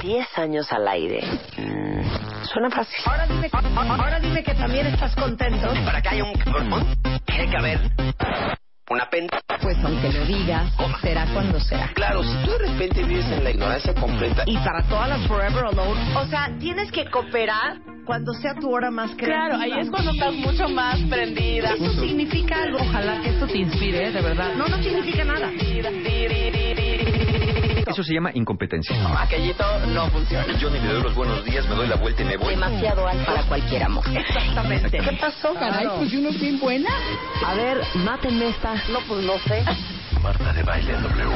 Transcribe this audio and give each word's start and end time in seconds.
10 0.00 0.38
años 0.38 0.70
al 0.72 0.86
aire. 0.88 1.20
Mm, 1.56 2.44
suena 2.44 2.70
fácil. 2.70 2.96
Ahora 3.04 3.26
dime, 3.26 3.50
ahora 3.52 4.20
dime 4.20 4.42
que 4.42 4.54
también 4.54 4.86
estás 4.86 5.14
contento. 5.14 5.68
Para 5.84 6.00
que 6.00 6.08
haya 6.08 6.24
un 6.24 6.34
cabrón, 6.34 6.86
tiene 7.24 7.50
que 7.50 7.56
haber 7.56 7.80
una 8.90 9.10
penta. 9.10 9.40
Pues 9.60 9.76
aunque 9.82 10.12
lo 10.12 10.24
digas, 10.24 10.72
será 11.02 11.26
cuando 11.32 11.60
sea. 11.60 11.90
Claro, 11.94 12.22
si 12.22 12.34
tú 12.44 12.50
de 12.52 12.58
repente 12.58 13.02
vives 13.02 13.26
en 13.26 13.44
la 13.44 13.50
ignorancia 13.50 13.94
completa. 13.94 14.44
Y 14.46 14.56
para 14.58 14.82
todas 14.84 15.08
las 15.08 15.26
Forever 15.26 15.64
Alone, 15.66 16.16
o 16.16 16.26
sea, 16.26 16.50
tienes 16.58 16.90
que 16.92 17.10
cooperar 17.10 17.78
cuando 18.06 18.32
sea 18.34 18.54
tu 18.54 18.72
hora 18.72 18.90
más 18.90 19.10
creativa. 19.10 19.48
Claro, 19.48 19.56
ahí 19.60 19.80
es 19.80 19.90
cuando 19.90 20.12
estás 20.12 20.32
mucho 20.32 20.68
más 20.68 20.98
prendida. 21.10 21.74
Eso 21.74 21.92
significa 22.00 22.62
algo. 22.62 22.78
Ojalá 22.80 23.20
que 23.20 23.30
esto 23.30 23.46
te 23.46 23.58
inspire, 23.58 24.10
de 24.10 24.22
verdad. 24.22 24.54
No, 24.54 24.66
no 24.66 24.82
significa 24.82 25.24
nada. 25.24 25.50
Eso 27.88 28.02
se 28.02 28.12
llama 28.12 28.30
incompetencia. 28.34 28.94
Aquellito 29.18 29.64
no 29.86 30.08
funciona. 30.10 30.46
Yo 30.58 30.68
ni 30.68 30.78
le 30.78 30.92
doy 30.92 31.02
los 31.02 31.14
buenos 31.14 31.42
días, 31.44 31.66
me 31.68 31.74
doy 31.74 31.88
la 31.88 31.96
vuelta 31.96 32.22
y 32.22 32.24
me 32.26 32.36
voy. 32.36 32.50
Demasiado 32.50 33.06
alto 33.06 33.24
para 33.24 33.42
cualquier 33.44 33.82
amor. 33.82 34.04
Exactamente. 34.14 34.98
¿Qué 34.98 35.12
pasó, 35.18 35.54
caray? 35.54 35.88
Pues 35.96 36.12
uno 36.12 36.28
es 36.28 36.40
bien 36.40 36.60
buena. 36.60 36.90
A 37.46 37.54
ver, 37.54 37.80
mátenme 37.94 38.48
esta. 38.48 38.74
No, 38.90 39.00
pues 39.08 39.24
no 39.24 39.38
sé. 39.38 39.64
Marta 40.22 40.52
de 40.52 40.62
Baile 40.62 40.94
en 40.94 41.02
W. 41.02 41.30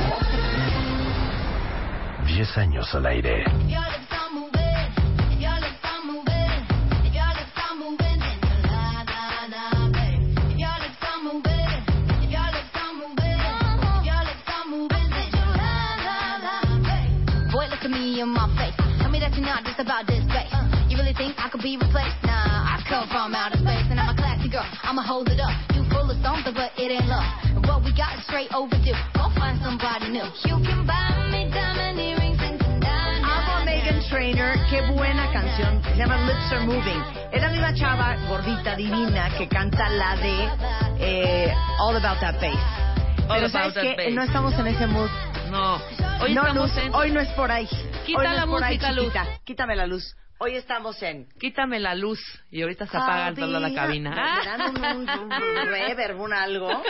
10 2.27 2.59
años 2.59 2.95
al 2.95 3.07
aire. 3.07 3.45
Not 19.43 19.65
just 19.65 19.79
about 19.79 20.07
this 20.07 20.25
bass. 20.31 20.51
You 20.89 20.97
really 20.97 21.15
think 21.15 21.35
I 21.39 21.49
could 21.49 21.63
be 21.63 21.77
replaced? 21.77 22.17
Nah, 22.23 22.77
I 22.77 22.83
come 22.89 23.09
from 23.09 23.35
outer 23.35 23.59
space 23.59 23.87
and 23.91 23.99
I'm 23.99 24.15
a 24.15 24.17
classy 24.17 24.49
girl. 24.49 24.67
I'ma 24.83 25.03
hold 25.03 25.29
it 25.29 25.41
up. 25.41 25.53
You 25.75 25.83
full 25.91 26.09
of 26.11 26.19
something, 26.23 26.55
but 26.55 26.71
it 26.79 26.91
ain't 26.93 27.09
love. 27.11 27.27
And 27.51 27.65
what 27.67 27.83
we 27.83 27.91
got 27.97 28.19
is 28.19 28.25
straight 28.25 28.53
overdue. 28.55 28.97
Go 29.15 29.29
find 29.35 29.59
somebody 29.61 30.09
new. 30.15 30.27
You 30.47 30.57
can 30.63 30.87
buy 30.87 31.11
me 31.31 31.51
diamond 31.51 31.99
earrings 31.99 32.39
and 32.41 32.63
Megan 33.65 34.03
Trainor, 34.11 34.55
qué 34.69 34.83
buena 34.93 35.31
canción. 35.33 35.83
Se 35.83 35.97
llama 35.97 36.19
Lips 36.27 36.53
Are 36.53 36.67
Moving. 36.67 37.03
Es 37.33 37.41
la 37.41 37.49
misma 37.49 37.73
chava 37.75 38.17
gordita 38.29 38.77
divina 38.77 39.31
que 39.39 39.49
canta 39.49 39.89
la 39.89 40.17
de 40.17 40.49
eh, 40.99 41.55
All 41.81 41.97
About 41.97 42.21
That 42.21 42.35
Bass. 42.41 42.59
All 43.29 43.37
Pero 43.39 43.49
sabes 43.49 43.75
Bass. 43.75 44.13
no 44.13 44.23
estamos 44.23 44.59
en 44.59 44.67
ese 44.67 44.87
mood. 44.87 45.11
No. 45.53 45.75
Hoy 46.23 46.33
no, 46.33 46.47
estamos 46.47 46.75
Luz, 46.75 46.77
en... 46.79 46.95
hoy 46.95 47.11
no 47.11 47.21
es 47.21 47.29
por 47.35 47.53
ahí. 47.53 47.69
Quita 48.07 48.19
hoy 48.19 48.27
no 48.27 48.33
la 48.33 48.39
es 48.39 48.47
por 48.47 48.65
ahí, 48.65 48.79
música, 48.79 48.93
Luz. 48.93 49.13
Quítame 49.45 49.77
la 49.77 49.87
luz. 49.87 50.17
Hoy 50.39 50.57
estamos 50.57 51.03
en... 51.03 51.29
Quítame 51.39 51.79
la 51.79 51.95
luz 51.95 52.19
y 52.51 52.63
ahorita 52.63 52.87
se 52.87 52.97
apaga 52.97 53.35
toda 53.35 53.61
la 53.61 53.75
cabina. 53.75 54.41
Un, 54.71 54.83
un, 54.83 55.09
un 55.11 55.67
reverb, 55.67 56.19
un 56.19 56.33
algo. 56.33 56.83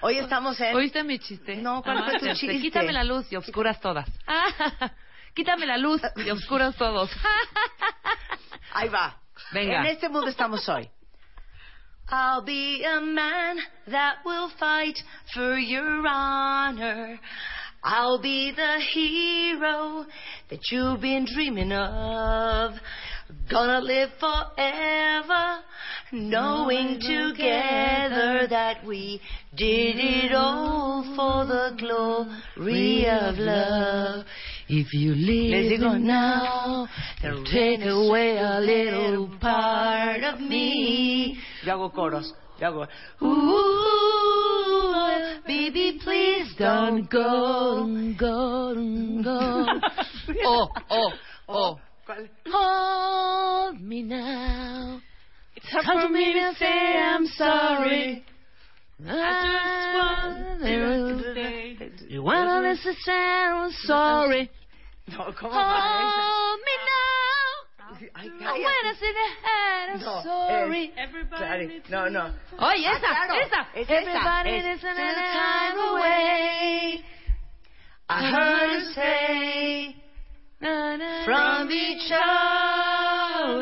Hoy 0.00 0.16
estamos 0.16 0.58
en... 0.62 0.74
¿Oíste 0.74 1.04
mi 1.04 1.18
chiste? 1.18 1.56
No, 1.56 1.82
¿cuál 1.82 2.02
fue 2.04 2.18
tu 2.18 2.26
Este, 2.26 2.40
chiste? 2.40 2.58
Quítame 2.62 2.90
la 2.90 3.04
luz 3.04 3.30
y 3.30 3.36
obscuras 3.36 3.78
todas. 3.82 4.08
Quítame 5.34 5.66
la 5.66 5.76
luz 5.76 6.00
y 6.16 6.30
obscuras 6.30 6.74
todos. 6.76 7.10
Ahí 8.72 8.88
va. 8.88 9.20
Venga. 9.52 9.80
En 9.80 9.86
este 9.86 10.08
mood 10.08 10.26
estamos 10.26 10.66
hoy. 10.70 10.88
I'll 12.10 12.42
be 12.42 12.82
a 12.82 12.98
man 13.00 13.58
that 13.88 14.24
will 14.24 14.48
fight 14.58 14.98
for 15.34 15.58
your 15.58 16.06
honor. 16.08 17.20
I'll 17.82 18.20
be 18.20 18.52
the 18.54 18.78
hero 18.92 20.04
that 20.50 20.60
you've 20.70 21.00
been 21.00 21.26
dreaming 21.32 21.72
of. 21.72 22.72
Gonna 23.50 23.80
live 23.80 24.10
forever, 24.18 25.60
knowing 26.12 27.00
together 27.00 28.46
that 28.48 28.84
we 28.84 29.20
did 29.56 29.96
it 29.98 30.32
all 30.34 31.04
for 31.16 31.46
the 31.46 31.76
glory 31.78 33.06
of 33.08 33.38
love. 33.38 34.26
If 34.68 34.92
you 34.92 35.14
leave 35.14 35.80
me 35.80 35.98
now, 35.98 36.86
they'll 37.22 37.44
take 37.44 37.80
away 37.82 38.36
a 38.36 38.60
little 38.60 39.28
part 39.40 40.22
of 40.22 40.40
me. 40.40 41.38
Yo 41.64 41.78
hago 41.78 41.94
coros. 41.94 42.32
Yo 42.60 42.66
hago. 42.66 42.86
Ooh, 43.22 45.06
baby, 45.46 45.98
please 46.04 46.54
don't 46.58 47.10
go. 47.10 47.86
go, 48.18 48.74
go. 49.24 49.66
Oh, 50.44 50.68
oh, 50.90 51.12
oh, 51.48 51.48
oh. 51.48 51.80
¿Cuál? 52.06 52.28
Hold 52.46 53.80
me 53.80 54.02
now. 54.02 55.00
It's 55.56 55.66
hard 55.70 56.02
for 56.06 56.12
me 56.12 56.32
to 56.34 56.54
say 56.58 56.66
I'm 56.66 57.26
sorry. 57.26 58.24
I 59.06 59.12
just 60.60 60.68
want 61.80 62.10
You 62.10 62.22
wanna 62.22 62.60
listen 62.68 62.94
to 62.94 63.00
say 63.00 63.12
I'm 63.12 63.72
sorry. 63.84 64.50
No, 65.08 65.32
¿cómo 65.32 65.50
va 65.50 66.10
Hold 66.10 66.60
me 66.60 66.76
now. 66.86 67.19
Esa? 68.06 68.10
Ay, 68.14 68.26
I 68.26 68.30
cállate. 68.38 68.62
wanna 68.62 68.94
see 68.94 69.12
the 69.12 69.28
head 69.46 69.88
I'm 69.90 70.00
No, 70.00 70.22
sorry. 70.22 70.92
es- 70.96 71.82
claro, 71.86 72.10
no, 72.10 72.28
no. 72.28 72.34
Oye, 72.58 72.86
Ah, 72.86 72.92
esa, 72.96 73.06
claro, 73.08 73.34
esa. 73.34 73.60
es 73.74 73.88
esa, 73.88 73.94
Everybody 74.00 74.50
es 74.50 74.64
listen 74.64 74.92
Still 74.92 75.06
and 75.06 75.16
time 75.16 75.72
I'm 75.72 75.88
away. 75.88 77.04
I 78.08 78.12
heard 78.32 78.82
say 78.94 79.96
Na, 80.60 80.96
na, 80.96 81.24
from 81.24 81.68
na. 81.68 81.74
each 81.74 82.10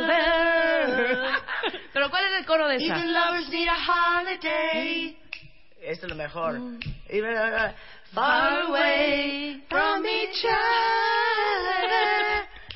other. 0.09 1.43
Pero 1.93 2.11
¿cuál 2.11 2.25
es 2.27 2.33
el 2.41 2.47
coro 2.47 2.69
de 2.69 2.77
esa? 2.77 2.85
Even 2.97 3.13
lovers 3.13 3.49
need 3.51 3.69
a 3.69 3.75
holiday. 3.77 5.17
Esto 5.83 6.07
es 6.07 6.11
lo 6.11 6.17
mejor. 6.17 6.57
Even 7.09 7.37
uh, 7.37 7.73
far 8.15 8.63
away 8.69 9.63
from 9.69 10.05
each 10.07 10.45
other. 10.45 11.28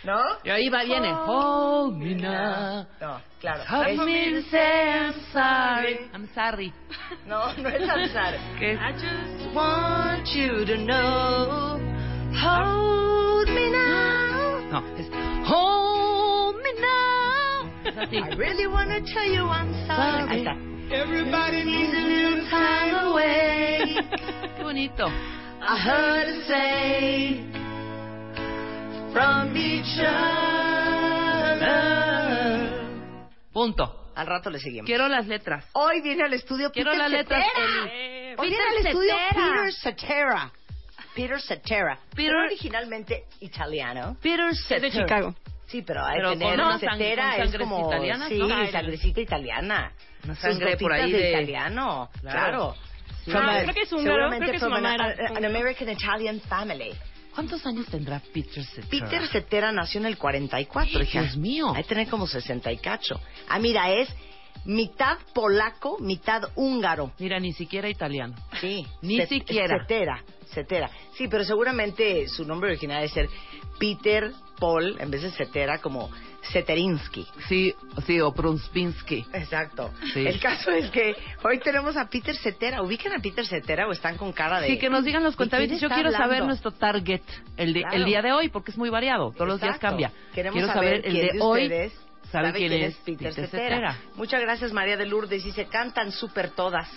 ¿No? 0.04 0.20
Y 0.42 0.50
ahí 0.50 0.68
va, 0.68 0.82
viene. 0.82 1.12
Hold 1.12 1.96
me 1.96 2.14
now. 2.14 2.86
No, 3.00 3.20
claro. 3.40 3.62
Es- 3.86 3.98
me 3.98 4.28
I'm 4.28 5.14
sorry. 5.32 6.10
I'm 6.12 6.28
sorry. 6.34 6.72
No, 7.26 7.52
no 7.56 7.68
es 7.68 7.88
alzar. 7.88 8.34
¿Qué 8.58 8.72
es? 8.72 8.80
I 8.80 8.92
just 8.92 9.54
want 9.54 10.26
you 10.34 10.64
to 10.66 10.76
know. 10.76 11.78
Hold 12.34 13.48
me 13.50 13.70
now. 13.70 14.60
No, 14.72 14.82
es 14.98 15.06
Hold 15.46 16.56
me 16.62 16.72
now. 16.80 17.70
Es 17.84 17.96
así. 17.96 18.16
I 18.16 18.34
really 18.34 18.66
want 18.66 18.90
to 18.90 19.00
tell 19.12 19.24
you 19.24 19.46
I'm 19.46 19.72
sorry. 19.86 20.28
Ahí 20.28 20.38
está. 20.40 20.56
Everybody 20.90 21.64
Needs 21.64 21.94
a 21.94 22.00
little 22.00 22.50
time 22.50 22.94
away. 23.06 23.96
Qué 24.56 24.62
bonito. 24.62 25.06
I 25.64 25.78
heard 25.78 26.26
her 26.26 26.42
say 26.48 27.71
from 29.12 29.56
each 29.56 29.98
other. 31.32 31.70
Punto. 33.52 33.98
Al 34.14 34.26
rato 34.26 34.50
le 34.50 34.58
seguimos. 34.58 34.86
Quiero 34.86 35.08
las 35.08 35.26
letras. 35.26 35.64
Hoy 35.72 36.00
viene 36.02 36.24
al 36.24 36.32
estudio 36.34 36.70
Quiero 36.70 36.90
Peter 36.90 37.02
las 37.02 37.10
letras, 37.10 37.44
Cetera. 37.46 37.66
Eli. 37.66 38.34
Hoy 38.38 38.48
viene 38.50 38.64
Peter 38.64 38.78
al 38.80 38.86
estudio 38.86 39.14
Cetera. 39.14 39.46
Peter 39.46 39.72
Cetera. 39.72 40.52
Peter 41.14 41.40
Cetera. 41.40 41.98
Peter- 42.14 42.16
Pero 42.32 42.38
originalmente 42.44 43.24
italiano. 43.40 44.16
Peter 44.20 44.54
Cetera. 44.54 45.34
Sí, 45.66 45.80
pero 45.82 46.04
hay 46.04 46.16
Pero 46.18 46.30
que 46.32 46.36
tener 46.36 46.60
una 46.60 46.78
Cetera 46.78 47.36
sang- 47.36 47.44
es 47.48 47.56
como 47.58 47.86
italianas, 47.88 48.28
sí, 48.28 48.38
¿no? 48.38 48.48
sangrecita 48.70 49.20
italiana. 49.20 49.92
Una 50.24 50.34
Sus 50.34 50.42
sangre 50.42 50.76
por 50.76 50.92
ahí 50.92 51.10
de, 51.10 51.18
de- 51.18 51.30
italiano, 51.30 52.10
claro. 52.20 52.74
From 53.24 53.36
Ah, 53.48 53.56
a- 53.58 53.62
creo 53.62 53.74
que 53.74 53.82
es 53.82 53.92
húngaro, 53.92 54.28
creo 54.36 54.52
que 54.52 54.58
su 54.58 54.68
mamá 54.68 54.92
an, 54.94 55.00
era 55.00 55.28
an 55.36 55.44
American 55.44 55.88
Italian 55.88 56.40
family. 56.40 56.92
¿Cuántos 57.34 57.64
años 57.66 57.86
tendrá 57.86 58.20
Peter 58.32 58.64
Cetera? 58.64 58.88
Peter 58.88 59.26
Cetera 59.28 59.72
nació 59.72 60.00
en 60.00 60.06
el 60.06 60.18
44, 60.18 61.02
hija. 61.02 61.22
Dios 61.22 61.36
mío. 61.36 61.72
Hay 61.74 61.82
que 61.82 61.88
tener 61.88 62.08
como 62.08 62.26
60 62.26 62.70
y 62.72 62.78
cacho. 62.78 63.20
Ah, 63.48 63.58
mira, 63.58 63.90
es 63.90 64.08
mitad 64.64 65.18
polaco, 65.34 65.98
mitad 65.98 66.42
húngaro. 66.54 67.12
Mira, 67.18 67.40
ni 67.40 67.52
siquiera 67.52 67.88
italiano. 67.88 68.34
Sí. 68.60 68.86
Ni 69.02 69.24
siquiera. 69.26 69.80
Cetera, 69.80 70.22
Cetera. 70.52 70.90
Sí, 71.16 71.28
pero 71.28 71.44
seguramente 71.44 72.28
su 72.28 72.44
nombre 72.44 72.70
original 72.70 72.98
debe 72.98 73.12
ser 73.12 73.28
Peter 73.78 74.30
Paul, 74.62 74.96
en 75.00 75.10
vez 75.10 75.22
de 75.22 75.30
Cetera, 75.32 75.78
como 75.78 76.08
Ceterinsky. 76.52 77.26
Sí, 77.48 77.74
sí, 78.06 78.20
o 78.20 78.32
Prunspinsky. 78.32 79.26
Exacto. 79.32 79.90
Sí. 80.12 80.24
El 80.26 80.38
caso 80.38 80.70
es 80.70 80.88
que 80.90 81.16
hoy 81.42 81.58
tenemos 81.58 81.96
a 81.96 82.08
Peter 82.08 82.36
Cetera. 82.36 82.80
¿Ubican 82.82 83.12
a 83.12 83.18
Peter 83.18 83.44
Cetera 83.44 83.88
o 83.88 83.92
están 83.92 84.16
con 84.16 84.32
cara 84.32 84.60
de...? 84.60 84.68
Sí, 84.68 84.78
que 84.78 84.88
nos 84.88 85.04
digan 85.04 85.22
los 85.24 85.32
¿De 85.32 85.36
quién 85.36 85.48
cuentavientes. 85.50 85.80
Yo 85.80 85.88
quiero 85.88 86.10
saber 86.12 86.24
hablando? 86.24 86.46
nuestro 86.46 86.70
target 86.70 87.22
el, 87.56 87.72
de- 87.74 87.80
Claro. 87.80 87.96
el 87.96 88.04
día 88.04 88.22
de 88.22 88.32
hoy, 88.32 88.48
porque 88.48 88.70
es 88.70 88.78
muy 88.78 88.88
variado. 88.90 89.32
Todos 89.32 89.48
los 89.48 89.60
días 89.60 89.74
Exacto. 89.76 89.88
cambia. 89.88 90.12
Queremos 90.32 90.58
quiero 90.58 90.72
saber, 90.72 91.02
saber 91.02 91.06
el 91.06 91.12
quién 91.12 91.26
de, 91.26 91.32
de 91.32 91.40
hoy. 91.42 91.68
¿Sabe 91.68 91.90
sabe 92.48 92.58
quién 92.60 92.72
es 92.72 92.94
Peter, 93.04 93.28
Peter 93.28 93.44
Cetera? 93.46 93.76
Cetera? 93.76 93.96
Muchas 94.14 94.40
gracias 94.40 94.72
María 94.72 94.96
de 94.96 95.04
Lourdes. 95.06 95.44
Dice, 95.44 95.66
cantan 95.66 96.12
súper 96.12 96.50
todas. 96.50 96.88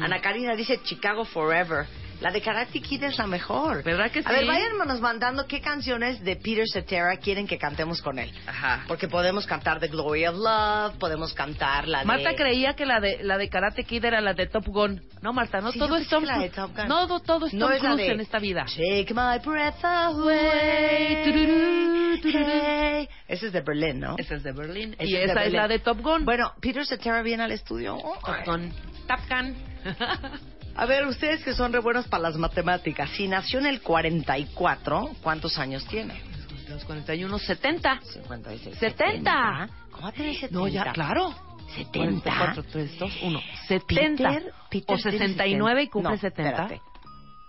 Ana 0.00 0.20
Karina 0.20 0.56
dice, 0.56 0.80
Chicago 0.82 1.24
Forever. 1.24 1.86
La 2.20 2.30
de 2.30 2.42
Karate 2.42 2.80
Kid 2.82 3.02
es 3.04 3.16
la 3.16 3.26
mejor. 3.26 3.82
¿Verdad 3.82 4.10
que 4.10 4.20
A 4.22 4.30
ver, 4.30 4.42
sí? 4.42 4.46
váyanos 4.46 5.00
mandando 5.00 5.46
qué 5.46 5.60
canciones 5.62 6.22
de 6.22 6.36
Peter 6.36 6.68
Cetera 6.68 7.16
quieren 7.16 7.46
que 7.46 7.56
cantemos 7.56 8.02
con 8.02 8.18
él. 8.18 8.30
Ajá. 8.46 8.84
Porque 8.86 9.08
podemos 9.08 9.46
cantar 9.46 9.80
The 9.80 9.88
Glory 9.88 10.26
of 10.26 10.36
Love, 10.36 10.98
podemos 10.98 11.32
cantar 11.32 11.88
la 11.88 12.00
de... 12.00 12.04
Marta 12.04 12.34
creía 12.34 12.74
que 12.74 12.84
la 12.84 13.00
de 13.00 13.22
la 13.22 13.38
de 13.38 13.48
Karate 13.48 13.84
Kid 13.84 14.04
era 14.04 14.20
la 14.20 14.34
de 14.34 14.46
Top 14.48 14.66
Gun. 14.66 15.00
No, 15.22 15.32
Marta, 15.32 15.60
no 15.62 15.72
Sí, 15.72 15.78
todo 15.78 15.96
es 15.96 16.08
Tom 16.08 16.24
la 16.24 16.38
de. 16.38 16.50
Top 16.50 16.76
Gun. 16.76 16.88
No, 16.88 17.06
no, 17.06 17.20
todo 17.20 17.46
es 17.46 17.54
No 17.54 17.66
Tom 17.66 17.74
es 17.76 17.80
Cruise 17.80 17.96
de- 17.96 18.12
en 18.12 18.20
esta 18.20 18.38
vida. 18.38 18.66
Take 18.66 19.14
my 19.14 19.38
breath 19.42 19.82
away. 19.84 21.24
Tururú, 21.24 22.20
tururú. 22.20 22.46
Hey. 22.46 23.08
Ese 23.28 23.46
es 23.46 23.52
de 23.52 23.60
Berlín, 23.62 24.00
¿no? 24.00 24.16
Esa 24.18 24.34
es 24.34 24.42
de 24.42 24.52
Berlín. 24.52 24.94
Y 25.00 25.14
es 25.16 25.30
esa 25.30 25.44
es 25.44 25.52
la 25.54 25.68
de 25.68 25.78
Top 25.78 26.00
Gun. 26.02 26.24
Bueno, 26.26 26.52
Peter 26.60 26.84
Cetera 26.84 27.22
viene 27.22 27.44
al 27.44 27.52
estudio. 27.52 27.96
Top 27.96 28.44
Gun. 28.44 28.72
Top 29.08 29.20
Gun. 29.28 29.54
A 30.76 30.86
ver, 30.86 31.06
ustedes 31.06 31.42
que 31.44 31.52
son 31.54 31.72
re 31.72 31.80
buenos 31.80 32.06
para 32.08 32.24
las 32.24 32.36
matemáticas, 32.36 33.10
si 33.10 33.28
nació 33.28 33.58
en 33.58 33.66
el 33.66 33.82
44, 33.82 35.10
¿cuántos 35.22 35.58
años 35.58 35.84
tiene? 35.86 36.20
Los 36.68 36.84
41, 36.84 37.38
70. 37.38 38.00
56. 38.00 38.78
70. 38.78 39.68
¿Cómo 39.90 40.12
tener 40.12 40.34
70? 40.34 40.54
No, 40.58 40.68
ya, 40.68 40.92
claro. 40.92 41.34
70. 41.74 42.22
4, 42.22 42.62
3, 42.64 42.98
2, 42.98 43.18
1. 43.22 43.40
70. 43.68 44.28
Peter, 44.30 44.52
Peter 44.70 44.94
o 44.94 44.98
69 44.98 45.82
y 45.82 45.88
cumple 45.88 46.12
no, 46.12 46.18
70. 46.18 46.50
espérate. 46.50 46.82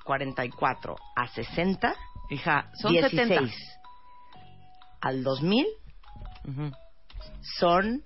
44 0.03 0.95
a 1.15 1.27
60, 1.27 1.95
Hija, 2.31 2.71
son 2.73 2.93
16. 2.93 3.27
70. 3.27 3.53
Al 5.01 5.23
2000 5.23 5.67
Ujú. 6.47 6.71
son 7.59 8.03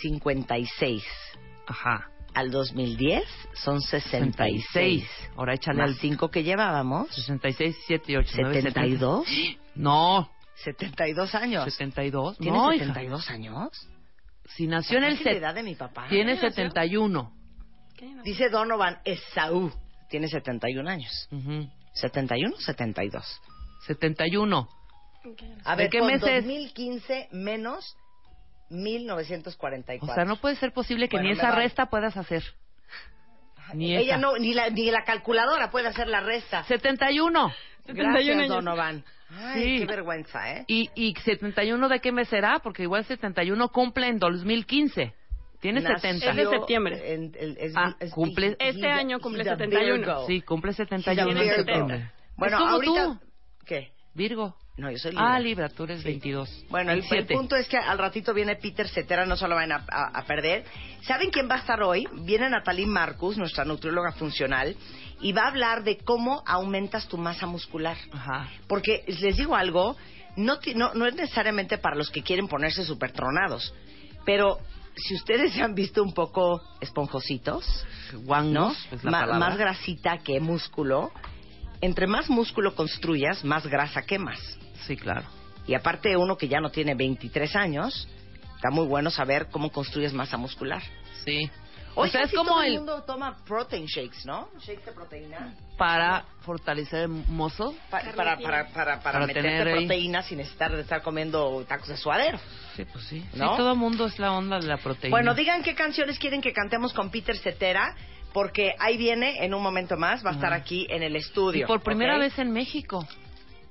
56. 0.00 1.04
Ajá. 1.66 2.08
Al 2.34 2.50
2010 2.50 3.24
son 3.54 3.80
66. 3.80 4.64
66. 4.72 5.08
Ahora 5.36 5.54
échale 5.54 5.78
Más 5.78 5.90
al 5.90 5.94
5 5.96 6.30
que 6.30 6.42
llevábamos, 6.42 7.08
66, 7.14 7.76
7, 7.86 8.18
8, 8.18 8.30
9, 8.40 8.62
72. 8.62 9.26
No, 9.76 10.30
72 10.56 11.34
años. 11.34 11.64
72. 11.64 12.38
¿Tiene 12.38 12.56
no, 12.56 12.72
hija. 12.72 12.86
72 12.86 13.30
años? 13.30 13.88
Si 14.46 14.66
nació 14.66 14.98
en 14.98 15.04
el 15.04 15.18
set, 15.18 15.38
edad 15.38 15.54
de 15.54 15.62
mi 15.62 15.74
papá. 15.74 16.06
tiene 16.08 16.36
71. 16.36 17.32
Dice 18.24 18.50
Donovan 18.50 18.98
Esaú. 19.04 19.72
Tiene 20.10 20.28
71 20.28 20.88
años. 20.88 21.28
Ujú. 21.30 21.68
¿71 21.94 22.54
o 22.54 22.60
72? 22.60 23.40
71. 23.86 24.68
A 25.64 25.76
¿De 25.76 25.84
ver, 25.84 25.90
qué 25.90 25.98
pon 25.98 26.08
meses? 26.08 26.44
2015 26.44 27.28
menos 27.32 27.96
1944. 28.70 30.12
O 30.12 30.14
sea, 30.14 30.24
no 30.24 30.36
puede 30.36 30.56
ser 30.56 30.72
posible 30.72 31.08
que 31.08 31.16
Bueno, 31.16 31.30
ni 31.30 31.36
esa 31.36 31.50
vale. 31.50 31.62
resta 31.62 31.86
puedas 31.86 32.16
hacer. 32.16 32.42
Ni 33.72 33.96
Ella 33.96 34.14
esa. 34.14 34.18
no, 34.18 34.36
ni 34.36 34.52
la, 34.54 34.68
ni 34.70 34.90
la 34.90 35.04
calculadora 35.04 35.70
puede 35.70 35.88
hacer 35.88 36.06
la 36.08 36.20
resta. 36.20 36.64
71. 36.64 37.52
Gracias, 37.86 38.48
Donovan. 38.48 39.04
Ay, 39.30 39.62
Sí. 39.62 39.78
qué 39.80 39.86
vergüenza, 39.86 40.52
¿eh? 40.52 40.64
¿Y, 40.68 40.90
¿Y 40.94 41.14
71 41.16 41.88
de 41.88 42.00
qué 42.00 42.12
mes 42.12 42.28
será? 42.28 42.60
Porque 42.62 42.82
igual 42.82 43.04
71 43.04 43.68
cumple 43.70 44.08
en 44.08 44.18
2015. 44.18 45.14
Tiene 45.60 45.80
Nació 45.80 45.96
70. 45.98 46.30
Es 46.30 46.36
de 46.36 46.46
septiembre. 46.50 47.14
en- 47.14 47.32
el- 47.38 47.56
es- 47.58 47.72
Ah, 47.74 47.96
es- 47.98 48.12
cumple- 48.12 48.54
he's 48.60 48.74
Este 48.76 48.86
a- 48.86 48.96
año 48.96 49.18
cumple 49.18 49.42
he's 49.42 49.48
a 49.50 49.56
71. 49.56 49.94
Virgo. 49.98 50.26
Sí, 50.26 50.42
cumple 50.42 50.70
He's 50.72 50.80
a 50.80 50.84
71 50.84 51.40
en 51.40 51.56
septiembre. 51.56 52.10
Bueno, 52.36 52.58
ahorita... 52.58 53.04
tú. 53.04 53.20
¿Qué? 53.64 53.92
Virgo. 54.14 54.56
No, 54.76 54.90
yo 54.90 54.98
soy 54.98 55.12
Libra. 55.12 55.34
Ah, 55.34 55.38
Libra, 55.38 55.68
tú 55.68 55.84
eres 55.84 56.02
22. 56.02 56.64
Bueno, 56.68 56.90
el, 56.90 56.98
el 56.98 57.02
27. 57.08 57.34
punto 57.34 57.54
es 57.54 57.68
que 57.68 57.76
al 57.76 57.96
ratito 57.96 58.34
viene 58.34 58.56
Peter 58.56 58.88
Cetera, 58.88 59.24
no 59.24 59.36
se 59.36 59.46
lo 59.46 59.54
van 59.54 59.70
a, 59.70 59.84
a- 59.88 60.18
a 60.18 60.24
perder. 60.24 60.64
¿Saben 61.02 61.30
quién 61.30 61.48
va 61.48 61.54
a 61.54 61.58
estar 61.58 61.80
hoy? 61.82 62.08
Viene 62.22 62.50
Natalie 62.50 62.86
Marcus, 62.86 63.36
nuestra 63.38 63.64
nutrióloga 63.64 64.10
funcional, 64.12 64.74
y 65.20 65.32
va 65.32 65.42
a 65.42 65.48
hablar 65.48 65.84
de 65.84 65.98
cómo 65.98 66.42
aumentas 66.44 67.06
tu 67.06 67.16
masa 67.18 67.46
muscular. 67.46 67.96
Ajá. 68.12 68.48
Porque 68.66 69.04
les 69.06 69.36
digo 69.36 69.54
algo, 69.54 69.96
no, 70.36 70.58
no, 70.74 70.92
no 70.94 71.06
es 71.06 71.14
necesariamente 71.14 71.78
para 71.78 71.94
los 71.94 72.10
que 72.10 72.22
quieren 72.24 72.48
ponerse 72.48 72.84
súper 72.84 73.12
tronados, 73.12 73.72
pero 74.26 74.58
si 74.96 75.14
ustedes 75.14 75.52
se 75.52 75.62
han 75.62 75.74
visto 75.76 76.02
un 76.02 76.12
poco 76.12 76.60
esponjositos, 76.80 77.64
Guangos, 78.24 78.52
¿no? 78.90 78.96
es 78.96 79.04
la 79.04 79.26
más 79.38 79.56
grasita 79.56 80.18
que 80.18 80.40
músculo, 80.40 81.12
entre 81.80 82.08
más 82.08 82.28
músculo 82.28 82.74
construyas, 82.74 83.44
más 83.44 83.66
grasa 83.68 84.02
quemas. 84.02 84.40
Sí, 84.86 84.96
claro. 84.96 85.22
Y 85.66 85.74
aparte 85.74 86.16
uno 86.16 86.36
que 86.36 86.48
ya 86.48 86.60
no 86.60 86.70
tiene 86.70 86.94
23 86.94 87.56
años, 87.56 88.06
está 88.56 88.70
muy 88.70 88.86
bueno 88.86 89.10
saber 89.10 89.46
cómo 89.50 89.70
construyes 89.70 90.12
masa 90.12 90.36
muscular. 90.36 90.82
Sí. 91.24 91.50
O 91.96 92.08
sea, 92.08 92.22
es 92.22 92.32
como 92.32 92.50
todo 92.50 92.62
el... 92.62 92.74
mundo 92.74 93.04
toma 93.06 93.36
protein 93.46 93.86
shakes, 93.86 94.24
¿no? 94.26 94.48
Shakes 94.60 94.84
de 94.84 94.92
proteína. 94.92 95.54
Para 95.78 96.24
fortalecer 96.40 97.02
el 97.02 97.08
muscle. 97.08 97.70
Pa- 97.88 98.00
para, 98.16 98.36
para, 98.36 98.36
para, 98.36 98.68
para, 98.72 99.00
Para 99.00 99.20
meterte 99.20 99.42
tener 99.48 99.68
ahí- 99.68 99.74
proteína 99.86 100.22
sin 100.22 100.38
necesitar 100.38 100.74
de 100.74 100.80
estar 100.82 101.02
comiendo 101.02 101.64
tacos 101.68 101.86
de 101.88 101.96
suadero. 101.96 102.38
Sí, 102.74 102.84
pues 102.92 103.04
sí. 103.04 103.24
¿No? 103.34 103.50
Sí, 103.52 103.56
todo 103.56 103.72
el 103.72 103.78
mundo 103.78 104.06
es 104.06 104.18
la 104.18 104.32
onda 104.32 104.58
de 104.58 104.66
la 104.66 104.78
proteína. 104.78 105.14
Bueno, 105.14 105.34
digan 105.34 105.62
qué 105.62 105.76
canciones 105.76 106.18
quieren 106.18 106.40
que 106.42 106.52
cantemos 106.52 106.92
con 106.92 107.10
Peter 107.10 107.36
Cetera, 107.38 107.94
porque 108.32 108.74
ahí 108.80 108.96
viene, 108.96 109.44
en 109.44 109.54
un 109.54 109.62
momento 109.62 109.96
más, 109.96 110.26
va 110.26 110.30
a 110.30 110.34
estar 110.34 110.52
aquí 110.52 110.88
en 110.90 111.04
el 111.04 111.14
Y 111.14 111.18
estudio. 111.18 111.68
por 111.68 111.80
primera 111.80 112.18
vez 112.18 112.36
en 112.40 112.50
México. 112.52 113.06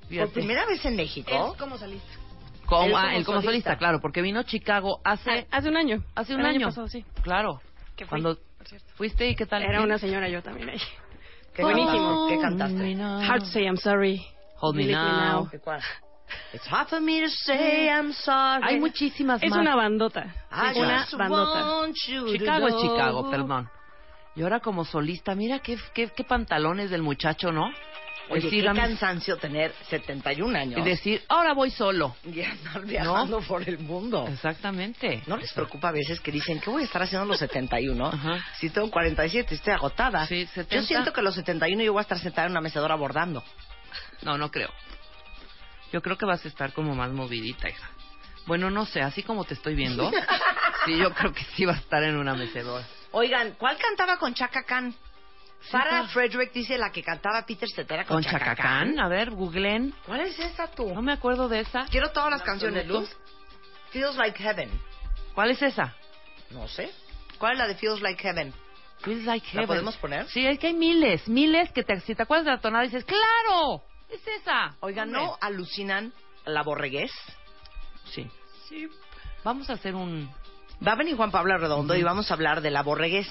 Por 0.04 0.08
Fíjate. 0.10 0.32
primera 0.32 0.66
vez 0.66 0.84
en 0.84 0.96
México. 0.96 1.30
Es 1.52 1.58
como 1.58 1.76
Él 1.76 2.92
ah, 2.96 3.14
él 3.14 3.24
como 3.24 3.38
solista. 3.42 3.42
solista, 3.42 3.76
claro, 3.78 4.00
porque 4.00 4.22
vino 4.22 4.40
a 4.40 4.44
Chicago 4.44 5.00
hace, 5.04 5.46
Ah, 5.50 5.58
hace 5.58 5.68
un 5.68 5.76
año. 5.76 6.02
hace 6.14 6.34
un 6.34 6.40
El 6.40 6.46
año. 6.46 6.66
pasado, 6.68 6.88
sí. 6.88 7.04
Claro. 7.22 7.60
Que 7.96 8.04
fui, 8.04 8.08
Cuando 8.20 8.38
por 8.58 8.66
cierto. 8.66 8.86
fuiste 8.96 9.28
y 9.28 9.36
qué 9.36 9.46
tal. 9.46 9.62
Era 9.62 9.82
una 9.82 9.98
señora 9.98 10.28
yo 10.28 10.42
también 10.42 10.70
ahí. 10.70 10.80
¿Qué 11.54 11.62
Buenísimo. 11.62 12.26
cantaste? 12.28 12.34
¿Qué 12.34 12.40
cantaste? 12.42 12.74
Me 12.74 12.94
now. 12.94 13.20
Hard 13.22 13.40
to 13.40 13.46
say 13.46 13.64
I'm 13.64 13.76
sorry. 13.76 14.26
Hold 14.60 14.76
me 14.76 14.86
me 14.86 14.92
now. 14.92 15.42
now. 15.42 15.48
¿Qué 15.50 15.58
cuál? 15.60 15.80
It's 16.52 16.66
hard 16.66 16.88
for 16.88 17.00
me 17.00 17.20
to 17.20 17.28
say 17.28 17.86
I'm 17.88 18.12
sorry. 18.12 18.64
Hay 18.66 18.80
muchísimas 18.80 19.42
Es 19.42 19.50
más. 19.50 19.58
una 19.60 19.76
bandota. 19.76 20.34
Es 20.70 20.76
una 20.76 21.06
bandota. 21.16 21.64
want 21.80 21.96
you 22.08 22.26
to 22.26 22.32
Chicago 22.32 22.66
es. 22.68 22.74
Chicago, 22.80 23.30
perdón. 23.30 23.68
Y 24.36 24.42
ahora 24.42 24.58
como 24.58 24.84
solista, 24.84 25.34
mira 25.36 25.60
qué, 25.60 25.78
qué, 25.94 26.08
qué 26.08 26.24
pantalones 26.24 26.90
del 26.90 27.02
muchacho, 27.02 27.52
¿no? 27.52 27.70
Oye, 28.30 28.40
Decir, 28.42 28.64
qué 28.64 28.70
mí- 28.70 28.78
cansancio 28.78 29.36
tener 29.36 29.74
71 29.90 30.56
años 30.58 30.80
y 30.80 30.82
decir, 30.82 31.22
ahora 31.28 31.52
voy 31.52 31.70
solo. 31.70 32.16
y 32.24 32.40
andar 32.42 32.82
viajando 32.86 33.40
por 33.42 33.68
el 33.68 33.78
mundo. 33.80 34.26
Exactamente. 34.28 35.22
¿No 35.26 35.36
les 35.36 35.52
preocupa 35.52 35.88
a 35.88 35.92
veces 35.92 36.20
que 36.20 36.32
dicen, 36.32 36.58
¿qué 36.60 36.70
voy 36.70 36.82
a 36.82 36.86
estar 36.86 37.02
haciendo 37.02 37.26
los 37.26 37.38
71? 37.38 38.06
Ajá. 38.06 38.38
Si 38.58 38.70
tengo 38.70 38.90
47, 38.90 39.54
estoy 39.54 39.74
agotada. 39.74 40.26
Sí, 40.26 40.46
70. 40.46 40.74
Yo 40.74 40.82
siento 40.82 41.12
que 41.12 41.20
a 41.20 41.22
los 41.22 41.34
71 41.34 41.82
yo 41.82 41.92
voy 41.92 42.00
a 42.00 42.02
estar 42.02 42.18
sentada 42.18 42.46
en 42.46 42.52
una 42.52 42.60
mecedora 42.62 42.94
bordando. 42.94 43.44
No, 44.22 44.38
no 44.38 44.50
creo. 44.50 44.70
Yo 45.92 46.00
creo 46.00 46.16
que 46.16 46.24
vas 46.26 46.44
a 46.44 46.48
estar 46.48 46.72
como 46.72 46.94
más 46.94 47.10
movidita, 47.12 47.68
hija. 47.68 47.90
Bueno, 48.46 48.70
no 48.70 48.84
sé, 48.86 49.00
así 49.02 49.22
como 49.22 49.44
te 49.44 49.54
estoy 49.54 49.74
viendo. 49.74 50.10
sí, 50.86 50.96
yo 50.96 51.12
creo 51.12 51.32
que 51.32 51.44
sí 51.54 51.64
va 51.64 51.74
a 51.74 51.76
estar 51.76 52.02
en 52.02 52.16
una 52.16 52.34
mecedora. 52.34 52.84
Oigan, 53.12 53.52
¿cuál 53.58 53.76
cantaba 53.76 54.18
con 54.18 54.34
Chaka 54.34 54.64
Khan? 54.64 54.94
Farah 55.70 56.08
Frederick 56.08 56.52
dice 56.52 56.76
la 56.78 56.90
que 56.92 57.02
cantaba 57.02 57.44
Peter 57.46 57.68
Cetera 57.68 58.04
con, 58.04 58.22
¿Con 58.22 58.24
Chacacán? 58.24 58.94
Khan. 58.94 59.00
A 59.00 59.08
ver, 59.08 59.30
googleen. 59.30 59.94
¿Cuál 60.06 60.20
es 60.20 60.38
esa 60.38 60.68
tú? 60.70 60.92
No 60.94 61.02
me 61.02 61.12
acuerdo 61.12 61.48
de 61.48 61.60
esa. 61.60 61.86
Quiero 61.86 62.10
todas 62.10 62.30
las 62.30 62.42
canciones, 62.42 62.84
absoluto. 62.84 63.10
Luz. 63.10 63.16
Feels 63.90 64.16
Like 64.16 64.42
Heaven. 64.42 64.70
¿Cuál 65.34 65.50
es 65.50 65.62
esa? 65.62 65.94
No 66.50 66.68
sé. 66.68 66.90
¿Cuál 67.38 67.52
es 67.52 67.58
la 67.58 67.66
de 67.68 67.74
Feels 67.76 68.00
Like 68.02 68.22
Heaven? 68.22 68.52
Feels 69.00 69.24
like 69.24 69.46
¿La 69.46 69.52
heaven. 69.52 69.66
podemos 69.66 69.96
poner? 69.96 70.26
Sí, 70.28 70.46
es 70.46 70.58
que 70.58 70.68
hay 70.68 70.74
miles, 70.74 71.28
miles 71.28 71.70
que 71.72 71.82
te, 71.82 72.00
si 72.00 72.14
te 72.14 72.22
acuerdas 72.22 72.44
de 72.46 72.50
la 72.52 72.60
tonada 72.60 72.84
dices, 72.84 73.04
¡claro! 73.04 73.82
Es 74.08 74.26
esa. 74.26 74.76
Oigan. 74.80 75.10
¿no 75.10 75.36
alucinan 75.40 76.12
la 76.46 76.62
borregués? 76.62 77.10
Sí. 78.12 78.30
Vamos 79.42 79.68
a 79.70 79.74
hacer 79.74 79.94
un... 79.94 80.30
Va 80.86 80.92
a 80.92 80.96
venir 80.96 81.16
Juan 81.16 81.30
Pablo 81.30 81.56
Redondo 81.58 81.94
y 81.94 82.02
vamos 82.02 82.30
a 82.30 82.34
hablar 82.34 82.60
de 82.60 82.70
la 82.70 82.82
borregués. 82.82 83.28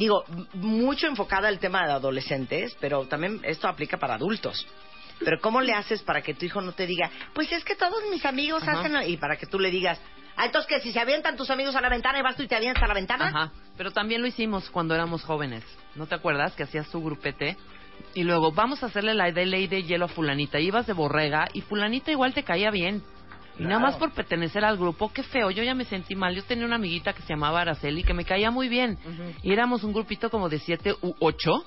Digo, 0.00 0.24
mucho 0.54 1.08
enfocada 1.08 1.48
al 1.48 1.58
tema 1.58 1.86
de 1.86 1.92
adolescentes, 1.92 2.74
pero 2.80 3.04
también 3.04 3.38
esto 3.44 3.68
aplica 3.68 3.98
para 3.98 4.14
adultos. 4.14 4.66
Pero 5.18 5.38
¿cómo 5.42 5.60
le 5.60 5.74
haces 5.74 6.02
para 6.02 6.22
que 6.22 6.32
tu 6.32 6.46
hijo 6.46 6.62
no 6.62 6.72
te 6.72 6.86
diga, 6.86 7.10
pues 7.34 7.52
es 7.52 7.62
que 7.64 7.76
todos 7.76 8.02
mis 8.10 8.24
amigos 8.24 8.62
Ajá. 8.62 8.80
hacen... 8.80 8.94
lo-", 8.94 9.06
Y 9.06 9.18
para 9.18 9.36
que 9.36 9.44
tú 9.44 9.58
le 9.58 9.70
digas, 9.70 10.00
ah, 10.36 10.46
entonces 10.46 10.70
que 10.70 10.80
si 10.80 10.90
se 10.90 11.00
avientan 11.00 11.36
tus 11.36 11.50
amigos 11.50 11.76
a 11.76 11.82
la 11.82 11.90
ventana 11.90 12.18
y 12.18 12.22
vas 12.22 12.34
tú 12.34 12.42
y 12.44 12.48
te 12.48 12.56
avientas 12.56 12.82
a 12.82 12.86
la 12.86 12.94
ventana. 12.94 13.26
Ajá. 13.26 13.52
Pero 13.76 13.90
también 13.90 14.22
lo 14.22 14.26
hicimos 14.26 14.70
cuando 14.70 14.94
éramos 14.94 15.22
jóvenes. 15.22 15.64
¿No 15.96 16.06
te 16.06 16.14
acuerdas? 16.14 16.54
Que 16.54 16.62
hacías 16.62 16.88
tu 16.88 17.04
grupete. 17.04 17.58
Y 18.14 18.24
luego, 18.24 18.52
vamos 18.52 18.82
a 18.82 18.86
hacerle 18.86 19.12
la 19.12 19.28
ley 19.28 19.66
de 19.66 19.82
hielo 19.82 20.06
a 20.06 20.08
fulanita. 20.08 20.58
Ibas 20.58 20.86
de 20.86 20.94
borrega 20.94 21.46
y 21.52 21.60
fulanita 21.60 22.10
igual 22.10 22.32
te 22.32 22.42
caía 22.42 22.70
bien. 22.70 23.02
Y 23.58 23.64
nada 23.64 23.78
más 23.78 23.96
por 23.96 24.12
pertenecer 24.12 24.64
al 24.64 24.76
grupo, 24.78 25.12
qué 25.12 25.22
feo, 25.22 25.50
yo 25.50 25.62
ya 25.62 25.74
me 25.74 25.84
sentí 25.84 26.14
mal. 26.14 26.34
Yo 26.34 26.42
tenía 26.44 26.64
una 26.64 26.76
amiguita 26.76 27.12
que 27.12 27.22
se 27.22 27.28
llamaba 27.34 27.60
Araceli 27.60 28.02
que 28.04 28.14
me 28.14 28.24
caía 28.24 28.50
muy 28.50 28.68
bien. 28.68 28.98
Y 29.42 29.52
éramos 29.52 29.84
un 29.84 29.92
grupito 29.92 30.30
como 30.30 30.48
de 30.48 30.58
siete 30.58 30.94
u 31.02 31.14
ocho. 31.20 31.64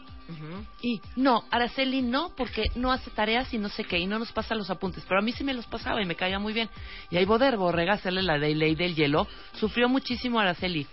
Y 0.82 1.02
no, 1.16 1.44
Araceli 1.52 2.02
no, 2.02 2.32
porque 2.36 2.64
no 2.76 2.92
hace 2.92 3.12
tareas 3.12 3.54
y 3.54 3.58
no 3.58 3.70
sé 3.70 3.84
qué, 3.84 4.00
y 4.00 4.08
no 4.08 4.18
nos 4.18 4.32
pasa 4.32 4.56
los 4.56 4.70
apuntes. 4.70 5.04
Pero 5.08 5.20
a 5.20 5.22
mí 5.24 5.32
sí 5.34 5.44
me 5.44 5.54
los 5.54 5.66
pasaba 5.68 6.02
y 6.02 6.06
me 6.06 6.16
caía 6.16 6.40
muy 6.40 6.54
bien. 6.54 6.70
Y 7.12 7.18
ahí 7.18 7.26
Boder 7.26 7.58
Borrega 7.58 7.94
hacerle 7.94 8.24
la 8.24 8.40
de 8.40 8.56
ley 8.56 8.74
del 8.76 8.96
hielo. 8.96 9.28
Sufrió 9.60 9.88
muchísimo 9.90 10.40
Araceli. 10.40 10.88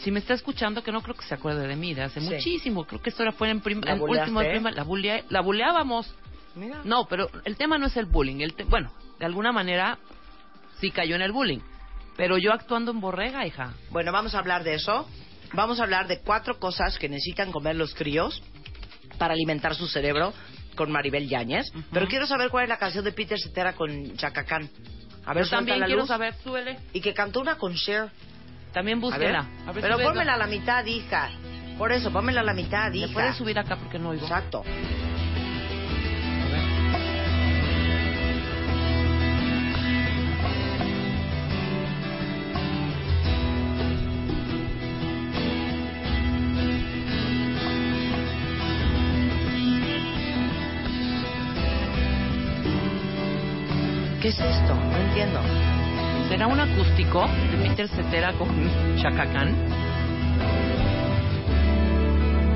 Si 0.00 0.10
me 0.10 0.18
está 0.18 0.34
escuchando, 0.34 0.82
que 0.82 0.92
no 0.92 1.00
creo 1.00 1.14
que 1.14 1.22
se 1.24 1.34
acuerde 1.34 1.66
de 1.66 1.76
mí, 1.76 1.94
de 1.94 2.02
hace 2.02 2.20
Sí. 2.20 2.26
muchísimo. 2.26 2.84
Creo 2.84 3.00
que 3.00 3.10
esto 3.10 3.22
era 3.22 3.32
fue 3.32 3.48
en, 3.48 3.60
prim- 3.60 3.80
¿La 3.82 3.92
en 3.92 4.02
último 4.02 4.40
de 4.40 4.50
prima- 4.50 4.72
La, 4.72 4.84
bulea- 4.84 5.24
la 5.30 5.40
buleábamos. 5.40 6.12
Mira. 6.56 6.82
No, 6.84 7.06
pero 7.06 7.28
el 7.44 7.56
tema 7.56 7.78
no 7.78 7.86
es 7.86 7.96
el 7.96 8.06
bullying. 8.06 8.40
El 8.40 8.54
te- 8.54 8.64
bueno, 8.64 8.92
de 9.18 9.24
alguna 9.24 9.52
manera 9.52 9.98
sí 10.80 10.90
cayó 10.90 11.16
en 11.16 11.22
el 11.22 11.32
bullying. 11.32 11.60
Pero 12.16 12.38
yo 12.38 12.52
actuando 12.52 12.92
en 12.92 13.00
borrega, 13.00 13.46
hija. 13.46 13.74
Bueno, 13.90 14.12
vamos 14.12 14.34
a 14.34 14.38
hablar 14.38 14.62
de 14.64 14.74
eso. 14.74 15.08
Vamos 15.52 15.80
a 15.80 15.84
hablar 15.84 16.06
de 16.08 16.20
cuatro 16.20 16.58
cosas 16.58 16.98
que 16.98 17.08
necesitan 17.08 17.52
comer 17.52 17.76
los 17.76 17.94
críos 17.94 18.42
para 19.18 19.34
alimentar 19.34 19.74
su 19.74 19.86
cerebro 19.86 20.32
con 20.76 20.90
Maribel 20.90 21.28
Yáñez. 21.28 21.72
Pero 21.92 22.06
quiero 22.08 22.26
saber 22.26 22.50
cuál 22.50 22.64
es 22.64 22.68
la 22.68 22.78
canción 22.78 23.04
de 23.04 23.12
Peter 23.12 23.38
Cetera 23.38 23.74
con 23.74 24.16
Chacacán. 24.16 24.68
A 25.26 25.32
ver, 25.34 25.44
Yo 25.44 25.50
también 25.50 25.80
la 25.80 25.86
quiero 25.86 26.02
luz. 26.02 26.08
saber, 26.08 26.34
súbele. 26.42 26.78
Y 26.92 27.00
que 27.00 27.14
cantó 27.14 27.40
una 27.40 27.56
con 27.56 27.74
Cher. 27.74 28.10
También 28.72 28.98
A 28.98 29.00
ver. 29.02 29.10
búsquela. 29.10 29.38
A 29.66 29.72
ver, 29.72 29.82
Pero 29.82 29.94
súbela. 29.94 30.10
pónmela 30.10 30.34
a 30.34 30.38
la 30.38 30.46
mitad, 30.46 30.84
hija. 30.84 31.30
Por 31.78 31.92
eso, 31.92 32.12
pónmela 32.12 32.40
a 32.40 32.44
la 32.44 32.54
mitad, 32.54 32.92
¿Le 32.92 32.98
hija. 32.98 33.12
puedes 33.12 33.36
subir 33.36 33.58
acá 33.58 33.76
porque 33.76 33.98
no 33.98 34.10
oigo? 34.10 34.22
Exacto. 34.24 34.62
¿Será 56.34 56.48
un 56.48 56.58
acústico 56.58 57.28
de 57.48 57.56
Peter 57.58 57.86
Cetera 57.86 58.32
con 58.32 58.48
Chacacán? 58.96 59.54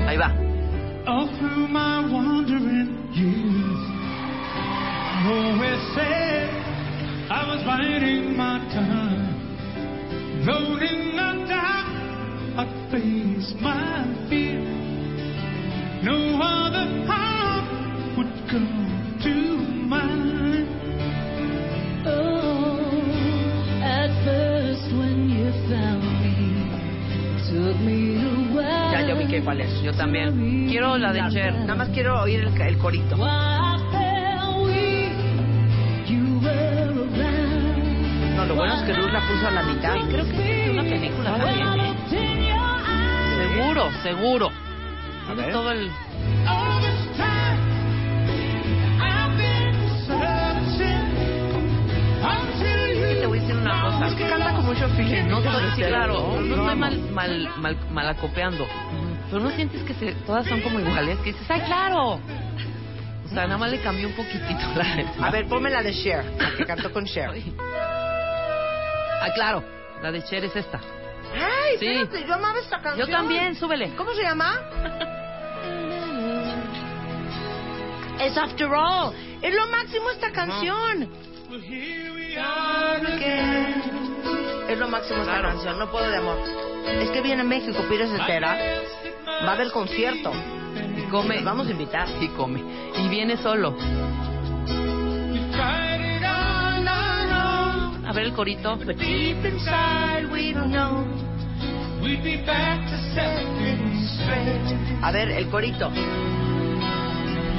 Ahí 0.05 0.17
va. 0.17 0.33
All 1.07 1.29
through 1.37 1.69
my 1.69 2.01
wandering 2.11 3.07
years, 3.13 3.79
always 5.25 5.79
said 5.95 6.49
I 7.31 7.47
was 7.47 7.63
biding 7.63 8.35
my 8.35 8.59
time, 8.73 10.43
loading 10.45 11.15
the 11.15 11.45
doubt, 11.47 11.87
I 12.57 12.65
face 12.91 13.55
my 13.61 14.03
fear. 14.27 14.59
No 16.03 16.37
other 16.41 17.05
heart 17.07 18.17
would 18.17 18.49
come 18.51 18.98
Ya, 28.91 29.01
yo 29.07 29.15
vi 29.17 29.25
que 29.25 29.41
cuál 29.41 29.61
es. 29.61 29.81
Yo 29.81 29.93
también. 29.93 30.67
Quiero 30.69 30.97
la 30.97 31.11
de 31.13 31.21
Cher. 31.29 31.53
Nada 31.53 31.75
más 31.75 31.89
quiero 31.89 32.21
oír 32.21 32.39
el, 32.41 32.61
el 32.61 32.77
corito. 32.77 33.15
No, 38.35 38.45
lo 38.45 38.55
bueno 38.55 38.73
es 38.75 38.81
que 38.83 38.93
Luz 38.93 39.11
la 39.11 39.21
puso 39.21 39.47
a 39.47 39.51
la 39.51 39.63
mitad. 39.63 39.93
Sí, 39.95 39.99
creo 40.09 40.25
que 40.25 40.63
es 40.65 40.71
una 40.71 40.83
película 40.83 41.37
también. 41.37 41.67
¿eh? 41.79 41.95
Seguro, 43.37 43.89
seguro. 44.03 44.47
A 44.47 44.51
Tiene 45.27 45.41
ver. 45.43 45.51
todo 45.51 45.71
el... 45.71 45.89
Te 53.19 53.25
voy 53.27 53.37
a 53.37 53.41
decir 53.41 53.55
una 53.55 53.81
cosa. 53.81 54.07
Es 54.07 54.13
que 54.15 54.27
canta 54.29 54.51
con 54.53 54.65
mucho 54.65 54.87
feeling. 54.89 55.27
No, 55.27 55.39
estoy- 55.39 55.71
sí, 55.75 55.81
claro, 55.83 56.13
no, 56.39 56.41
estoy 56.41 56.75
mal, 56.75 56.99
mal, 57.11 57.49
mal, 57.57 57.77
mal 57.91 58.09
acopeando. 58.09 58.65
Pero 59.29 59.43
no 59.43 59.51
sientes 59.51 59.83
que 59.83 59.93
se, 59.93 60.13
todas 60.25 60.45
son 60.47 60.61
como 60.61 60.79
iguales, 60.79 61.17
que 61.19 61.33
dices, 61.33 61.49
¡ay, 61.51 61.61
claro! 61.61 62.13
O 62.13 63.27
sea, 63.31 63.45
nada 63.45 63.57
más 63.59 63.69
le 63.69 63.79
cambió 63.81 64.07
un 64.07 64.13
poquitito 64.15 64.59
la 64.75 64.95
letra. 64.95 65.27
A 65.27 65.29
ver, 65.31 65.47
ponme 65.47 65.69
la 65.69 65.83
de 65.83 65.93
Cher, 65.93 66.25
la 66.39 66.51
que 66.57 66.65
cantó 66.65 66.91
con 66.91 67.05
Cher. 67.05 67.29
Ay. 67.29 67.53
Ah, 69.21 69.27
claro, 69.35 69.63
la 70.01 70.11
de 70.11 70.23
Cher 70.23 70.43
es 70.45 70.55
esta. 70.55 70.79
Ay, 71.35 71.77
Sí. 71.77 71.85
espérate, 71.87 72.25
yo 72.27 72.33
amaba 72.33 72.57
esta 72.59 72.81
canción. 72.81 73.07
Yo 73.07 73.11
también, 73.13 73.55
súbele. 73.55 73.93
¿Cómo 73.95 74.13
se 74.13 74.23
llama? 74.23 74.55
Es 78.19 78.37
After 78.37 78.67
All. 78.67 79.13
Es 79.41 79.53
lo 79.55 79.67
máximo 79.67 80.09
esta 80.09 80.31
canción. 80.31 81.09
Well, 81.49 81.61
Es 84.69 84.77
lo 84.77 84.87
máximo 84.87 85.21
esta 85.21 85.33
Claro. 85.33 85.49
canción. 85.49 85.79
No 85.79 85.89
puedo 85.91 86.09
de 86.09 86.17
amor. 86.17 86.37
Es 87.01 87.09
que 87.09 87.21
viene 87.21 87.43
México, 87.43 87.83
Pires 87.89 88.09
Cetera. 88.09 88.55
Va 89.45 89.51
a 89.51 89.53
haber 89.53 89.71
concierto. 89.71 90.31
Y 90.97 91.01
come. 91.09 91.35
Nos 91.35 91.43
vamos 91.45 91.67
a 91.67 91.71
invitar. 91.71 92.07
Y 92.21 92.27
come. 92.29 92.61
Y 93.03 93.07
viene 93.09 93.37
solo. 93.37 93.75
A 98.05 98.13
ver 98.13 98.25
el 98.25 98.33
corito. 98.33 98.77
A 105.01 105.11
ver, 105.11 105.31
el 105.31 105.49
corito. 105.49 105.91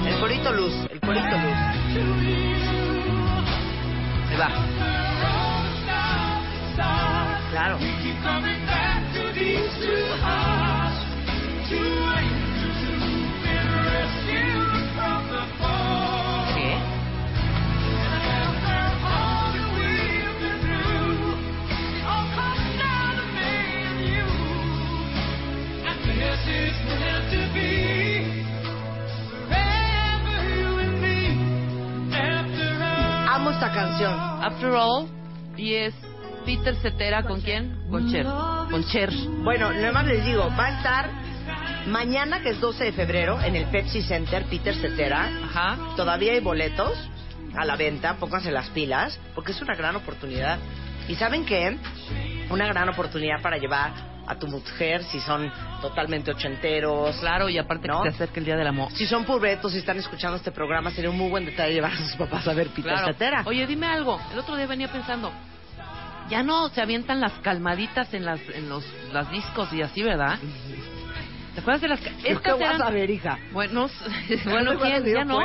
El 0.06 0.20
corito 0.20 0.52
luz. 0.52 0.72
El 0.90 1.00
corito 1.00 1.36
luz. 1.38 2.99
Va. 4.40 4.48
Claro. 7.50 7.76
Amo 33.50 33.58
esta 33.58 33.72
canción. 33.72 34.12
After 34.12 34.70
all, 34.70 35.08
y 35.56 35.74
es 35.74 35.92
Peter 36.44 36.76
Cetera, 36.76 37.24
¿con 37.24 37.40
quién? 37.40 37.84
Con 37.90 38.08
Cher. 38.08 38.24
Con 38.70 38.84
Cher. 38.84 39.10
Bueno, 39.42 39.72
nada 39.72 39.90
más 39.90 40.06
les 40.06 40.24
digo, 40.24 40.48
va 40.56 40.66
a 40.66 40.76
estar 40.76 41.10
mañana, 41.88 42.42
que 42.42 42.50
es 42.50 42.60
12 42.60 42.84
de 42.84 42.92
febrero, 42.92 43.40
en 43.40 43.56
el 43.56 43.66
Pepsi 43.66 44.02
Center, 44.02 44.44
Peter 44.44 44.74
Cetera. 44.76 45.28
Ajá. 45.44 45.78
Todavía 45.96 46.32
hay 46.32 46.40
boletos 46.40 46.96
a 47.56 47.64
la 47.64 47.74
venta, 47.74 48.14
pónganse 48.18 48.52
las 48.52 48.68
pilas, 48.68 49.18
porque 49.34 49.50
es 49.50 49.60
una 49.60 49.74
gran 49.74 49.96
oportunidad. 49.96 50.58
¿Y 51.08 51.16
saben 51.16 51.44
qué? 51.44 51.76
Una 52.50 52.68
gran 52.68 52.88
oportunidad 52.88 53.42
para 53.42 53.58
llevar 53.58 54.09
a 54.30 54.38
tu 54.38 54.46
mujer, 54.46 55.02
si 55.04 55.20
son 55.20 55.50
totalmente 55.80 56.30
ochenteros. 56.30 57.16
Claro, 57.18 57.48
y 57.48 57.58
aparte 57.58 57.88
¿No? 57.88 58.02
que 58.02 58.10
se 58.10 58.16
acerca 58.16 58.38
el 58.40 58.46
Día 58.46 58.56
del 58.56 58.66
Amor. 58.66 58.92
Si 58.92 59.06
son 59.06 59.24
pubertos 59.24 59.74
y 59.74 59.78
están 59.78 59.98
escuchando 59.98 60.36
este 60.36 60.52
programa, 60.52 60.90
sería 60.90 61.10
un 61.10 61.18
muy 61.18 61.30
buen 61.30 61.44
detalle 61.44 61.74
llevar 61.74 61.92
a 61.92 61.96
sus 61.96 62.14
papás 62.16 62.46
a 62.46 62.54
ver 62.54 62.68
Peter 62.68 62.92
Claro. 62.92 63.06
Cetera. 63.08 63.42
Oye, 63.46 63.66
dime 63.66 63.86
algo. 63.86 64.20
El 64.32 64.38
otro 64.38 64.56
día 64.56 64.66
venía 64.66 64.88
pensando, 64.88 65.32
ya 66.28 66.42
no 66.42 66.68
se 66.68 66.80
avientan 66.80 67.20
las 67.20 67.32
calmaditas 67.40 68.12
en 68.14 68.24
las 68.24 68.40
en 68.54 68.68
los 68.68 68.84
las 69.12 69.30
discos 69.30 69.72
y 69.72 69.82
así, 69.82 70.02
¿verdad? 70.02 70.38
¿Te 71.54 71.60
acuerdas 71.60 71.80
de 71.82 71.88
las 71.88 72.00
ca- 72.00 72.12
¿Qué 72.22 72.30
estas 72.32 72.52
vas 72.58 72.74
eran- 72.76 72.82
a 72.82 72.90
ver, 72.90 73.10
hija? 73.10 73.36
Bueno, 73.52 73.88
bueno, 74.44 74.72
Ya 75.04 75.24
no. 75.24 75.40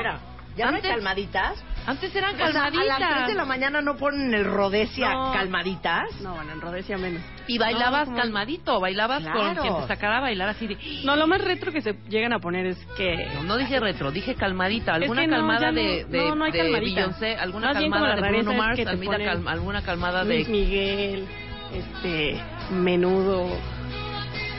¿Ya 0.55 0.69
no 0.71 0.77
hay 0.77 0.81
calmaditas? 0.83 1.55
Antes 1.87 2.15
eran 2.15 2.33
O 2.33 2.37
sea, 2.37 2.47
a 2.47 2.51
calmaditas. 2.71 2.99
las 2.99 3.09
3 3.15 3.27
de 3.27 3.33
la 3.35 3.45
mañana 3.45 3.81
no 3.81 3.95
ponen 3.95 4.33
el 4.33 4.43
Rodesia 4.45 5.11
No. 5.13 5.33
calmaditas. 5.33 6.19
No, 6.21 6.33
bueno, 6.33 6.53
en 6.53 6.61
Rodesia 6.61 6.97
menos. 6.97 7.21
Y 7.47 7.59
bailabas 7.59 8.09
No, 8.09 8.15
calmadito, 8.17 8.79
bailabas 8.79 9.23
con 9.23 9.31
Claro. 9.33 9.61
quien 9.61 9.77
te 9.81 9.87
sacara 9.87 10.17
a 10.17 10.21
bailar 10.21 10.49
así 10.49 10.65
de... 10.65 10.77
No, 11.03 11.15
lo 11.15 11.27
más 11.27 11.41
retro 11.41 11.71
que 11.71 11.81
se 11.81 11.93
llegan 12.09 12.33
a 12.33 12.39
poner 12.39 12.65
es 12.65 12.77
que... 12.97 13.29
No, 13.35 13.43
no 13.43 13.57
dije 13.57 13.79
retro, 13.79 14.11
dije 14.11 14.33
calmadita. 14.33 14.95
¿Alguna 14.95 15.21
que 15.21 15.27
no, 15.27 15.35
calmada 15.35 15.59
ya 15.61 15.71
no- 15.71 15.75
de, 15.79 16.05
de, 16.05 16.17
no, 16.17 16.35
no 16.35 16.45
hay 16.45 16.51
de 16.53 16.57
calmadita. 16.59 17.01
Beyoncé? 17.01 17.35
¿Alguna 17.35 17.67
Más 17.67 17.77
bien 17.77 17.91
como 17.91 18.03
calmada 18.05 18.21
la 18.21 18.27
de 18.27 18.33
Bruno 18.33 18.51
rareza 18.51 18.51
es 18.51 18.57
Mars? 18.67 18.75
que 18.77 18.83
te 18.83 18.89
¿Alguna, 18.89 19.11
ponen 19.11 19.27
cal- 19.27 19.47
¿Alguna 19.47 19.81
calmada 19.83 20.23
Luis 20.23 20.47
de... 20.47 20.51
Miguel, 20.51 21.27
este, 21.71 22.41
Menudo. 22.71 23.47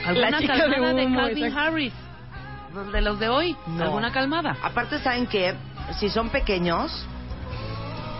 ¿Alguna 0.05 0.29
La 0.31 0.39
chica 0.39 0.53
de 0.53 0.59
calmada 0.61 0.93
de, 0.93 1.05
humo, 1.05 1.19
Calvin 1.19 1.43
exacto. 1.45 1.67
Harris? 1.67 1.93
De 2.93 3.01
los 3.01 3.19
de 3.19 3.27
hoy. 3.27 3.55
No. 3.67 3.83
¿Alguna 3.85 4.11
calmada? 4.13 4.55
Aparte, 4.63 4.99
¿saben 4.99 5.27
que 5.27 5.53
Si 5.99 6.09
son 6.09 6.29
pequeños, 6.29 7.05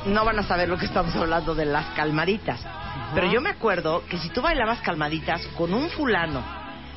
no 0.08 0.26
van 0.26 0.40
a 0.40 0.44
saber 0.44 0.70
lo 0.70 0.78
que 0.78 0.86
estamos 0.86 1.16
hablando 1.16 1.54
de 1.56 1.66
las 1.66 1.86
calmaditas. 1.96 2.60
Pero 3.14 3.32
yo 3.32 3.42
me 3.42 3.50
acuerdo 3.52 4.04
que 4.10 4.18
si 4.18 4.30
tú 4.30 4.42
bailabas 4.42 4.80
calmaditas 4.82 5.46
con 5.58 5.74
un 5.74 5.90
fulano 5.90 6.44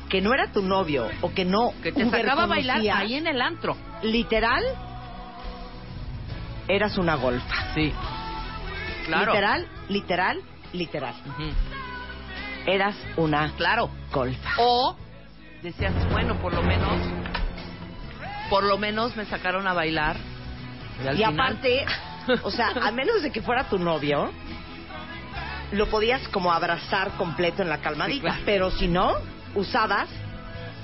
que 0.09 0.21
no 0.21 0.33
era 0.33 0.51
tu 0.51 0.61
novio 0.61 1.07
o 1.21 1.31
que 1.33 1.45
no 1.45 1.71
Que 1.81 1.91
te 1.91 2.09
sacaba 2.09 2.43
a 2.43 2.47
bailar 2.47 2.81
ahí 2.93 3.15
en 3.15 3.27
el 3.27 3.41
antro. 3.41 3.77
literal 4.03 4.63
eras 6.67 6.97
una 6.97 7.15
golfa. 7.15 7.73
Sí. 7.73 7.93
Claro. 9.05 9.31
Literal, 9.33 9.67
literal, 9.89 10.41
literal. 10.73 11.15
Eras 12.65 12.95
una 13.17 13.51
Claro. 13.57 13.89
golfa. 14.11 14.51
O 14.57 14.95
decías, 15.61 15.93
bueno, 16.11 16.35
por 16.35 16.53
lo 16.53 16.61
menos, 16.63 16.97
por 18.49 18.63
lo 18.63 18.77
menos 18.77 19.15
me 19.15 19.25
sacaron 19.25 19.67
a 19.67 19.73
bailar. 19.73 20.17
Y, 21.17 21.23
aparte, 21.23 21.85
o 22.43 22.51
sea, 22.51 22.69
a 22.81 22.91
menos 22.91 23.21
de 23.21 23.31
que 23.31 23.41
fuera 23.41 23.65
tu 23.65 23.77
novio, 23.79 24.31
lo 25.71 25.87
podías 25.87 26.27
como 26.29 26.51
abrazar 26.51 27.11
completo 27.11 27.61
en 27.61 27.69
la 27.69 27.77
calmadita. 27.79 28.15
Sí, 28.15 28.21
claro. 28.21 28.41
Pero 28.45 28.71
si 28.71 28.87
no, 28.87 29.13
usabas 29.55 30.09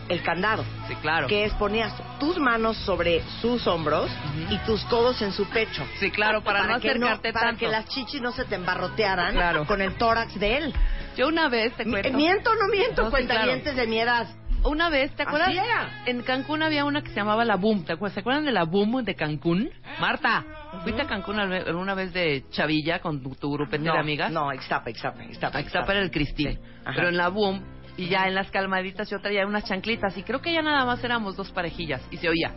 el 0.08 0.22
candado. 0.24 0.64
Sí, 0.88 0.96
claro. 1.02 1.28
Que 1.28 1.44
es 1.44 1.54
ponías 1.56 1.92
tus 2.20 2.38
manos 2.38 2.78
sobre 2.78 3.22
sus 3.42 3.68
hombros 3.68 4.10
y 4.50 4.58
tus 4.60 4.82
codos 4.86 5.22
en 5.22 5.34
su 5.34 5.46
pecho. 5.50 5.86
Sí, 6.00 6.10
claro, 6.12 6.42
para, 6.44 6.66
no 6.66 6.80
que 6.80 6.90
acercarte 6.90 7.34
Para 7.34 7.48
tanto. 7.48 7.60
que 7.60 7.68
las 7.68 7.86
chichis 7.90 8.22
no 8.22 8.32
se 8.32 8.46
te 8.46 8.56
embarrotearan 8.56 9.34
Claro. 9.34 9.66
con 9.66 9.82
el 9.82 9.96
tórax 9.96 10.40
de 10.40 10.58
él. 10.58 10.74
Yo 11.18 11.28
una 11.28 11.50
vez, 11.50 11.74
te 11.76 11.84
cuento. 11.84 12.10
¿Miento 12.14 12.52
o 12.52 12.56
no 12.56 12.68
miento, 12.72 13.02
No, 13.02 13.08
sí, 13.10 13.12
cuentavientes 13.12 13.76
de 13.76 13.88
mi 13.88 14.00
edad? 14.00 14.28
Una 14.64 14.90
vez, 14.90 15.16
¿te 15.16 15.24
acuerdas? 15.24 15.50
Así 15.50 15.58
era. 15.58 16.04
En 16.06 16.22
Cancún 16.24 16.62
había 16.62 16.84
una 16.84 17.02
que 17.02 17.10
se 17.10 17.16
llamaba 17.16 17.46
La 17.46 17.56
Boom. 17.56 17.86
¿Te 17.86 17.94
acuerdas? 17.94 18.16
¿Se 18.16 18.20
acuerdan 18.20 18.44
de 18.46 18.52
La 18.52 18.64
Boom 18.64 19.04
de 19.06 19.16
Cancún? 19.16 19.70
Marta, 20.00 20.44
¿fuiste 20.84 21.02
a 21.04 21.08
Cancún 21.08 21.40
al- 21.40 21.54
alguna 21.54 21.94
vez 21.94 22.12
de 22.12 22.44
chavilla 22.52 23.00
con 23.00 23.22
tu, 23.24 23.34
tu 23.36 23.52
grupete 23.54 23.84
No, 23.86 23.94
de 23.94 24.00
amigas? 24.00 24.32
no, 24.32 24.52
Ixtapa, 24.54 24.90
Ixtapa, 24.90 25.24
Ixtapa. 25.26 25.62
Ixtapa 25.62 25.92
era 25.94 26.02
el 26.02 26.12
Cristín. 26.12 26.54
Sí. 26.54 26.60
Pero 26.96 27.10
en 27.10 27.18
La 27.18 27.30
Boom, 27.30 27.64
y 27.98 28.08
ya 28.10 28.28
en 28.28 28.36
las 28.36 28.52
calmaditas 28.52 29.10
yo 29.10 29.20
traía 29.20 29.46
unas 29.48 29.64
chanclitas. 29.64 30.18
Y 30.18 30.24
creo 30.24 30.42
que 30.42 30.52
ya 30.52 30.62
nada 30.62 30.86
más 30.86 31.02
éramos 31.04 31.36
dos 31.38 31.52
parejillas. 31.52 32.02
Y 32.12 32.18
se 32.18 32.28
oía. 32.28 32.54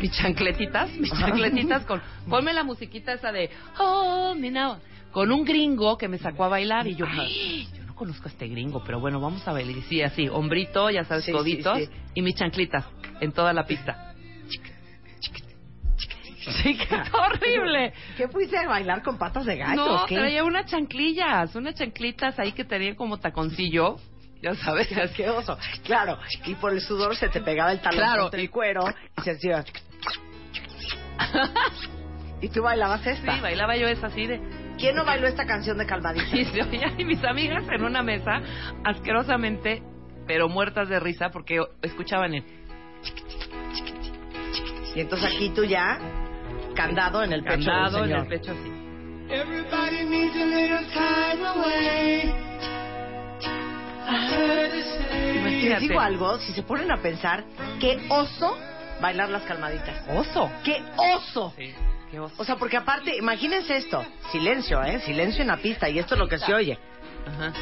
Mis 0.00 0.12
chancletitas, 0.12 0.90
mis 0.92 1.10
chancletitas 1.12 1.84
con... 1.84 2.00
Ponme 2.28 2.52
la 2.52 2.62
musiquita 2.62 3.12
esa 3.12 3.32
de... 3.32 3.50
Oh, 3.78 4.34
now. 4.36 4.76
Con 5.12 5.30
un 5.32 5.44
gringo 5.44 5.96
que 5.98 6.08
me 6.08 6.18
sacó 6.18 6.44
a 6.44 6.48
bailar 6.48 6.86
y 6.86 6.94
yo... 6.94 7.06
"Ay, 8.04 8.10
Yo 8.10 8.12
no 8.12 8.12
conozco 8.12 8.28
a 8.28 8.32
este 8.32 8.48
gringo, 8.48 8.82
pero 8.84 9.00
bueno, 9.00 9.20
vamos 9.20 9.46
a 9.46 9.52
bailar. 9.52 9.76
Y 9.76 9.82
sí, 9.82 10.02
así, 10.02 10.28
hombrito, 10.28 10.90
ya 10.90 11.04
sabes, 11.04 11.24
Sí, 11.24 11.32
coditos. 11.32 11.78
sí, 11.78 11.86
sí. 11.86 11.92
Y 12.14 12.22
mis 12.22 12.34
chanclitas 12.34 12.84
en 13.20 13.32
toda 13.32 13.52
la 13.52 13.64
pista. 13.66 14.12
Sí, 16.62 16.76
que 16.76 16.94
horrible. 17.12 17.92
¿Qué 18.16 18.28
fuiste 18.28 18.58
a 18.58 18.68
bailar 18.68 19.02
con 19.02 19.16
patas 19.16 19.46
de 19.46 19.56
gallo? 19.56 19.76
No, 19.76 20.06
qué? 20.06 20.16
traía 20.16 20.44
unas 20.44 20.66
chanclillas, 20.66 21.54
unas 21.54 21.74
chanclitas 21.74 22.38
ahí 22.38 22.52
que 22.52 22.64
tenían 22.64 22.94
como 22.96 23.18
taconcillo, 23.18 23.96
ya 24.42 24.54
sabes. 24.54 24.88
Qué 25.16 25.28
oso. 25.30 25.56
Claro, 25.84 26.18
y 26.44 26.54
por 26.56 26.72
el 26.72 26.80
sudor 26.82 27.16
se 27.16 27.28
te 27.30 27.40
pegaba 27.40 27.72
el 27.72 27.80
talón 27.80 27.98
Claro, 27.98 28.30
el 28.32 28.50
cuero 28.50 28.84
y 29.18 29.22
se 29.22 29.30
hacía... 29.32 29.64
y 32.42 32.48
tú 32.48 32.62
bailabas 32.62 33.06
esta. 33.06 33.34
Sí, 33.34 33.40
bailaba 33.40 33.76
yo 33.76 33.88
esa 33.88 34.08
así 34.08 34.26
de... 34.26 34.63
¿Quién 34.78 34.96
no 34.96 35.04
bailó 35.04 35.26
esta 35.26 35.46
canción 35.46 35.78
de 35.78 35.86
Calmadita? 35.86 36.24
Y 36.36 36.44
se 36.46 36.62
oía, 36.62 36.92
y 36.98 37.04
mis 37.04 37.22
amigas 37.24 37.64
en 37.70 37.82
una 37.84 38.02
mesa, 38.02 38.40
asquerosamente, 38.84 39.82
pero 40.26 40.48
muertas 40.48 40.88
de 40.88 41.00
risa, 41.00 41.30
porque 41.30 41.60
escuchaban 41.82 42.34
el... 42.34 42.44
Y 44.94 45.00
entonces 45.00 45.32
aquí 45.34 45.50
tú 45.50 45.64
ya, 45.64 45.98
candado 46.74 47.22
en 47.22 47.32
el 47.32 47.42
pecho 47.42 47.66
Candado 47.66 48.02
del 48.02 48.10
en 48.12 48.16
señor. 48.20 48.32
el 48.32 48.40
pecho 48.40 48.52
así. 48.52 48.70
Everybody 49.30 50.04
needs 50.04 50.36
a 50.36 50.44
little 50.44 50.86
time 50.92 51.46
away. 51.46 52.32
Say. 54.06 55.68
Les 55.68 55.80
digo 55.80 55.98
algo, 56.00 56.38
si 56.38 56.52
se 56.52 56.62
ponen 56.62 56.90
a 56.92 56.98
pensar, 56.98 57.44
qué 57.80 58.06
oso 58.10 58.56
bailar 59.00 59.30
las 59.30 59.42
calmaditas. 59.44 60.06
Oso. 60.08 60.50
¡Qué 60.62 60.82
oso! 60.96 61.52
Sí, 61.56 61.64
qué 61.66 61.74
oso. 61.74 61.93
O 62.18 62.44
sea, 62.44 62.56
porque 62.56 62.76
aparte, 62.76 63.16
imagínense 63.16 63.76
esto. 63.76 64.04
Silencio, 64.32 64.82
¿eh? 64.82 65.00
Silencio 65.00 65.42
en 65.42 65.48
la 65.48 65.56
pista. 65.56 65.88
Y 65.88 65.98
esto 65.98 66.14
es 66.14 66.18
lo 66.18 66.28
que 66.28 66.38
se 66.38 66.54
oye. 66.54 66.78
Ajá. 67.26 67.52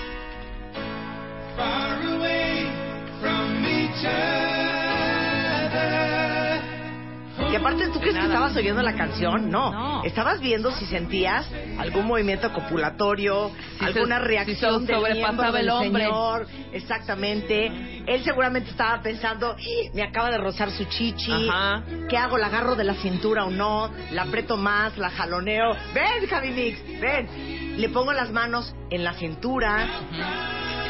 Y 7.53 7.57
aparte, 7.57 7.89
¿tú 7.89 8.01
crees 8.01 8.17
que 8.17 8.25
estabas 8.25 8.57
oyendo 8.57 8.83
la 8.83 8.95
canción? 8.95 9.51
No. 9.51 9.71
No. 9.73 10.05
Estabas 10.05 10.41
viendo 10.41 10.71
si 10.73 10.87
sentías 10.87 11.47
algún 11.79 12.07
movimiento 12.07 12.51
copulatorio, 12.53 13.51
Si 13.79 13.85
alguna 13.85 14.19
se- 14.19 14.25
reacción 14.25 14.81
si 14.81 14.87
se 14.87 14.93
del 14.95 15.15
miembro 15.19 15.53
del 15.53 15.65
el 15.65 15.71
hombre. 15.71 16.05
señor. 16.05 16.47
Exactamente. 16.73 18.03
Él 18.07 18.25
seguramente 18.25 18.71
estaba 18.71 19.03
pensando, 19.03 19.55
"Ih, 19.59 19.91
me 19.95 20.03
acaba 20.03 20.31
de 20.31 20.39
rozar 20.39 20.71
su 20.71 20.85
chichi. 20.87 21.31
Ajá. 21.49 21.83
¿Qué 22.09 22.17
hago? 22.17 22.39
¿La 22.39 22.47
agarro 22.47 22.75
de 22.75 22.85
la 22.85 22.95
cintura 22.95 23.45
o 23.45 23.51
no? 23.51 23.91
¿La 24.13 24.23
aprieto 24.23 24.57
más? 24.57 24.97
¿La 24.99 25.11
jaloneo? 25.11 25.77
Ven, 25.95 26.27
Javi 26.29 26.51
Mix, 26.51 27.01
ven. 27.01 27.79
Le 27.81 27.89
pongo 27.91 28.13
las 28.13 28.31
manos 28.33 28.75
en 28.91 29.05
la 29.05 29.13
cintura. 29.15 29.87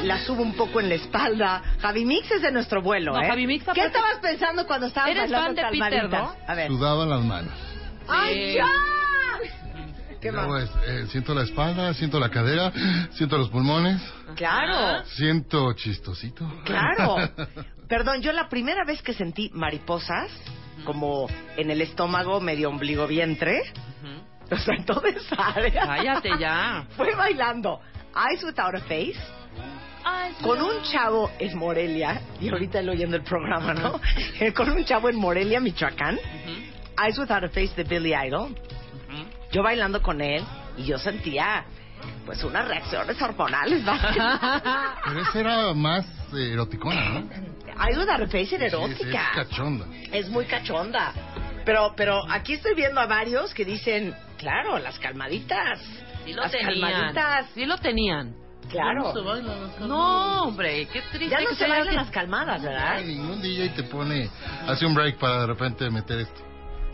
La 0.02 0.18
subo 0.24 0.42
un 0.42 0.54
poco 0.54 0.80
en 0.80 0.88
la 0.88 0.96
espalda. 0.96 1.62
Javi 1.80 2.04
Mix 2.04 2.30
es 2.30 2.42
de 2.42 2.50
nuestro 2.52 2.82
vuelo, 2.82 3.12
No, 3.12 3.20
¿eh? 3.22 3.26
Javi 3.28 3.46
Mix, 3.46 3.64
¿Qué 3.72 3.84
estabas 3.84 4.18
pensando 4.20 4.66
cuando 4.66 4.86
estabas 4.86 5.10
Eres 5.10 5.30
bailando 5.30 5.60
fan 5.62 5.70
de 5.72 5.78
Peter? 5.78 6.10
¿no? 6.10 6.34
A 6.46 6.54
ver. 6.54 6.68
Sudaba 6.68 7.06
las 7.06 7.22
manos. 7.22 7.52
¡Ay, 8.08 8.54
ya! 8.54 8.66
¿Qué 10.20 10.30
Luego, 10.30 10.50
más? 10.52 10.70
eh, 10.86 11.06
siento 11.08 11.34
la 11.34 11.42
espalda, 11.42 11.92
siento 11.94 12.20
la 12.20 12.30
cadera, 12.30 12.72
siento 13.12 13.38
los 13.38 13.48
pulmones, 13.48 14.00
Claro, 14.36 15.04
siento 15.06 15.72
chistosito. 15.74 16.48
claro. 16.64 17.16
Perdón, 17.88 18.22
yo 18.22 18.32
la 18.32 18.48
primera 18.48 18.84
vez 18.84 19.02
que 19.02 19.14
sentí 19.14 19.50
mariposas, 19.52 20.30
como 20.84 21.26
en 21.56 21.70
el 21.72 21.80
estómago, 21.82 22.40
medio 22.40 22.68
ombligo 22.70 23.06
vientre, 23.08 23.62
o 24.50 24.56
sea, 24.56 24.76
en 24.76 24.84
toda 24.84 25.08
esa 25.08 25.34
área. 25.48 25.86
Cállate 25.86 26.30
ya. 26.38 26.86
Fue 26.96 27.14
bailando 27.16 27.80
Eyes 28.14 28.44
Without 28.44 28.76
a 28.76 28.80
Face 28.80 29.18
con 30.42 30.60
un 30.60 30.82
chavo 30.82 31.30
en 31.38 31.56
Morelia, 31.56 32.20
y 32.40 32.48
ahorita 32.48 32.80
él 32.80 32.88
oyendo 32.88 33.16
el 33.16 33.22
programa, 33.22 33.74
¿no? 33.74 34.00
con 34.54 34.70
un 34.70 34.84
chavo 34.84 35.08
en 35.08 35.16
Morelia, 35.16 35.60
Michoacán, 35.60 36.18
Eyes 37.02 37.18
Without 37.18 37.44
a 37.44 37.48
Face 37.48 37.72
de 37.76 37.84
Billy 37.84 38.12
Idol. 38.14 38.54
Yo 39.52 39.62
bailando 39.62 40.00
con 40.00 40.20
él 40.20 40.42
y 40.78 40.84
yo 40.84 40.98
sentía, 40.98 41.64
pues, 42.24 42.42
unas 42.42 42.66
reacciones 42.66 43.20
hormonales. 43.20 43.86
¿va? 43.86 45.00
Pero 45.04 45.20
esa 45.20 45.40
era 45.40 45.74
más 45.74 46.06
eh, 46.34 46.52
eroticona, 46.52 47.08
¿no? 47.10 47.28
Eyes 47.84 47.98
Without 47.98 48.22
a 48.22 48.26
Face 48.26 48.54
era 48.54 48.58
sí, 48.58 48.64
es 48.66 48.72
erótica. 48.72 49.30
cachonda. 49.34 49.86
es 50.10 50.28
muy 50.30 50.46
cachonda. 50.46 51.12
Pero, 51.64 51.92
pero 51.96 52.22
aquí 52.28 52.54
estoy 52.54 52.74
viendo 52.74 53.00
a 53.00 53.06
varios 53.06 53.54
que 53.54 53.64
dicen, 53.64 54.14
claro, 54.36 54.78
las 54.78 54.98
calmaditas. 54.98 55.78
Sí 56.24 56.32
lo 56.32 56.42
las 56.42 56.50
tenían. 56.50 56.80
calmaditas. 56.80 57.46
Sí 57.54 57.66
lo 57.66 57.78
tenían. 57.78 58.34
Claro. 58.70 59.12
No, 59.80 60.42
hombre, 60.44 60.86
qué 60.86 61.02
triste. 61.12 61.28
Ya 61.28 61.40
no 61.40 61.50
que 61.50 61.56
se 61.56 61.68
bailan 61.68 61.88
que- 61.90 61.94
las 61.96 62.10
calmadas, 62.10 62.62
¿verdad? 62.62 62.94
Ay, 62.96 63.04
ningún 63.06 63.40
DJ 63.42 63.68
te 63.70 63.82
pone, 63.84 64.30
hace 64.66 64.86
un 64.86 64.94
break 64.94 65.18
para 65.18 65.40
de 65.40 65.46
repente 65.46 65.90
meter 65.90 66.20
esto. 66.20 66.40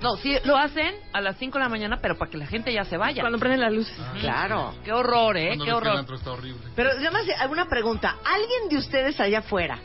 No, 0.01 0.17
sí, 0.17 0.37
lo 0.45 0.57
hacen 0.57 0.95
a 1.13 1.21
las 1.21 1.37
5 1.39 1.59
de 1.59 1.65
la 1.65 1.69
mañana, 1.69 1.99
pero 2.01 2.17
para 2.17 2.31
que 2.31 2.37
la 2.37 2.47
gente 2.47 2.73
ya 2.73 2.85
se 2.85 2.97
vaya. 2.97 3.21
Cuando 3.21 3.39
prenden 3.39 3.61
las 3.61 3.73
luces. 3.73 3.97
Claro. 4.21 4.75
Qué 4.85 4.93
horror, 4.93 5.37
¿eh? 5.37 5.49
Cuando 5.49 5.65
Qué 5.65 5.73
horror. 5.73 5.97
antro 5.99 6.17
está 6.17 6.31
horrible. 6.33 6.61
Pero 6.77 6.91
además, 6.91 7.23
alguna 7.41 7.67
pregunta. 7.69 8.17
¿Alguien 8.25 8.69
de 8.71 8.77
ustedes 8.79 9.19
allá 9.19 9.41
afuera, 9.41 9.79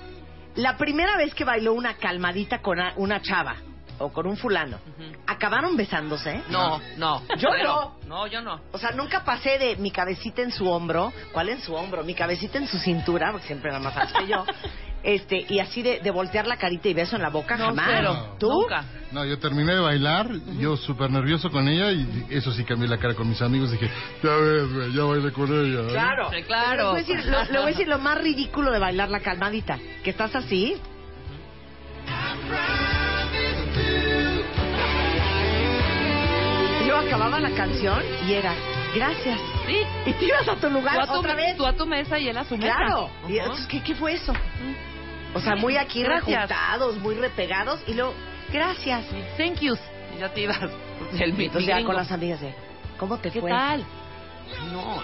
la 0.56 0.78
primera 0.78 1.18
vez 1.18 1.34
que 1.34 1.44
bailó 1.44 1.74
una 1.74 1.96
calmadita 1.96 2.62
con 2.62 2.80
a- 2.80 2.94
una 2.98 3.22
chava 3.24 3.56
o 4.00 4.12
con 4.12 4.28
un 4.28 4.38
fulano, 4.38 4.78
acabaron 5.28 5.76
besándose? 5.78 6.42
No, 6.50 6.80
no. 6.98 7.22
Yo 7.38 7.50
Cero. 7.56 7.96
No, 8.08 8.28
yo 8.28 8.42
no. 8.42 8.60
O 8.72 8.78
sea, 8.78 8.92
nunca 8.92 9.24
pasé 9.24 9.58
de 9.58 9.76
mi 9.78 9.92
cabecita 9.92 10.42
en 10.42 10.52
su 10.52 10.70
hombro. 10.70 11.12
¿Cuál 11.32 11.50
en 11.50 11.62
su 11.62 11.74
hombro? 11.74 12.04
Mi 12.04 12.14
cabecita 12.14 12.58
en 12.58 12.68
su 12.68 12.78
cintura, 12.80 13.32
porque 13.32 13.48
siempre 13.48 13.70
era 13.72 13.80
más 13.80 13.96
alto 13.96 14.20
que 14.20 14.28
yo. 14.28 14.46
Este, 15.04 15.46
y 15.50 15.60
así 15.60 15.82
de, 15.82 16.00
de 16.00 16.12
voltear 16.12 16.48
la 16.48 16.56
carita 16.56 16.88
y 16.88 16.94
beso 16.94 17.18
en 17.18 17.24
la 17.24 17.30
boca, 17.30 17.58
No, 17.58 17.66
jamás. 17.66 17.88
cero. 17.90 18.36
¿Tú? 18.40 18.50
Nunca. 18.50 18.86
No, 19.12 19.26
yo 19.26 19.38
terminé 19.38 19.74
de 19.74 19.82
bailar, 19.82 20.30
yo 20.58 20.78
súper 20.78 21.12
nervioso 21.12 21.52
con 21.52 21.68
ella 21.68 21.92
y 21.92 22.26
eso 22.30 22.54
sí 22.54 22.64
cambié 22.64 22.88
la 22.88 22.98
cara 22.98 23.14
con 23.14 23.28
mis 23.28 23.42
amigos. 23.42 23.70
Dije, 23.72 23.92
ya 24.24 24.34
ves, 24.34 24.74
güey, 24.74 24.94
ya 24.94 25.04
bailé 25.04 25.34
con 25.34 25.52
ella. 25.52 25.82
¿eh?". 25.82 25.92
Claro. 25.92 26.30
Sí, 26.32 26.44
claro. 26.44 26.70
Pero 26.70 26.94
Les 26.94 27.06
voy, 27.06 27.16
a 27.16 27.18
decir, 27.18 27.32
lo, 27.34 27.44
le 27.44 27.52
voy 27.60 27.64
a 27.64 27.72
decir 27.72 27.88
lo 27.90 28.00
más 28.00 28.18
ridículo 28.18 28.72
de 28.72 28.80
bailar 28.80 29.10
la 29.10 29.20
calmadita. 29.20 29.78
Que 30.06 30.10
estás 30.12 30.34
así. 30.38 30.78
Luego 36.86 37.00
acababa 37.08 37.40
la 37.40 37.52
canción 37.52 38.02
y 38.28 38.34
era, 38.34 38.54
gracias. 38.96 39.40
Sí. 39.66 39.78
Y 40.06 40.14
te 40.14 40.26
ibas 40.26 40.48
a 40.48 40.56
tu 40.56 40.70
lugar 40.70 40.96
Tú 40.96 41.02
a 41.02 41.06
tu, 41.08 41.14
otra 41.20 41.36
vez. 41.36 41.58
tú 41.58 41.66
a 41.66 41.74
tu 41.74 41.86
mesa 41.86 42.20
y 42.20 42.28
él 42.28 42.38
a 42.38 42.44
su 42.44 42.58
mesa. 42.58 42.76
Claro. 42.76 43.10
Y 43.28 43.38
Ajá. 43.38 43.44
entonces, 43.44 43.68
¿qué, 43.68 43.82
¿qué 43.82 43.96
fue 43.96 44.14
eso? 44.14 44.34
O 45.34 45.40
sea, 45.40 45.56
muy 45.56 45.78
aquí 45.78 46.04
Gracias. 46.04 46.28
rejuntados, 46.50 46.98
muy 46.98 47.16
repegados. 47.16 47.82
Y 47.88 47.94
luego, 47.94 48.14
gracias. 48.52 49.06
Thank 49.38 49.60
yous. 49.62 49.80
Y 50.16 50.20
ya 50.20 50.30
te 50.30 50.42
ibas. 50.42 50.60
El 51.20 51.34
mi- 51.34 51.46
Entonces 51.46 51.74
mi 51.74 51.80
ya 51.82 51.86
con 51.86 51.96
las 51.96 52.12
amigas 52.12 52.42
de, 52.42 52.54
¿cómo 53.00 53.18
te 53.18 53.32
¿Qué 53.32 53.40
fue? 53.42 53.50
tal? 53.50 53.84
No, 54.72 55.02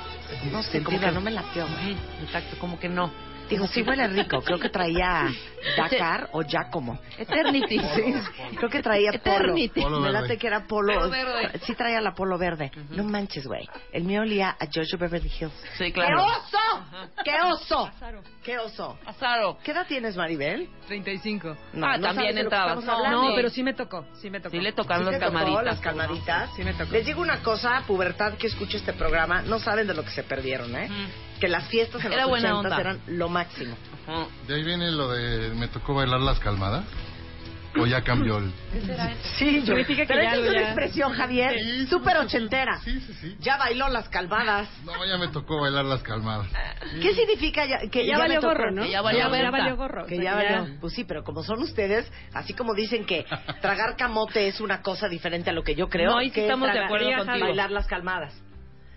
No 0.51 0.61
sé, 0.63 0.83
como 0.83 0.99
que 0.99 1.11
no 1.11 1.21
me 1.21 1.31
latió. 1.31 1.65
Sí, 1.83 1.95
exacto, 2.23 2.57
como 2.59 2.77
que 2.79 2.89
no. 2.89 3.09
Digo, 3.49 3.67
sí 3.67 3.81
huele 3.81 4.07
rico. 4.07 4.41
Creo 4.41 4.59
que 4.59 4.69
traía 4.69 5.27
Dakar 5.75 6.29
o 6.33 6.43
Giacomo. 6.43 6.99
Eternity. 7.17 7.79
Sí, 7.79 8.13
creo 8.57 8.69
que 8.69 8.81
traía 8.81 9.11
polo. 9.23 9.35
Eternity. 9.53 9.81
Polo 9.81 9.99
Me 9.99 10.11
verde. 10.11 10.21
late 10.21 10.37
que 10.37 10.47
era 10.47 10.67
polo. 10.67 10.93
Polo 10.93 11.09
verde. 11.09 11.59
Sí 11.63 11.73
traía 11.73 11.99
la 12.01 12.13
polo 12.13 12.37
verde. 12.37 12.71
No 12.91 13.03
manches, 13.03 13.47
güey. 13.47 13.67
El 13.91 14.03
mío 14.03 14.21
olía 14.21 14.49
a 14.59 14.65
George 14.71 14.95
Beverly 14.97 15.31
Hills. 15.39 15.53
Sí, 15.77 15.91
claro. 15.91 16.17
¡Qué 16.17 16.23
oso! 16.23 17.11
¡Qué 17.23 17.41
oso! 17.41 17.91
¡Qué 18.43 18.57
oso! 18.59 18.99
Azaro. 19.05 19.57
¿Qué 19.63 19.71
edad 19.71 19.85
tienes, 19.87 20.15
Maribel? 20.15 20.69
35. 20.87 21.57
No, 21.73 21.87
ah, 21.87 21.97
no 21.97 22.07
también 22.07 22.35
de 22.35 22.43
lo 22.43 22.49
que 22.49 22.55
entraba. 22.55 22.73
estamos 22.79 22.87
hablando. 22.97 23.29
No, 23.29 23.35
pero 23.35 23.49
sí 23.49 23.63
me 23.63 23.73
tocó, 23.73 24.05
sí 24.21 24.29
me 24.29 24.39
tocó. 24.39 24.51
Sí 24.55 24.61
le 24.61 24.71
tocaron 24.73 25.05
¿Sí 25.05 25.11
las 25.11 25.19
te 25.19 25.25
tocó 25.25 25.37
calmaditas. 25.37 25.65
las 25.65 25.79
calmaditas? 25.79 26.49
Sí 26.55 26.63
me 26.63 26.73
tocó. 26.73 26.91
Les 26.91 27.05
digo 27.05 27.21
una 27.21 27.41
cosa, 27.41 27.83
pubertad 27.87 28.33
que 28.35 28.47
escucha 28.47 28.77
este 28.77 28.93
programa, 28.93 29.41
no 29.41 29.59
saben 29.59 29.87
de 29.87 29.93
lo 29.93 30.03
que 30.03 30.11
se 30.11 30.23
perdieron, 30.23 30.75
¿eh? 30.75 30.89
Que 31.39 31.47
las 31.47 31.67
fiestas 31.69 32.03
en 32.05 32.11
Era 32.13 32.23
los 32.23 32.29
buena 32.31 32.57
80 32.59 32.69
onda. 32.75 32.81
eran 32.81 33.01
lo 33.17 33.29
máximo. 33.29 33.75
Ajá. 34.07 34.27
De 34.47 34.55
ahí 34.55 34.63
viene 34.63 34.91
lo 34.91 35.09
de 35.09 35.49
me 35.55 35.67
tocó 35.67 35.93
bailar 35.93 36.19
las 36.21 36.39
calmadas. 36.39 36.85
O 37.79 37.85
ya 37.85 38.01
cambió 38.01 38.39
el. 38.39 38.51
Sí, 39.37 39.59
yo. 39.59 39.67
Significa 39.67 40.01
que 40.01 40.07
Pero 40.07 40.23
ya 40.23 40.29
esa 40.33 40.37
es 40.41 40.49
una 40.49 40.59
ya- 40.59 40.65
expresión, 40.65 41.13
Javier, 41.13 41.53
Sí, 41.59 41.85
súper 41.87 42.13
sí, 42.13 42.19
sí. 42.21 42.25
ochentera. 42.25 42.79
Sí, 42.83 42.99
sí, 42.99 43.13
sí. 43.21 43.35
Ya 43.39 43.57
bailó 43.57 43.89
las 43.89 44.09
calvadas. 44.09 44.67
No, 44.83 45.05
ya 45.05 45.17
me 45.19 45.27
tocó 45.27 45.61
bailar 45.61 45.85
las 45.85 46.01
calmadas. 46.01 46.47
¿Qué 46.99 47.13
significa 47.13 47.67
ya, 47.67 47.79
que 47.81 47.89
Que 47.91 48.07
ya, 48.07 48.13
me 48.13 48.19
valió 48.21 48.41
tocó? 48.41 48.53
gorro, 48.55 48.71
¿no? 48.71 48.81
Que 48.81 48.89
ya 48.89 49.01
valió 49.03 49.19
ya, 49.19 49.27
Berta. 49.29 49.51
valió 49.51 49.77
gorro. 49.77 50.05
Que 50.07 50.15
o 50.17 50.21
sea, 50.21 50.23
ya 50.23 50.35
valió. 50.57 50.79
Pues 50.81 50.93
sí, 50.93 51.03
pero 51.03 51.23
como 51.23 51.43
son 51.43 51.61
ustedes, 51.61 52.11
así 52.33 52.55
como 52.55 52.73
dicen 52.73 53.05
que 53.05 53.23
tragar 53.61 53.95
camote 53.95 54.47
es 54.47 54.59
una 54.61 54.81
cosa 54.81 55.07
diferente 55.07 55.51
a 55.51 55.53
lo 55.53 55.61
que 55.63 55.75
yo 55.75 55.87
creo, 55.89 56.09
No, 56.15 56.19
sí 56.21 56.31
que 56.31 56.41
estamos 56.41 56.73
de 56.73 56.79
acuerdo 56.79 57.11
contigo. 57.17 57.45
bailar 57.45 57.69
las 57.69 57.85
calmadas. 57.85 58.33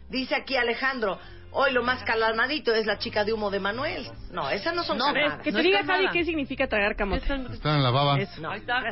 Dice 0.08 0.34
aquí 0.34 0.56
Alejandro, 0.56 1.18
hoy 1.52 1.72
lo 1.72 1.82
más 1.82 2.02
calmadito 2.04 2.74
es 2.74 2.86
la 2.86 2.98
chica 2.98 3.24
de 3.24 3.32
humo 3.32 3.50
de 3.50 3.60
Manuel. 3.60 4.08
No, 4.32 4.48
esas 4.50 4.74
no 4.74 4.82
son 4.82 4.98
No, 4.98 5.06
calmadas. 5.06 5.38
Que 5.38 5.50
te 5.50 5.52
No 5.52 5.62
diga, 5.62 5.78
calmada. 5.78 6.02
Javi, 6.06 6.18
qué 6.18 6.24
significa 6.24 6.66
tragar 6.66 6.96
camote. 6.96 7.22
Está 7.52 7.74
en 7.76 7.82
la 7.82 7.90
baba. 7.90 8.18
Eso. 8.20 8.40
No. 8.40 8.50
Ahí 8.50 8.60
está. 8.60 8.82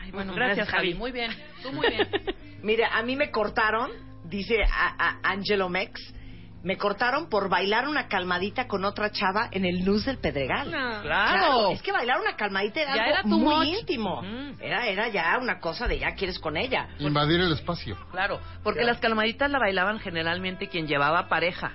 Ay, 0.00 0.10
bueno, 0.12 0.34
gracias, 0.34 0.68
Javi. 0.68 0.94
Muy 0.94 1.12
bien. 1.12 1.30
Tú 1.62 1.72
muy 1.72 1.88
bien. 1.88 2.08
Mire, 2.62 2.84
a 2.84 3.02
mí 3.02 3.14
me 3.16 3.30
cortaron, 3.30 3.90
dice 4.24 4.56
a, 4.64 4.94
a 5.22 5.30
Angelo 5.32 5.68
Mex, 5.68 5.92
me 6.64 6.76
cortaron 6.76 7.28
por 7.28 7.48
bailar 7.48 7.86
una 7.86 8.08
calmadita 8.08 8.66
con 8.66 8.84
otra 8.84 9.12
chava 9.12 9.48
en 9.52 9.64
el 9.64 9.84
Luz 9.84 10.06
del 10.06 10.18
Pedregal. 10.18 10.68
No. 10.72 11.02
Claro. 11.02 11.70
Es 11.70 11.80
que 11.82 11.92
bailar 11.92 12.20
una 12.20 12.34
calmadita 12.34 12.80
era 12.82 12.96
Ya 12.96 13.02
algo 13.04 13.14
era 13.14 13.22
muy 13.24 13.44
much. 13.68 13.78
íntimo. 13.80 14.18
Ujú. 14.18 14.56
Era, 14.60 14.86
era 14.88 15.08
ya 15.08 15.38
una 15.40 15.60
cosa 15.60 15.86
de 15.86 16.00
ya 16.00 16.14
quieres 16.16 16.40
con 16.40 16.56
ella. 16.56 16.88
Invadir 16.98 17.40
el 17.40 17.52
espacio. 17.52 17.96
Claro, 18.10 18.40
porque 18.64 18.80
Claro. 18.80 18.92
las 18.94 19.00
calmaditas 19.00 19.48
la 19.52 19.60
bailaban 19.60 20.00
generalmente 20.00 20.68
quien 20.68 20.88
llevaba 20.88 21.28
pareja. 21.28 21.72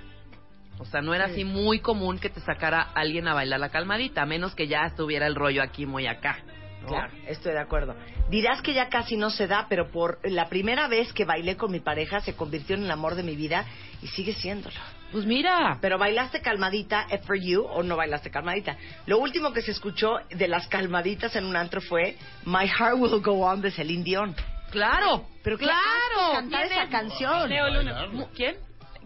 O 0.78 0.84
sea, 0.84 1.00
no 1.00 1.14
era 1.14 1.26
así 1.26 1.44
muy 1.44 1.80
común 1.80 2.18
que 2.18 2.30
te 2.30 2.40
sacara 2.40 2.82
alguien 2.94 3.28
a 3.28 3.34
bailar 3.34 3.60
la 3.60 3.68
calmadita, 3.68 4.22
a 4.22 4.26
menos 4.26 4.54
que 4.54 4.66
ya 4.66 4.86
estuviera 4.86 5.26
el 5.26 5.34
rollo 5.34 5.62
aquí 5.62 5.86
muy 5.86 6.06
acá. 6.06 6.38
¿no? 6.82 6.88
Claro, 6.88 7.12
estoy 7.26 7.52
de 7.52 7.60
acuerdo. 7.60 7.94
Dirás 8.28 8.60
que 8.60 8.74
ya 8.74 8.88
casi 8.88 9.16
no 9.16 9.30
se 9.30 9.46
da, 9.46 9.66
pero 9.68 9.90
por 9.90 10.18
la 10.24 10.48
primera 10.48 10.88
vez 10.88 11.12
que 11.12 11.24
bailé 11.24 11.56
con 11.56 11.70
mi 11.70 11.80
pareja 11.80 12.20
se 12.20 12.34
convirtió 12.34 12.76
en 12.76 12.84
el 12.84 12.90
amor 12.90 13.14
de 13.14 13.22
mi 13.22 13.36
vida 13.36 13.64
y 14.02 14.08
sigue 14.08 14.34
siéndolo. 14.34 14.76
Pues 15.12 15.26
mira. 15.26 15.78
Pero 15.80 15.96
bailaste 15.96 16.40
calmadita, 16.40 17.06
F 17.08 17.24
for 17.24 17.38
You, 17.38 17.62
o 17.62 17.82
no 17.82 17.96
bailaste 17.96 18.30
calmadita. 18.30 18.76
Lo 19.06 19.18
último 19.18 19.52
que 19.52 19.62
se 19.62 19.70
escuchó 19.70 20.16
de 20.28 20.48
las 20.48 20.66
calmaditas 20.66 21.36
en 21.36 21.44
un 21.46 21.56
antro 21.56 21.80
fue 21.80 22.16
My 22.44 22.66
Heart 22.66 22.98
Will 22.98 23.22
Go 23.22 23.46
On 23.46 23.60
de 23.60 23.70
Celine 23.70 24.02
Dion. 24.02 24.34
Claro. 24.72 25.24
Pero 25.44 25.56
claro. 25.56 26.32
cantar 26.32 26.62
¿Quién 26.62 26.72
esa 26.72 26.82
es? 26.82 26.90
canción. 26.90 27.50
¿Quién? 28.34 28.56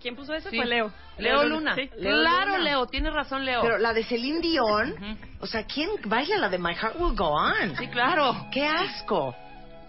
¿Quién 0.01 0.17
puso 0.17 0.35
eso? 0.35 0.51
Sí. 0.51 0.57
Fue 0.57 0.67
Leo. 0.67 0.91
Leo 1.19 1.45
Luna. 1.45 1.75
Sí. 1.75 1.91
Leo 1.99 2.21
claro, 2.21 2.53
Luna. 2.53 2.65
Leo. 2.65 2.87
Tienes 2.87 3.13
razón, 3.13 3.45
Leo. 3.45 3.63
Pero 3.63 3.79
la 3.79 3.93
de 3.93 4.05
Celine 4.05 4.41
Dion, 4.41 4.93
Ujú. 4.93 5.17
o 5.41 5.47
sea, 5.47 5.65
¿quién 5.65 5.91
baila 6.05 6.37
la 6.39 6.49
de 6.49 6.59
My 6.59 6.75
Heart 6.75 6.97
Will 6.99 7.17
Go 7.17 7.29
On? 7.31 7.77
Sí, 7.77 7.89
claro. 7.89 8.47
¡Qué 8.53 8.67
asco! 8.67 9.35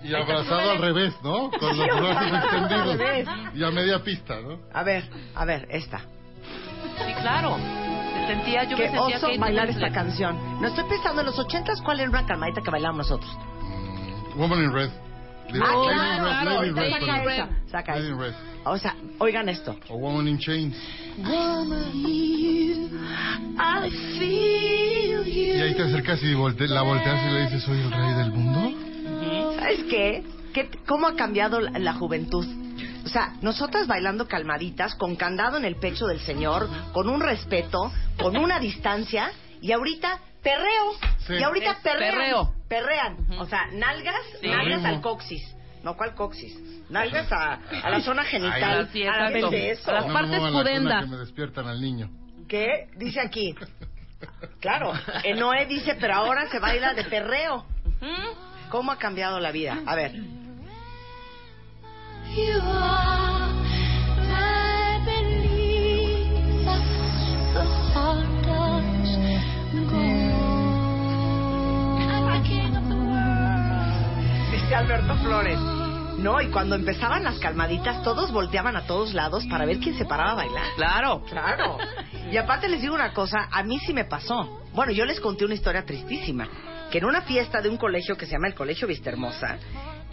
Y 0.01 0.13
abrazado 0.15 0.71
al 0.71 0.77
revés, 0.79 1.13
¿no? 1.23 1.51
Con 1.51 1.77
los 1.77 1.87
brazos 1.99 2.31
extendidos. 2.31 3.55
Y 3.55 3.63
a 3.63 3.71
media 3.71 4.03
pista, 4.03 4.39
¿no? 4.39 4.59
A 4.73 4.83
ver, 4.83 5.03
a 5.35 5.45
ver, 5.45 5.67
esta. 5.69 5.99
Sí, 5.99 7.13
claro. 7.21 7.57
Se 7.57 8.27
sentía, 8.27 8.63
yo 8.63 8.77
me 8.77 8.83
Qué 8.85 8.89
sentía 8.91 9.17
oso 9.17 9.27
Kate 9.27 9.37
bailar 9.39 9.67
Winslet. 9.67 9.87
esta 9.87 9.99
canción. 10.01 10.61
No 10.61 10.67
estoy 10.67 10.85
pensando 10.85 11.21
en 11.21 11.27
los 11.27 11.37
ochentas 11.37 11.81
cuál 11.81 11.99
era 11.99 12.09
una 12.09 12.25
calmadita 12.25 12.61
que 12.61 12.71
bailábamos 12.71 13.09
nosotros. 13.09 13.29
Mm, 13.61 14.39
Woman 14.39 14.63
in 14.63 14.73
Red. 14.73 14.89
Ah, 15.51 15.51
claro, 15.51 16.73
claro, 16.73 17.49
saca 17.71 17.97
esa, 17.97 18.09
O 18.65 18.77
sea, 18.77 18.95
oigan 19.19 19.49
esto. 19.49 19.75
O 19.89 19.97
Woman 19.97 20.27
in 20.27 20.37
Chains. 20.37 20.75
Y 24.21 25.61
ahí 25.61 25.73
te 25.75 25.83
acercas 25.83 26.21
y 26.23 26.33
volte- 26.33 26.67
la 26.67 26.81
volteas 26.81 27.19
y 27.27 27.33
le 27.33 27.41
dices, 27.43 27.63
soy 27.63 27.79
el 27.79 27.91
rey 27.91 28.13
del 28.15 28.31
mundo. 28.31 29.55
¿Sabes 29.59 29.83
qué? 29.89 30.23
¿Qué- 30.53 30.69
¿Cómo 30.87 31.07
ha 31.07 31.15
cambiado 31.15 31.59
la, 31.59 31.77
la 31.79 31.93
juventud? 31.93 32.45
O 33.05 33.07
sea, 33.09 33.33
nosotras 33.41 33.87
bailando 33.87 34.27
calmaditas, 34.27 34.95
con 34.95 35.15
candado 35.15 35.57
en 35.57 35.65
el 35.65 35.75
pecho 35.75 36.05
del 36.07 36.19
señor, 36.19 36.69
con 36.93 37.09
un 37.09 37.21
respeto, 37.21 37.91
con 38.19 38.37
una 38.37 38.59
distancia, 38.59 39.31
y 39.61 39.71
ahorita 39.71 40.19
perreo. 40.43 40.93
Sí. 41.27 41.33
Y 41.39 41.43
ahorita 41.43 41.77
perrean. 41.83 42.15
perreo. 42.15 42.53
Perrean. 42.67 43.17
O 43.39 43.45
sea, 43.45 43.67
nalgas, 43.73 44.15
Sí. 44.41 44.47
nalgas 44.47 44.85
al 44.85 45.01
coxis. 45.01 45.43
No, 45.83 45.95
¿cuál 45.95 46.13
coxis? 46.13 46.57
Nalgas 46.89 47.31
a, 47.31 47.53
a 47.83 47.89
la 47.89 48.01
zona 48.01 48.23
genital. 48.23 48.63
A 48.63 49.29
la 49.29 49.29
eso. 49.71 49.89
A 49.89 49.93
las 49.93 50.07
No 50.07 50.13
partes 50.13 50.39
muevan 50.39 50.53
la 50.53 50.59
cuna 50.59 50.63
pudenda. 50.63 50.99
que 51.01 51.07
me 51.07 51.17
despiertan 51.17 51.67
al 51.67 51.79
niño. 51.81 52.09
¿Qué? 52.47 52.87
Dice 52.97 53.19
aquí. 53.21 53.55
Claro, 54.59 54.91
Noé 55.37 55.65
dice, 55.65 55.95
pero 55.99 56.15
ahora 56.15 56.49
se 56.49 56.59
baila 56.59 56.93
de 56.93 57.05
perreo. 57.05 57.65
¿Cómo 58.69 58.91
ha 58.91 58.97
cambiado 58.97 59.39
la 59.39 59.51
vida? 59.51 59.79
A 59.85 59.95
ver. 59.95 60.11
Dice 74.69 74.81
Alberto 74.81 75.15
Flores. 75.23 75.57
No, 76.19 76.39
y 76.39 76.51
cuando 76.51 76.75
empezaban 76.75 77.23
las 77.23 77.39
calmaditas, 77.39 78.03
todos 78.03 78.31
volteaban 78.31 78.75
a 78.75 78.85
todos 78.85 79.15
lados 79.15 79.43
para 79.49 79.65
ver 79.65 79.79
quién 79.79 79.97
se 79.97 80.05
paraba 80.05 80.33
a 80.33 80.35
bailar. 80.35 80.63
Claro. 80.75 81.23
Claro. 81.27 81.79
Y 82.31 82.37
aparte 82.37 82.69
les 82.69 82.79
digo 82.79 82.93
una 82.93 83.11
cosa, 83.11 83.47
a 83.51 83.63
mí 83.63 83.79
sí 83.79 83.93
me 83.95 84.05
pasó. 84.05 84.61
Bueno, 84.73 84.91
yo 84.91 85.05
les 85.05 85.19
conté 85.21 85.43
una 85.43 85.55
historia 85.55 85.85
tristísima. 85.87 86.47
Que 86.91 86.99
en 86.99 87.05
una 87.05 87.23
fiesta 87.23 87.61
de 87.61 87.69
un 87.69 87.77
colegio 87.77 88.15
que 88.15 88.27
se 88.27 88.33
llama 88.33 88.45
el 88.47 88.53
Colegio 88.53 88.87
Vistahermosa, 88.87 89.57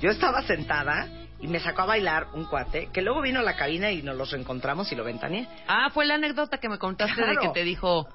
yo 0.00 0.08
estaba 0.08 0.40
sentada 0.40 1.06
y 1.38 1.48
me 1.48 1.60
sacó 1.60 1.82
a 1.82 1.86
bailar 1.86 2.28
un 2.32 2.46
cuate, 2.46 2.88
que 2.94 3.02
luego 3.02 3.20
vino 3.20 3.40
a 3.40 3.42
la 3.42 3.56
cabina 3.56 3.90
y 3.90 4.00
nos 4.00 4.16
los 4.16 4.30
reencontramos 4.30 4.90
y 4.90 4.94
lo 4.96 5.04
ventaneé. 5.04 5.46
Ah, 5.68 5.90
fue 5.92 6.06
la 6.06 6.14
anécdota 6.14 6.56
que 6.56 6.70
me 6.70 6.78
contaste 6.78 7.14
Claro. 7.14 7.32
de 7.42 7.46
que 7.46 7.52
te 7.52 7.62
dijo, 7.62 8.08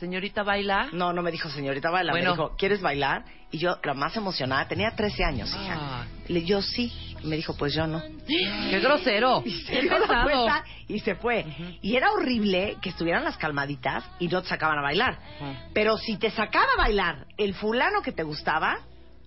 señorita 0.00 0.42
baila. 0.42 0.88
No, 0.92 1.12
no 1.12 1.22
me 1.22 1.30
dijo 1.30 1.48
señorita 1.50 1.90
baila, 1.90 2.12
Bueno. 2.12 2.30
me 2.30 2.36
dijo, 2.36 2.56
¿quieres 2.56 2.80
bailar? 2.80 3.24
Y 3.52 3.58
yo, 3.58 3.76
la 3.84 3.94
más 3.94 4.16
emocionada, 4.16 4.66
tenía 4.68 4.92
13 4.92 5.24
años, 5.24 5.50
hija. 5.50 5.76
Ah. 5.78 6.06
Le 6.28 6.44
yo 6.44 6.62
sí. 6.62 6.92
Me 7.24 7.36
dijo, 7.36 7.54
pues 7.56 7.74
yo 7.74 7.86
no. 7.86 8.00
Qué 8.26 8.80
grosero. 8.80 9.42
Y 9.44 9.50
se 9.50 9.72
Qué 9.72 9.82
dio 9.82 9.92
la 9.92 10.06
pesado. 10.06 10.22
vuelta 10.24 10.64
y 10.88 11.00
se 11.00 11.14
fue. 11.16 11.44
Y 11.82 11.96
era 11.96 12.10
horrible 12.12 12.76
que 12.80 12.88
estuvieran 12.90 13.24
las 13.24 13.36
calmaditas 13.36 14.04
y 14.18 14.28
no 14.28 14.40
te 14.40 14.48
sacaban 14.48 14.78
a 14.78 14.82
bailar. 14.82 15.18
Pero 15.74 15.98
si 15.98 16.16
te 16.16 16.30
sacaba 16.30 16.66
a 16.78 16.82
bailar 16.82 17.26
el 17.36 17.54
fulano 17.54 18.00
que 18.02 18.12
te 18.12 18.22
gustaba, 18.22 18.78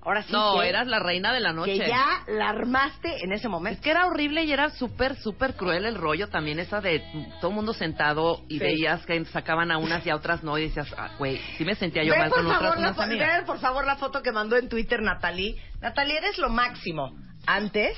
Ahora 0.06 0.24
sí 0.24 0.34
No, 0.34 0.60
que, 0.60 0.68
eras 0.68 0.88
la 0.88 1.00
reina 1.00 1.34
de 1.34 1.40
la 1.40 1.54
noche. 1.54 1.78
que 1.80 1.88
ya 1.88 2.24
la 2.28 2.50
armaste 2.50 3.24
en 3.24 3.32
ese 3.32 3.48
Es 3.48 3.50
momento. 3.50 3.82
que 3.82 3.90
era 3.92 4.06
horrible 4.06 4.44
y 4.44 4.52
era 4.52 4.70
súper, 4.72 5.16
súper 5.16 5.56
cruel 5.56 5.86
el 5.86 5.96
rollo 5.96 6.28
también, 6.30 6.60
esa 6.60 6.82
de 6.82 7.00
todo 7.40 7.52
el 7.52 7.56
mundo 7.56 7.74
sentado 7.74 8.42
y 8.50 8.58
Sí. 8.58 8.60
veías 8.60 9.06
que 9.06 9.24
sacaban 9.26 9.72
a 9.72 9.78
unas 9.78 10.06
y 10.06 10.10
a 10.10 10.16
otras 10.16 10.44
no, 10.44 10.58
y 10.58 10.64
decías, 10.68 10.94
ah, 10.98 11.12
güey, 11.18 11.38
sí 11.58 11.64
me 11.66 11.76
sentía 11.76 12.04
yo 12.04 12.16
mal 12.18 12.30
por 12.30 12.40
con 12.40 12.48
otras 12.48 12.62
favor, 12.62 12.76
la, 12.80 12.88
unas 12.90 13.00
amigas. 13.00 13.44
por 13.46 13.60
favor 13.60 13.86
la 13.86 13.96
foto 13.96 14.22
que 14.22 14.32
mandó 14.34 14.58
en 14.58 14.68
Twitter 14.68 15.02
Natalie. 15.02 15.56
Natalie, 15.82 16.18
eres 16.18 16.38
lo 16.38 16.50
máximo. 16.50 17.16
Antes 17.48 17.98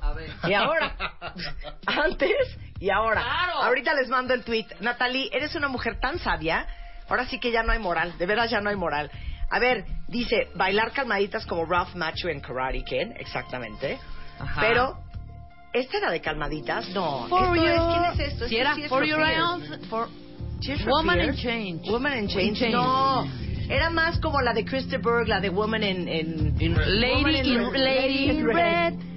A 0.00 0.12
ver. 0.12 0.30
y 0.48 0.54
ahora. 0.54 0.94
Antes 1.86 2.58
y 2.78 2.90
ahora. 2.90 3.22
Claro. 3.22 3.62
Ahorita 3.64 3.94
les 3.94 4.08
mando 4.08 4.34
el 4.34 4.44
tweet. 4.44 4.66
Natalie, 4.80 5.28
eres 5.32 5.54
una 5.54 5.68
mujer 5.68 5.98
tan 6.00 6.18
sabia. 6.18 6.66
Ahora 7.08 7.26
sí 7.26 7.38
que 7.38 7.50
ya 7.52 7.62
no 7.62 7.72
hay 7.72 7.78
moral. 7.78 8.16
De 8.18 8.26
veras 8.26 8.50
ya 8.50 8.60
no 8.60 8.70
hay 8.70 8.76
moral. 8.76 9.10
A 9.52 9.58
ver, 9.58 9.84
dice, 10.08 10.48
bailar 10.54 10.92
calmaditas 10.92 11.44
como 11.46 11.66
Ralph 11.66 11.94
Macho 11.94 12.28
en 12.28 12.40
Karate 12.40 12.82
Kid. 12.84 13.12
Exactamente. 13.18 13.98
Ajá. 14.38 14.60
Pero, 14.62 14.98
¿esta 15.74 15.98
era 15.98 16.10
de 16.10 16.20
calmaditas? 16.20 16.88
No. 16.88 17.26
For 17.28 17.54
esto 17.56 17.66
you. 17.66 17.72
es, 17.72 17.80
¿quién 17.80 18.04
es 18.04 18.32
esto? 18.32 18.48
Si 18.48 18.56
Esto 18.56 18.60
era 18.60 18.74
sí 18.74 18.82
es 18.84 18.88
For 18.88 19.04
Your. 19.04 19.20
Rounds, 19.20 19.86
for 19.88 20.08
Woman 20.86 21.20
in 21.20 21.34
Change. 21.36 21.90
Woman 21.90 22.18
in 22.18 22.28
Change. 22.28 22.48
In 22.48 22.54
Change. 22.54 22.72
No. 22.72 23.24
Era 23.68 23.90
más 23.90 24.18
como 24.20 24.40
la 24.40 24.52
de 24.52 24.64
Christopher, 24.64 25.28
la 25.28 25.40
de 25.40 25.50
Woman 25.50 25.82
in... 25.82 26.08
in- 26.08 26.74
Lady 27.00 27.14
Woman 27.14 27.34
in, 27.36 27.72
Lady 27.84 28.30
in 28.30 28.46
Red. 28.46 28.92
Not 28.92 28.92
in 28.92 28.98
the 28.98 29.11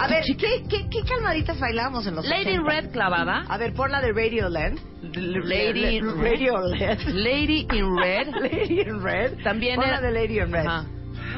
A 0.00 0.08
ver, 0.08 0.22
¿qué, 0.38 0.62
qué, 0.68 0.88
qué 0.90 1.02
calmaditas 1.02 1.58
bailábamos 1.58 2.06
en 2.06 2.14
los 2.16 2.26
Lady 2.26 2.50
in 2.52 2.60
80? 2.60 2.70
Red 2.70 2.90
clavada. 2.92 3.44
A 3.48 3.56
ver, 3.58 3.74
pon 3.74 3.90
la 3.90 4.00
de 4.00 4.12
Radioland. 4.12 4.78
Lady 5.14 5.96
in 5.96 6.04
Red. 6.06 6.32
Radioland. 6.32 7.04
Lady 7.14 7.66
in 7.72 7.96
Red. 7.96 8.28
Lady 8.40 8.80
in 8.80 9.02
Red. 9.02 9.42
También 9.42 9.76
Pon 9.76 9.90
la 9.90 10.00
de 10.00 10.10
Lady 10.10 10.38
in 10.40 10.52
Red. 10.52 10.66
Ajá. 10.66 10.84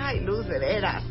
Ay, 0.01 0.21
Luz, 0.21 0.47
de 0.47 0.59
veras. 0.59 1.03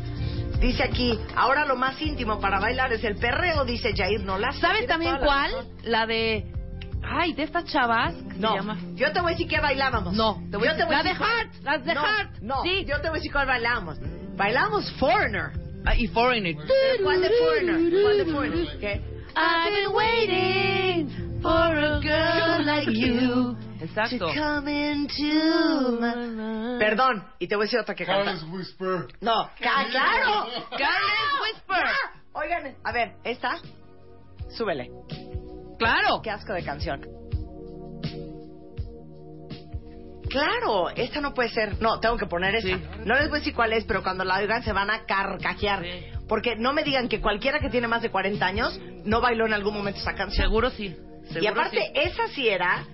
Dice 0.60 0.82
aquí, 0.82 1.18
ahora 1.36 1.64
lo 1.64 1.76
más 1.76 2.00
íntimo 2.02 2.38
para 2.40 2.60
bailar 2.60 2.92
es 2.92 3.02
el 3.04 3.16
perreo, 3.16 3.64
dice 3.64 3.92
Jair 3.96 4.20
Nolas. 4.24 4.56
¿Sabes 4.58 4.86
también 4.86 5.16
cuál? 5.18 5.50
La 5.84 6.06
de... 6.06 6.44
Ay, 7.02 7.32
de 7.32 7.44
estas 7.44 7.64
chavas. 7.64 8.14
que 8.14 8.38
No, 8.38 8.54
yo 8.94 9.10
te 9.12 9.20
voy 9.20 9.30
a 9.30 9.34
decir 9.34 9.48
que 9.48 9.58
bailábamos. 9.58 10.14
No, 10.14 10.38
te 10.50 10.56
voy 10.58 10.68
a 10.68 10.74
decir- 10.74 10.90
la 10.90 11.02
de 11.02 11.14
Heart, 11.14 11.54
las 11.62 11.84
de 11.84 11.92
Heart, 11.94 12.38
No, 12.42 12.62
sí. 12.62 12.84
yo 12.86 13.00
te 13.00 13.08
voy 13.08 13.16
a 13.16 13.20
decir 13.20 13.32
cuál 13.32 13.46
bailábamos. 13.46 13.98
Bailábamos 14.40 14.90
Foreigner. 14.98 15.50
Ah, 15.84 15.94
y 15.94 16.06
Foreigner. 16.06 16.56
¿Cuál 17.02 17.20
de 17.20 17.28
Foreigner? 17.28 18.02
¿Cuál 18.02 18.16
de 18.18 18.24
Foreigner? 18.32 18.78
¿Qué? 18.80 19.00
I've 19.36 19.70
been 19.70 19.92
waiting 19.94 21.40
for 21.42 21.76
a 21.76 22.00
girl 22.00 22.64
like 22.64 22.90
you. 22.90 23.54
Exacto. 23.82 24.28
To 24.28 24.34
come 24.34 24.92
into 24.92 26.00
my- 26.00 26.78
Perdón, 26.78 27.22
y 27.38 27.48
te 27.48 27.54
voy 27.56 27.64
a 27.64 27.66
decir 27.66 27.80
otra 27.80 27.94
que 27.94 28.06
canta. 28.06 28.24
Carlos 28.32 28.44
Whisper. 28.50 29.08
No, 29.20 29.50
ca- 29.60 29.86
claro. 29.90 30.46
Careless 30.70 31.40
Whisper. 31.42 31.84
Oigan, 32.32 32.76
a 32.82 32.92
ver, 32.92 33.12
esta, 33.24 33.58
súbele. 34.56 34.90
Claro. 35.78 36.22
Qué 36.22 36.30
asco 36.30 36.54
de 36.54 36.62
canción. 36.64 37.02
Claro, 40.30 40.90
esta 40.90 41.20
no 41.20 41.34
puede 41.34 41.50
ser. 41.50 41.80
No, 41.82 42.00
tengo 42.00 42.16
que 42.16 42.26
poner 42.26 42.54
esta. 42.54 42.76
Sí. 42.76 42.84
No 43.04 43.14
les 43.16 43.28
voy 43.28 43.38
a 43.38 43.40
decir 43.40 43.54
cuál 43.54 43.72
es, 43.72 43.84
pero 43.84 44.02
cuando 44.02 44.24
la 44.24 44.38
oigan 44.38 44.62
se 44.62 44.72
van 44.72 44.90
a 44.90 45.04
carcajear. 45.04 45.82
Sí. 45.82 46.04
Porque 46.28 46.56
no 46.56 46.72
me 46.72 46.84
digan 46.84 47.08
que 47.08 47.20
cualquiera 47.20 47.58
que 47.58 47.68
tiene 47.68 47.88
más 47.88 48.02
de 48.02 48.10
40 48.10 48.46
años 48.46 48.80
no 49.04 49.20
bailó 49.20 49.46
en 49.46 49.52
algún 49.52 49.74
momento 49.74 50.00
esa 50.00 50.14
canción. 50.14 50.46
Seguro 50.46 50.70
sí. 50.70 50.96
Seguro 51.24 51.42
y 51.42 51.46
aparte, 51.46 51.78
sí. 51.78 52.00
esa 52.00 52.28
sí 52.28 52.48
era 52.48 52.86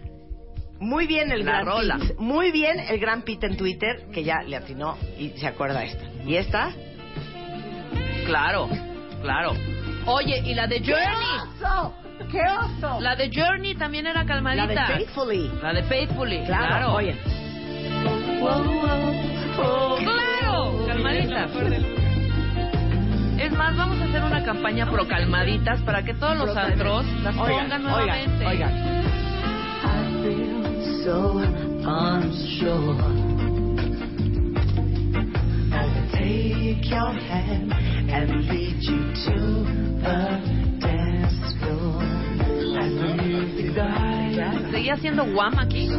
muy 0.79 1.07
bien 1.07 1.31
el 1.33 1.45
La 1.45 1.53
gran 1.53 1.67
rola. 1.67 1.99
Pete. 1.99 2.15
Muy 2.19 2.51
bien 2.51 2.81
el 2.81 2.99
gran 2.99 3.23
Pete 3.23 3.47
en 3.47 3.57
Twitter, 3.57 4.07
que 4.13 4.25
ya 4.25 4.43
le 4.43 4.57
atinó 4.57 4.97
y 5.19 5.31
se 5.31 5.47
acuerda 5.47 5.85
esta. 5.85 6.05
¿Y 6.25 6.37
esta? 6.37 6.73
Claro, 8.27 8.69
claro. 9.23 9.53
Oye, 10.07 10.41
y 10.45 10.55
la 10.55 10.67
de 10.67 10.81
Journey. 10.81 12.06
¡Qué 12.31 12.41
oso! 12.43 13.01
La 13.01 13.15
de 13.17 13.31
Journey 13.33 13.75
también 13.77 14.07
era 14.07 14.23
La 14.23 14.27
calmadita. 14.27 14.67
de 14.67 14.77
Faithfully. 14.95 15.51
La 15.63 15.73
de 15.73 15.83
Faithfully. 15.85 16.45
Claro, 16.45 16.67
Claro. 16.67 16.95
oye. 16.95 17.17
Claro, 19.99 20.87
calmaditas. 20.87 21.51
Es 23.39 23.53
más, 23.53 23.77
vamos 23.77 24.01
a 24.01 24.05
hacer 24.05 24.23
una 24.23 24.43
campaña 24.45 24.91
pro 24.91 25.07
calmaditas 25.07 25.81
para 25.83 26.03
que 26.03 26.15
todos 26.15 26.37
los 26.37 26.57
antros 26.57 27.05
las 27.23 27.37
Oigan, 27.37 27.49
pongan 27.65 27.65
oigan, 27.65 27.83
nuevamente. 27.83 28.47
oigan. 28.47 28.97
I 40.19 40.66
Seguía 44.71 44.97
siendo 44.97 45.25
guam 45.25 45.59
aquí. 45.59 45.91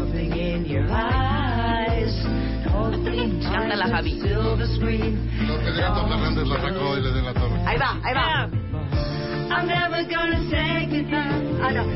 Javi. 3.90 4.20
Lo 4.20 5.60
que 5.60 5.72
Gato 5.72 6.08
Fernández 6.08 6.48
la 6.48 6.62
sacó 6.62 6.98
y 6.98 7.02
le 7.02 7.14
dio 7.14 7.22
la 7.22 7.34
torre. 7.34 7.62
Ahí 7.66 7.78
va, 7.78 8.00
ahí 8.04 8.14
va. 8.14 8.50
I'm 9.50 9.66
never 9.66 10.04
gonna 10.04 10.50
say 10.50 10.86
goodbye. 10.88 11.68
I 11.68 11.74
know. 11.74 11.88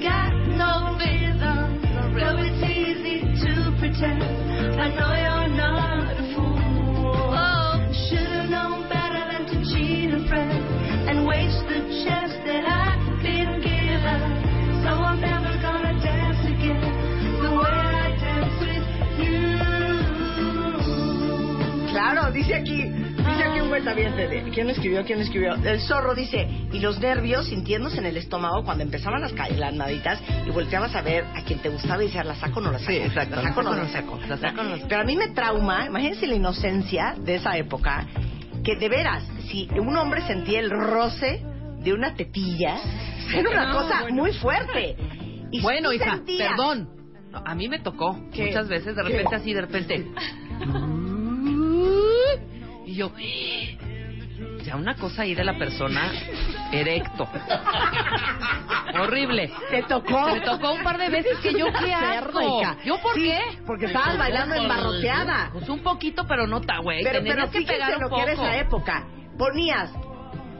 Got 0.00 0.32
no 0.56 0.96
rhythm. 0.98 1.80
Though 2.14 2.38
it's 2.42 2.62
easy 2.64 3.20
to 3.44 3.72
pretend. 3.78 4.22
I 4.80 4.88
know 4.94 5.12
you're 5.14 5.48
not 5.56 6.27
dice 22.32 22.54
aquí, 22.54 22.82
dice 22.84 23.44
aquí 23.44 23.60
un 23.60 23.68
cuentaviente 23.68 24.50
¿Quién 24.52 24.70
escribió? 24.70 25.04
¿Quién 25.04 25.20
escribió? 25.20 25.54
El 25.54 25.80
zorro 25.80 26.14
dice, 26.14 26.48
y 26.72 26.78
los 26.80 26.98
nervios 27.00 27.46
sintiéndose 27.46 27.98
en 27.98 28.06
el 28.06 28.16
estómago 28.16 28.64
cuando 28.64 28.82
empezaban 28.84 29.20
las, 29.20 29.32
las 29.32 29.74
naditas 29.74 30.20
y 30.46 30.50
volteabas 30.50 30.94
a 30.94 31.02
ver 31.02 31.24
a 31.34 31.42
quien 31.42 31.58
te 31.60 31.68
gustaba 31.68 32.02
y 32.02 32.06
decías, 32.06 32.26
¿la 32.26 32.34
saco 32.36 32.60
o 32.60 32.62
no 32.62 32.72
la 32.72 32.78
saco? 32.78 32.90
Sí, 32.92 32.96
exacto. 32.98 33.36
¿La 33.36 33.42
saco 33.42 33.60
o 33.60 33.62
no 33.62 33.74
la 33.74 33.88
saco? 33.88 34.18
La 34.28 34.36
saco 34.36 34.62
no 34.62 34.70
la 34.70 34.76
saco. 34.76 34.88
Pero 34.88 35.00
a 35.00 35.04
mí 35.04 35.16
me 35.16 35.28
trauma, 35.28 35.86
imagínense 35.86 36.26
la 36.26 36.34
inocencia 36.34 37.14
de 37.18 37.36
esa 37.36 37.56
época, 37.56 38.06
que 38.64 38.76
de 38.76 38.88
veras, 38.88 39.24
si 39.50 39.68
un 39.78 39.96
hombre 39.96 40.22
sentía 40.26 40.60
el 40.60 40.70
roce 40.70 41.42
de 41.80 41.92
una 41.92 42.14
tetilla, 42.14 42.76
era 43.34 43.50
una 43.50 43.66
No, 43.72 43.78
cosa 43.78 44.00
bueno. 44.02 44.16
muy 44.22 44.32
fuerte. 44.32 44.96
Y 45.50 45.62
Bueno, 45.62 45.94
hija, 45.94 46.16
sentías- 46.16 46.50
perdón. 46.50 46.90
No, 47.30 47.42
a 47.42 47.54
mí 47.54 47.68
me 47.68 47.78
tocó 47.78 48.18
¿Qué? 48.34 48.46
muchas 48.48 48.68
veces, 48.68 48.94
de 48.94 49.02
¿Qué? 49.02 49.08
repente 49.08 49.34
así, 49.36 49.54
de 49.54 49.60
repente. 49.62 50.06
Y 52.88 52.94
yo, 52.94 53.12
ya 54.64 54.76
una 54.76 54.94
cosa 54.94 55.20
ahí 55.20 55.34
de 55.34 55.44
la 55.44 55.58
persona 55.58 56.10
erecto. 56.72 57.28
Horrible. 58.98 59.52
¿Te 59.70 59.82
tocó? 59.82 60.30
Me 60.32 60.40
tocó 60.40 60.72
un 60.72 60.82
par 60.82 60.96
de 60.96 61.10
veces 61.10 61.36
que 61.42 61.52
yo 61.52 61.66
qué 61.66 61.92
asco. 61.92 62.62
¿Yo 62.86 62.98
por 63.02 63.14
qué? 63.14 63.42
Porque 63.66 63.84
estabas 63.84 64.16
bailando 64.16 64.54
embarroteada. 64.54 65.50
Pues 65.52 65.68
un 65.68 65.82
poquito, 65.82 66.24
pero 66.26 66.46
no 66.46 66.62
ta, 66.62 66.78
güey. 66.78 67.04
Pero, 67.04 67.20
pero 67.22 67.50
que 67.50 67.60
pegar 67.60 67.96
un 67.96 68.04
lo 68.04 68.08
poco. 68.08 68.16
que 68.16 68.22
era 68.22 68.32
esa 68.32 68.56
época. 68.56 69.06
Ponías 69.36 69.92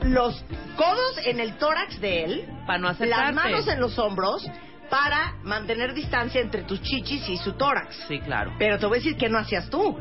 los 0.03 0.45
codos 0.77 1.21
en 1.25 1.41
el 1.41 1.57
tórax 1.57 1.99
de 1.99 2.25
él, 2.25 2.49
Para 2.67 2.79
no 2.79 2.89
las 2.93 3.35
manos 3.35 3.67
en 3.69 3.81
los 3.81 3.99
hombros, 3.99 4.47
para 4.91 5.33
mantener 5.45 5.95
distancia 5.95 6.43
entre 6.43 6.65
tus 6.65 6.83
chichis 6.83 7.27
y 7.27 7.39
su 7.39 7.55
tórax. 7.55 8.05
Sí, 8.07 8.21
claro. 8.21 8.53
Pero 8.59 8.79
te 8.79 8.85
voy 8.85 8.99
a 8.99 9.01
decir 9.01 9.17
que 9.17 9.31
no 9.31 9.39
hacías 9.39 9.71
tú. 9.71 9.97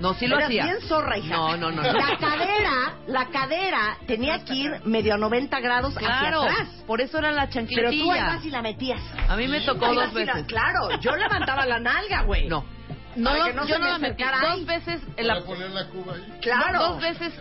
No, 0.00 0.14
sí 0.14 0.26
lo 0.26 0.36
Eras 0.36 0.48
hacía. 0.48 0.64
bien 0.64 0.80
zorra, 0.82 1.16
hija. 1.18 1.34
No, 1.34 1.56
no, 1.56 1.70
no. 1.70 1.82
no. 1.82 1.92
La 1.92 2.16
cadera, 2.18 2.94
la 3.06 3.26
cadera 3.28 3.96
tenía 4.06 4.44
que 4.44 4.54
ir 4.54 4.70
medio 4.84 5.14
a 5.14 5.16
90 5.16 5.58
grados 5.60 5.94
Claro, 5.94 6.42
hacia 6.42 6.52
atrás. 6.52 6.68
por 6.86 7.00
eso 7.00 7.18
era 7.18 7.32
la 7.32 7.46
Pero 7.48 7.64
tú 7.64 7.68
chancletilla. 7.70 8.16
ibas 8.16 8.44
y 8.44 8.50
la 8.50 8.62
metías. 8.62 9.00
A 9.28 9.36
mí 9.36 9.48
me 9.48 9.60
tocó 9.62 9.86
Ahí 9.86 9.94
dos 9.94 10.04
vas 10.12 10.22
y 10.22 10.24
la- 10.26 10.34
veces. 10.34 10.46
claro, 10.48 11.00
yo 11.00 11.16
levantaba 11.16 11.64
la 11.66 11.80
nalga, 11.80 12.22
güey. 12.22 12.46
No. 12.48 12.64
No, 13.16 13.30
Para 13.30 13.38
no, 13.38 13.46
que 13.46 13.52
no 13.54 13.62
yo 13.66 13.74
se 13.74 13.78
no 13.80 13.84
me 13.86 13.90
la 13.92 13.98
metí. 13.98 14.22
acercara 14.22 14.40
ahí. 14.52 14.58
Dos 14.58 14.66
veces 14.66 15.00
en 15.16 15.26
la, 15.26 15.34
Para 15.36 15.46
poner 15.46 15.70
la 15.70 15.86
cuba 15.88 16.14
ahí. 16.14 16.38
Claro. 16.42 16.78
Dos 16.80 17.00
veces, 17.00 17.32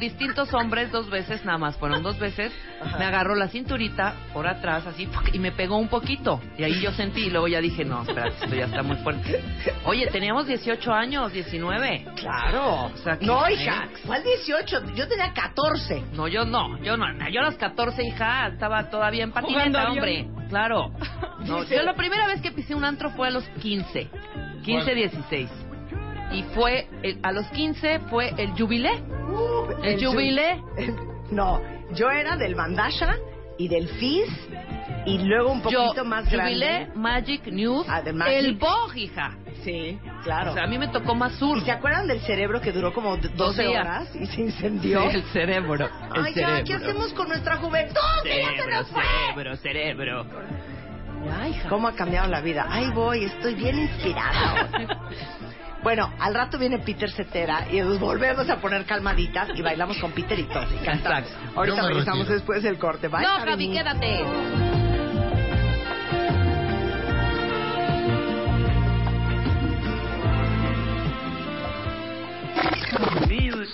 distintos 0.00 0.52
hombres, 0.54 0.90
dos 0.90 1.08
veces 1.10 1.44
nada 1.44 1.58
más, 1.58 1.76
fueron 1.76 2.02
dos 2.02 2.18
veces. 2.18 2.52
Ajá. 2.82 2.98
Me 2.98 3.04
agarró 3.04 3.34
la 3.36 3.48
cinturita 3.48 4.14
por 4.32 4.46
atrás, 4.48 4.86
así, 4.86 5.08
y 5.32 5.38
me 5.38 5.52
pegó 5.52 5.76
un 5.76 5.88
poquito. 5.88 6.40
Y 6.58 6.64
ahí 6.64 6.80
yo 6.80 6.90
sentí, 6.92 7.26
y 7.26 7.30
luego 7.30 7.46
ya 7.46 7.60
dije, 7.60 7.84
no, 7.84 8.02
espérate, 8.02 8.44
esto 8.44 8.56
ya 8.56 8.64
está 8.64 8.82
muy 8.82 8.96
fuerte. 8.96 9.40
Oye, 9.84 10.06
teníamos 10.08 10.46
18 10.46 10.92
años, 10.92 11.32
19. 11.32 12.06
Claro. 12.16 12.86
O 12.86 12.96
sea, 12.96 13.16
que- 13.18 13.26
no, 13.26 13.48
hija, 13.48 13.88
¿cuál 14.06 14.24
18? 14.24 14.94
Yo 14.94 15.06
tenía 15.06 15.32
14. 15.32 16.02
No, 16.14 16.26
yo 16.26 16.44
no, 16.44 16.78
yo 16.82 16.96
no. 16.96 17.06
Yo 17.30 17.40
a 17.40 17.44
las 17.44 17.56
14, 17.56 18.02
hija, 18.02 18.48
estaba 18.48 18.88
todavía 18.90 19.24
en 19.24 19.30
Jugando 19.30 19.48
patineta, 19.52 19.80
avión. 19.82 19.98
hombre. 19.98 20.48
Claro. 20.48 20.90
No, 21.40 21.64
yo 21.64 21.82
la 21.82 21.94
primera 21.94 22.26
vez 22.26 22.42
que 22.42 22.52
pisé 22.52 22.74
un 22.74 22.84
antro 22.84 23.08
fue 23.12 23.28
a 23.28 23.30
los 23.30 23.44
15. 23.62 24.10
15, 24.62 24.84
¿Cuál? 24.84 24.94
16. 24.94 25.48
Y 26.32 26.42
fue, 26.54 26.86
el- 27.02 27.18
a 27.22 27.32
los 27.32 27.46
15 27.48 27.98
fue 28.10 28.32
el 28.36 28.50
jubilé. 28.52 29.02
el 29.82 29.94
el 29.94 30.06
jubilé. 30.06 30.62
No, 31.30 31.60
yo 31.94 32.10
era 32.10 32.36
del 32.36 32.54
Bandasha 32.54 33.16
y 33.58 33.68
del 33.68 33.88
Fizz 33.88 34.48
y 35.06 35.18
luego 35.18 35.52
un 35.52 35.60
poquito 35.62 35.94
Yo, 35.96 36.04
más 36.04 36.28
Jubilé, 36.28 36.66
grande. 36.86 36.92
Magic 36.98 37.46
News, 37.46 37.86
Ah, 37.88 38.02
de 38.02 38.12
Magic. 38.12 38.34
el 38.38 38.54
Bog, 38.56 38.96
hija. 38.96 39.36
Sí, 39.64 39.98
claro. 40.24 40.52
O 40.52 40.54
sea, 40.54 40.64
a 40.64 40.66
mí 40.66 40.78
me 40.78 40.88
tocó 40.88 41.14
más 41.14 41.32
sur. 41.34 41.58
¿Y 41.58 41.60
se 41.62 41.70
acuerdan 41.70 42.06
del 42.08 42.20
cerebro 42.20 42.60
que 42.60 42.72
duró 42.72 42.92
como 42.94 43.16
d- 43.18 43.28
12 43.34 43.62
días. 43.62 43.80
horas 43.84 44.16
y 44.16 44.26
se 44.26 44.40
incendió? 44.40 45.02
Sí, 45.10 45.16
el 45.16 45.22
cerebro. 45.24 45.86
El 46.14 46.24
Ay, 46.24 46.34
ya, 46.34 46.46
cerebro. 46.46 46.64
¿qué 46.64 46.74
hacemos 46.74 47.12
con 47.12 47.28
nuestra 47.28 47.56
juventud? 47.58 48.00
Que 48.22 48.40
ya 48.42 48.62
se 48.62 48.70
nos 48.70 48.88
fue. 48.88 49.02
cerebro, 49.02 49.56
cerebro. 49.56 50.26
Ya, 51.26 51.48
hija. 51.48 51.68
¿Cómo 51.68 51.88
ha 51.88 51.92
cambiado 51.94 52.28
la 52.28 52.40
vida? 52.40 52.66
Ahí 52.70 52.90
voy, 52.92 53.24
estoy 53.24 53.54
bien 53.54 53.78
inspirada. 53.78 54.68
Bueno, 55.82 56.12
al 56.18 56.34
rato 56.34 56.58
viene 56.58 56.78
Peter 56.78 57.10
Cetera 57.10 57.66
y 57.70 57.80
nos 57.80 57.98
volvemos 57.98 58.48
a 58.50 58.56
poner 58.60 58.84
calmaditas 58.84 59.48
y 59.54 59.62
bailamos 59.62 59.98
con 59.98 60.12
Peter 60.12 60.38
y 60.38 60.44
todos. 60.44 60.70
y 60.72 60.84
cantamos. 60.84 61.30
Exacto. 61.30 61.58
Ahorita 61.58 61.82
regresamos 61.86 62.18
retiro. 62.20 62.34
después 62.34 62.62
del 62.62 62.78
corte. 62.78 63.08
Bye, 63.08 63.22
No, 63.22 63.28
Javi. 63.40 63.72
Quédate. 63.72 64.24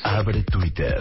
Abre 0.05 0.42
Twitter. 0.45 1.01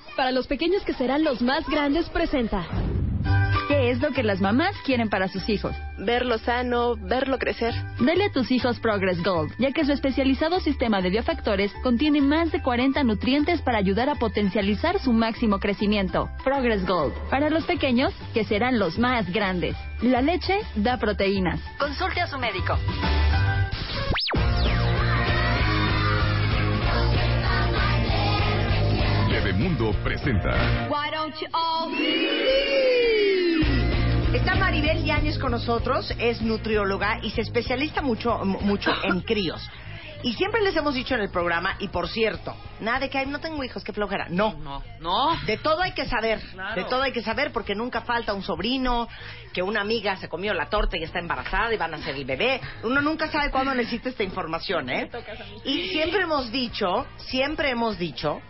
para 0.15 0.31
los 0.31 0.47
pequeños 0.47 0.83
que 0.83 0.93
serán 0.93 1.23
los 1.23 1.41
más 1.41 1.67
grandes, 1.67 2.09
presenta. 2.09 2.65
¿Qué 3.67 3.89
es 3.89 4.01
lo 4.01 4.11
que 4.11 4.21
las 4.21 4.41
mamás 4.41 4.75
quieren 4.85 5.09
para 5.09 5.29
sus 5.29 5.47
hijos? 5.47 5.73
Verlo 5.97 6.37
sano, 6.39 6.97
verlo 6.97 7.37
crecer. 7.37 7.73
Dale 7.99 8.25
a 8.25 8.31
tus 8.31 8.51
hijos 8.51 8.79
Progress 8.79 9.23
Gold, 9.23 9.53
ya 9.59 9.71
que 9.71 9.85
su 9.85 9.93
especializado 9.93 10.59
sistema 10.59 11.01
de 11.01 11.09
biofactores 11.09 11.71
contiene 11.81 12.19
más 12.19 12.51
de 12.51 12.61
40 12.61 13.03
nutrientes 13.03 13.61
para 13.61 13.77
ayudar 13.77 14.09
a 14.09 14.15
potencializar 14.15 14.99
su 14.99 15.13
máximo 15.13 15.59
crecimiento. 15.59 16.29
Progress 16.43 16.85
Gold, 16.85 17.13
para 17.29 17.49
los 17.49 17.63
pequeños 17.63 18.13
que 18.33 18.43
serán 18.43 18.77
los 18.77 18.99
más 18.99 19.31
grandes. 19.31 19.77
La 20.01 20.21
leche 20.21 20.59
da 20.75 20.97
proteínas. 20.97 21.61
Consulte 21.77 22.19
a 22.19 22.27
su 22.27 22.37
médico. 22.37 22.77
Bebemundo 29.51 29.91
presenta. 30.01 30.87
Why 30.89 31.11
don't 31.11 31.35
you 31.41 31.47
all 31.51 31.91
Está 34.33 34.55
Maribel 34.55 35.03
Yáñez 35.03 35.37
con 35.37 35.51
nosotros, 35.51 36.09
es 36.19 36.41
nutrióloga 36.41 37.19
y 37.21 37.31
se 37.31 37.41
especializa 37.41 38.01
mucho, 38.01 38.37
mucho 38.45 38.91
en 39.03 39.19
críos. 39.25 39.61
Y 40.23 40.33
siempre 40.33 40.61
les 40.61 40.73
hemos 40.77 40.93
dicho 40.93 41.15
en 41.15 41.21
el 41.21 41.31
programa, 41.31 41.75
y 41.79 41.89
por 41.89 42.07
cierto, 42.07 42.55
nada 42.79 42.99
de 42.99 43.09
que 43.09 43.17
"Ay, 43.17 43.25
no 43.25 43.39
tengo 43.39 43.61
hijos, 43.63 43.83
qué 43.83 43.91
flojera. 43.91 44.27
No. 44.29 44.53
No, 44.53 44.81
no. 45.01 45.35
De 45.45 45.57
todo 45.57 45.81
hay 45.81 45.91
que 45.93 46.05
saber. 46.05 46.39
Claro. 46.53 46.75
De 46.81 46.87
todo 46.89 47.01
hay 47.01 47.11
que 47.11 47.23
saber 47.23 47.51
porque 47.51 47.75
nunca 47.75 48.01
falta 48.01 48.33
un 48.33 48.43
sobrino, 48.43 49.09
que 49.51 49.61
una 49.63 49.81
amiga 49.81 50.15
se 50.15 50.29
comió 50.29 50.53
la 50.53 50.67
torta 50.69 50.95
y 50.97 51.03
está 51.03 51.19
embarazada 51.19 51.73
y 51.73 51.77
van 51.77 51.93
a 51.95 51.97
ser 51.97 52.15
el 52.15 52.23
bebé. 52.23 52.61
Uno 52.83 53.01
nunca 53.01 53.27
sabe 53.29 53.51
cuándo 53.51 53.73
necesita 53.73 54.09
esta 54.09 54.23
información, 54.23 54.89
¿eh? 54.89 55.09
Y 55.65 55.89
siempre 55.89 56.21
hemos 56.21 56.51
dicho, 56.51 57.05
siempre 57.17 57.71
hemos 57.71 57.97
dicho 57.97 58.41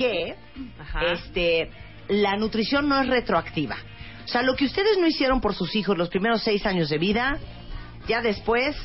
que 0.00 0.34
Ajá. 0.78 1.12
este 1.12 1.70
la 2.08 2.36
nutrición 2.36 2.88
no 2.88 3.00
es 3.00 3.06
retroactiva. 3.06 3.76
O 4.24 4.28
sea, 4.28 4.42
lo 4.42 4.56
que 4.56 4.64
ustedes 4.64 4.98
no 4.98 5.06
hicieron 5.06 5.40
por 5.40 5.54
sus 5.54 5.74
hijos 5.76 5.96
los 5.96 6.08
primeros 6.08 6.42
seis 6.42 6.64
años 6.66 6.88
de 6.88 6.98
vida, 6.98 7.38
ya 8.08 8.20
después 8.22 8.76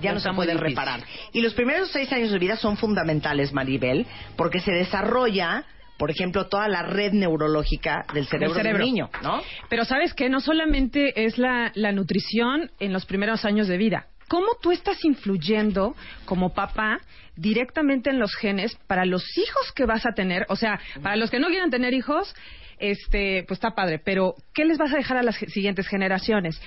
ya 0.00 0.12
no 0.12 0.20
se 0.20 0.32
puede 0.32 0.54
reparar. 0.54 1.00
Y 1.32 1.42
los 1.42 1.54
primeros 1.54 1.90
seis 1.90 2.10
años 2.12 2.30
de 2.30 2.38
vida 2.38 2.56
son 2.56 2.76
fundamentales, 2.76 3.52
Maribel, 3.52 4.06
porque 4.36 4.60
se 4.60 4.72
desarrolla, 4.72 5.64
por 5.98 6.10
ejemplo, 6.10 6.46
toda 6.46 6.68
la 6.68 6.82
red 6.82 7.12
neurológica 7.12 8.04
del 8.12 8.26
cerebro 8.26 8.54
del, 8.54 8.62
cerebro. 8.62 8.84
niño, 8.84 9.10
¿no? 9.22 9.42
Pero 9.68 9.84
sabes 9.84 10.14
que 10.14 10.28
no 10.28 10.40
solamente 10.40 11.24
es 11.24 11.38
la, 11.38 11.72
la 11.74 11.92
nutrición 11.92 12.70
en 12.80 12.92
los 12.92 13.06
primeros 13.06 13.44
años 13.44 13.68
de 13.68 13.76
vida. 13.76 14.06
¿Cómo 14.28 14.56
tú 14.60 14.72
estás 14.72 15.04
influyendo 15.04 15.94
como 16.24 16.52
papá 16.52 16.98
directamente 17.36 18.10
en 18.10 18.18
los 18.18 18.34
genes 18.34 18.76
para 18.86 19.04
los 19.04 19.24
hijos 19.38 19.72
que 19.72 19.86
vas 19.86 20.06
a 20.06 20.12
tener? 20.12 20.46
O 20.48 20.56
sea, 20.56 20.80
para 21.02 21.16
los 21.16 21.30
que 21.30 21.38
no 21.38 21.48
quieran 21.48 21.70
tener 21.70 21.94
hijos, 21.94 22.34
este, 22.78 23.44
pues 23.46 23.58
está 23.58 23.74
padre, 23.74 23.98
pero 23.98 24.34
¿qué 24.54 24.64
les 24.64 24.78
vas 24.78 24.92
a 24.92 24.96
dejar 24.96 25.16
a 25.16 25.22
las 25.22 25.36
siguientes 25.36 25.88
generaciones? 25.88 26.60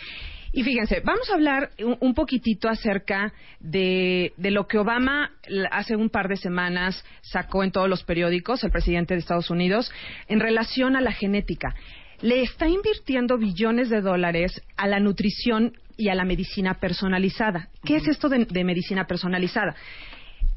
Y 0.52 0.64
fíjense, 0.64 1.02
vamos 1.06 1.30
a 1.30 1.36
hablar 1.36 1.70
un, 1.80 1.98
un 2.00 2.14
poquitito 2.16 2.70
acerca 2.70 3.34
de, 3.60 4.34
de 4.38 4.52
lo 4.52 4.68
que 4.68 4.80
Obama 4.80 5.32
hace 5.72 5.96
un 5.96 6.10
par 6.10 6.28
de 6.28 6.38
semanas 6.38 7.06
sacó 7.22 7.64
en 7.64 7.72
todos 7.72 7.88
los 7.88 8.04
periódicos, 8.04 8.64
el 8.64 8.72
presidente 8.72 9.14
de 9.14 9.20
Estados 9.20 9.52
Unidos, 9.52 9.92
en 10.28 10.40
relación 10.40 10.96
a 10.96 11.02
la 11.02 11.12
genética. 11.12 11.76
Le 12.22 12.42
está 12.42 12.68
invirtiendo 12.68 13.38
billones 13.38 13.90
de 13.90 14.02
dólares 14.02 14.62
a 14.76 14.88
la 14.88 15.00
nutrición 15.00 15.74
y 15.98 16.10
a 16.10 16.16
la 16.16 16.26
medicina 16.26 16.80
personalizada. 16.80 17.70
¿Qué 17.86 17.98
es 17.98 18.08
esto 18.08 18.28
de, 18.28 18.46
de 18.46 18.64
medicina 18.64 19.06
personalizada? 19.06 19.76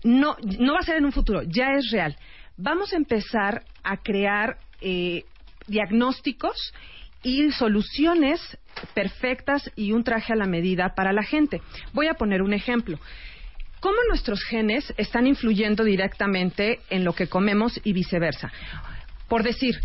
No, 0.05 0.37
no 0.59 0.75
va 0.75 0.81
a 0.81 0.85
ser 0.85 0.97
en 0.97 1.05
un 1.05 1.13
futuro, 1.13 1.43
ya 1.43 1.73
es 1.73 1.91
real. 1.91 2.17
Vamos 2.57 2.93
a 2.93 2.97
empezar 2.97 3.65
a 3.83 3.97
crear 3.99 4.59
eh, 4.81 5.25
diagnósticos 5.67 6.73
y 7.23 7.51
soluciones 7.53 8.41
perfectas 8.95 9.71
y 9.77 9.93
un 9.93 10.05
traje 10.05 10.33
a 10.33 10.37
la 10.37 10.47
medida 10.47 10.95
para 10.95 11.13
la 11.13 11.23
gente. 11.23 11.63
Voy 11.93 12.09
a 12.09 12.15
poner 12.15 12.43
un 12.43 12.53
ejemplo. 12.53 12.99
¿Cómo 13.81 13.97
nuestros 14.09 14.43
genes 14.45 14.93
están 14.97 15.27
influyendo 15.27 15.85
directamente 15.85 16.81
en 16.91 17.05
lo 17.05 17.15
que 17.15 17.29
comemos 17.29 17.81
y 17.85 17.93
viceversa? 17.93 18.53
Por 19.29 19.43
decir, 19.43 19.77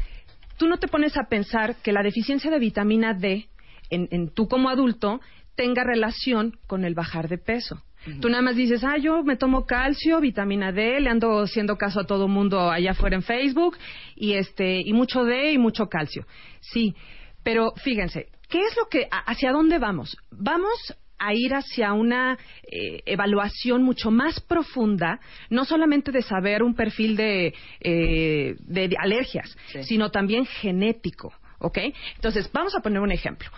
tú 0.57 0.67
no 0.67 0.77
te 0.77 0.87
pones 0.87 1.17
a 1.17 1.27
pensar 1.29 1.75
que 1.77 1.91
la 1.91 2.03
deficiencia 2.03 2.51
de 2.51 2.59
vitamina 2.59 3.13
D 3.13 3.47
en, 3.89 4.07
en 4.11 4.29
tú 4.29 4.47
como 4.47 4.69
adulto 4.69 5.19
tenga 5.55 5.83
relación 5.83 6.57
con 6.67 6.85
el 6.85 6.93
bajar 6.93 7.27
de 7.27 7.37
peso. 7.37 7.81
Tú 8.21 8.29
nada 8.29 8.41
más 8.41 8.55
dices, 8.55 8.83
ah, 8.83 8.97
yo 8.97 9.23
me 9.23 9.35
tomo 9.35 9.65
calcio, 9.65 10.19
vitamina 10.21 10.71
D, 10.71 10.99
le 11.01 11.09
ando 11.09 11.41
haciendo 11.41 11.77
caso 11.77 11.99
a 11.99 12.05
todo 12.07 12.27
mundo 12.27 12.71
allá 12.71 12.91
afuera 12.91 13.15
en 13.15 13.23
Facebook 13.23 13.77
y 14.15 14.33
este 14.33 14.81
y 14.83 14.93
mucho 14.93 15.23
D 15.23 15.51
y 15.51 15.57
mucho 15.57 15.87
calcio. 15.87 16.25
Sí, 16.61 16.95
pero 17.43 17.73
fíjense, 17.83 18.27
¿qué 18.49 18.59
es 18.61 18.75
lo 18.77 18.87
que 18.89 19.07
hacia 19.11 19.51
dónde 19.51 19.77
vamos? 19.77 20.17
Vamos 20.31 20.95
a 21.19 21.33
ir 21.33 21.53
hacia 21.53 21.93
una 21.93 22.37
eh, 22.63 23.01
evaluación 23.05 23.83
mucho 23.83 24.11
más 24.11 24.39
profunda, 24.39 25.19
no 25.49 25.65
solamente 25.65 26.11
de 26.11 26.21
saber 26.21 26.61
un 26.63 26.75
perfil 26.75 27.15
de, 27.15 27.53
eh, 27.81 28.55
de- 28.59 28.87
de 28.87 28.95
alergias, 28.99 29.57
sino 29.81 30.11
también 30.11 30.45
genético, 30.45 31.33
¿ok? 31.59 31.79
Entonces, 32.15 32.49
vamos 32.53 32.75
a 32.75 32.81
poner 32.81 32.99
un 33.01 33.11
ejemplo. 33.11 33.49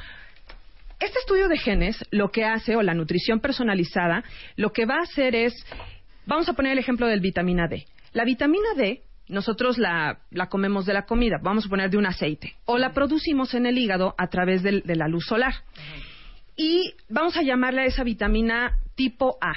Este 0.99 1.19
estudio 1.19 1.47
de 1.47 1.57
genes 1.57 2.03
lo 2.11 2.29
que 2.29 2.43
hace, 2.45 2.75
o 2.75 2.81
la 2.81 2.93
nutrición 2.93 3.39
personalizada, 3.39 4.23
lo 4.57 4.71
que 4.71 4.85
va 4.85 4.95
a 4.95 5.03
hacer 5.03 5.33
es, 5.35 5.53
vamos 6.25 6.49
a 6.49 6.53
poner 6.53 6.73
el 6.73 6.79
ejemplo 6.79 7.07
del 7.07 7.21
vitamina 7.21 7.67
D. 7.67 7.85
La 8.11 8.25
vitamina 8.25 8.67
D, 8.75 9.03
nosotros 9.29 9.77
la, 9.77 10.19
la 10.31 10.47
comemos 10.49 10.85
de 10.85 10.93
la 10.93 11.05
comida, 11.05 11.37
vamos 11.41 11.65
a 11.65 11.69
poner 11.69 11.89
de 11.89 11.97
un 11.97 12.05
aceite, 12.05 12.55
o 12.65 12.77
la 12.77 12.91
producimos 12.91 13.53
en 13.53 13.65
el 13.65 13.77
hígado 13.77 14.13
a 14.17 14.27
través 14.27 14.61
del- 14.63 14.81
de 14.83 14.95
la 14.95 15.07
luz 15.07 15.25
solar. 15.25 15.53
Y 16.57 16.93
vamos 17.07 17.37
a 17.37 17.43
llamarle 17.43 17.81
a 17.83 17.85
esa 17.85 18.03
vitamina 18.03 18.77
tipo 18.95 19.37
A. 19.39 19.53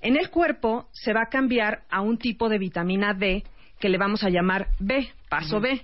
En 0.00 0.16
el 0.16 0.30
cuerpo 0.30 0.88
se 0.92 1.12
va 1.12 1.22
a 1.22 1.28
cambiar 1.30 1.82
a 1.90 2.00
un 2.00 2.18
tipo 2.18 2.48
de 2.48 2.58
vitamina 2.58 3.14
D 3.14 3.42
que 3.80 3.88
le 3.88 3.98
vamos 3.98 4.22
a 4.22 4.28
llamar 4.30 4.68
B, 4.78 5.08
paso 5.28 5.60
B. 5.60 5.82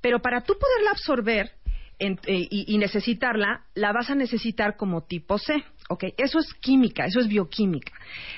Pero 0.00 0.20
para 0.20 0.42
tú 0.42 0.54
poderla 0.58 0.90
absorber 0.92 1.50
en- 1.98 2.18
eh, 2.26 2.46
y, 2.50 2.74
y 2.74 2.78
necesitarla, 2.78 3.64
la 3.74 3.92
vas 3.92 4.10
a 4.10 4.14
necesitar 4.14 4.76
como 4.76 5.02
tipo 5.04 5.38
C. 5.38 5.62
¿ok? 5.88 6.04
Eso 6.16 6.38
es 6.38 6.52
química, 6.54 7.04
eso 7.04 7.20
es 7.20 7.28
bioquímica. 7.28 7.92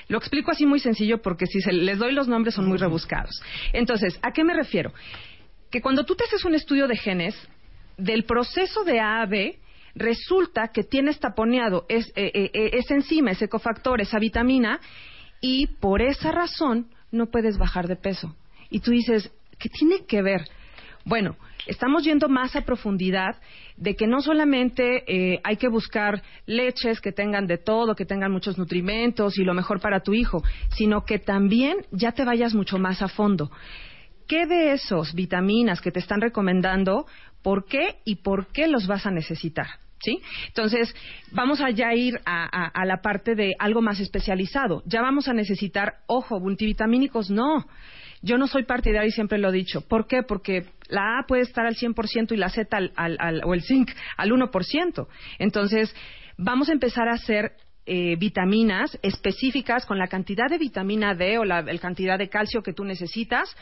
Lo 0.09 0.17
explico 0.17 0.51
así 0.51 0.65
muy 0.65 0.79
sencillo 0.79 1.21
porque 1.21 1.45
si 1.45 1.61
se, 1.61 1.71
les 1.71 1.97
doy 1.97 2.11
los 2.13 2.27
nombres 2.27 2.55
son 2.55 2.67
muy 2.67 2.77
rebuscados. 2.77 3.41
Entonces, 3.73 4.19
¿a 4.21 4.31
qué 4.31 4.43
me 4.43 4.53
refiero? 4.53 4.91
Que 5.71 5.81
cuando 5.81 6.05
tú 6.05 6.15
te 6.15 6.25
haces 6.25 6.43
un 6.45 6.55
estudio 6.55 6.87
de 6.87 6.97
genes, 6.97 7.35
del 7.97 8.25
proceso 8.25 8.83
de 8.83 8.99
A 8.99 9.21
a 9.21 9.25
B, 9.25 9.59
resulta 9.95 10.67
que 10.73 10.83
tienes 10.83 11.19
taponeado 11.19 11.85
es, 11.89 12.07
eh, 12.15 12.31
eh, 12.33 12.51
eh, 12.53 12.69
esa 12.73 12.93
enzima, 12.95 13.31
ese 13.31 13.47
cofactor, 13.49 14.01
esa 14.01 14.19
vitamina, 14.19 14.79
y 15.41 15.67
por 15.67 16.01
esa 16.01 16.31
razón 16.31 16.87
no 17.11 17.27
puedes 17.27 17.57
bajar 17.57 17.87
de 17.87 17.95
peso. 17.95 18.35
Y 18.69 18.81
tú 18.81 18.91
dices, 18.91 19.31
¿qué 19.57 19.69
tiene 19.69 20.05
que 20.05 20.21
ver? 20.21 20.41
Bueno, 21.05 21.37
estamos 21.67 22.03
yendo 22.03 22.29
más 22.29 22.55
a 22.55 22.61
profundidad 22.61 23.35
de 23.75 23.95
que 23.95 24.07
no 24.07 24.21
solamente 24.21 25.03
eh, 25.07 25.39
hay 25.43 25.57
que 25.57 25.67
buscar 25.67 26.21
leches 26.45 26.99
que 26.99 27.11
tengan 27.11 27.47
de 27.47 27.57
todo, 27.57 27.95
que 27.95 28.05
tengan 28.05 28.31
muchos 28.31 28.57
nutrimentos 28.57 29.37
y 29.37 29.43
lo 29.43 29.53
mejor 29.53 29.79
para 29.79 30.01
tu 30.01 30.13
hijo, 30.13 30.43
sino 30.75 31.05
que 31.05 31.19
también 31.19 31.77
ya 31.91 32.11
te 32.11 32.25
vayas 32.25 32.53
mucho 32.53 32.77
más 32.77 33.01
a 33.01 33.07
fondo. 33.07 33.51
¿Qué 34.27 34.45
de 34.45 34.73
esos 34.73 35.13
vitaminas 35.13 35.79
que 35.79 35.91
te 35.91 35.99
están 35.99 36.21
recomendando, 36.21 37.05
por 37.41 37.65
qué 37.65 37.97
y 38.03 38.15
por 38.17 38.47
qué 38.47 38.67
los 38.67 38.87
vas 38.87 39.05
a 39.05 39.11
necesitar? 39.11 39.67
¿Sí? 39.99 40.19
Entonces, 40.47 40.95
vamos 41.31 41.59
a 41.59 41.71
ya 41.71 41.93
ir 41.93 42.19
a, 42.25 42.85
la 42.85 43.01
parte 43.01 43.35
de 43.35 43.55
algo 43.57 43.81
más 43.81 43.99
especializado. 43.99 44.83
Ya 44.85 45.01
vamos 45.01 45.27
a 45.27 45.33
necesitar, 45.33 45.95
ojo, 46.05 46.39
multivitamínicos 46.39 47.31
no. 47.31 47.65
Yo 48.21 48.37
no 48.37 48.47
soy 48.47 48.63
partidaria 48.63 49.07
y 49.07 49.11
siempre 49.11 49.37
lo 49.37 49.49
he 49.49 49.53
dicho. 49.53 49.81
¿Por 49.81 50.07
qué? 50.07 50.21
Porque 50.23 50.65
la 50.87 51.19
A 51.19 51.25
puede 51.27 51.43
estar 51.43 51.65
al 51.65 51.75
100% 51.75 52.31
y 52.31 52.37
la 52.37 52.49
Z 52.49 52.77
al, 52.95 53.41
o 53.43 53.53
el 53.53 53.63
zinc 53.63 53.91
al 54.17 54.31
1%. 54.31 55.07
Entonces, 55.39 55.95
vamos 56.37 56.69
a 56.69 56.73
empezar 56.73 57.09
a 57.09 57.13
hacer 57.13 57.53
eh, 57.85 58.15
vitaminas 58.17 58.97
específicas 59.01 59.85
con 59.85 59.97
la 59.97 60.07
cantidad 60.07 60.47
de 60.49 60.57
vitamina 60.57 61.15
D 61.15 61.37
o 61.37 61.45
la 61.45 61.63
cantidad 61.79 62.17
de 62.17 62.29
calcio 62.29 62.61
que 62.61 62.73
tú 62.73 62.83
necesitas 62.83 63.55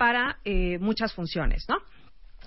para 0.00 0.38
eh, 0.44 0.78
muchas 0.78 1.12
funciones, 1.12 1.66
¿no? 1.68 1.76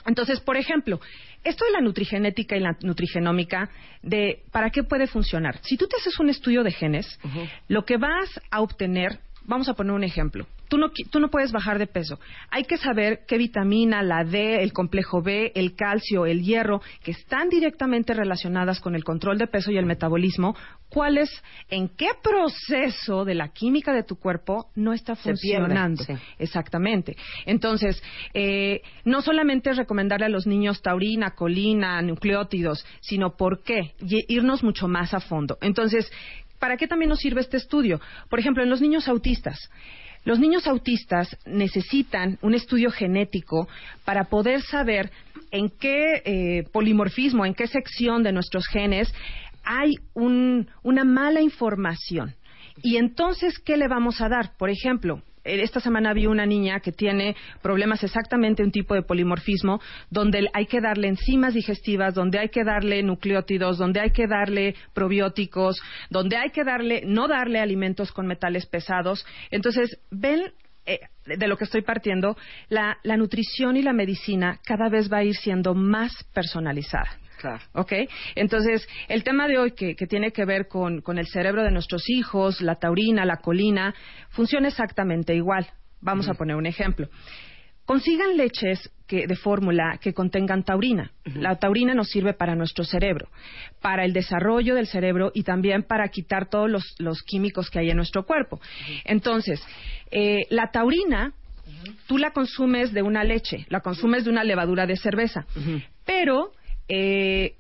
Entonces, 0.06 0.40
por 0.40 0.58
ejemplo, 0.58 1.00
esto 1.44 1.66
de 1.66 1.72
la 1.72 1.82
nutrigenética 1.82 2.56
y 2.56 2.60
la 2.60 2.78
nutrigenómica, 2.82 3.70
de 4.02 4.44
¿para 4.52 4.70
qué 4.70 4.84
puede 4.84 5.08
funcionar? 5.08 5.60
Si 5.62 5.78
tú 5.78 5.88
te 5.88 5.98
haces 5.98 6.20
un 6.20 6.30
estudio 6.30 6.64
de 6.64 6.72
genes, 6.72 7.20
lo 7.68 7.86
que 7.86 7.98
vas 7.98 8.30
a 8.52 8.62
obtener, 8.62 9.20
vamos 9.46 9.70
a 9.70 9.74
poner 9.74 9.94
un 9.94 10.04
ejemplo. 10.04 10.46
Tú 10.70 10.78
no, 10.78 10.92
tú 11.12 11.20
no 11.20 11.30
puedes 11.30 11.52
bajar 11.52 11.78
de 11.78 11.88
peso. 11.88 12.20
Hay 12.50 12.64
que 12.64 12.78
saber 12.78 13.22
qué 13.28 13.38
vitamina, 13.38 14.02
la 14.02 14.24
D, 14.24 14.64
el 14.64 14.74
complejo 14.74 15.22
B, 15.22 15.52
el 15.56 15.76
calcio, 15.76 16.26
el 16.26 16.42
hierro, 16.42 16.82
que 17.04 17.12
están 17.12 17.50
directamente 17.50 18.14
relacionadas 18.14 18.80
con 18.80 18.96
el 18.96 19.04
control 19.04 19.38
de 19.38 19.48
peso 19.48 19.72
y 19.72 19.78
el 19.78 19.86
metabolismo, 19.86 20.56
cuáles, 20.90 21.30
en 21.70 21.90
qué 21.90 22.10
proceso 22.22 23.26
de 23.26 23.36
la 23.36 23.50
química 23.50 23.94
de 23.94 24.04
tu 24.04 24.16
cuerpo 24.16 24.70
no 24.76 24.94
está 24.94 25.16
pierde, 25.16 25.32
funcionando. 25.32 26.04
sí. 26.04 26.14
Exactamente. 26.40 27.16
Entonces, 27.46 28.02
eh, 28.34 28.82
no 29.04 29.22
solamente 29.22 29.72
es 29.72 29.78
recomendarle 29.78 30.28
a 30.28 30.30
los 30.30 30.48
niños 30.48 30.82
taurina, 30.82 31.32
colina, 31.32 32.02
nucleótidos, 32.02 32.86
sino 33.02 33.36
por 33.36 33.64
qué, 33.64 33.94
y 34.00 34.26
irnos 34.34 34.64
mucho 34.64 34.88
más 34.88 35.14
a 35.14 35.20
fondo. 35.20 35.58
Entonces, 35.62 36.12
¿para 36.64 36.78
qué 36.78 36.88
también 36.88 37.10
nos 37.10 37.20
sirve 37.20 37.42
este 37.42 37.58
estudio? 37.58 38.00
Por 38.30 38.40
ejemplo, 38.40 38.64
en 38.64 38.70
los 38.70 38.80
niños 38.80 39.10
autistas. 39.10 39.60
Los 40.24 40.40
niños 40.40 40.66
autistas 40.66 41.36
necesitan 41.46 42.38
un 42.42 42.54
estudio 42.54 42.90
genético 42.90 43.68
para 44.06 44.24
poder 44.30 44.62
saber 44.62 45.12
en 45.52 45.68
qué 45.68 46.22
eh, 46.24 46.64
polimorfismo, 46.72 47.46
en 47.46 47.54
qué 47.54 47.68
sección 47.68 48.24
de 48.24 48.32
nuestros 48.32 48.66
genes 48.68 49.14
hay 49.66 49.92
un- 50.14 50.70
una 50.84 51.04
mala 51.04 51.42
información. 51.42 52.34
Y 52.82 52.96
entonces, 52.96 53.60
¿qué 53.60 53.76
le 53.76 53.90
vamos 53.90 54.22
a 54.22 54.30
dar? 54.30 54.56
Por 54.58 54.70
ejemplo, 54.70 55.22
esta 55.44 55.80
semana 55.80 56.14
vi 56.14 56.26
una 56.26 56.46
niña 56.46 56.80
que 56.80 56.92
tiene 56.92 57.36
problemas 57.62 58.04
exactamente 58.04 58.64
un 58.64 58.72
tipo 58.72 58.94
de 58.94 59.04
polimorfismo, 59.04 59.82
donde 60.10 60.48
hay 60.54 60.66
que 60.66 60.82
darle 60.82 61.08
enzimas 61.08 61.54
digestivas, 61.54 62.14
donde 62.14 62.40
hay 62.40 62.50
que 62.50 62.64
darle 62.64 63.04
nucleótidos, 63.04 63.78
donde 63.78 64.00
hay 64.00 64.12
que 64.12 64.28
darle 64.28 64.76
probióticos, 64.94 65.82
donde 66.10 66.38
hay 66.38 66.50
que 66.52 66.64
darle, 66.64 67.04
no 67.06 67.28
darle 67.28 67.60
alimentos 67.60 68.12
con 68.12 68.28
metales 68.28 68.66
pesados. 68.66 69.26
Entonces, 69.52 70.00
ven 70.12 70.54
eh, 70.86 71.00
de 71.26 71.48
lo 71.48 71.58
que 71.58 71.64
estoy 71.64 71.82
partiendo, 71.82 72.36
la, 72.68 72.98
la 73.04 73.16
nutrición 73.16 73.78
y 73.78 73.82
la 73.84 73.94
medicina 73.94 74.60
cada 74.66 74.90
vez 74.90 75.12
va 75.12 75.20
a 75.20 75.24
ir 75.24 75.36
siendo 75.36 75.74
más 75.74 76.12
personalizada. 76.34 77.23
Claro. 77.44 77.64
¿Ok? 77.74 77.92
Entonces, 78.36 78.88
el 79.10 79.24
tema 79.26 79.50
de 79.50 79.58
hoy 79.58 79.72
que, 79.72 79.96
que 79.96 80.08
tiene 80.08 80.32
que 80.32 80.46
ver 80.46 80.70
con, 80.70 81.02
con 81.02 81.18
el 81.18 81.28
cerebro 81.28 81.62
de 81.62 81.72
nuestros 81.72 82.10
hijos, 82.10 82.62
la 82.62 82.76
taurina, 82.76 83.26
la 83.26 83.38
colina, 83.38 83.94
funciona 84.30 84.70
exactamente 84.70 85.36
igual. 85.36 85.68
Vamos 86.00 86.30
a 86.30 86.36
poner 86.36 86.56
un 86.56 86.66
ejemplo. 86.66 87.10
Consigan 87.86 88.38
leches 88.38 88.90
que, 89.08 89.28
de 89.28 89.36
fórmula 89.36 90.00
que 90.02 90.14
contengan 90.14 90.64
taurina. 90.64 91.12
La 91.26 91.58
taurina 91.58 91.94
nos 91.94 92.08
sirve 92.10 92.34
para 92.34 92.56
nuestro 92.56 92.86
cerebro, 92.86 93.28
para 93.82 94.06
el 94.06 94.14
desarrollo 94.14 94.74
del 94.76 94.88
cerebro 94.88 95.32
y 95.34 95.44
también 95.44 95.84
para 95.84 96.08
quitar 96.08 96.50
todos 96.50 96.70
los, 96.70 96.96
los 97.00 97.24
químicos 97.24 97.70
que 97.70 97.80
hay 97.80 97.90
en 97.90 97.98
nuestro 97.98 98.26
cuerpo. 98.26 98.62
Entonces, 99.04 99.62
eh, 100.12 100.44
la 100.50 100.72
taurina, 100.72 101.34
tú 102.08 102.18
la 102.18 102.32
consumes 102.32 102.94
de 102.94 103.02
una 103.02 103.26
leche, 103.26 103.66
la 103.68 103.82
consumes 103.82 104.24
de 104.24 104.30
una 104.30 104.46
levadura 104.46 104.86
de 104.86 104.96
cerveza, 104.96 105.46
pero 106.06 106.54
eh, 106.88 107.56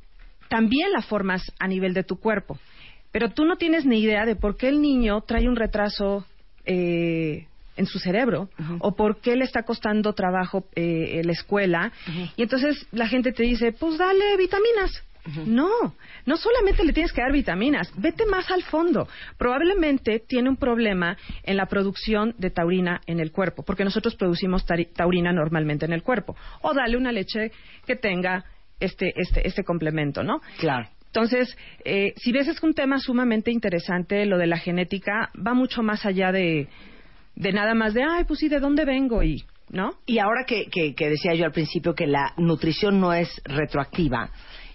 también 0.50 0.92
la 0.92 1.02
formas 1.02 1.42
a 1.60 1.68
nivel 1.68 1.94
de 1.94 2.04
tu 2.04 2.18
cuerpo. 2.20 2.60
Pero 3.12 3.30
tú 3.30 3.46
no 3.46 3.58
tienes 3.58 3.86
ni 3.86 4.00
idea 4.00 4.26
de 4.26 4.36
por 4.36 4.58
qué 4.58 4.68
el 4.70 4.82
niño 4.82 5.22
trae 5.22 5.48
un 5.48 5.56
retraso 5.56 6.26
eh, 6.66 7.48
en 7.76 7.86
su 7.86 8.00
cerebro 8.00 8.50
o 8.80 8.96
por 8.96 9.20
qué 9.20 9.36
le 9.36 9.46
está 9.46 9.64
costando 9.64 10.14
trabajo 10.14 10.66
eh, 10.76 11.22
la 11.24 11.32
escuela. 11.32 11.92
Y 12.36 12.44
entonces 12.44 12.88
la 12.92 13.08
gente 13.08 13.32
te 13.32 13.44
dice, 13.44 13.72
pues 13.72 13.98
dale 13.98 14.38
vitaminas. 14.38 15.04
No, 15.46 15.96
no 16.26 16.36
solamente 16.38 16.84
le 16.84 16.92
tienes 16.92 17.14
que 17.14 17.22
dar 17.22 17.32
vitaminas, 17.32 17.90
vete 17.96 18.26
más 18.26 18.52
al 18.52 18.62
fondo. 18.64 19.08
Probablemente 19.38 20.20
tiene 20.20 20.50
un 20.50 20.58
problema 20.58 21.18
en 21.44 21.56
la 21.56 21.68
producción 21.68 22.36
de 22.38 22.50
taurina 22.50 23.00
en 23.08 23.22
el 23.22 23.32
cuerpo, 23.32 23.64
porque 23.64 23.86
nosotros 23.86 24.16
producimos 24.16 24.66
taurina 24.94 25.32
normalmente 25.32 25.86
en 25.86 25.94
el 25.94 26.04
cuerpo. 26.04 26.36
O 26.62 26.74
dale 26.74 26.98
una 26.98 27.14
leche 27.14 27.54
que 27.88 27.96
tenga 27.96 28.44
este, 28.80 29.14
este, 29.16 29.48
este 29.48 29.64
complemento, 29.64 30.24
¿no? 30.24 30.42
Claro. 30.60 30.88
Entonces, 31.08 31.56
eh, 31.86 32.14
si 32.18 32.32
ves 32.32 32.48
es 32.48 32.62
un 32.64 32.74
tema 32.74 32.98
sumamente 33.00 33.52
interesante, 33.52 34.26
lo 34.26 34.38
de 34.38 34.48
la 34.48 34.58
genética 34.58 35.30
va 35.36 35.54
mucho 35.54 35.84
más 35.84 36.06
allá 36.08 36.32
de, 36.32 36.68
de 37.36 37.54
nada 37.54 37.76
más 37.76 37.94
de, 37.94 38.04
ay, 38.04 38.24
pues 38.24 38.40
sí, 38.40 38.50
¿de 38.50 38.60
dónde 38.60 38.84
vengo? 38.84 39.22
Y, 39.22 39.44
¿no? 39.70 39.92
Y 40.08 40.18
ahora 40.18 40.44
que, 40.48 40.66
que- 40.72 40.96
que 40.96 41.10
decía 41.10 41.36
yo 41.36 41.46
al 41.46 41.52
principio 41.52 41.94
que 41.94 42.08
la 42.08 42.34
nutrición 42.38 43.00
no 43.00 43.14
es 43.14 43.30
retroactiva, 43.46 44.32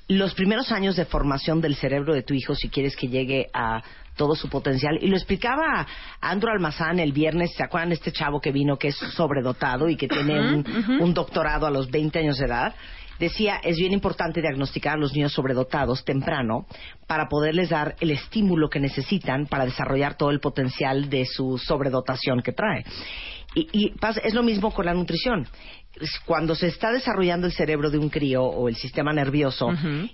los 0.07 0.33
primeros 0.35 0.71
años 0.73 0.97
de 0.97 1.05
formación 1.05 1.61
del 1.61 1.75
cerebro 1.75 2.15
de 2.15 2.23
tu 2.23 2.33
hijo, 2.35 2.55
si 2.55 2.69
quieres 2.71 2.97
que 2.97 3.09
llegue 3.09 3.49
a 3.53 3.83
todo 4.17 4.35
su 4.37 4.49
potencial, 4.49 4.97
y 5.03 5.09
lo 5.09 5.17
explicaba 5.17 5.87
Andrew 6.21 6.51
Almazán 6.53 6.99
el 6.99 7.13
viernes, 7.13 7.53
¿se 7.57 7.63
acuerdan 7.65 7.91
de 7.91 7.97
este 7.97 8.11
chavo 8.13 8.41
que 8.41 8.51
vino 8.53 8.79
que 8.79 8.89
es 8.89 8.97
sobredotado 8.97 9.89
y 9.89 9.97
que 9.97 10.09
tiene 10.09 10.41
un, 10.41 10.65
un 11.01 11.15
doctorado 11.15 11.67
a 11.67 11.71
los 11.71 11.91
20 11.91 12.19
años 12.21 12.39
de 12.39 12.47
edad? 12.47 12.75
Decía, 13.19 13.57
es 13.63 13.77
bien 13.77 13.93
importante 13.93 14.41
diagnosticar 14.41 14.95
a 14.95 15.01
los 15.01 15.13
niños 15.13 15.33
sobredotados 15.33 16.05
temprano 16.05 16.67
para 17.07 17.29
poderles 17.29 17.71
dar 17.71 17.97
el 18.01 18.11
estímulo 18.11 18.69
que 18.69 18.81
necesitan 18.81 19.47
para 19.47 19.65
desarrollar 19.65 20.17
todo 20.17 20.31
el 20.31 20.41
potencial 20.41 21.09
de 21.11 21.25
su 21.25 21.59
sobredotación 21.59 22.43
que 22.43 22.53
trae. 22.53 22.85
Y, 23.55 23.93
es 24.23 24.35
lo 24.35 24.43
mismo 24.43 24.73
con 24.73 24.87
la 24.87 24.95
nutrición. 24.95 25.49
Cuando 26.27 26.55
se 26.55 26.69
está 26.69 26.93
desarrollando 26.93 27.47
el 27.47 27.53
cerebro 27.53 27.91
de 27.91 27.99
un 27.99 28.09
crío 28.09 28.45
o 28.45 28.69
el 28.69 28.77
sistema 28.77 29.13
nervioso 29.13 29.71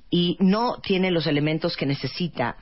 y 0.09 0.37
no 0.41 0.79
tiene 0.83 1.11
los 1.11 1.27
elementos 1.27 1.77
que 1.77 1.85
necesita 1.85 2.57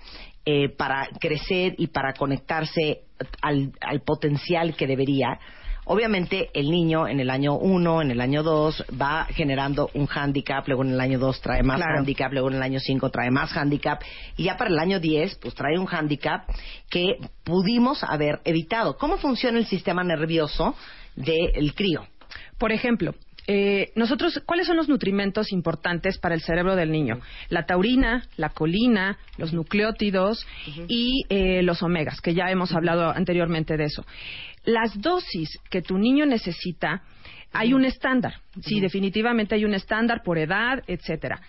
eh, 0.45 0.71
para 0.71 1.09
crecer 1.21 1.75
y 1.79 1.89
para 1.89 2.15
conectarse 2.15 3.03
al, 3.43 3.71
al 3.81 4.01
potencial 4.01 4.75
que 4.75 4.89
debería, 4.89 5.39
obviamente 5.85 6.51
el 6.55 6.71
niño 6.71 7.09
en 7.09 7.21
el 7.21 7.31
año 7.31 7.55
1, 7.57 8.03
en 8.03 8.11
el 8.11 8.21
año 8.21 8.43
2 8.43 8.85
va 9.01 9.27
generando 9.31 9.91
un 9.95 10.07
hándicap, 10.07 10.67
luego 10.69 10.85
en 10.85 10.93
el 10.93 11.01
año 11.01 11.19
2 11.19 11.41
trae 11.41 11.63
más 11.63 11.79
Claro. 11.79 11.97
hándicap, 11.97 12.33
luego 12.33 12.49
en 12.49 12.57
el 12.57 12.63
año 12.63 12.81
5 12.81 13.11
trae 13.11 13.31
más 13.31 13.51
hándicap 13.51 14.03
y 14.37 14.45
ya 14.45 14.57
para 14.57 14.71
el 14.71 14.79
año 14.79 15.01
10 15.01 15.37
pues 15.37 15.55
trae 15.55 15.79
un 15.79 15.87
hándicap 15.87 16.49
que 16.91 17.17
pudimos 17.45 18.03
haber 18.05 18.41
evitado. 18.45 18.97
¿Cómo 18.97 19.19
funciona 19.19 19.59
el 19.59 19.67
sistema 19.67 20.05
nervioso 20.05 20.75
del 21.17 21.75
crío? 21.75 22.07
Por 22.59 22.73
ejemplo, 22.73 23.15
eh, 23.47 23.91
nosotros, 23.97 24.41
¿cuáles 24.47 24.67
son 24.67 24.77
los 24.77 24.89
nutrimentos 24.89 25.53
importantes 25.53 26.19
para 26.19 26.35
el 26.35 26.43
cerebro 26.43 26.77
del 26.77 26.93
niño? 26.93 27.21
La 27.49 27.67
taurina, 27.67 28.29
la 28.37 28.51
colina, 28.51 29.19
los 29.37 29.53
nucleótidos 29.53 30.47
y 30.87 31.25
eh, 31.29 31.63
los 31.63 31.83
omegas, 31.83 32.21
que 32.21 32.35
ya 32.35 32.51
hemos 32.51 32.73
hablado 32.73 33.11
anteriormente 33.11 33.77
de 33.77 33.85
eso. 33.85 34.05
Las 34.65 35.01
dosis 35.01 35.59
que 35.71 35.83
tu 35.83 35.99
niño 35.99 36.25
necesita, 36.25 37.03
hay 37.53 37.75
un 37.75 37.85
estándar. 37.85 38.35
Sí, 38.61 38.81
definitivamente 38.81 39.57
hay 39.57 39.65
un 39.65 39.75
estándar 39.75 40.23
por 40.23 40.39
edad, 40.39 40.83
etcétera. 40.87 41.41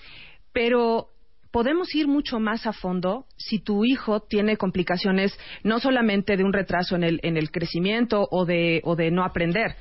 Pero 0.52 1.10
podemos 1.52 1.94
ir 1.94 2.08
mucho 2.08 2.40
más 2.40 2.66
a 2.66 2.74
fondo 2.74 3.26
si 3.38 3.60
tu 3.60 3.86
hijo 3.86 4.22
tiene 4.22 4.58
complicaciones 4.58 5.38
no 5.64 5.80
solamente 5.80 6.36
de 6.36 6.44
un 6.44 6.52
retraso 6.52 6.96
en 6.96 7.04
el, 7.04 7.20
en 7.22 7.38
el 7.38 7.52
crecimiento 7.52 8.28
o 8.32 8.46
de, 8.46 8.82
o 8.84 8.96
de 8.96 9.12
no 9.12 9.24
aprender 9.24 9.76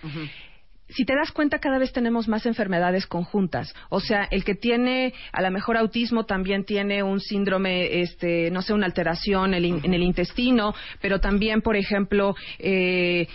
si 0.94 1.04
te 1.04 1.14
das 1.14 1.32
cuenta, 1.32 1.58
cada 1.58 1.78
vez 1.78 1.92
tenemos 1.92 2.28
más 2.28 2.46
enfermedades 2.46 3.06
conjuntas. 3.06 3.74
O 3.88 4.00
sea, 4.00 4.28
el 4.30 4.44
que 4.44 4.54
tiene 4.54 5.12
a 5.32 5.42
lo 5.42 5.50
mejor 5.50 5.76
autismo 5.76 6.24
también 6.24 6.64
tiene 6.64 7.02
un 7.02 7.20
síndrome, 7.20 8.00
este, 8.02 8.50
no 8.50 8.62
sé, 8.62 8.72
una 8.74 8.86
alteración 8.86 9.54
en 9.54 9.64
el, 9.64 9.84
en 9.84 9.94
el 9.94 10.02
intestino, 10.02 10.74
pero 11.00 11.20
también, 11.20 11.62
por 11.62 11.76
ejemplo, 11.76 12.34
eh, 12.58 13.26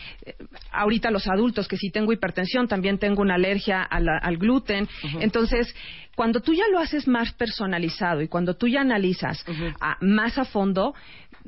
ahorita 0.72 1.12
los 1.12 1.28
adultos, 1.28 1.68
que 1.68 1.78
si 1.78 1.90
tengo 1.90 2.14
hipertensión, 2.14 2.68
también 2.68 2.98
tengo 2.98 3.22
una 3.22 3.36
alergia 3.36 3.84
a 3.84 4.00
la- 4.00 4.18
al 4.18 4.38
gluten. 4.38 4.88
Entonces, 5.20 5.74
cuando 6.16 6.42
tú 6.42 6.54
ya 6.54 6.64
lo 6.72 6.80
haces 6.80 7.08
más 7.08 7.32
personalizado 7.34 8.22
y 8.22 8.28
cuando 8.28 8.56
tú 8.56 8.68
ya 8.68 8.82
analizas 8.82 9.44
a- 9.80 9.98
más 10.02 10.38
a 10.38 10.46
fondo, 10.46 10.94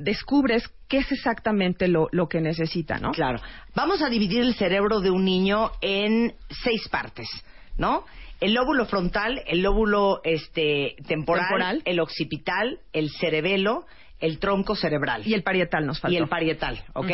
descubres 0.00 0.68
qué 0.88 0.98
es 0.98 1.12
exactamente 1.12 1.86
lo, 1.86 2.08
lo 2.10 2.28
que 2.28 2.40
necesita, 2.40 2.98
¿no? 2.98 3.12
Claro. 3.12 3.40
Vamos 3.74 4.02
a 4.02 4.08
dividir 4.08 4.40
el 4.40 4.54
cerebro 4.54 5.00
de 5.00 5.10
un 5.10 5.24
niño 5.24 5.70
en 5.80 6.34
seis 6.48 6.88
partes, 6.88 7.28
¿no? 7.76 8.04
El 8.40 8.54
lóbulo 8.54 8.86
frontal, 8.86 9.42
el 9.46 9.60
lóbulo 9.62 10.22
este, 10.24 10.96
temporal, 11.06 11.44
Temporal. 11.46 11.82
el 11.84 12.00
occipital, 12.00 12.80
el 12.92 13.10
cerebelo, 13.10 13.84
el 14.18 14.38
tronco 14.38 14.74
cerebral. 14.74 15.26
Y 15.26 15.34
el 15.34 15.42
parietal 15.42 15.86
nos 15.86 16.00
faltó. 16.00 16.14
Y 16.14 16.16
el 16.16 16.28
parietal, 16.28 16.82
¿ok? 16.94 17.10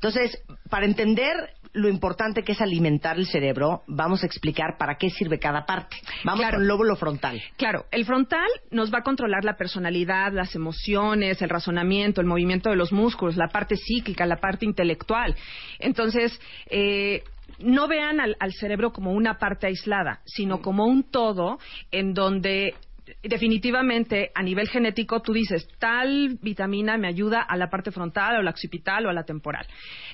Entonces, 0.00 0.42
para 0.70 0.86
entender 0.86 1.34
lo 1.72 1.88
importante 1.88 2.42
que 2.42 2.52
es 2.52 2.60
alimentar 2.60 3.18
el 3.18 3.26
cerebro, 3.26 3.82
vamos 3.86 4.22
a 4.22 4.26
explicar 4.26 4.76
para 4.78 4.96
qué 4.96 5.10
sirve 5.10 5.38
cada 5.38 5.66
parte. 5.66 5.96
Vamos 6.24 6.40
Claro. 6.40 6.54
con 6.54 6.62
el 6.62 6.68
lóbulo 6.68 6.96
frontal. 6.96 7.40
Claro, 7.56 7.84
el 7.92 8.04
frontal 8.06 8.48
nos 8.70 8.92
va 8.92 8.98
a 8.98 9.02
controlar 9.02 9.44
la 9.44 9.56
personalidad, 9.56 10.32
las 10.32 10.54
emociones, 10.54 11.40
el 11.42 11.50
razonamiento, 11.50 12.20
el 12.20 12.26
movimiento 12.26 12.70
de 12.70 12.76
los 12.76 12.92
músculos, 12.92 13.36
la 13.36 13.48
parte 13.48 13.76
psíquica, 13.76 14.26
la 14.26 14.40
parte 14.40 14.64
intelectual. 14.64 15.36
Entonces, 15.78 16.40
eh, 16.70 17.22
no 17.58 17.86
vean 17.88 18.20
al, 18.20 18.36
al 18.40 18.52
cerebro 18.52 18.92
como 18.92 19.12
una 19.12 19.38
parte 19.38 19.66
aislada, 19.66 20.20
sino 20.24 20.62
como 20.62 20.86
un 20.86 21.02
todo 21.10 21.58
en 21.90 22.14
donde 22.14 22.74
definitivamente 23.22 24.30
a 24.34 24.42
nivel 24.42 24.68
genético 24.68 25.20
tú 25.20 25.32
dices 25.32 25.68
tal 25.78 26.38
vitamina 26.42 26.96
me 26.96 27.08
ayuda 27.08 27.42
a 27.42 27.56
la 27.56 27.68
parte 27.68 27.90
frontal 27.90 28.36
o 28.36 28.42
la 28.42 28.50
occipital 28.50 29.06
o 29.06 29.10
a 29.10 29.12
la 29.12 29.24
temporal. 29.24 29.66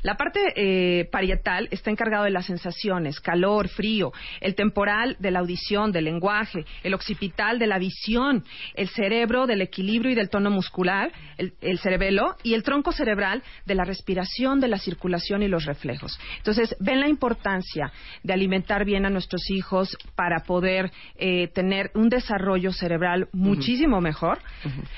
La 0.03 0.17
parte 0.17 0.41
eh, 0.57 1.07
parietal 1.11 1.69
está 1.71 1.91
encargado 1.91 2.25
de 2.25 2.31
las 2.31 2.47
sensaciones, 2.47 3.21
calor, 3.21 3.69
frío, 3.69 4.13
el 4.41 4.55
temporal 4.55 5.17
de 5.19 5.31
la 5.31 5.41
audición, 5.41 5.93
del 5.93 6.05
lenguaje, 6.05 6.65
el 6.83 6.95
occipital 6.95 7.59
de 7.59 7.67
la 7.67 7.79
visión, 7.79 8.45
el 8.75 8.89
cerebro 8.89 9.47
del 9.47 9.63
equilibrio 9.63 10.13
y 10.13 10.15
del 10.15 10.31
tono 10.31 10.51
muscular, 10.51 11.13
el, 11.39 11.55
el 11.61 11.79
cerebelo 11.79 12.37
y 12.43 12.55
el 12.55 12.63
tronco 12.63 12.93
cerebral 12.93 13.43
de 13.65 13.75
la 13.75 13.85
respiración, 13.85 14.61
de 14.61 14.69
la 14.69 14.79
circulación 14.79 15.43
y 15.43 15.49
los 15.49 15.65
reflejos. 15.65 16.19
Entonces, 16.39 16.75
ven 16.81 17.01
la 17.01 17.09
importancia 17.09 17.93
de 18.23 18.33
alimentar 18.33 18.85
bien 18.85 19.07
a 19.07 19.11
nuestros 19.11 19.51
hijos 19.51 19.97
para 20.15 20.41
poder 20.41 20.91
eh, 21.17 21.49
tener 21.49 21.91
un 21.95 22.09
desarrollo 22.09 22.73
cerebral 22.73 22.86
muchísimo 23.32 24.01
mejor. 24.01 24.39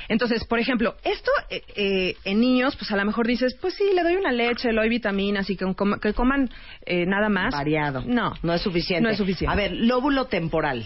Entonces, 0.09 0.45
por 0.45 0.59
ejemplo, 0.59 0.97
esto 1.05 1.31
eh, 1.51 1.63
eh, 1.77 2.17
en 2.25 2.41
niños, 2.41 2.77
pues 2.77 2.91
a 2.93 2.97
lo 2.97 3.05
mejor 3.05 3.27
dices, 3.27 3.57
pues 3.61 3.75
sí, 3.75 3.85
le 3.95 4.03
doy 4.03 4.17
una 4.17 4.33
leche, 4.33 4.71
le 4.73 4.81
doy 4.81 4.89
vitaminas 4.89 5.49
y 5.51 5.57
que, 5.57 5.65
com- 5.75 5.99
que 6.01 6.13
coman 6.15 6.49
eh, 6.87 7.07
nada 7.07 7.29
más. 7.29 7.53
Variado. 7.53 8.03
No. 8.07 8.35
No 8.43 8.55
es 8.55 8.63
suficiente. 8.63 9.03
No 9.03 9.11
es 9.11 9.19
suficiente. 9.19 9.53
A 9.53 9.57
ver, 9.57 9.73
lóbulo 9.77 10.27
temporal. 10.27 10.85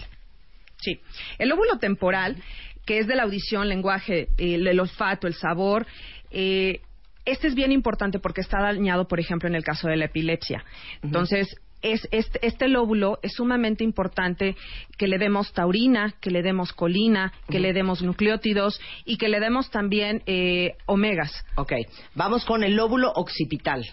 Sí. 0.81 0.99
El 1.39 1.49
lóbulo 1.49 1.77
temporal, 1.79 2.37
que 2.85 2.99
es 2.99 3.07
de 3.07 3.15
la 3.15 3.23
audición, 3.23 3.69
lenguaje, 3.69 4.27
el, 4.37 4.67
el 4.67 4.79
olfato, 4.79 5.27
el 5.27 5.33
sabor, 5.33 5.85
eh, 6.31 6.81
este 7.25 7.47
es 7.47 7.55
bien 7.55 7.71
importante 7.71 8.19
porque 8.19 8.41
está 8.41 8.59
dañado, 8.61 9.07
por 9.07 9.19
ejemplo, 9.19 9.47
en 9.47 9.55
el 9.55 9.63
caso 9.63 9.87
de 9.87 9.95
la 9.95 10.05
epilepsia. 10.05 10.65
Entonces, 11.01 11.55
es, 11.83 12.07
este, 12.11 12.45
este 12.47 12.67
lóbulo 12.67 13.19
es 13.21 13.33
sumamente 13.33 13.83
importante 13.83 14.55
que 14.97 15.07
le 15.07 15.19
demos 15.19 15.53
taurina, 15.53 16.15
que 16.19 16.31
le 16.31 16.41
demos 16.41 16.73
colina, 16.73 17.33
que 17.49 17.59
le 17.59 17.73
demos 17.73 18.01
nucleótidos 18.01 18.81
y 19.05 19.17
que 19.17 19.29
le 19.29 19.39
demos 19.39 19.69
también 19.69 20.23
eh, 20.25 20.75
omegas. 20.87 21.45
Ok. 21.55 21.73
Vamos 22.15 22.45
con 22.45 22.63
el 22.63 22.75
lóbulo 22.75 23.11
occipital. 23.13 23.85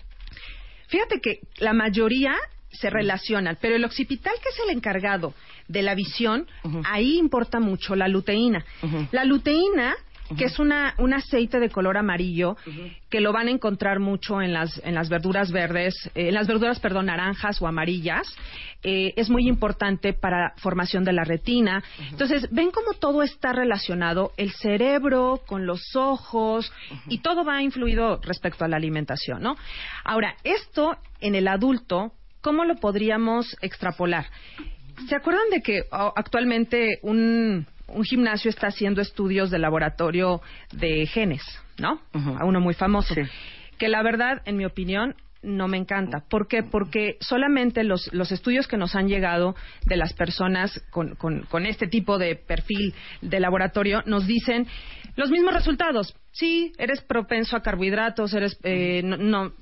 Fíjate 0.86 1.20
que 1.20 1.41
la 1.59 1.72
mayoría 1.72 2.34
se 2.70 2.88
relacionan, 2.91 3.59
pero 3.61 3.76
el 3.76 3.84
occipital, 3.84 4.32
que 4.43 4.49
es 4.49 4.61
el 4.64 4.76
encargado 4.76 5.34
de 5.68 5.82
la 5.82 5.95
visión, 5.95 6.47
ahí 6.84 7.18
importa 7.18 7.61
mucho 7.61 7.95
la 7.95 8.09
luteína. 8.09 8.64
La 9.12 9.24
luteína, 9.24 9.97
que 10.37 10.45
es 10.45 10.59
una, 10.59 10.95
un 10.99 11.12
aceite 11.12 11.61
de 11.61 11.70
color 11.70 11.97
amarillo, 11.97 12.57
que 13.09 13.20
lo 13.20 13.33
van 13.33 13.49
a 13.49 13.51
encontrar 13.51 13.99
mucho 14.01 14.41
en 14.41 14.53
las, 14.53 14.81
en 14.85 14.95
las 14.95 15.09
verduras 15.09 15.51
verdes, 15.51 15.95
eh, 16.14 16.28
en 16.28 16.35
las 16.35 16.47
verduras, 16.47 16.81
perdón, 16.81 17.07
naranjas 17.07 17.61
o 17.61 17.66
amarillas, 17.66 18.26
eh, 18.83 19.12
es 19.16 19.28
muy 19.28 19.47
importante 19.49 20.12
para 20.12 20.55
formación 20.57 21.05
de 21.05 21.12
la 21.12 21.24
retina. 21.24 21.83
Entonces, 22.11 22.49
ven 22.51 22.70
cómo 22.70 22.95
todo 22.95 23.22
está 23.22 23.53
relacionado, 23.53 24.33
el 24.37 24.53
cerebro 24.53 25.41
con 25.47 25.66
los 25.66 25.95
ojos, 25.97 26.72
y 27.09 27.18
todo 27.18 27.45
va 27.45 27.62
influido 27.62 28.20
respecto 28.22 28.64
a 28.64 28.68
la 28.68 28.76
alimentación, 28.76 29.43
¿no? 29.43 29.57
Ahora, 30.05 30.37
esto 30.45 30.97
en 31.20 31.35
el 31.35 31.49
adulto, 31.49 32.12
¿cómo 32.41 32.64
lo 32.64 32.76
podríamos 32.76 33.57
extrapolar? 33.61 34.26
¿Se 35.09 35.16
acuerdan 35.16 35.49
de 35.51 35.62
que 35.62 35.83
oh, 35.93 36.12
actualmente 36.14 36.99
un, 37.03 37.66
un 37.95 38.05
gimnasio 38.05 38.49
está 38.51 38.68
haciendo 38.68 39.01
estudios 39.01 39.51
de 39.51 39.59
laboratorio 39.59 40.41
de 40.72 41.07
genes, 41.07 41.43
¿no? 41.78 42.01
A 42.38 42.45
uno 42.45 42.61
muy 42.61 42.74
famoso. 42.74 43.14
Que 43.78 43.88
la 43.88 44.03
verdad, 44.03 44.43
en 44.45 44.57
mi 44.57 44.64
opinión, 44.64 45.14
no 45.43 45.68
me 45.68 45.78
encanta. 45.78 46.22
¿Por 46.28 46.49
qué? 46.49 46.62
Porque 46.62 47.16
solamente 47.20 47.82
los, 47.82 48.12
los 48.12 48.30
estudios 48.30 48.68
que 48.68 48.76
nos 48.76 48.95
han 48.95 49.09
llegado 49.09 49.55
de 49.86 49.97
las 49.97 50.12
personas 50.12 50.82
con, 50.91 51.14
con- 51.14 51.43
con 51.45 51.64
este 51.64 51.86
tipo 51.86 52.18
de 52.18 52.36
perfil 52.36 52.95
de 53.22 53.41
laboratorio 53.41 54.03
nos 54.05 54.26
dicen 54.26 54.66
los 55.16 55.30
mismos 55.30 55.55
resultados. 55.55 56.14
Sí, 56.32 56.72
eres 56.78 57.01
propenso 57.01 57.57
a 57.57 57.62
carbohidratos, 57.62 58.34
eres 58.34 58.59
eh, 58.64 59.01
no, 59.03 59.16
no 59.16 59.53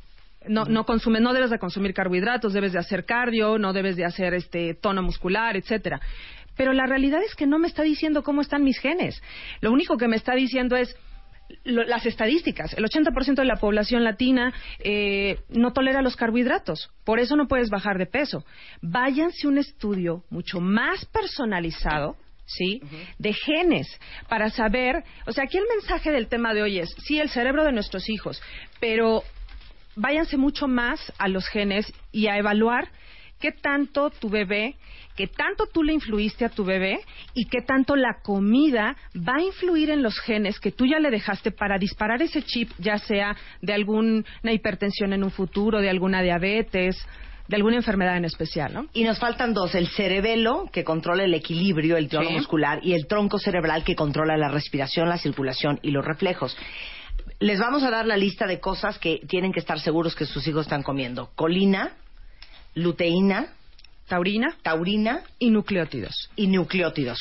no, 0.48 0.64
no 0.64 0.84
consume, 0.86 1.20
no 1.20 1.32
debes 1.34 1.50
de 1.50 1.58
consumir 1.58 1.92
carbohidratos, 1.92 2.52
debes 2.52 2.72
de 2.72 2.78
hacer 2.78 3.04
cardio, 3.04 3.58
no 3.58 3.72
debes 3.72 3.96
de 3.96 4.04
hacer 4.04 4.34
este 4.34 4.74
tono 4.74 5.02
muscular, 5.02 5.56
etcétera. 5.56 6.00
Pero 6.58 6.74
la 6.74 6.84
realidad 6.84 7.22
es 7.22 7.34
que 7.34 7.46
no 7.46 7.58
me 7.58 7.68
está 7.68 7.82
diciendo 7.82 8.22
cómo 8.22 8.42
están 8.42 8.62
mis 8.64 8.78
genes. 8.78 9.22
Lo 9.62 9.72
único 9.72 9.96
que 9.96 10.08
me 10.08 10.16
está 10.16 10.34
diciendo 10.34 10.76
es 10.76 10.94
lo- 11.64 11.84
las 11.84 12.04
estadísticas. 12.04 12.74
El 12.74 12.84
80% 12.84 13.36
de 13.40 13.46
la 13.46 13.56
población 13.56 14.04
latina 14.04 14.52
eh, 14.80 15.38
no 15.48 15.72
tolera 15.72 16.02
los 16.02 16.16
carbohidratos. 16.16 16.90
Por 17.04 17.18
eso 17.20 17.36
no 17.36 17.48
puedes 17.48 17.70
bajar 17.70 17.96
de 17.96 18.04
peso. 18.04 18.44
Váyanse 18.82 19.48
un 19.48 19.56
estudio 19.56 20.24
mucho 20.28 20.60
más 20.60 21.06
personalizado. 21.06 22.16
¿Sí? 22.50 22.80
De 23.18 23.34
genes, 23.34 23.86
para 24.26 24.48
saber, 24.48 25.04
o 25.26 25.32
sea, 25.32 25.44
aquí 25.44 25.58
el 25.58 25.66
mensaje 25.68 26.10
del 26.10 26.28
tema 26.28 26.54
de 26.54 26.62
hoy 26.62 26.78
es, 26.78 26.88
sí, 27.04 27.20
el 27.20 27.28
cerebro 27.28 27.62
de 27.62 27.72
nuestros 27.72 28.08
hijos, 28.08 28.42
pero 28.80 29.22
váyanse 29.96 30.38
mucho 30.38 30.66
más 30.66 31.12
a 31.18 31.28
los 31.28 31.46
genes 31.46 31.92
y 32.10 32.28
a 32.28 32.38
evaluar 32.38 32.88
qué 33.40 33.52
tanto 33.52 34.10
tu 34.10 34.28
bebé, 34.28 34.74
qué 35.16 35.26
tanto 35.26 35.66
tú 35.72 35.82
le 35.82 35.92
influiste 35.92 36.44
a 36.44 36.48
tu 36.48 36.64
bebé 36.64 36.98
y 37.34 37.46
qué 37.46 37.62
tanto 37.62 37.96
la 37.96 38.18
comida 38.22 38.96
va 39.16 39.36
a 39.36 39.42
influir 39.42 39.90
en 39.90 40.02
los 40.02 40.18
genes 40.20 40.58
que 40.60 40.72
tú 40.72 40.86
ya 40.86 40.98
le 40.98 41.10
dejaste 41.10 41.50
para 41.50 41.78
disparar 41.78 42.22
ese 42.22 42.42
chip, 42.42 42.70
ya 42.78 42.98
sea 42.98 43.36
de 43.62 43.72
alguna 43.72 44.22
hipertensión 44.52 45.12
en 45.12 45.24
un 45.24 45.30
futuro, 45.30 45.80
de 45.80 45.90
alguna 45.90 46.22
diabetes, 46.22 46.96
de 47.48 47.56
alguna 47.56 47.76
enfermedad 47.76 48.16
en 48.18 48.26
especial, 48.26 48.74
¿no? 48.74 48.86
Y 48.92 49.04
nos 49.04 49.18
faltan 49.18 49.54
dos, 49.54 49.74
el 49.74 49.88
cerebelo, 49.88 50.68
que 50.70 50.84
controla 50.84 51.24
el 51.24 51.32
equilibrio, 51.32 51.96
el 51.96 52.08
tono 52.08 52.28
Sí. 52.28 52.34
muscular, 52.34 52.80
y 52.82 52.92
el 52.92 53.06
tronco 53.06 53.38
cerebral, 53.38 53.84
que 53.84 53.94
controla 53.96 54.36
la 54.36 54.48
respiración, 54.50 55.08
la 55.08 55.16
circulación 55.16 55.80
y 55.82 55.90
los 55.90 56.04
reflejos. 56.04 56.54
Les 57.40 57.58
vamos 57.58 57.82
a 57.84 57.90
dar 57.90 58.04
la 58.04 58.16
lista 58.18 58.46
de 58.46 58.60
cosas 58.60 58.98
que 58.98 59.20
tienen 59.26 59.52
que 59.52 59.60
estar 59.60 59.80
seguros 59.80 60.14
que 60.14 60.26
sus 60.26 60.46
hijos 60.46 60.66
están 60.66 60.82
comiendo. 60.82 61.30
Colina, 61.36 61.92
luteína, 62.78 63.48
taurina, 64.06 64.56
taurina 64.62 65.22
y 65.38 65.50
nucleótidos. 65.50 66.30
Y 66.36 66.46
nucleótidos. 66.46 67.18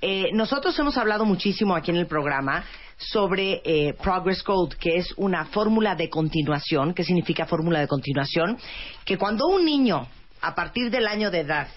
Eh, 0.00 0.30
nosotros 0.32 0.78
hemos 0.78 0.96
hablado 0.96 1.24
muchísimo 1.24 1.74
aquí 1.74 1.90
en 1.90 1.98
el 1.98 2.06
programa 2.06 2.64
sobre 2.96 3.60
eh, 3.64 3.94
Progress 4.02 4.42
Gold, 4.44 4.74
que 4.76 4.96
es 4.96 5.12
una 5.16 5.46
fórmula 5.46 5.94
de 5.94 6.08
continuación. 6.08 6.94
¿Qué 6.94 7.04
significa 7.04 7.46
fórmula 7.46 7.80
de 7.80 7.88
continuación? 7.88 8.58
Que 9.04 9.18
cuando 9.18 9.46
un 9.46 9.64
niño, 9.64 10.06
a 10.40 10.54
partir 10.54 10.90
del 10.90 11.06
año 11.06 11.30
de 11.30 11.40
edad, 11.40 11.68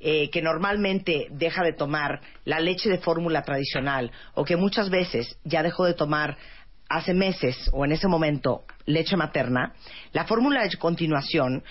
eh, 0.00 0.30
que 0.30 0.42
normalmente 0.42 1.26
deja 1.30 1.62
de 1.62 1.74
tomar 1.74 2.20
la 2.44 2.58
leche 2.58 2.88
de 2.88 2.98
fórmula 2.98 3.42
tradicional 3.42 4.10
o 4.34 4.44
que 4.44 4.56
muchas 4.56 4.90
veces 4.90 5.38
ya 5.44 5.62
dejó 5.62 5.84
de 5.84 5.94
tomar 5.94 6.36
hace 6.88 7.14
meses 7.14 7.70
o 7.72 7.84
en 7.84 7.92
ese 7.92 8.08
momento 8.08 8.64
leche 8.84 9.16
materna, 9.16 9.74
la 10.12 10.24
fórmula 10.24 10.62
de 10.62 10.76
continuación 10.76 11.62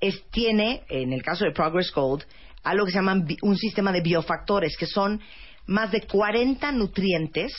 es, 0.00 0.22
tiene, 0.30 0.84
en 0.88 1.12
el 1.12 1.22
caso 1.22 1.44
de 1.44 1.52
Progress 1.52 1.92
Gold, 1.92 2.24
algo 2.64 2.84
que 2.84 2.92
se 2.92 2.98
llama 2.98 3.24
un 3.42 3.56
sistema 3.56 3.92
de 3.92 4.00
biofactores, 4.00 4.76
que 4.76 4.86
son 4.86 5.20
más 5.66 5.90
de 5.90 6.02
40 6.02 6.72
nutrientes 6.72 7.52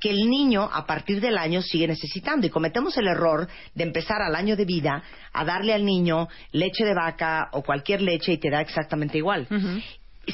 que 0.00 0.10
el 0.10 0.28
niño 0.28 0.68
a 0.70 0.86
partir 0.86 1.20
del 1.20 1.38
año 1.38 1.62
sigue 1.62 1.86
necesitando. 1.86 2.46
Y 2.46 2.50
cometemos 2.50 2.96
el 2.98 3.08
error 3.08 3.48
de 3.74 3.84
empezar 3.84 4.20
al 4.20 4.34
año 4.34 4.56
de 4.56 4.64
vida 4.64 5.02
a 5.32 5.44
darle 5.44 5.72
al 5.72 5.84
niño 5.84 6.28
leche 6.52 6.84
de 6.84 6.94
vaca 6.94 7.48
o 7.52 7.62
cualquier 7.62 8.02
leche 8.02 8.32
y 8.32 8.38
te 8.38 8.50
da 8.50 8.60
exactamente 8.60 9.18
igual. 9.18 9.46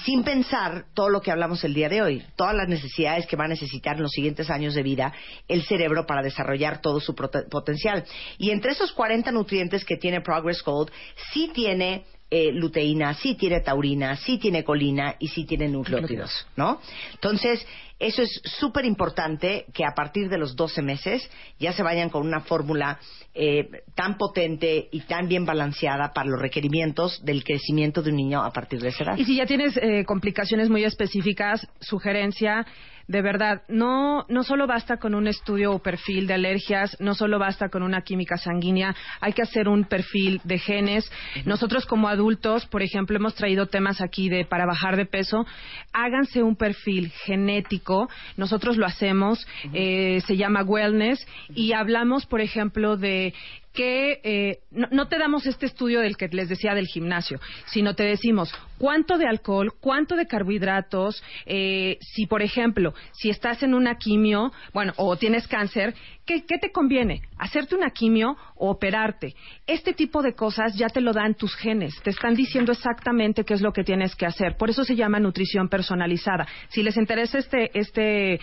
Sin 0.05 0.23
pensar 0.23 0.87
todo 0.95 1.09
lo 1.09 1.21
que 1.21 1.31
hablamos 1.31 1.65
el 1.65 1.75
día 1.75 1.89
de 1.89 2.03
hoy, 2.03 2.23
todas 2.37 2.55
las 2.55 2.69
necesidades 2.69 3.27
que 3.27 3.37
va 3.37 3.45
a 3.45 3.49
necesitar 3.49 3.97
en 3.97 4.03
los 4.03 4.13
siguientes 4.13 4.51
años 4.51 4.75
de 4.75 4.83
vida 4.83 5.13
el 5.49 5.63
cerebro 5.63 6.07
para 6.07 6.23
desarrollar 6.23 6.81
todo 6.81 7.01
su 7.01 7.15
potencial. 7.15 8.05
Y 8.39 8.51
entre 8.51 8.73
esos 8.73 8.93
40 8.93 9.33
nutrientes 9.33 9.85
que 9.85 9.97
tiene 9.97 10.21
Progress 10.21 10.63
Gold, 10.63 10.91
sí 11.33 11.51
tiene 11.53 12.05
eh, 12.31 12.53
luteína, 12.53 13.15
sí 13.15 13.35
tiene 13.35 13.61
taurina, 13.61 14.17
sí 14.17 14.39
tiene 14.39 14.63
colina 14.63 15.17
y 15.19 15.29
sí 15.29 15.45
tiene 15.45 15.69
nucleótidos, 15.69 16.47
¿no? 16.55 16.81
Entonces, 17.15 17.67
eso 18.01 18.23
es 18.23 18.41
súper 18.59 18.87
importante 18.87 19.67
que 19.75 19.85
a 19.85 19.95
partir 19.95 20.29
de 20.29 20.39
los 20.39 20.57
12 20.57 20.81
meses 20.83 21.31
ya 21.59 21.73
se 21.73 21.83
vayan 21.83 22.09
con 22.09 22.27
una 22.27 22.41
fórmula 22.41 22.99
eh, 23.35 23.69
tan 23.95 24.17
potente 24.17 24.89
y 24.91 25.03
tan 25.03 25.29
bien 25.29 25.45
balanceada 25.45 26.13
para 26.13 26.31
los 26.31 26.41
requerimientos 26.41 27.23
del 27.25 27.45
crecimiento 27.45 28.03
de 28.03 28.11
un 28.11 28.17
niño 28.17 28.43
a 28.43 28.53
partir 28.53 28.81
de 28.81 28.89
esa 28.89 29.05
edad. 29.05 29.19
Y 29.19 29.25
si 29.27 29.37
ya 29.37 29.47
tienes 29.47 29.77
eh, 29.77 30.05
complicaciones 30.07 30.71
muy 30.71 30.83
específicas, 30.85 31.69
sugerencia, 31.81 32.67
de 33.11 33.23
verdad, 33.23 33.63
no, 33.67 34.25
no 34.29 34.45
solo 34.45 34.69
basta 34.69 34.99
con 34.99 35.17
un 35.17 35.27
estudio 35.27 35.73
o 35.73 35.81
perfil 35.81 36.29
de 36.29 36.35
alergias, 36.35 36.97
no 37.01 37.17
solo 37.17 37.41
basta 37.41 37.69
con 37.69 37.83
una 37.83 38.03
química 38.03 38.37
sanguínea, 38.37 38.95
hay 39.21 39.33
que 39.33 39.43
hacer 39.43 39.67
un 39.67 39.83
perfil 39.83 40.41
de 40.45 40.61
genes. 40.61 41.11
Nosotros 41.45 41.87
como 41.87 42.07
adultos, 42.07 42.67
por 42.67 42.83
ejemplo, 42.83 43.17
hemos 43.17 43.35
traído 43.35 43.67
temas 43.67 44.01
aquí 44.01 44.29
de 44.29 44.45
para 44.45 44.65
bajar 44.65 44.97
de 44.97 45.07
peso, 45.07 45.45
háganse 45.93 46.45
un 46.45 46.55
perfil 46.55 47.11
genético, 47.25 48.09
nosotros 48.37 48.77
lo 48.77 48.87
hacemos, 48.87 49.45
eh, 49.73 50.23
se 50.29 50.37
llama 50.37 50.63
wellness 50.63 51.27
y 51.53 51.73
hablamos, 51.73 52.27
por 52.27 52.41
ejemplo, 52.41 52.97
de 52.97 53.35
que 53.73 54.21
eh, 54.25 54.59
no, 54.71 54.89
no 54.91 55.09
te 55.09 55.19
damos 55.19 55.47
este 55.47 55.67
estudio 55.67 56.01
del 56.01 56.17
que 56.17 56.29
les 56.29 56.49
decía 56.49 56.75
del 56.75 56.87
gimnasio, 56.87 57.41
sino 57.67 57.95
te 57.95 58.05
decimos 58.05 58.53
cuánto 58.79 59.19
de 59.19 59.27
alcohol, 59.27 59.75
cuánto 59.81 60.17
de 60.17 60.27
carbohidratos, 60.27 61.23
eh, 61.47 61.99
si 62.01 62.27
por 62.27 62.43
ejemplo, 62.43 62.95
si 63.13 63.31
estás 63.31 63.63
en 63.63 63.75
una 63.75 63.97
quimio, 63.97 64.53
bueno, 64.73 64.93
o 64.97 65.17
tienes 65.17 65.47
cáncer, 65.47 65.95
¿qué, 66.25 66.45
qué 66.47 66.59
te 66.59 66.73
conviene? 66.73 67.23
¿Hacerte 67.39 67.77
una 67.77 67.91
quimio 67.91 68.37
o 68.57 68.71
operarte? 68.71 69.35
Este 69.67 69.93
tipo 69.93 70.23
de 70.23 70.35
cosas 70.35 70.75
ya 70.77 70.89
te 70.89 71.01
lo 71.01 71.13
dan 71.13 71.35
tus 71.35 71.55
genes, 71.55 71.95
te 72.03 72.11
están 72.11 72.35
diciendo 72.35 72.73
exactamente 72.73 73.45
qué 73.45 73.55
es 73.55 73.61
lo 73.61 73.73
que 73.73 73.85
tienes 73.85 74.17
que 74.17 74.27
hacer. 74.27 74.57
Por 74.57 74.71
eso 74.71 74.85
se 74.85 74.97
llama 74.97 75.21
nutrición 75.21 75.69
personalizada. 75.69 76.47
Si 76.71 76.83
les 76.83 76.97
interesa 76.97 77.39
este, 77.39 77.79
este 77.79 78.41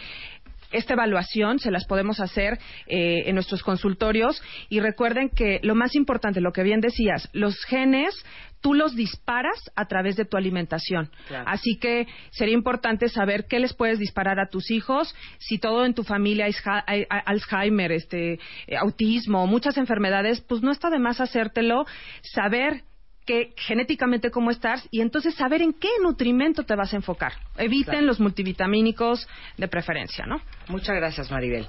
esta 0.71 0.93
evaluación 0.93 1.59
se 1.59 1.71
las 1.71 1.85
podemos 1.85 2.19
hacer 2.19 2.59
eh, 2.87 3.23
en 3.25 3.35
nuestros 3.35 3.63
consultorios 3.63 4.41
y 4.69 4.79
recuerden 4.79 5.29
que 5.29 5.59
lo 5.63 5.75
más 5.75 5.95
importante, 5.95 6.41
lo 6.41 6.51
que 6.51 6.63
bien 6.63 6.81
decías, 6.81 7.29
los 7.33 7.63
genes 7.65 8.13
tú 8.61 8.73
los 8.73 8.95
disparas 8.95 9.71
a 9.75 9.85
través 9.85 10.15
de 10.15 10.25
tu 10.25 10.37
alimentación. 10.37 11.09
Claro. 11.27 11.45
Así 11.47 11.77
que 11.79 12.07
sería 12.31 12.55
importante 12.55 13.09
saber 13.09 13.45
qué 13.47 13.59
les 13.59 13.73
puedes 13.73 13.99
disparar 13.99 14.39
a 14.39 14.49
tus 14.49 14.71
hijos, 14.71 15.15
si 15.37 15.59
todo 15.59 15.85
en 15.85 15.93
tu 15.93 16.03
familia 16.03 16.47
es 16.47 16.61
Alzheimer, 16.65 17.91
este, 17.91 18.33
eh, 18.33 18.77
autismo, 18.77 19.45
muchas 19.47 19.77
enfermedades, 19.77 20.41
pues 20.41 20.61
no 20.61 20.71
está 20.71 20.89
de 20.89 20.99
más 20.99 21.21
hacértelo, 21.21 21.85
saber 22.23 22.83
que 23.27 23.53
genéticamente 23.57 24.31
cómo 24.31 24.49
estás 24.49 24.87
y 24.89 25.01
entonces 25.01 25.35
saber 25.35 25.61
en 25.61 25.73
qué 25.73 25.89
nutrimento 26.01 26.63
te 26.63 26.75
vas 26.75 26.93
a 26.93 26.95
enfocar. 26.95 27.33
Eviten 27.57 27.91
Claro. 27.91 28.07
los 28.07 28.19
multivitamínicos 28.19 29.27
de 29.57 29.67
preferencia, 29.67 30.25
¿no? 30.25 30.41
Muchas 30.69 30.95
gracias, 30.95 31.29
Maribel. 31.29 31.67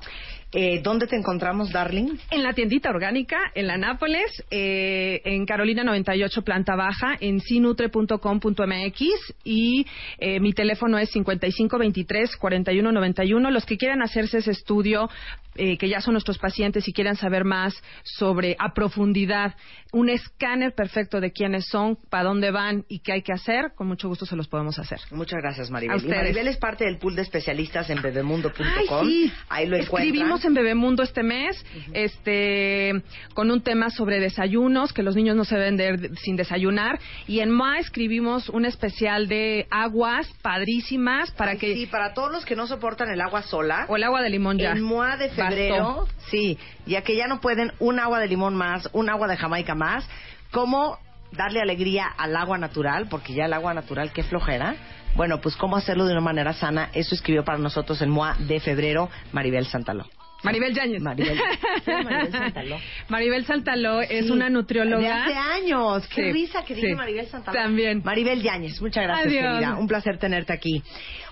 Eh, 0.52 0.80
¿Dónde 0.82 1.06
te 1.06 1.14
encontramos, 1.14 1.70
darling? 1.72 2.16
En 2.30 2.42
la 2.42 2.54
tiendita 2.54 2.88
orgánica, 2.88 3.36
en 3.54 3.66
la 3.66 3.76
Nápoles, 3.76 4.44
eh, 4.50 5.20
en 5.24 5.44
Carolina 5.44 5.84
98, 5.84 6.40
planta 6.42 6.74
baja, 6.74 7.16
en 7.20 7.40
sinutre.com.mx 7.40 9.04
y 9.44 9.86
eh, 10.18 10.40
mi 10.40 10.54
teléfono 10.54 10.96
es 10.98 11.14
5523-4191. 11.14 13.50
Los 13.50 13.66
que 13.66 13.76
quieran 13.76 14.00
hacerse 14.00 14.38
ese 14.38 14.52
estudio, 14.52 15.10
eh, 15.54 15.76
que 15.76 15.88
ya 15.90 16.00
son 16.00 16.14
nuestros 16.14 16.38
pacientes 16.38 16.88
y 16.88 16.94
quieran 16.94 17.16
saber 17.16 17.44
más 17.44 17.74
sobre 18.02 18.56
a 18.58 18.72
profundidad, 18.72 19.54
un 19.92 20.08
escáner 20.08 20.74
perfecto 20.74 21.20
de 21.20 21.32
quiénes 21.32 21.66
son, 21.66 21.98
para 22.08 22.24
dónde 22.24 22.50
van 22.50 22.84
y 22.88 23.00
qué 23.00 23.12
hay 23.12 23.22
que 23.22 23.32
hacer, 23.32 23.72
con 23.74 23.86
mucho 23.86 24.08
gusto 24.08 24.24
se 24.24 24.36
los 24.36 24.48
podemos 24.48 24.78
hacer. 24.78 24.98
Muchas 25.10 25.40
gracias, 25.42 25.70
Maribel. 25.70 25.94
A 25.94 25.96
Y 25.96 26.00
ustedes. 26.04 26.22
Maribel 26.22 26.48
es 26.48 26.56
parte 26.56 26.84
del 26.84 26.96
pool 26.98 27.16
de 27.16 27.22
especialistas 27.22 27.90
en 27.90 28.00
bebemundo.com. 28.00 29.06
Sí. 29.06 29.30
Ahí 29.48 29.66
lo 29.66 29.76
encuentran. 29.76 30.37
Escribimos 30.38 30.44
en 30.44 30.54
Bebemundo 30.54 31.02
este 31.02 31.22
mes, 31.24 31.64
este, 31.92 33.02
con 33.34 33.50
un 33.50 33.60
tema 33.62 33.90
sobre 33.90 34.20
desayunos, 34.20 34.92
que 34.92 35.02
los 35.02 35.16
niños 35.16 35.34
no 35.36 35.44
se 35.44 35.56
deben 35.56 35.76
de- 35.76 36.14
sin 36.16 36.36
desayunar. 36.36 37.00
Y 37.26 37.40
en 37.40 37.50
MA 37.50 37.78
escribimos 37.80 38.48
un 38.48 38.64
especial 38.64 39.26
de 39.26 39.66
aguas 39.70 40.28
padrísimas 40.42 41.32
para 41.32 41.52
Ay, 41.52 41.58
que... 41.58 41.74
Sí, 41.74 41.86
para 41.86 42.14
todos 42.14 42.30
los 42.30 42.44
que 42.44 42.54
no 42.54 42.66
soportan 42.68 43.10
el 43.10 43.20
agua 43.20 43.42
sola. 43.42 43.86
O 43.88 43.96
el 43.96 44.04
agua 44.04 44.22
de 44.22 44.30
limón 44.30 44.58
ya. 44.58 44.70
En 44.72 44.82
MOA 44.82 45.16
de 45.16 45.28
febrero, 45.30 46.06
Bastó. 46.06 46.08
sí, 46.30 46.56
ya 46.86 47.02
que 47.02 47.16
ya 47.16 47.26
no 47.26 47.40
pueden 47.40 47.72
un 47.80 47.98
agua 47.98 48.20
de 48.20 48.28
limón 48.28 48.54
más, 48.54 48.88
un 48.92 49.10
agua 49.10 49.26
de 49.26 49.36
Jamaica 49.36 49.74
más, 49.74 50.08
¿cómo 50.52 50.98
darle 51.32 51.60
alegría 51.60 52.06
al 52.16 52.36
agua 52.36 52.58
natural? 52.58 53.08
Porque 53.10 53.34
ya 53.34 53.46
el 53.46 53.52
agua 53.52 53.74
natural, 53.74 54.12
qué 54.12 54.22
flojera. 54.22 54.76
Bueno, 55.16 55.40
pues 55.40 55.56
cómo 55.56 55.76
hacerlo 55.76 56.04
de 56.06 56.12
una 56.12 56.20
manera 56.20 56.52
sana, 56.52 56.90
eso 56.92 57.14
escribió 57.14 57.42
para 57.44 57.58
nosotros 57.58 58.00
en 58.02 58.10
MOA 58.10 58.36
de 58.46 58.60
febrero 58.60 59.08
Maribel 59.32 59.66
Santaló. 59.66 60.06
Maribel 60.42 60.72
Yáñez. 60.74 61.02
Maribel, 61.02 61.36
Sí, 61.84 61.90
Maribel 61.90 62.32
Santaló. 62.32 62.76
Maribel 63.08 63.44
Santaló 63.46 64.00
es 64.02 64.26
Sí, 64.26 64.30
una 64.30 64.48
nutrióloga. 64.48 65.00
De 65.00 65.08
hace 65.10 65.34
años. 65.34 66.06
Qué 66.08 66.22
Sí, 66.26 66.32
risa 66.32 66.64
que 66.64 66.74
dije. 66.74 66.94
Maribel 66.94 67.26
Santaló. 67.26 67.58
También. 67.58 68.02
Maribel 68.04 68.42
Yáñez, 68.42 68.80
muchas 68.80 69.04
gracias, 69.04 69.32
querida. 69.32 69.76
Un 69.76 69.88
placer 69.88 70.18
tenerte 70.18 70.52
aquí. 70.52 70.82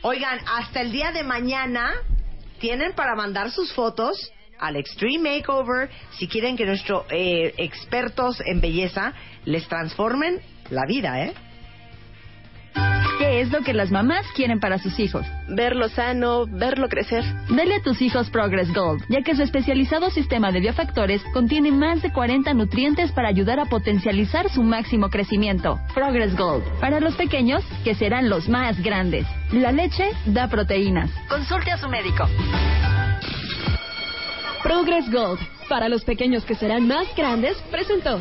Oigan, 0.03 0.39
hasta 0.59 0.81
el 0.81 0.91
día 0.93 1.13
de 1.13 1.23
mañana 1.23 1.93
tienen 2.59 2.95
para 2.95 3.15
mandar 3.15 3.51
sus 3.51 3.73
fotos 3.73 4.33
al 4.59 4.77
Extreme 4.77 5.37
Makeover 5.37 5.91
si 6.19 6.27
quieren 6.29 6.57
que 6.57 6.65
nuestros 6.65 7.05
eh, 7.11 7.53
expertos 7.59 8.41
en 8.47 8.61
belleza 8.61 9.13
les 9.45 9.69
transformen 9.69 10.41
la 10.71 10.83
vida, 10.89 11.23
¿eh? 11.23 11.35
¿Qué 13.19 13.41
es 13.41 13.51
lo 13.51 13.63
que 13.63 13.73
las 13.73 13.91
mamás 13.91 14.27
quieren 14.35 14.61
para 14.61 14.79
sus 14.79 14.99
hijos? 14.99 15.27
Verlo 15.49 15.89
sano, 15.89 16.47
verlo 16.47 16.89
crecer. 16.89 17.25
Dale 17.49 17.77
a 17.77 17.83
tus 17.83 18.03
hijos 18.03 18.29
Progress 18.29 18.73
Gold, 18.75 19.05
ya 19.09 19.23
que 19.23 19.35
su 19.35 19.43
especializado 19.43 20.11
sistema 20.11 20.53
de 20.53 20.61
biofactores 20.61 21.23
contiene 21.33 21.73
más 21.73 22.03
de 22.03 22.13
40 22.13 22.53
nutrientes 22.53 23.13
para 23.13 23.29
ayudar 23.29 23.59
a 23.59 23.65
potencializar 23.65 24.51
su 24.51 24.63
máximo 24.63 25.09
crecimiento. 25.09 25.81
Progress 25.95 26.37
Gold, 26.37 26.65
para 26.79 27.01
los 27.01 27.15
pequeños, 27.15 27.65
que 27.85 27.95
serán 27.95 28.29
los 28.29 28.51
más 28.51 28.83
grandes. 28.83 29.27
La 29.51 29.73
leche 29.73 30.11
da 30.27 30.49
proteínas. 30.49 31.11
Consulte 31.29 31.71
a 31.71 31.79
su 31.79 31.89
médico. 31.89 32.29
Progress 34.63 35.11
Gold, 35.11 35.41
para 35.71 35.89
los 35.89 36.05
pequeños 36.05 36.45
que 36.45 36.55
serán 36.55 36.87
más 36.87 37.07
grandes, 37.17 37.57
presentó. 37.71 38.21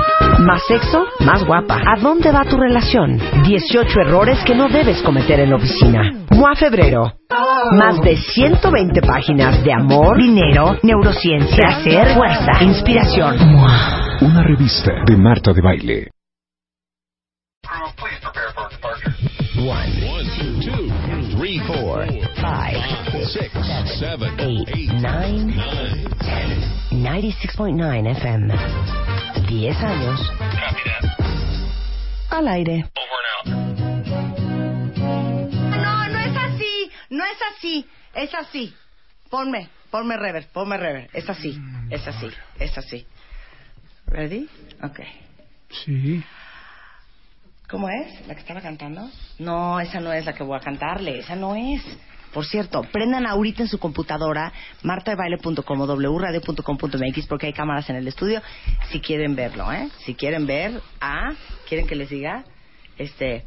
¿Más 0.41 0.63
sexo? 0.67 1.05
¿Más 1.19 1.45
guapa? 1.45 1.79
¿A 1.85 1.99
dónde 1.99 2.31
va 2.31 2.43
tu 2.45 2.57
relación? 2.57 3.19
18 3.43 4.01
errores 4.01 4.39
que 4.43 4.55
no 4.55 4.69
debes 4.69 4.99
cometer 5.03 5.39
en 5.39 5.51
la 5.51 5.57
oficina. 5.57 6.11
MOA 6.31 6.55
Febrero. 6.55 7.13
Más 7.73 8.01
de 8.01 8.17
120 8.17 9.01
páginas 9.01 9.63
de 9.63 9.71
amor, 9.71 10.17
dinero, 10.17 10.77
neurociencia, 10.81 11.57
placer, 11.57 12.15
fuerza, 12.15 12.63
inspiración. 12.63 13.37
Una 14.21 14.41
revista 14.41 14.91
de 15.05 15.15
Marta 15.15 15.53
de 15.53 15.61
Baile. 15.61 16.09
One, 19.59 19.93
two, 20.65 21.37
three, 21.37 21.61
four, 21.67 22.07
five, 22.41 22.81
six, 23.27 23.51
seven, 23.99 24.39
eight, 24.39 24.89
nine, 25.01 25.53
ten. 26.19 26.60
96.9 27.01 28.11
FM. 28.11 28.53
10 29.49 29.83
años. 29.83 30.19
Al 32.29 32.47
aire. 32.47 32.85
No, 35.81 36.07
no 36.09 36.19
es 36.19 36.37
así, 36.37 36.91
no 37.09 37.25
es 37.25 37.37
así, 37.57 37.89
es 38.13 38.31
así. 38.35 38.75
Ponme, 39.31 39.67
ponme 39.89 40.15
rever, 40.15 40.47
ponme 40.53 40.77
rever. 40.77 41.09
Es 41.11 41.27
así, 41.27 41.59
es 41.89 42.07
así, 42.07 42.27
es 42.59 42.77
así. 42.77 43.07
¿Ready? 44.05 44.47
Ok. 44.83 44.99
Sí. 45.83 46.23
¿Cómo 47.67 47.89
es? 47.89 48.27
¿La 48.27 48.35
que 48.35 48.41
estaba 48.41 48.61
cantando? 48.61 49.09
No, 49.39 49.79
esa 49.79 49.99
no 49.99 50.13
es 50.13 50.23
la 50.25 50.33
que 50.33 50.43
voy 50.43 50.57
a 50.57 50.61
cantarle, 50.61 51.17
esa 51.17 51.35
no 51.35 51.55
es. 51.55 51.81
Por 52.33 52.45
cierto, 52.45 52.83
prendan 52.83 53.25
ahorita 53.25 53.63
en 53.63 53.67
su 53.67 53.77
computadora 53.77 54.53
martadebaile.com 54.83 55.81
o 55.81 55.85
wradio.com.mx 55.85 57.27
porque 57.27 57.47
hay 57.47 57.53
cámaras 57.53 57.89
en 57.89 57.97
el 57.97 58.07
estudio 58.07 58.41
si 58.89 59.01
quieren 59.01 59.35
verlo, 59.35 59.71
¿eh? 59.71 59.89
Si 60.05 60.15
quieren 60.15 60.45
ver 60.45 60.81
a... 60.99 61.33
¿Quieren 61.67 61.87
que 61.87 61.95
les 61.95 62.09
diga? 62.09 62.43
Este... 62.97 63.45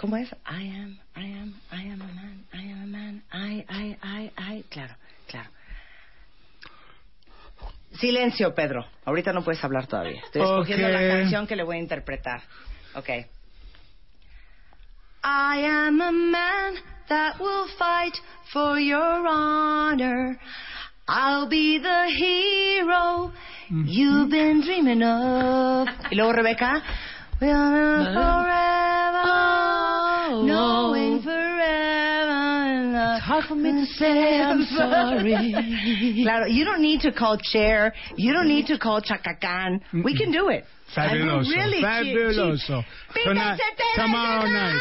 ¿Cómo 0.00 0.16
es? 0.16 0.28
I 0.50 0.68
am, 0.70 0.98
I 1.16 1.32
am, 1.32 1.54
I 1.70 1.90
am 1.90 2.02
a 2.02 2.06
man, 2.06 2.44
I 2.52 2.72
am 2.72 2.82
a 2.82 2.86
man, 2.86 3.22
I, 3.32 3.64
I, 3.68 3.96
I, 4.02 4.32
I... 4.36 4.62
Claro, 4.68 4.94
claro. 5.28 5.50
Silencio, 8.00 8.54
Pedro. 8.54 8.86
Ahorita 9.04 9.32
no 9.32 9.44
puedes 9.44 9.62
hablar 9.62 9.86
todavía. 9.86 10.20
Estoy 10.24 10.42
escogiendo 10.42 10.88
la 10.88 10.98
canción 10.98 11.46
que 11.46 11.56
le 11.56 11.62
voy 11.62 11.76
a 11.76 11.80
interpretar. 11.80 12.42
Ok. 12.94 13.08
I 15.24 15.58
am 15.58 16.00
a 16.00 16.10
man 16.10 16.74
that 17.08 17.38
will 17.38 17.68
fight 17.78 18.16
for 18.52 18.78
your 18.78 19.26
honor. 19.28 20.36
I'll 21.06 21.48
be 21.48 21.78
the 21.78 22.06
hero 22.16 23.32
mm-hmm. 23.70 23.84
you've 23.86 24.30
been 24.30 24.62
dreaming 24.64 25.02
of. 25.02 25.86
Y 26.10 26.16
luego 26.16 26.32
Rebeca. 26.32 26.82
We'll 27.40 27.72
live 27.72 28.14
forever, 28.14 29.22
oh. 29.24 30.42
knowing 30.44 31.22
forever. 31.22 33.14
It's 33.16 33.24
hard 33.24 33.44
for 33.46 33.54
me 33.54 33.72
to 33.72 33.86
say 33.94 34.40
I'm 34.40 34.64
sorry. 34.64 36.22
claro, 36.22 36.46
you 36.46 36.64
don't 36.64 36.82
need 36.82 37.00
to 37.02 37.12
call 37.12 37.38
Chair. 37.38 37.94
You 38.16 38.32
don't 38.32 38.46
mm-hmm. 38.46 38.48
need 38.48 38.66
to 38.66 38.78
call 38.78 39.00
Chaka 39.00 39.36
Khan. 39.40 39.80
We 40.04 40.16
can 40.16 40.32
do 40.32 40.48
it. 40.48 40.64
And 40.96 41.20
Fabuloso. 41.20 41.50
really 41.50 41.82
Fabuloso. 41.82 42.84
Tonight, 43.24 43.60
tomorrow 43.96 44.46
night. 44.46 44.80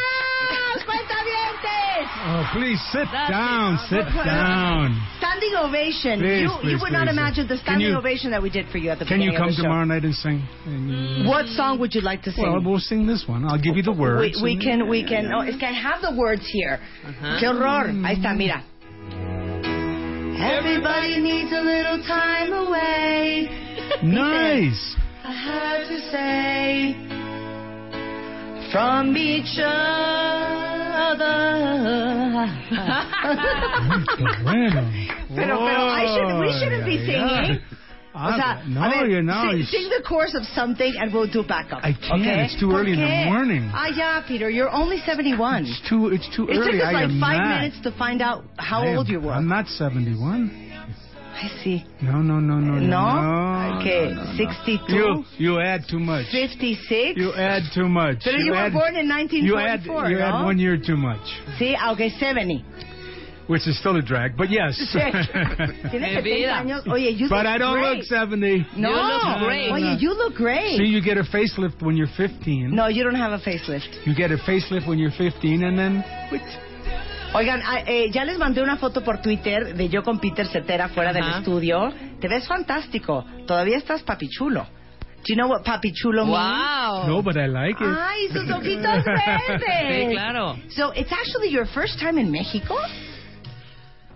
¡Cuentavientes! 0.85 2.07
Oh, 2.23 2.49
please 2.53 2.79
sit 2.91 3.07
That's 3.11 3.29
down. 3.31 3.73
it. 3.75 3.89
Sit 3.89 4.05
down. 4.25 5.07
Standing 5.19 5.53
ovation. 5.55 6.19
Please, 6.19 6.41
you 6.41 6.49
you 6.49 6.57
please, 6.61 6.81
would 6.81 6.91
not 6.91 7.07
eh. 7.07 7.11
imagine 7.11 7.47
the 7.47 7.57
standing 7.57 7.89
you- 7.89 7.97
ovation 7.97 8.31
that 8.31 8.41
we 8.41 8.49
did 8.49 8.67
for 8.69 8.77
you 8.77 8.89
at 8.89 8.99
the 8.99 9.05
Can 9.05 9.21
you 9.21 9.31
come 9.31 9.49
of 9.49 9.55
the 9.55 9.55
show. 9.57 9.63
tomorrow 9.63 9.85
night 9.85 10.03
and 10.03 10.13
sing? 10.15 10.43
And, 10.65 10.89
mm. 10.89 11.27
What 11.27 11.47
song 11.47 11.79
would 11.79 11.93
you 11.93 12.01
like 12.01 12.23
to 12.23 12.31
sing? 12.31 12.43
Well, 12.43 12.61
we'll 12.63 12.79
sing 12.79 13.05
this 13.07 13.25
one. 13.27 13.45
I'll 13.45 13.61
give 13.61 13.75
you 13.77 13.83
the 13.83 13.93
words. 13.93 14.39
we 14.41 14.57
can, 14.57 14.87
we 14.89 15.03
can. 15.05 15.31
Oh, 15.33 15.41
es 15.41 15.55
que 15.57 15.67
I 15.67 15.71
have 15.73 16.01
the 16.01 16.13
words 16.15 16.45
here. 16.51 16.79
Uh-huh. 17.05 17.39
Qué 17.39 17.47
horror. 17.47 17.87
Ahí 18.05 18.15
está, 18.17 18.33
mm. 18.33 18.37
mira. 18.37 18.63
Everybody 20.41 21.19
needs 21.21 21.51
a 21.51 21.61
little 21.61 22.01
time 22.07 22.51
away. 22.53 23.47
Nice. 24.03 24.95
I 25.31 25.33
had 25.33 25.87
to 25.87 25.97
say 26.11 26.95
from 28.73 29.15
each 29.15 29.55
other. 29.63 31.31
bueno. 34.43 34.91
Pero, 35.33 35.55
pero, 35.55 35.81
I 35.87 36.03
should, 36.11 36.39
we 36.41 36.51
shouldn't 36.59 36.85
be 36.85 36.97
singing. 36.97 37.15
yeah. 37.15 37.57
O 38.13 38.35
sea, 38.35 38.61
no, 38.67 38.83
a 38.83 38.89
ver, 38.89 39.07
you're 39.07 39.21
not. 39.23 39.51
sing, 39.51 39.63
sing 39.71 39.87
the 39.89 40.03
chorus 40.05 40.35
of 40.35 40.43
something 40.53 40.93
and 40.99 41.13
we'll 41.13 41.31
do 41.31 41.43
backup. 41.47 41.79
I 41.81 41.93
can't. 41.93 42.21
Okay? 42.21 42.43
It's 42.43 42.59
too 42.59 42.67
¿Por 42.67 42.81
early 42.81 42.91
in 42.91 42.99
the 42.99 43.25
morning. 43.31 43.71
Ah, 43.73 43.87
yeah, 43.95 44.21
Peter, 44.27 44.49
you're 44.49 44.69
only 44.69 44.97
71. 45.05 45.63
It's 45.65 45.79
too. 45.89 46.07
It's 46.09 46.27
too 46.35 46.49
It 46.49 46.57
early. 46.57 46.73
took 46.73 46.81
us 46.81 46.87
I 46.89 46.91
like 46.91 47.19
five 47.21 47.39
not. 47.39 47.61
minutes 47.61 47.79
to 47.83 47.91
find 47.97 48.21
out 48.21 48.43
how 48.57 48.81
I 48.83 48.87
am- 48.87 48.97
old 48.97 49.07
you 49.07 49.21
were. 49.21 49.31
I'm 49.31 49.47
not 49.47 49.67
71. 49.67 50.70
I 51.43 51.49
see. 51.63 51.83
No, 52.03 52.21
no, 52.21 52.39
no, 52.39 52.59
no, 52.59 52.75
no. 52.75 52.85
No? 52.85 53.79
Okay, 53.81 54.13
no, 54.13 54.23
no. 54.23 54.37
62? 54.37 54.93
You 54.93 55.25
you 55.37 55.59
add 55.59 55.81
too 55.89 55.99
much. 55.99 56.27
56? 56.31 57.17
You 57.17 57.33
add 57.33 57.63
too 57.73 57.89
much. 57.89 58.17
Pero 58.23 58.37
you 58.37 58.51
were 58.51 58.57
add, 58.57 58.73
born 58.73 58.95
in 58.95 59.07
1924, 59.09 59.41
You 59.49 59.57
add 59.57 59.81
1944, 59.87 60.09
you 60.11 60.19
add 60.19 60.43
one 60.43 60.59
year 60.59 60.77
too 60.77 60.97
much, 60.97 61.25
Sí, 61.59 61.73
okay, 61.93 62.09
70. 62.19 62.63
which 63.47 63.67
is 63.67 63.77
still 63.79 63.95
a 63.97 64.01
drag. 64.03 64.37
But 64.37 64.49
yes. 64.51 64.77
Años. 64.95 66.87
Oye, 66.87 67.09
you 67.09 67.27
but 67.27 67.45
look 67.45 67.53
I 67.53 67.57
don't 67.57 67.79
great. 67.81 67.97
look 67.97 68.05
70. 68.05 68.67
No. 68.77 68.89
Oye, 68.93 69.97
you 69.99 70.13
look 70.13 70.35
great. 70.35 70.77
See, 70.77 70.85
you 70.85 71.01
get 71.01 71.17
a 71.17 71.23
facelift 71.23 71.81
when 71.81 71.97
you're 71.97 72.07
15. 72.17 72.73
No, 72.73 72.87
you 72.87 73.03
don't 73.03 73.15
have 73.15 73.31
a 73.33 73.39
facelift. 73.43 74.05
You 74.05 74.13
get 74.15 74.31
a 74.31 74.37
facelift 74.37 74.87
when 74.87 74.99
you're 74.99 75.11
15, 75.17 75.63
and 75.63 75.77
then 75.77 76.03
Oigan, 77.33 77.61
ah, 77.65 77.79
eh, 77.85 78.11
ya 78.11 78.25
les 78.25 78.37
mandé 78.37 78.61
una 78.61 78.75
foto 78.75 79.01
por 79.03 79.21
Twitter 79.21 79.73
de 79.73 79.87
yo 79.87 80.03
con 80.03 80.19
Peter 80.19 80.45
Cetera 80.47 80.89
fuera 80.89 81.13
del 81.13 81.27
estudio. 81.29 81.93
Te 82.19 82.27
ves 82.27 82.45
fantástico. 82.45 83.25
Todavía 83.47 83.77
estás 83.77 84.03
papichulo. 84.03 84.67
Do 85.23 85.27
you 85.27 85.35
know 85.35 85.47
what 85.47 85.63
papichulo 85.63 86.25
means? 86.25 86.37
Wow. 86.37 87.07
no, 87.07 87.21
but 87.21 87.37
I 87.37 87.47
like 87.47 87.79
it. 87.79 87.87
Ay, 87.87 88.27
sus 88.33 88.49
ojitos 88.51 89.05
verdes. 89.05 90.09
Sí, 90.09 90.11
claro. 90.11 90.57
So 90.71 90.91
it's 90.93 91.11
actually 91.11 91.51
your 91.51 91.67
first 91.67 91.99
time 91.99 92.17
in 92.17 92.31
Mexico? 92.31 92.75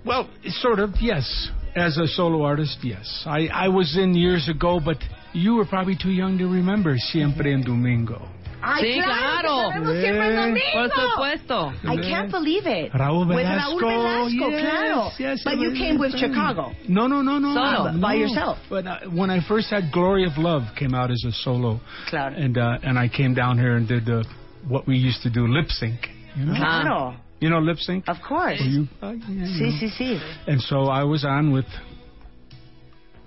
Well, 0.04 0.28
sort 0.62 0.80
of, 0.80 0.92
yes. 1.00 1.52
As 1.76 1.98
a 1.98 2.08
solo 2.08 2.44
artist, 2.44 2.80
yes. 2.84 3.24
I, 3.26 3.48
I 3.48 3.68
was 3.70 3.98
in 3.98 4.14
years 4.14 4.50
ago, 4.50 4.80
but 4.84 4.98
you 5.34 5.56
were 5.56 5.66
probably 5.66 5.96
too 5.96 6.12
young 6.12 6.38
to 6.38 6.48
remember 6.48 6.98
Siempre 6.98 7.54
en 7.54 7.62
Domingo. 7.62 8.28
Ay, 8.68 8.82
Sí, 8.96 9.02
claro. 9.04 9.70
que 9.70 9.74
sabemos 9.74 9.98
siempre 10.02 10.28
el 10.28 10.36
domingo. 10.36 10.60
Por 10.74 10.90
supuesto. 11.10 11.74
I 11.84 11.98
can't 11.98 12.32
believe 12.32 12.66
it. 12.66 12.92
Raúl 12.94 13.28
With 13.28 13.38
Velasco. 13.38 13.80
Raúl 13.80 14.30
Velasco, 14.30 14.50
yes, 14.50 14.62
claro. 14.62 15.12
yes, 15.20 15.44
but 15.44 15.58
you 15.60 15.72
came 15.74 15.98
with. 16.00 16.16
Chicago. 16.18 16.72
No, 16.88 17.08
no, 17.08 17.22
no, 17.22 17.38
no. 17.40 17.54
Solo, 17.54 17.92
no. 17.92 18.00
by 18.02 18.16
yourself. 18.16 18.58
But 18.70 18.88
uh, 18.88 19.00
when 19.14 19.30
I 19.30 19.40
first 19.48 19.70
had 19.70 19.92
Glory 19.92 20.26
of 20.26 20.38
Love 20.38 20.64
came 20.78 20.96
out 20.96 21.12
as 21.12 21.24
a 21.28 21.32
solo, 21.32 21.80
Claro. 22.10 22.34
and 22.36 22.58
uh, 22.58 22.80
and 22.84 22.98
I 22.98 23.08
came 23.08 23.34
down 23.36 23.58
here 23.60 23.76
and 23.76 23.88
did 23.88 24.10
uh, 24.10 24.24
what 24.68 24.88
we 24.88 24.98
used 24.98 25.22
to 25.24 25.30
do 25.30 25.46
lip 25.48 25.70
sync. 25.70 26.00
You 26.36 26.46
know, 26.46 26.56
Claro. 26.56 27.16
you 27.40 27.50
know 27.50 27.60
lip 27.60 27.78
sync. 27.78 28.06
Of 28.08 28.18
course. 28.28 28.60
Well, 28.60 28.70
you- 28.70 28.88
uh, 29.02 29.12
yeah, 29.12 29.28
you 29.30 29.46
Sí, 29.46 29.70
know. 29.70 29.80
sí, 29.80 29.90
sí. 29.98 30.20
And 30.48 30.62
so 30.62 30.86
I 30.88 31.04
was 31.04 31.24
on 31.24 31.52
with 31.52 31.66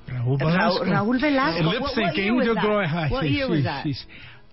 Raúl 0.08 0.38
Velasco. 0.38 0.84
Raúl, 0.84 0.92
Raúl 0.92 1.20
Velasco. 1.20 1.58
And 1.58 1.68
lip 1.68 1.80
What- 1.82 1.96
what 1.96 2.16
year 2.16 2.32
syncing 2.32 2.36
was 2.36 2.46
to 2.46 2.54
that? 2.54 2.62
Glory. 2.64 2.86
What 3.10 3.28
year 3.30 3.48
was 3.48 3.64
that? 3.64 3.84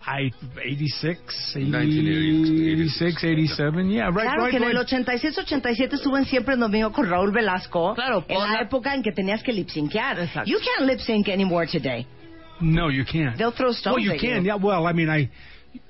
I 0.07 0.31
86, 0.63 1.55
86, 1.55 3.15
87. 3.17 3.89
Yeah, 3.89 4.05
right, 4.11 4.13
Claro 4.21 4.43
right, 4.45 4.51
que 4.51 4.57
en 4.57 4.63
el 4.63 4.77
86-87 4.77 5.93
estuvo 5.93 6.17
en 6.17 6.25
Siempre 6.25 6.53
en 6.53 6.59
Domingo 6.59 6.91
con 6.91 7.09
Raúl 7.09 7.31
Velasco. 7.31 7.95
Claro, 7.95 8.23
En 8.27 8.35
por 8.35 8.47
la 8.47 8.53
la- 8.53 8.61
época 8.61 8.93
en 8.93 9.01
que 9.01 9.11
tenías 9.11 9.41
que 9.43 9.51
lip 9.51 9.69
syncear. 9.69 10.19
Exacto. 10.19 10.49
You 10.49 10.57
can't 10.59 10.87
lip 10.89 10.99
sync 10.99 11.27
anymore 11.29 11.67
today. 11.67 12.05
No, 12.61 12.89
you 12.89 13.03
can't. 13.03 13.35
They'll 13.37 13.51
throw 13.51 13.71
stones 13.73 13.95
Well, 13.97 14.05
you 14.05 14.11
at 14.13 14.19
can. 14.19 14.43
you. 14.45 14.51
Yeah. 14.51 14.55
Well, 14.55 14.85
I 14.87 14.93
mean, 14.93 15.09
I, 15.09 15.29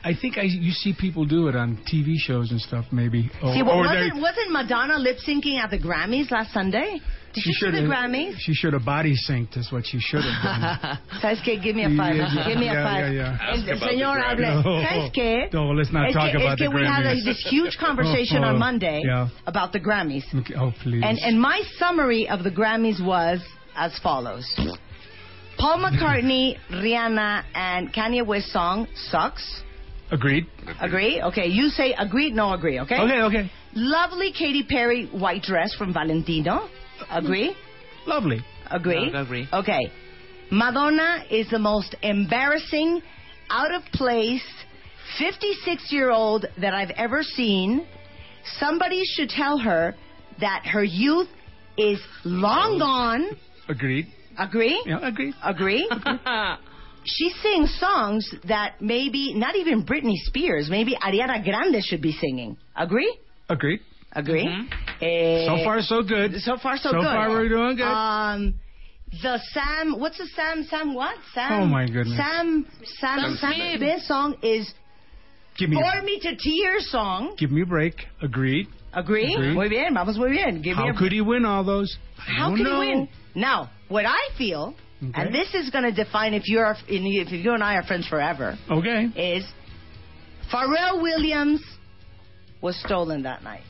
I 0.04 0.14
think 0.16 0.38
I 0.38 0.44
you 0.44 0.72
see 0.72 0.94
people 0.94 1.26
do 1.26 1.48
it 1.48 1.56
on 1.56 1.78
TV 1.86 2.16
shows 2.18 2.52
and 2.52 2.60
stuff, 2.62 2.86
maybe. 2.92 3.30
Or, 3.44 3.54
See, 3.54 3.62
oh, 3.62 3.66
well, 3.66 3.80
or 3.80 3.84
wasn't, 3.84 4.22
wasn't 4.22 4.52
Madonna 4.52 4.98
lip 4.98 5.18
syncing 5.28 5.60
at 5.60 5.70
the 5.70 5.78
Grammys 5.78 6.32
last 6.32 6.54
Sunday? 6.54 7.02
Did 7.36 7.44
she 7.44 7.50
you 7.50 7.54
see 7.54 7.60
should 7.60 7.74
the 7.76 7.82
have. 7.82 7.90
Grammys? 7.90 8.34
She 8.40 8.54
should 8.54 8.74
have 8.74 8.86
body 8.86 9.14
synced. 9.16 9.58
Is 9.58 9.72
what 9.72 9.86
she 9.86 10.00
should 10.00 10.24
have 10.24 10.42
done. 10.42 11.00
¿Sabes 11.22 11.42
qué? 11.46 11.62
Give 11.62 11.76
me 11.76 11.84
a 11.84 11.90
five. 11.90 12.16
Yeah, 12.16 12.34
yeah, 12.34 12.48
Give 12.48 12.58
me 12.58 12.70
a 12.70 12.74
yeah, 12.74 12.84
five. 12.84 13.14
yeah, 13.14 13.38
yeah. 13.38 13.52
El 13.52 13.60
Ask 13.60 13.68
about 13.68 13.90
señor 13.90 14.38
the 14.38 14.46
hable. 14.46 14.84
¿Sabes 14.84 15.12
qué? 15.14 15.54
No, 15.54 15.72
let's 15.72 15.92
not 15.92 16.08
es 16.10 16.16
talk 16.16 16.32
que, 16.32 16.38
about 16.42 16.54
es 16.54 16.60
que 16.60 16.70
the 16.70 16.76
we 16.76 16.86
had 16.88 17.06
a, 17.06 17.16
this 17.22 17.46
huge 17.50 17.78
conversation 17.78 18.38
Oh, 18.44 18.48
oh. 18.48 18.50
on 18.50 18.56
oh, 18.56 18.60
Monday 18.60 19.02
yeah. 19.06 19.28
about 19.46 19.72
the 19.74 19.80
Grammys. 19.80 20.24
Okay, 20.34 20.56
oh, 20.58 20.72
please. 20.82 21.04
And, 21.06 21.20
and 21.20 21.40
my 21.40 21.62
summary 21.78 22.28
of 22.28 22.44
the 22.44 22.52
Grammys 22.52 23.04
was 23.06 23.40
as 23.76 23.98
follows. 24.00 24.46
Paul 25.58 25.80
McCartney, 25.80 26.58
Rihanna, 26.72 27.44
and 27.54 27.94
Kanye 27.94 28.26
West 28.26 28.48
song 28.52 28.88
sucks. 28.96 29.62
Agreed. 30.12 30.46
Agree? 30.82 31.22
Okay, 31.22 31.48
you 31.48 31.70
say 31.70 31.94
agreed, 31.98 32.34
no 32.34 32.54
agree, 32.54 32.80
okay? 32.80 33.00
Okay, 33.00 33.22
okay. 33.24 33.52
Lovely 33.74 34.32
Katy 34.32 34.64
Perry 34.64 35.08
white 35.08 35.42
dress 35.42 35.74
from 35.76 35.94
Valentino. 35.94 36.70
Agree? 37.10 37.56
Lovely. 38.06 38.40
Agree? 38.70 39.12
No, 39.12 39.22
agree. 39.22 39.48
Okay. 39.52 39.92
Madonna 40.52 41.24
is 41.30 41.50
the 41.50 41.60
most 41.60 41.96
embarrassing, 42.02 43.02
out 43.50 43.74
of 43.74 43.82
place, 43.94 44.44
56 45.20 45.92
year 45.92 46.12
old 46.12 46.46
that 46.60 46.74
I've 46.74 46.92
ever 46.92 47.24
seen. 47.24 47.86
Somebody 48.60 49.02
should 49.06 49.30
tell 49.30 49.58
her 49.58 49.96
that 50.40 50.66
her 50.66 50.84
youth 50.84 51.28
is 51.78 52.00
long 52.24 52.76
oh. 52.76 52.80
gone. 52.80 53.38
Agreed. 53.68 54.08
Agree? 54.38 54.82
Yeah, 54.86 55.00
agreed. 55.02 55.34
Agree? 55.44 55.90
she 57.06 57.30
sings 57.42 57.76
songs 57.80 58.30
that 58.48 58.82
maybe 58.82 59.34
not 59.34 59.56
even 59.56 59.86
Britney 59.86 60.18
Spears, 60.26 60.68
maybe 60.70 60.96
Ariana 60.96 61.44
Grande 61.44 61.84
should 61.84 62.02
be 62.02 62.12
singing. 62.12 62.58
Agree? 62.76 63.18
Agreed. 63.50 63.80
Agree? 64.16 64.48
Eh, 65.02 65.46
So 65.46 65.64
far, 65.64 65.82
so 65.82 66.02
good. 66.02 66.36
So 66.42 66.58
far, 66.58 66.78
so, 66.78 66.90
So 66.90 66.92
good. 66.98 67.04
So 67.04 67.10
far, 67.12 67.30
we're 67.30 67.50
doing 67.50 67.76
good. 67.76 67.84
Um, 67.86 68.56
the 69.22 69.40
Sam, 69.54 70.00
what's 70.00 70.18
the 70.18 70.28
Sam? 70.36 70.64
Sam 70.70 70.94
what? 70.94 71.16
Sam. 71.34 71.64
Oh, 71.64 71.66
my 71.66 71.86
goodness. 71.86 72.18
Sam. 72.18 72.66
Sam. 73.00 73.20
Sam 73.20 73.38
Sam. 73.40 73.54
Smith. 73.54 73.78
Smith 73.80 74.02
song 74.04 74.36
is 74.42 74.74
Give 75.58 75.70
me, 75.70 75.76
"Bore 75.78 76.02
Me 76.02 76.20
to 76.20 76.36
Tears" 76.36 76.90
song. 76.92 77.36
give 77.38 77.52
me 77.52 77.62
a 77.62 77.66
break. 77.66 77.96
Agreed. 78.22 78.68
Agree? 78.94 79.34
Agreed. 79.34 79.54
Muy 79.54 79.70
bien, 79.70 79.94
vamos 79.94 80.18
muy 80.18 80.30
bien. 80.32 80.62
Give 80.62 80.76
me 80.78 80.84
How 80.84 80.90
a 80.90 80.94
could 80.98 81.12
he 81.12 81.22
win 81.22 81.46
all 81.46 81.64
those? 81.64 81.98
I 82.18 82.32
How 82.40 82.48
don't 82.50 82.56
can 82.58 82.64
know. 82.66 82.82
he 82.82 82.90
win? 82.96 83.08
Now, 83.36 83.70
what 83.90 84.06
I 84.06 84.20
feel, 84.38 84.74
Okay. 85.04 85.12
and 85.22 85.34
this 85.36 85.54
is 85.54 85.70
going 85.70 85.84
to 85.84 85.92
define 85.92 86.34
if 86.34 86.48
you're 86.48 86.76
if 86.88 87.32
you 87.32 87.54
and 87.54 87.62
I 87.64 87.76
are 87.76 87.84
friends 87.84 88.08
forever, 88.08 88.58
Okay. 88.72 89.10
is 89.16 89.46
Pharrell 90.52 91.02
Williams 91.02 91.62
was 92.62 92.76
stolen 92.86 93.24
that 93.24 93.44
night. 93.44 93.64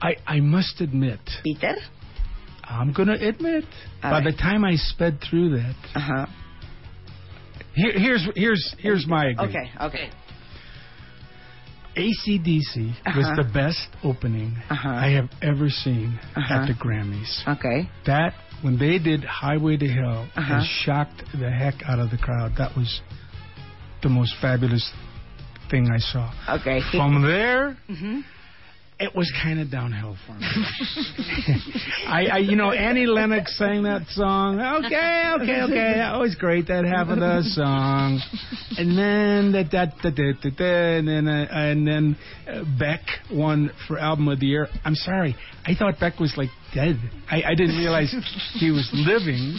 I, 0.00 0.16
I 0.26 0.40
must 0.40 0.80
admit. 0.80 1.20
Peter? 1.44 1.74
I'm 2.64 2.92
going 2.92 3.08
to 3.08 3.14
admit. 3.28 3.64
All 4.02 4.10
by 4.10 4.18
right. 4.18 4.24
the 4.24 4.32
time 4.36 4.64
I 4.64 4.74
sped 4.76 5.18
through 5.28 5.50
that. 5.56 5.74
Uh-huh. 5.94 6.26
Here, 7.74 7.92
here's, 7.98 8.28
here's, 8.34 8.74
here's 8.78 9.06
my 9.06 9.26
agreement. 9.30 9.56
Okay, 9.56 9.84
okay. 9.86 10.10
ACDC 11.96 12.76
was 13.16 13.24
Uh-huh. 13.26 13.42
the 13.42 13.48
best 13.54 13.88
opening 14.04 14.54
I 14.70 15.08
have 15.10 15.30
ever 15.42 15.70
seen 15.70 16.18
Uh-huh. 16.36 16.54
at 16.54 16.66
the 16.66 16.74
Grammys. 16.74 17.46
Okay. 17.48 17.88
That, 18.06 18.34
when 18.62 18.78
they 18.78 18.98
did 18.98 19.24
Highway 19.24 19.76
to 19.78 19.88
Hell, 19.88 20.28
Uh-huh. 20.36 20.58
it 20.58 20.64
shocked 20.84 21.22
the 21.38 21.50
heck 21.50 21.74
out 21.88 21.98
of 21.98 22.10
the 22.10 22.18
crowd. 22.18 22.52
That 22.58 22.76
was 22.76 23.00
the 24.02 24.08
most 24.10 24.34
fabulous 24.42 24.90
thing 25.70 25.90
I 25.90 25.98
saw. 25.98 26.30
Okay. 26.60 26.80
From 26.92 27.22
there, 27.22 27.76
hmm 27.88 28.20
it 28.98 29.14
was 29.14 29.30
kind 29.42 29.60
of 29.60 29.70
downhill 29.70 30.16
for 30.26 30.32
me. 30.32 30.46
I, 32.06 32.26
I, 32.32 32.38
you 32.38 32.56
know, 32.56 32.72
Annie 32.72 33.04
Lennox 33.04 33.56
sang 33.58 33.82
that 33.82 34.06
song. 34.08 34.58
Okay, 34.58 35.32
okay, 35.36 35.62
okay. 35.62 36.18
Was 36.18 36.34
great. 36.34 36.68
That 36.68 36.84
half 36.86 37.08
of 37.08 37.18
the 37.18 37.42
song, 37.42 38.20
and 38.78 38.96
then 38.96 39.52
that, 39.52 39.70
that, 39.72 39.92
that, 40.02 40.16
that, 40.16 40.60
and 40.60 41.08
then, 41.08 41.28
uh, 41.28 41.46
and 41.50 41.86
then 41.86 42.16
uh, 42.48 42.64
Beck 42.78 43.02
won 43.30 43.70
for 43.86 43.98
album 43.98 44.28
of 44.28 44.40
the 44.40 44.46
year. 44.46 44.68
I'm 44.82 44.94
sorry, 44.94 45.36
I 45.66 45.74
thought 45.74 46.00
Beck 46.00 46.18
was 46.18 46.32
like 46.38 46.50
dead. 46.74 46.96
I, 47.30 47.42
I 47.42 47.54
didn't 47.54 47.76
realize 47.76 48.14
he 48.54 48.70
was 48.70 48.88
living 48.94 49.58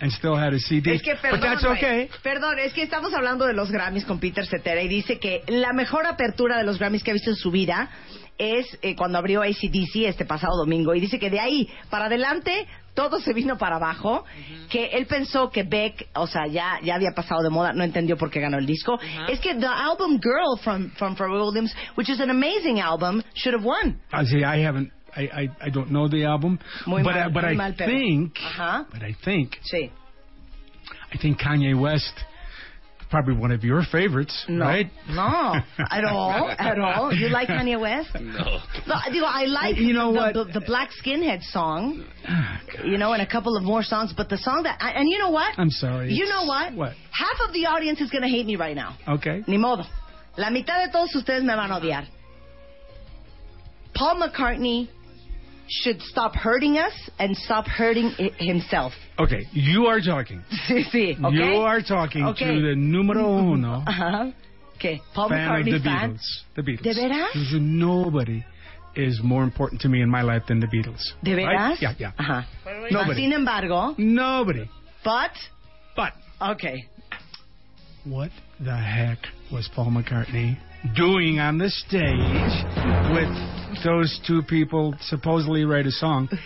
and 0.00 0.12
still 0.12 0.36
had 0.36 0.52
a 0.52 0.58
CD. 0.58 0.94
Es 0.94 1.02
que 1.02 1.14
but 1.22 1.40
that's 1.40 1.64
okay. 1.64 2.10
Perdón, 2.22 2.58
es 2.58 2.74
que 2.74 2.82
estamos 2.82 3.14
hablando 3.14 3.46
de 3.46 3.54
los 3.54 3.70
Grammys 3.70 4.04
con 4.04 4.20
Peter 4.20 4.44
Cetera 4.44 4.82
y 4.82 4.88
dice 4.88 5.18
que 5.18 5.42
la 5.48 5.72
mejor 5.72 6.06
apertura 6.06 6.58
de 6.58 6.64
los 6.64 6.78
Grammys 6.78 7.02
que 7.02 7.12
ha 7.12 7.14
visto 7.14 7.30
en 7.30 7.36
su 7.36 7.50
vida 7.50 7.88
es 8.38 8.66
eh, 8.82 8.96
cuando 8.96 9.18
abrió 9.18 9.42
ACDC 9.42 10.06
este 10.06 10.24
pasado 10.24 10.56
domingo 10.56 10.94
y 10.94 11.00
dice 11.00 11.18
que 11.18 11.30
de 11.30 11.40
ahí 11.40 11.68
para 11.90 12.06
adelante 12.06 12.66
todo 12.94 13.20
se 13.20 13.32
vino 13.32 13.58
para 13.58 13.76
abajo, 13.76 14.24
que 14.70 14.86
él 14.86 15.06
pensó 15.06 15.50
que 15.50 15.64
Beck, 15.64 16.08
o 16.14 16.28
sea, 16.28 16.46
ya, 16.46 16.78
ya 16.82 16.94
había 16.94 17.10
pasado 17.12 17.42
de 17.42 17.50
moda, 17.50 17.72
no 17.72 17.82
entendió 17.82 18.16
por 18.16 18.30
qué 18.30 18.38
ganó 18.40 18.56
el 18.56 18.66
disco. 18.66 18.98
Es 19.28 19.40
que 19.40 19.54
the 19.56 19.66
album 19.66 20.20
Girl 20.22 20.56
from, 20.62 20.90
from 20.92 21.16
Pharrell 21.16 21.44
Williams, 21.44 21.74
which 21.96 22.08
is 22.08 22.20
an 22.20 22.30
amazing 22.30 22.78
album, 22.80 23.20
should 23.34 23.52
have 23.52 23.64
won. 23.64 24.00
I 24.12 24.24
say 24.24 24.44
I 24.44 24.64
haven't. 24.64 24.92
I, 25.16 25.22
I, 25.22 25.66
I 25.66 25.70
don't 25.70 25.90
know 25.90 26.08
the 26.08 26.24
album, 26.24 26.58
Muy 26.86 27.02
but 27.02 27.14
mal, 27.14 27.24
I, 27.24 27.28
but 27.32 27.42
muy 27.42 27.52
I 27.52 27.54
mal, 27.56 27.72
think, 27.76 28.34
but 28.92 29.02
I 29.02 29.14
think, 29.24 29.56
Sí. 29.72 29.90
I 31.12 31.18
think 31.18 31.38
Kanye 31.40 31.74
West, 31.80 32.14
probably 33.14 33.34
one 33.36 33.52
of 33.52 33.62
your 33.62 33.82
favorites, 33.92 34.44
No. 34.48 34.64
right? 34.64 34.90
No, 35.08 35.54
at 35.78 36.04
all, 36.10 36.50
at 36.50 36.78
all. 36.80 37.14
You 37.14 37.28
like 37.28 37.46
Kanye 37.48 37.78
West? 37.80 38.10
No. 38.14 38.58
No, 38.90 38.94
digo, 39.14 39.22
I 39.24 39.44
like 39.46 39.76
you 39.76 39.92
know 39.92 40.12
the, 40.12 40.18
what? 40.18 40.34
The, 40.34 40.44
the 40.58 40.64
Black 40.66 40.88
Skinhead 41.00 41.40
song, 41.42 42.04
ah, 42.26 42.60
you 42.84 42.98
know, 42.98 43.12
and 43.12 43.22
a 43.22 43.26
couple 43.26 43.56
of 43.56 43.62
more 43.62 43.84
songs. 43.84 44.12
But 44.16 44.28
the 44.28 44.38
song 44.38 44.64
that, 44.64 44.78
and 44.80 45.08
you 45.08 45.18
know 45.18 45.30
what? 45.30 45.54
I'm 45.56 45.70
sorry. 45.70 46.12
You 46.12 46.26
know 46.26 46.44
what? 46.44 46.74
What? 46.74 46.92
Half 47.12 47.38
of 47.48 47.52
the 47.54 47.66
audience 47.66 48.00
is 48.00 48.10
going 48.10 48.22
to 48.22 48.28
hate 48.28 48.46
me 48.46 48.56
right 48.56 48.74
now. 48.74 48.96
Okay. 49.06 49.44
Ni 49.46 49.58
modo. 49.58 49.84
La 50.36 50.48
mitad 50.50 50.84
de 50.86 50.90
todos 50.92 51.14
ustedes 51.14 51.42
me 51.42 51.54
van 51.54 51.70
a 51.70 51.78
odiar. 51.80 52.06
Paul 53.94 54.20
McCartney 54.20 54.88
should 55.68 56.00
stop 56.02 56.34
hurting 56.34 56.78
us 56.78 56.92
and 57.20 57.36
stop 57.36 57.66
hurting 57.66 58.10
i- 58.18 58.32
himself. 58.38 58.92
Okay, 59.18 59.46
you 59.52 59.86
are 59.86 60.00
talking. 60.00 60.42
Sí, 60.68 60.84
sí, 60.90 61.16
okay? 61.24 61.36
You 61.36 61.60
are 61.62 61.82
talking 61.82 62.24
Okay. 62.26 62.46
to 62.46 62.60
the 62.68 62.74
numero 62.74 63.26
uno 63.52 63.82
Ajá. 63.86 64.32
¿Qué? 64.80 65.00
Paul 65.14 65.28
fan 65.28 65.38
of 65.38 65.66
McCartney 65.66 65.72
the 65.72 65.84
fan? 65.84 66.10
Beatles. 66.14 66.42
The 66.56 66.62
Beatles. 66.62 66.82
¿De 66.82 66.94
veras? 66.94 67.32
There's 67.34 67.54
nobody 67.60 68.44
is 68.96 69.20
more 69.22 69.44
important 69.44 69.80
to 69.82 69.88
me 69.88 70.02
in 70.02 70.08
my 70.10 70.22
life 70.22 70.42
than 70.48 70.58
the 70.60 70.66
Beatles. 70.66 71.02
¿De 71.22 71.34
Right? 71.34 71.46
veras? 71.46 71.80
Yeah, 71.80 71.94
yeah. 71.98 72.12
Ajá. 72.18 72.46
Nobody. 72.90 73.20
Sin 73.22 73.32
embargo, 73.32 73.94
Nobody. 73.98 74.68
but, 75.04 75.30
But 75.96 76.12
okay. 76.40 76.84
what 78.04 78.30
the 78.60 78.76
heck 78.76 79.18
was 79.52 79.68
Paul 79.74 79.90
McCartney 79.90 80.56
doing 80.96 81.38
on 81.38 81.58
the 81.58 81.70
stage 81.70 82.64
with 83.14 83.84
those 83.84 84.20
two 84.26 84.42
people 84.42 84.94
supposedly 85.02 85.64
write 85.64 85.86
a 85.86 85.92
song? 85.92 86.28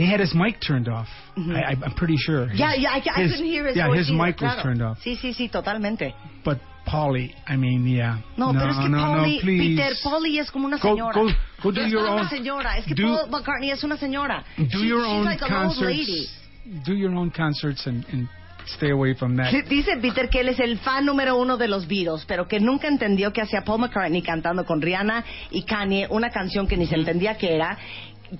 He 0.00 0.06
had 0.10 0.20
his 0.20 0.34
mic 0.34 0.60
turned 0.60 0.88
off. 0.88 1.08
Mhm. 1.36 1.54
I, 1.54 1.76
I'm 1.84 1.94
pretty 1.94 2.16
sure. 2.16 2.48
Yeah, 2.54 2.72
His- 2.72 2.82
yeah, 2.82 2.90
I, 2.94 3.02
I 3.14 3.22
his- 3.22 3.32
couldn't 3.32 3.46
hear 3.46 3.66
his 3.66 3.76
Yeah, 3.76 3.88
voice 3.88 3.98
his 3.98 4.08
either, 4.10 4.16
mic 4.26 4.40
was 4.40 4.52
claro. 4.54 4.62
turned 4.62 4.82
off. 4.82 4.98
Sí, 5.04 5.16
sí, 5.16 5.34
sí, 5.34 5.48
totalmente. 5.50 6.14
But 6.44 6.58
Polly, 6.86 7.34
I 7.46 7.56
mean, 7.56 7.86
yeah. 7.86 8.18
No, 8.36 8.52
pero 8.52 8.70
es 8.70 8.76
que 8.78 8.88
no, 8.88 8.98
Polly, 8.98 9.36
no, 9.36 9.40
please. 9.42 9.76
Peter, 9.76 9.92
Polly 10.02 10.38
es 10.38 10.50
como 10.50 10.66
una 10.66 10.78
Go- 10.78 10.88
señora. 10.96 11.14
go- 11.14 11.30
go 11.62 11.70
do 11.72 11.80
es 11.82 11.92
your 11.92 12.06
own- 12.06 12.20
una 12.20 12.28
señora. 12.30 12.78
Es 12.78 12.86
que 12.86 12.94
do- 12.94 13.02
Paul 13.16 13.30
McCartney 13.30 13.70
es 13.70 13.84
una 13.84 13.96
señora. 13.98 14.42
Do 14.56 14.64
She- 14.80 14.88
your 14.88 15.00
she's 15.04 15.12
own 15.12 15.24
like 15.24 15.44
an 15.44 15.52
old 15.52 15.76
lady. 15.82 16.26
concerts. 16.26 16.84
Do 16.86 16.94
your 16.94 17.14
own 17.14 17.30
concerts 17.30 17.86
and, 17.86 18.04
and 18.12 18.28
stay 18.66 18.90
away 18.90 19.14
from 19.14 19.36
that. 19.36 19.52
Dice 19.68 19.96
Peter 20.00 20.28
que 20.28 20.40
él 20.40 20.48
es 20.48 20.60
el 20.60 20.78
fan 20.78 21.04
número 21.06 21.36
uno 21.36 21.56
de 21.56 21.66
los 21.68 21.86
Beatles, 21.86 22.24
pero 22.26 22.46
que 22.46 22.60
nunca 22.60 22.88
entendió 22.88 23.32
que 23.32 23.40
hacía 23.42 23.62
Paul 23.64 23.80
McCartney 23.80 24.22
cantando 24.22 24.64
con 24.64 24.80
Rihanna 24.80 25.24
y 25.50 25.62
Kanye 25.64 26.06
una 26.10 26.30
canción 26.30 26.66
que 26.68 26.76
ni 26.76 26.86
se 26.86 26.94
entendía 26.96 27.36
que 27.36 27.54
era, 27.54 27.76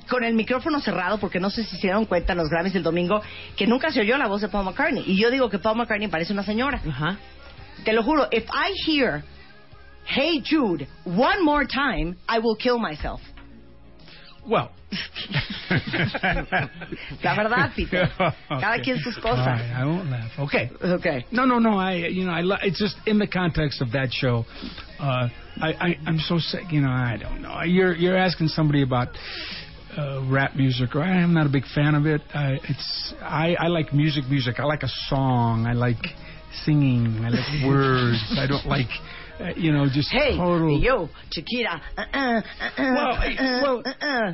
con 0.09 0.25
el 0.25 0.35
micrófono 0.35 0.81
cerrado, 0.81 1.19
porque 1.19 1.41
no 1.41 1.51
sé 1.51 1.65
si 1.65 1.77
se 1.77 1.83
dieron 1.83 2.07
cuenta 2.07 2.33
en 2.33 2.39
los 2.39 2.49
Grammys 2.49 2.73
del 2.73 2.83
domingo, 2.83 3.23
que 3.57 3.67
nunca 3.67 3.91
se 3.91 4.01
oyó 4.01 4.17
la 4.19 4.27
voz 4.27 4.41
de 4.41 4.49
Paul 4.49 4.65
McCartney. 4.65 5.05
Y 5.07 5.17
yo 5.17 5.31
digo 5.31 5.49
que 5.49 5.59
Paul 5.59 5.77
McCartney 5.77 6.09
parece 6.09 6.33
una 6.33 6.45
señora. 6.45 6.81
Te 7.85 7.93
lo 7.93 8.03
juro, 8.03 8.29
if 8.31 8.45
I 8.51 8.73
hear 8.87 9.23
Hey 10.05 10.43
Jude 10.45 10.87
one 11.05 11.45
more 11.45 11.65
time, 11.67 12.17
I 12.29 12.39
will 12.41 12.57
kill 12.57 12.79
myself. 12.79 13.21
Well. 14.47 14.71
La 17.23 17.37
verdad, 17.37 17.71
Peter. 17.77 18.11
Cada 18.49 18.81
quien 18.83 18.99
sus 18.99 19.17
cosas. 19.19 19.47
right, 19.47 19.71
I 19.71 19.85
won't 19.85 20.11
laugh. 20.11 20.31
Okay. 20.39 20.71
Okay. 20.83 21.27
No, 21.31 21.45
no, 21.45 21.59
no. 21.59 21.79
I, 21.79 22.09
you 22.09 22.25
know, 22.25 22.33
I. 22.33 22.43
It's 22.63 22.79
just 22.79 22.97
in 23.07 23.19
the 23.19 23.29
context 23.29 23.81
of 23.81 23.93
that 23.93 24.09
show. 24.11 24.45
Uh, 24.99 25.29
I, 25.61 25.73
I, 25.73 25.97
I'm 26.07 26.19
so 26.19 26.39
sick. 26.39 26.73
You 26.73 26.81
know, 26.81 26.91
I 26.91 27.17
don't 27.21 27.43
know. 27.43 27.63
You're, 27.63 27.95
you're 27.95 28.17
asking 28.17 28.49
somebody 28.49 28.83
about 28.83 29.09
uh, 29.97 30.23
rap 30.31 30.55
music, 30.57 30.95
or 30.95 31.03
I'm 31.03 31.35
not 31.35 31.47
a 31.47 31.49
big 31.49 31.65
fan 31.75 31.95
of 31.95 32.07
it. 32.07 32.21
Uh, 32.35 32.55
it's, 32.69 33.15
I, 33.21 33.55
I 33.59 33.67
like 33.69 33.93
music, 33.93 34.25
music. 34.29 34.59
I 34.61 34.65
like 34.65 34.83
a 34.83 34.89
song. 35.09 35.67
I 35.67 35.73
like 35.73 35.99
singing. 36.65 37.23
I 37.25 37.29
like 37.31 37.65
words. 37.67 38.19
I 38.39 38.47
don't 38.47 38.67
like, 38.67 38.89
uh, 39.41 39.51
you 39.57 39.73
know, 39.73 39.87
just 39.93 40.11
Hey, 40.11 40.37
total. 40.37 40.79
yo, 40.81 41.09
Chiquita. 41.31 41.81
Uh, 41.97 42.01
uh, 42.13 42.17
uh, 42.17 42.43
Well, 42.79 43.13
uh, 43.13 43.43
uh, 43.43 43.61
well- 43.63 43.83
uh, 43.85 44.07
uh. 44.07 44.33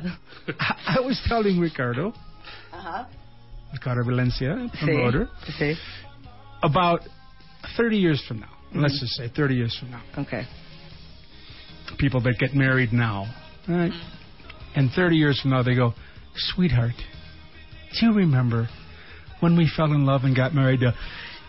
I 0.87 0.99
was 1.01 1.21
telling 1.27 1.59
Ricardo, 1.59 2.13
Ajá. 2.73 3.07
Ricardo 3.73 4.03
Valencia, 4.03 4.69
promoter, 4.79 5.27
sí. 5.59 5.75
about 6.63 7.01
30 7.75 7.97
years 7.97 8.23
from 8.27 8.39
now, 8.39 8.49
let's 8.73 8.99
just 8.99 9.13
say 9.13 9.27
30 9.35 9.55
years 9.55 9.77
from 9.77 9.91
now, 9.91 10.01
Okay. 10.17 10.45
people 11.97 12.21
that 12.21 12.37
get 12.39 12.53
married 12.53 12.93
now, 12.93 13.25
right? 13.67 13.91
And 14.77 14.91
30 14.91 15.15
years 15.15 15.41
from 15.41 15.49
now, 15.51 15.63
they 15.63 15.73
go, 15.73 15.95
sweetheart, 16.53 16.93
do 17.99 18.05
you 18.05 18.13
remember 18.13 18.69
when 19.39 19.57
we 19.57 19.67
fell 19.75 19.91
in 19.91 20.05
love 20.05 20.21
and 20.23 20.35
got 20.35 20.53
married 20.53 20.81
to 20.81 20.93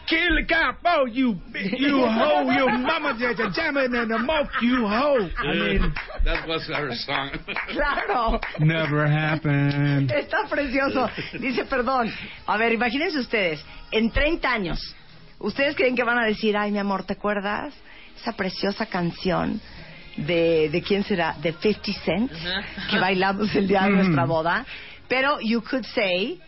Kill 0.08 0.36
the 0.40 0.46
cop, 0.48 0.78
oh, 0.86 1.04
you, 1.04 1.36
you 1.76 1.98
hoe, 2.08 2.48
you 2.50 2.66
mama, 2.78 3.14
just 3.20 3.38
a 3.38 3.50
jamming 3.52 3.94
in 3.94 4.08
the 4.08 4.16
moke, 4.16 4.48
you 4.62 4.86
hoe. 4.88 5.28
I 5.36 5.52
mean, 5.52 5.94
that 6.24 6.48
was 6.48 6.70
our 6.72 6.88
song. 6.94 7.32
Claro. 7.68 8.40
never 8.60 9.06
happened. 9.06 10.10
Está 10.16 10.48
precioso. 10.48 11.10
Dice, 11.38 11.66
perdón. 11.66 12.10
A 12.46 12.56
ver, 12.56 12.72
imagínense 12.72 13.18
ustedes, 13.18 13.62
en 13.92 14.10
30 14.10 14.50
años, 14.50 14.96
¿ustedes 15.38 15.76
creen 15.76 15.94
que 15.94 16.04
van 16.04 16.18
a 16.18 16.24
decir, 16.24 16.56
ay, 16.56 16.72
mi 16.72 16.78
amor, 16.78 17.04
¿te 17.04 17.12
acuerdas? 17.12 17.74
Esa 18.18 18.32
preciosa 18.32 18.86
canción 18.86 19.60
de, 20.26 20.68
¿de 20.70 20.82
quién 20.82 21.02
será? 21.04 21.34
De 21.40 21.52
50 21.52 21.92
Cent, 22.04 22.30
que 22.90 22.98
bailamos 22.98 23.54
el 23.54 23.66
día 23.68 23.82
de 23.84 23.90
Mm. 23.90 23.94
nuestra 23.96 24.24
boda. 24.26 24.64
Pero 25.08 25.38
you 25.40 25.60
could 25.62 25.84
say, 25.86 26.38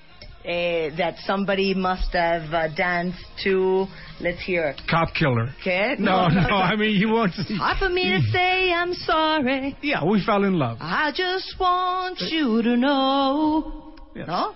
eh, 0.45 0.91
that 0.97 1.16
somebody 1.27 1.75
must 1.75 2.12
have 2.14 2.53
uh, 2.55 2.68
danced 2.75 3.18
to? 3.45 3.87
Let's 4.21 4.41
hear. 4.41 4.75
Cop 4.89 5.14
killer. 5.14 5.49
¿Qué? 5.64 5.97
No, 5.99 6.29
no, 6.29 6.57
I 6.57 6.77
mean, 6.77 6.95
you 7.01 7.09
won't 7.09 7.33
see. 7.35 7.57
Hard 7.57 7.79
for 7.79 7.89
me 7.89 8.11
to 8.11 8.21
say 8.31 8.71
I'm 8.73 8.93
sorry. 8.95 9.77
Yeah, 9.83 10.05
we 10.05 10.23
fell 10.25 10.45
in 10.45 10.59
love. 10.59 10.77
I 10.81 11.11
just 11.14 11.55
want 11.59 12.18
you 12.21 12.61
to 12.62 12.77
know. 12.77 13.95
No? 14.14 14.55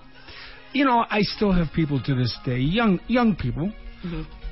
You 0.75 0.85
know, 0.85 1.05
I 1.09 1.21
still 1.23 1.53
have 1.53 1.69
people 1.73 1.99
to 2.03 2.15
this 2.15 2.37
day, 2.45 2.59
young 2.59 2.99
young 3.07 3.37
people, 3.37 3.73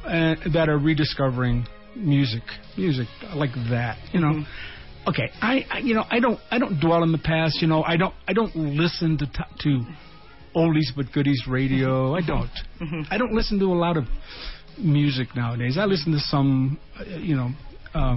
uh, 0.07 0.35
that 0.55 0.69
are 0.69 0.79
rediscovering 0.79 1.67
music, 1.97 2.43
music 2.77 3.09
like 3.35 3.53
that. 3.71 3.99
You 4.13 4.21
know, 4.21 4.45
okay, 5.09 5.31
I, 5.41 5.65
I 5.71 5.79
you 5.79 5.95
know 5.95 6.05
I 6.11 6.21
don't 6.21 6.39
I 6.51 6.59
don't 6.59 6.81
dwell 6.81 7.03
in 7.03 7.13
the 7.13 7.19
past. 7.19 7.61
You 7.61 7.69
know, 7.69 7.83
I 7.83 7.97
don't 7.97 8.15
I 8.27 8.33
don't 8.33 8.55
listen 8.55 9.19
to 9.19 9.27
t- 9.27 9.33
to 9.61 9.85
oldies 10.55 10.95
but 10.95 11.13
goodies 11.13 11.45
radio. 11.49 12.15
I 12.15 12.21
don't. 12.27 12.51
I 13.11 13.19
don't 13.19 13.33
listen 13.33 13.59
to 13.61 13.67
a 13.67 13.75
lot 13.75 13.97
of 13.97 14.05
music 14.79 15.29
nowadays. 15.37 15.77
I 15.79 15.85
listen 15.85 16.13
to 16.13 16.19
some, 16.19 16.79
uh, 16.99 17.05
you 17.19 17.37
know. 17.37 17.51
Uh, 17.95 18.17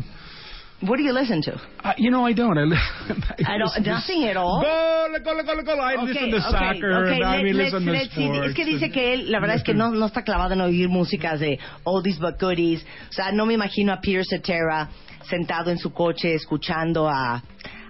what 0.87 0.97
do 0.97 1.03
you 1.03 1.11
listen 1.13 1.41
to? 1.43 1.59
Uh, 1.83 1.93
you 1.97 2.11
know, 2.11 2.25
I 2.25 2.33
don't. 2.33 2.57
I, 2.57 2.63
li- 2.63 2.77
I 3.45 3.57
don't, 3.57 3.65
listen 3.75 3.83
to 3.83 3.89
nothing 3.89 4.23
at 4.25 4.37
all. 4.37 4.61
Goal, 4.61 5.19
goal, 5.23 5.43
goal, 5.43 5.63
goal. 5.63 5.81
I 5.81 5.95
listen 5.95 6.31
to 6.31 6.41
soccer. 6.41 6.91
okay, 7.03 7.15
and 7.15 7.23
I 7.23 7.43
mean, 7.43 7.57
listen 7.57 7.85
to 7.85 7.95
sports. 8.05 8.47
Es 8.49 8.55
que 8.55 8.65
dice 8.65 8.89
que 8.91 9.13
él, 9.13 9.31
la 9.31 9.39
verdad 9.39 9.57
es 9.57 9.63
que 9.63 9.73
no, 9.73 9.91
no 9.91 10.05
está 10.07 10.23
clavado 10.23 10.53
en 10.53 10.61
oír 10.61 10.89
músicas 10.89 11.39
de 11.39 11.59
oldies 11.83 12.19
but 12.19 12.39
goodies. 12.39 12.83
O 13.09 13.13
sea, 13.13 13.31
no 13.31 13.45
me 13.45 13.53
imagino 13.53 13.93
a 13.93 13.99
Peter 14.01 14.23
Cetera 14.25 14.89
sentado 15.29 15.71
en 15.71 15.77
su 15.77 15.91
coche 15.91 16.33
escuchando 16.35 17.07
a, 17.09 17.41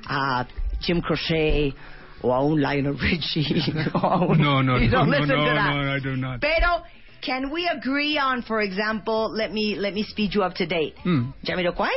a 0.07 0.45
Jim 0.81 1.01
Crochet 1.01 1.73
o 2.21 2.33
a 2.33 2.41
un 2.43 2.59
Lionel 2.61 2.97
Richie. 2.97 3.61
un- 3.93 4.37
No, 4.39 4.61
no, 4.63 4.77
no, 4.79 5.05
no, 5.05 5.25
no, 5.25 5.25
no, 5.25 5.95
I 5.95 5.99
do 5.99 6.15
not. 6.15 6.39
Pero, 6.41 6.83
can 7.21 7.51
we 7.51 7.67
agree 7.67 8.17
on, 8.17 8.41
for 8.43 8.61
example, 8.61 9.29
let 9.35 9.51
me, 9.51 9.75
let 9.75 9.93
me 9.93 10.03
speed 10.03 10.33
you 10.33 10.43
up 10.43 10.53
to 10.55 10.65
date. 10.65 10.93
Hmm. 11.03 11.31
Jamiroquai? 11.45 11.89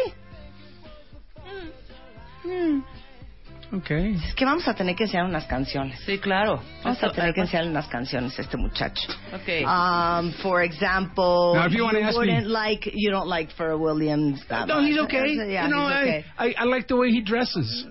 Okay. 3.70 4.14
Es 4.26 4.34
que 4.34 4.47
vamos 4.47 4.66
a 4.66 4.72
tener 4.74 4.97
que 4.97 5.05
enseñar 5.05 5.26
unas 5.26 5.45
canciones. 5.47 6.01
Sí, 6.07 6.18
claro. 6.18 6.62
Vamos 6.82 7.03
a 7.03 7.07
Eso, 7.07 7.14
tener 7.14 7.34
que 7.34 7.43
enseñarle 7.43 7.70
unas 7.70 7.86
canciones 7.89 8.39
a 8.39 8.43
este 8.43 8.57
muchacho. 8.57 9.12
Okay. 9.43 9.62
Um, 9.64 10.32
for 10.43 10.62
example, 10.62 11.53
Now, 11.55 11.66
if 11.66 11.72
you 11.74 11.84
wanna 11.84 11.99
ask 12.01 12.12
me- 12.18 12.18
wouldn't 12.28 12.47
like 12.47 12.91
you 12.95 13.11
don't 13.11 13.28
like 13.28 13.53
Pharrell 13.55 13.78
Williams. 13.78 14.41
that 14.49 14.66
No, 14.68 14.76
much. 14.76 14.84
he's 14.91 14.99
okay. 15.01 15.34
Yeah, 15.53 15.64
you 15.68 15.74
know, 15.74 15.86
he's 15.89 15.97
okay. 15.99 16.24
I, 16.39 16.47
I 16.47 16.55
I 16.61 16.64
like 16.64 16.89
the 16.89 16.97
way 16.97 17.11
he 17.11 17.20
dresses. 17.20 17.86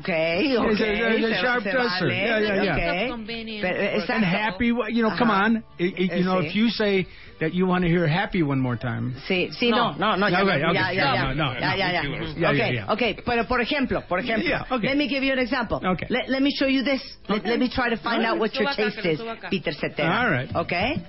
Okay, 0.00 0.48
He's 0.48 0.56
a- 0.56 0.60
okay. 0.60 1.16
he's 1.18 1.24
a 1.24 1.34
se- 1.34 1.40
sharp 1.40 1.62
se 1.62 1.70
dresser. 1.72 2.06
vale, 2.08 2.16
Yeah, 2.16 2.38
yeah, 2.40 2.62
yeah. 2.64 2.72
okay. 2.74 3.60
Pero, 3.60 3.70
and 3.70 4.02
exacto. 4.02 4.22
happy. 4.24 4.66
You 4.66 5.02
know, 5.02 5.10
come 5.16 5.30
Ajá. 5.30 5.44
on. 5.44 5.64
I- 5.78 5.94
I- 5.96 6.16
you 6.18 6.24
know, 6.24 6.40
Sí. 6.40 6.46
if 6.46 6.54
you 6.56 6.68
say 6.70 7.06
that 7.40 7.54
you 7.54 7.66
want 7.66 7.84
to 7.84 7.88
hear 7.88 8.06
happy 8.06 8.42
one 8.42 8.60
more 8.60 8.76
time. 8.76 9.14
Sí, 9.28 9.50
sí, 9.58 9.70
no, 9.70 9.94
no, 9.94 10.16
no, 10.16 10.28
ya, 10.28 10.42
Okay, 10.42 10.60
ya, 10.60 10.68
okay. 10.70 10.74
ya, 10.74 10.90
ya, 10.92 11.32
No, 11.34 11.34
no, 11.34 11.52
ya, 11.54 11.60
no, 11.60 11.76
ya, 11.76 11.90
ya. 11.92 12.02
Yeah, 12.02 12.48
okay, 12.50 12.58
yeah, 12.58 12.70
yeah. 12.70 12.92
okay, 12.92 13.16
pero 13.24 13.44
por 13.46 13.60
ejemplo, 13.60 14.02
por 14.08 14.20
ejemplo, 14.20 14.48
Yeah, 14.48 14.64
okay. 14.70 14.88
let 14.88 14.96
me 14.96 15.08
give 15.08 15.22
you 15.22 15.32
an 15.32 15.38
example. 15.38 15.80
Okay. 15.84 16.06
Let, 16.10 16.28
let 16.28 16.42
me 16.42 16.50
show 16.58 16.66
you 16.66 16.82
this. 16.82 17.00
Let, 17.28 17.40
Okay. 17.40 17.50
let 17.50 17.58
me 17.60 17.68
try 17.70 17.88
to 17.90 17.96
find 17.96 18.24
All 18.24 18.32
out 18.34 18.40
right. 18.40 18.40
what 18.40 18.54
your 18.54 18.70
Suba 18.70 18.74
acá, 18.74 18.90
taste 18.90 19.02
que 19.02 19.08
lo 19.08 19.12
is, 19.14 19.18
suba 19.20 19.32
acá. 19.38 19.50
Peter 19.50 19.72
Cetera. 19.72 20.20
All 20.20 20.30
right. 20.30 20.50
Okay? 20.54 21.02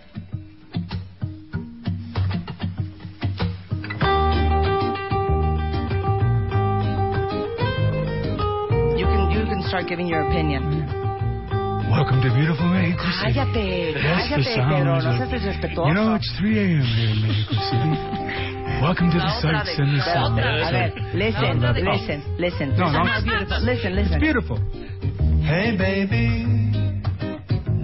You 8.97 9.05
can, 9.05 9.29
you 9.31 9.43
can 9.45 9.61
start 9.67 9.87
giving 9.87 10.07
your 10.07 10.21
opinion. 10.27 10.78
Welcome 11.89 12.21
to 12.21 12.29
beautiful 12.33 12.67
Mexico 12.69 13.09
City. 13.17 13.33
Cállate, 13.33 13.93
That's 13.97 14.29
the 14.29 14.35
cállate, 14.35 14.69
Pedro, 14.69 14.83
no 14.85 14.93
of- 14.95 15.03
seas 15.03 15.29
desrespetuoso. 15.33 15.87
You 15.89 15.93
know, 15.93 16.15
it's 16.15 16.29
3 16.37 16.59
a.m. 16.59 16.81
here 16.85 17.09
in 17.09 17.19
Mexico 17.25 17.55
City. 17.69 17.93
Welcome 18.81 19.07
to 19.11 19.17
the 19.19 19.31
sights 19.41 19.73
and 19.77 19.89
the 19.97 20.01
sounds. 20.05 20.37
a 20.37 20.69
ver, 20.69 20.89
listen, 21.17 21.55
listen, 21.59 22.19
listen. 22.37 22.67
No, 22.77 22.85
Listen 22.87 23.05
no. 23.05 23.21
beautiful. 23.25 23.59
Listen, 23.65 23.91
listen. 23.95 24.13
It's 24.13 24.21
beautiful. 24.21 24.57
Hey 25.43 25.75
baby, 25.75 26.45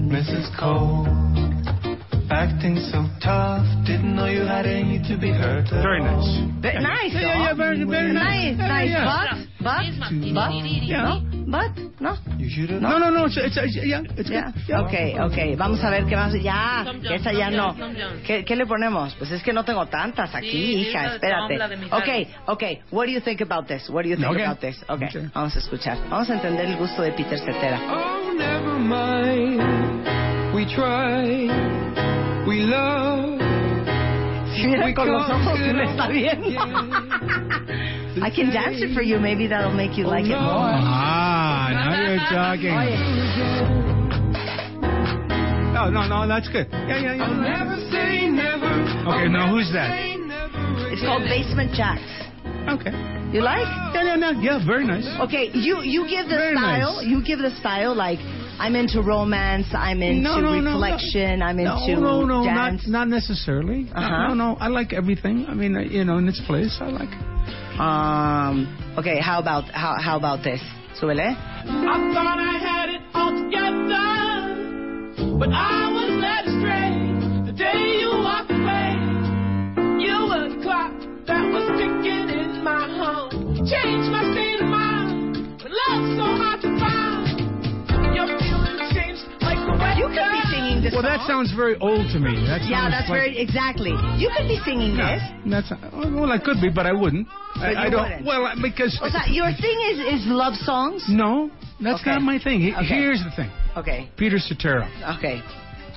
Mrs. 0.05 0.45
Cole, 0.59 1.07
acting 2.29 2.77
so 2.93 3.09
tough. 3.25 3.65
Didn't 3.85 4.15
know 4.15 4.27
you 4.27 4.45
had 4.45 4.65
any 4.65 5.01
to 5.09 5.17
be 5.17 5.31
hurt. 5.31 5.65
at 5.73 5.81
Very 5.83 6.01
nice. 6.01 6.13
all. 6.13 6.51
Ve- 6.61 6.79
nice, 6.79 7.11
Yeah, 7.13 7.21
yeah, 7.21 7.43
yeah, 7.49 7.53
very- 7.55 7.83
very 7.83 8.13
nice. 8.13 8.55
nice. 8.57 8.69
Nice, 8.69 8.89
Yeah, 8.89 9.05
But, 9.59 9.65
but, 9.65 9.81
but, 10.33 10.51
Yeah. 10.85 11.19
no, 11.19 11.34
but, 11.55 12.01
no. 12.01 12.17
No, 12.79 12.99
no, 12.99 13.09
no. 13.11 13.25
It's, 13.25 13.37
it's, 13.37 13.57
it's 13.57 13.75
yeah, 13.85 14.01
it's 14.17 14.29
Ya. 14.29 14.51
Yeah. 14.67 14.81
okay, 14.81 15.15
okay. 15.19 15.55
Vamos 15.55 15.83
a 15.83 15.89
ver 15.89 16.05
qué 16.05 16.15
más. 16.15 16.33
Ya, 16.41 16.85
que 17.01 17.15
esa 17.15 17.31
ya 17.31 17.49
Tom 17.49 17.77
no. 17.77 17.95
¿Qué, 18.25 18.43
qué 18.43 18.55
le 18.55 18.65
ponemos? 18.65 19.13
Pues 19.15 19.31
es 19.31 19.41
que 19.43 19.53
no 19.53 19.63
tengo 19.63 19.85
tantas 19.87 20.33
aquí, 20.35 20.51
Sí, 20.51 20.75
hija. 20.89 21.15
Espérate. 21.15 21.57
Okay, 21.91 22.27
okay. 22.47 22.79
What 22.91 23.05
do 23.05 23.11
you 23.11 23.21
think 23.21 23.41
about 23.41 23.67
this? 23.67 23.89
What 23.89 24.03
do 24.03 24.09
you 24.09 24.15
think 24.17 24.29
Okay. 24.31 24.43
about 24.43 24.59
this? 24.59 24.77
Okay, 24.89 25.07
Okay. 25.07 25.29
vamos 25.33 25.55
a 25.55 25.59
escuchar. 25.59 25.97
Vamos 26.09 26.29
a 26.29 26.33
entender 26.33 26.65
el 26.65 26.77
gusto 26.77 27.01
de 27.01 27.11
Peter 27.11 27.39
Cetera. 27.39 27.79
Oh, 27.89 28.33
never 28.33 28.77
mind. 28.79 29.61
We 30.53 30.65
try. 30.65 31.47
We 32.47 32.59
love. 32.63 33.39
Sí, 34.55 34.67
mira, 34.67 34.85
We 34.85 34.93
con 34.93 35.11
los 35.11 35.29
ojos 35.29 35.43
conquer 35.53 35.73
me 35.73 35.83
está 35.83 36.07
viendo. 36.07 36.61
I 38.21 38.29
can 38.29 38.49
dance 38.53 38.77
it 38.81 38.93
for 38.95 39.01
you. 39.01 39.19
Maybe 39.19 39.47
that'll 39.47 39.73
make 39.73 39.97
you 39.97 40.07
like 40.07 40.25
it 40.25 40.29
more. 40.29 40.39
Ah, 40.39 41.69
now 41.71 41.91
you're 41.99 42.17
talking. 42.31 43.85
No, 45.75 45.89
no, 45.91 46.07
no, 46.07 46.27
that's 46.27 46.47
good. 46.49 46.67
Yeah, 46.71 46.97
yeah, 47.15 47.23
I'll 47.23 47.35
yeah. 47.43 47.63
never 47.63 47.75
say 47.91 48.29
never. 48.31 48.71
Okay, 49.11 49.27
now 49.27 49.51
who's 49.51 49.69
that? 49.73 49.91
It's 50.91 51.01
called 51.03 51.23
Basement 51.27 51.73
Jacks. 51.75 52.01
Okay. 52.79 52.91
You 53.35 53.41
like? 53.43 53.67
Yeah, 53.93 54.03
yeah, 54.03 54.15
no, 54.15 54.31
yeah, 54.39 54.65
very 54.65 54.87
nice. 54.87 55.05
Okay, 55.27 55.51
you 55.53 55.81
you 55.83 56.07
give 56.07 56.29
the 56.29 56.35
Very 56.39 56.55
style. 56.55 56.95
nice. 56.97 57.05
You 57.05 57.21
give 57.23 57.39
the 57.39 57.51
style 57.59 57.93
like 57.93 58.19
I'm 58.57 58.75
into 58.75 59.01
romance. 59.01 59.67
I'm 59.73 60.01
into 60.01 60.21
No, 60.21 60.39
no, 60.39 60.59
no, 60.61 60.79
reflection. 60.79 61.41
I'm 61.41 61.57
No, 61.57 61.75
into 61.83 61.99
no, 61.99 62.23
no, 62.25 62.43
dance. 62.45 62.87
not 62.87 63.07
not 63.09 63.21
necessally. 63.21 63.91
Uh-huh. 63.93 64.29
No, 64.29 64.33
no, 64.33 64.55
I 64.59 64.69
like 64.69 64.93
everything. 64.93 65.45
I 65.49 65.53
mean, 65.53 65.75
uh, 65.75 65.81
you 65.81 66.05
know, 66.05 66.17
in 66.17 66.27
its 66.29 66.39
place, 66.47 66.77
I 66.79 66.87
like. 66.87 67.11
Um. 67.79 68.67
Okay. 68.97 69.19
How 69.19 69.39
about 69.39 69.65
how 69.71 69.95
how 69.99 70.17
about 70.17 70.43
this? 70.43 70.61
Súbele. 70.99 71.35
I 71.35 71.97
thought 72.13 72.39
I 72.39 72.57
had 72.57 72.89
it 72.89 73.01
all 73.13 73.31
together, 73.35 74.55
but 75.37 75.49
I 75.51 75.91
was 75.91 76.09
led 76.23 76.45
astray 76.47 76.95
the 77.45 77.51
day 77.51 77.99
you 77.99 78.09
walked 78.23 78.51
away. 78.51 78.95
You 79.99 80.25
were 80.29 80.47
the 80.55 80.59
clock 80.63 80.93
that 81.27 81.43
was 81.51 81.67
ticking 81.75 82.29
in 82.31 82.63
my 82.63 82.87
home. 82.95 83.31
Changed 83.67 84.09
my 84.11 84.23
state 84.31 84.61
of 84.61 84.67
mind, 84.69 85.35
so 86.15 86.23
You 90.05 90.21
could 90.21 90.31
be 90.31 90.43
singing 90.53 90.81
this 90.83 90.93
Well, 90.93 91.01
that 91.03 91.25
sounds 91.27 91.51
very 91.53 91.75
old 91.79 92.07
to 92.13 92.19
me. 92.19 92.35
That 92.45 92.61
Yeah, 92.69 92.89
that's 92.89 93.09
like, 93.09 93.19
very 93.19 93.37
exactly. 93.37 93.91
You 94.21 94.29
could 94.35 94.47
be 94.47 94.59
singing 94.63 94.95
No, 94.97 95.05
this. 95.07 95.23
that's 95.49 95.69
well, 95.93 96.31
I 96.31 96.37
could 96.39 96.61
be, 96.61 96.69
but 96.69 96.85
I 96.85 96.93
wouldn't. 96.93 97.27
But 97.55 97.75
I, 97.77 97.85
I 97.85 97.89
don't. 97.89 98.03
wouldn't. 98.03 98.25
Well, 98.25 98.53
because 98.61 98.97
O 99.01 99.09
sea, 99.09 99.25
your 99.33 99.49
thing 99.51 99.77
is 99.91 100.21
is 100.21 100.27
love 100.27 100.53
songs. 100.55 101.03
no, 101.09 101.49
that's 101.81 102.01
Okay. 102.01 102.11
not 102.11 102.21
my 102.21 102.37
thing. 102.39 102.59
He- 102.61 102.73
Okay. 102.75 102.85
Here's 102.85 103.23
the 103.23 103.31
thing. 103.35 103.49
Okay. 103.75 104.09
Peter 104.17 104.37
Cetera. 104.39 104.87
Okay. 105.17 105.41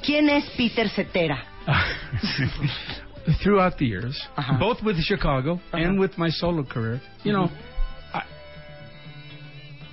¿Quién 0.06 0.28
es 0.30 0.44
Peter 0.56 0.88
Cetera? 0.88 1.38
Throughout 3.42 3.76
the 3.78 3.84
years, 3.86 4.18
Uh-huh. 4.36 4.58
both 4.58 4.82
with 4.82 4.96
Chicago 5.02 5.60
and 5.72 5.98
with 5.98 6.16
my 6.16 6.30
solo 6.30 6.64
career, 6.64 7.00
you 7.24 7.32
know, 7.32 7.50
I, 8.14 8.22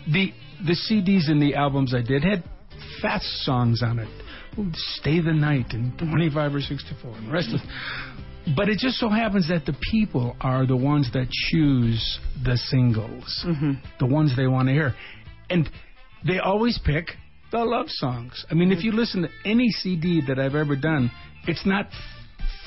the 0.08 0.32
the 0.66 0.74
CDs 0.88 1.30
and 1.30 1.42
the 1.42 1.54
albums 1.56 1.94
I 1.94 2.02
did 2.02 2.24
had 2.24 2.44
fast 3.02 3.26
songs 3.44 3.82
on 3.84 4.00
it. 4.00 4.10
Stay 5.00 5.20
the 5.20 5.34
Night 5.34 5.68
and 5.72 5.98
25 5.98 6.56
or 6.56 6.62
64 6.62 7.12
and 7.12 7.28
the 7.28 7.32
rest 7.32 7.50
of 7.54 7.60
but 8.56 8.70
it 8.70 8.78
just 8.78 8.98
so 8.98 9.10
happens 9.10 9.48
that 9.50 9.66
the 9.66 9.76
people 9.92 10.36
are 10.40 10.68
the 10.68 10.78
ones 10.78 11.10
that 11.14 11.28
choose 11.30 12.20
the 12.44 12.58
singles, 12.58 13.44
mm-hmm. 13.46 13.74
the 14.00 14.06
ones 14.06 14.36
they 14.38 14.46
want 14.46 14.68
to 14.68 14.74
hear. 14.74 14.94
And 15.50 15.68
they 16.28 16.38
always 16.38 16.80
pick 16.86 17.08
the 17.52 17.60
love 17.60 17.88
songs. 17.90 18.46
I 18.52 18.54
mean, 18.54 18.72
if 18.72 18.84
you 18.84 18.92
listen 18.92 19.24
to 19.24 19.30
any 19.46 19.70
CD 19.70 20.22
that 20.28 20.38
I've 20.38 20.54
ever 20.54 20.76
done, 20.76 21.12
it's 21.48 21.66
not 21.66 21.88
f- 21.88 21.94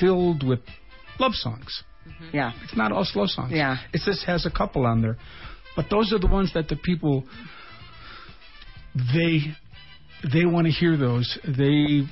filled 0.01 0.47
with 0.47 0.61
love 1.21 1.35
songs. 1.35 1.85
Mm-hmm. 2.09 2.37
Yeah. 2.37 2.53
It's 2.65 2.77
not 2.77 2.91
all 2.91 3.05
slow 3.05 3.27
songs. 3.27 3.53
Yeah. 3.53 3.77
It 3.93 4.01
just 4.05 4.25
has 4.25 4.47
a 4.47 4.51
couple 4.51 4.85
on 4.85 5.01
there. 5.01 5.17
But 5.77 5.87
those 5.91 6.13
are 6.13 6.19
the 6.19 6.27
ones 6.27 6.53
that 6.55 6.69
the 6.69 6.77
people 6.77 7.25
they 8.95 9.55
they 10.33 10.45
want 10.47 10.67
to 10.67 10.73
hear 10.73 10.97
those. 10.97 11.39
They 11.45 12.03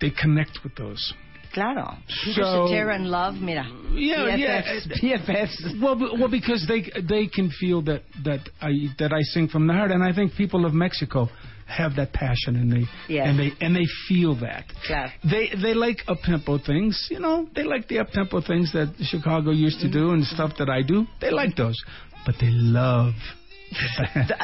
they 0.00 0.10
connect 0.10 0.58
with 0.64 0.74
those. 0.76 1.12
Claro. 1.54 1.96
So- 2.34 2.66
Cetera 2.68 2.94
and 2.94 3.08
love. 3.08 3.34
Mira. 3.34 3.66
Yeah, 3.92 4.16
BFFs, 4.36 5.02
yeah. 5.02 5.18
BFFs. 5.18 5.80
Well, 5.82 5.98
well, 6.18 6.30
because 6.30 6.64
they 6.66 6.80
they 7.02 7.26
can 7.26 7.50
feel 7.60 7.82
that 7.82 8.02
that 8.24 8.40
I 8.60 8.70
that 8.98 9.12
I 9.12 9.20
sing 9.22 9.48
from 9.48 9.66
the 9.66 9.74
heart, 9.74 9.90
and 9.90 10.02
I 10.02 10.14
think 10.14 10.34
people 10.34 10.64
of 10.64 10.72
Mexico 10.72 11.28
have 11.66 11.96
that 11.96 12.12
passion 12.12 12.56
and 12.56 12.70
they 12.72 12.84
Yes. 13.08 13.28
and 13.28 13.38
they 13.38 13.52
and 13.60 13.74
they 13.76 13.86
feel 14.08 14.34
that. 14.40 14.64
Claro. 14.86 15.10
They 15.30 15.50
they 15.62 15.74
like 15.74 15.98
up 16.08 16.18
tempo 16.24 16.58
things, 16.58 17.08
you 17.10 17.20
know. 17.20 17.48
They 17.54 17.64
like 17.64 17.86
the 17.88 17.98
up 18.00 18.10
tempo 18.12 18.40
things 18.40 18.72
that 18.72 18.94
Chicago 19.02 19.50
used 19.50 19.80
to 19.80 19.90
do 19.90 20.10
and 20.12 20.24
stuff 20.24 20.52
that 20.58 20.68
I 20.70 20.82
do. 20.82 21.06
They 21.20 21.30
like 21.30 21.54
those, 21.56 21.76
but 22.26 22.34
they 22.40 22.50
love. 22.50 23.12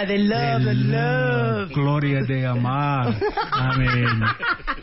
They 0.07 0.19
love, 0.19 0.65
they 0.65 0.75
love. 0.75 1.73
Gloria 1.73 2.23
de 2.23 2.47
Amar. 2.47 3.15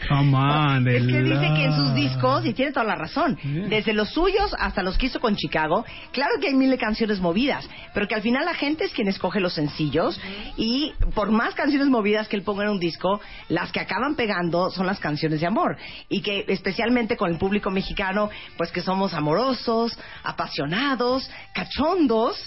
Come 0.07 0.35
on, 0.37 0.83
they 0.83 0.97
Es 0.97 1.07
que 1.07 1.21
dice 1.23 1.35
love. 1.35 1.55
que 1.55 1.63
en 1.65 1.73
sus 1.73 1.93
discos, 1.95 2.45
y 2.45 2.53
tiene 2.53 2.71
toda 2.71 2.85
la 2.85 2.95
razón, 2.95 3.37
desde 3.69 3.93
los 3.93 4.09
suyos 4.09 4.55
hasta 4.59 4.83
los 4.83 4.97
que 4.97 5.07
hizo 5.07 5.19
con 5.19 5.35
Chicago, 5.35 5.85
claro 6.11 6.33
que 6.39 6.47
hay 6.47 6.53
mil 6.53 6.69
de 6.69 6.77
canciones 6.77 7.19
movidas, 7.19 7.67
pero 7.93 8.07
que 8.07 8.15
al 8.15 8.21
final 8.21 8.45
la 8.45 8.53
gente 8.53 8.85
es 8.85 8.91
quien 8.93 9.07
escoge 9.07 9.39
los 9.39 9.53
sencillos 9.53 10.19
y 10.57 10.93
por 11.13 11.31
más 11.31 11.55
canciones 11.55 11.87
movidas 11.87 12.27
que 12.27 12.35
él 12.35 12.43
ponga 12.43 12.63
en 12.63 12.69
un 12.69 12.79
disco, 12.79 13.19
las 13.49 13.71
que 13.71 13.79
acaban 13.79 14.15
pegando 14.15 14.69
son 14.71 14.85
las 14.85 14.99
canciones 14.99 15.39
de 15.41 15.47
amor. 15.47 15.77
Y 16.09 16.21
que 16.21 16.45
especialmente 16.47 17.17
con 17.17 17.31
el 17.31 17.37
público 17.37 17.71
mexicano, 17.71 18.29
pues 18.57 18.71
que 18.71 18.81
somos 18.81 19.13
amorosos, 19.13 19.97
apasionados, 20.23 21.29
cachondos, 21.53 22.37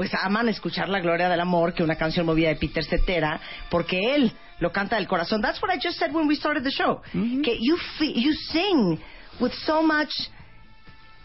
pues 0.00 0.14
aman 0.14 0.48
escuchar 0.48 0.88
la 0.88 0.98
gloria 0.98 1.28
del 1.28 1.40
amor 1.40 1.74
que 1.74 1.82
una 1.82 1.94
canción 1.94 2.24
movida 2.24 2.48
de 2.48 2.56
Peter 2.56 2.82
Cetera, 2.82 3.38
porque 3.68 4.14
él 4.14 4.32
lo 4.58 4.72
canta 4.72 4.96
del 4.96 5.06
corazón. 5.06 5.42
That's 5.42 5.60
what 5.60 5.70
I 5.70 5.78
just 5.78 5.98
said 5.98 6.10
when 6.14 6.26
we 6.26 6.36
started 6.36 6.64
the 6.64 6.70
show. 6.70 7.02
Que 7.12 7.58
you 7.60 7.76
you 8.00 8.32
sing 8.50 8.98
with 9.38 9.52
so 9.66 9.82
much 9.82 10.08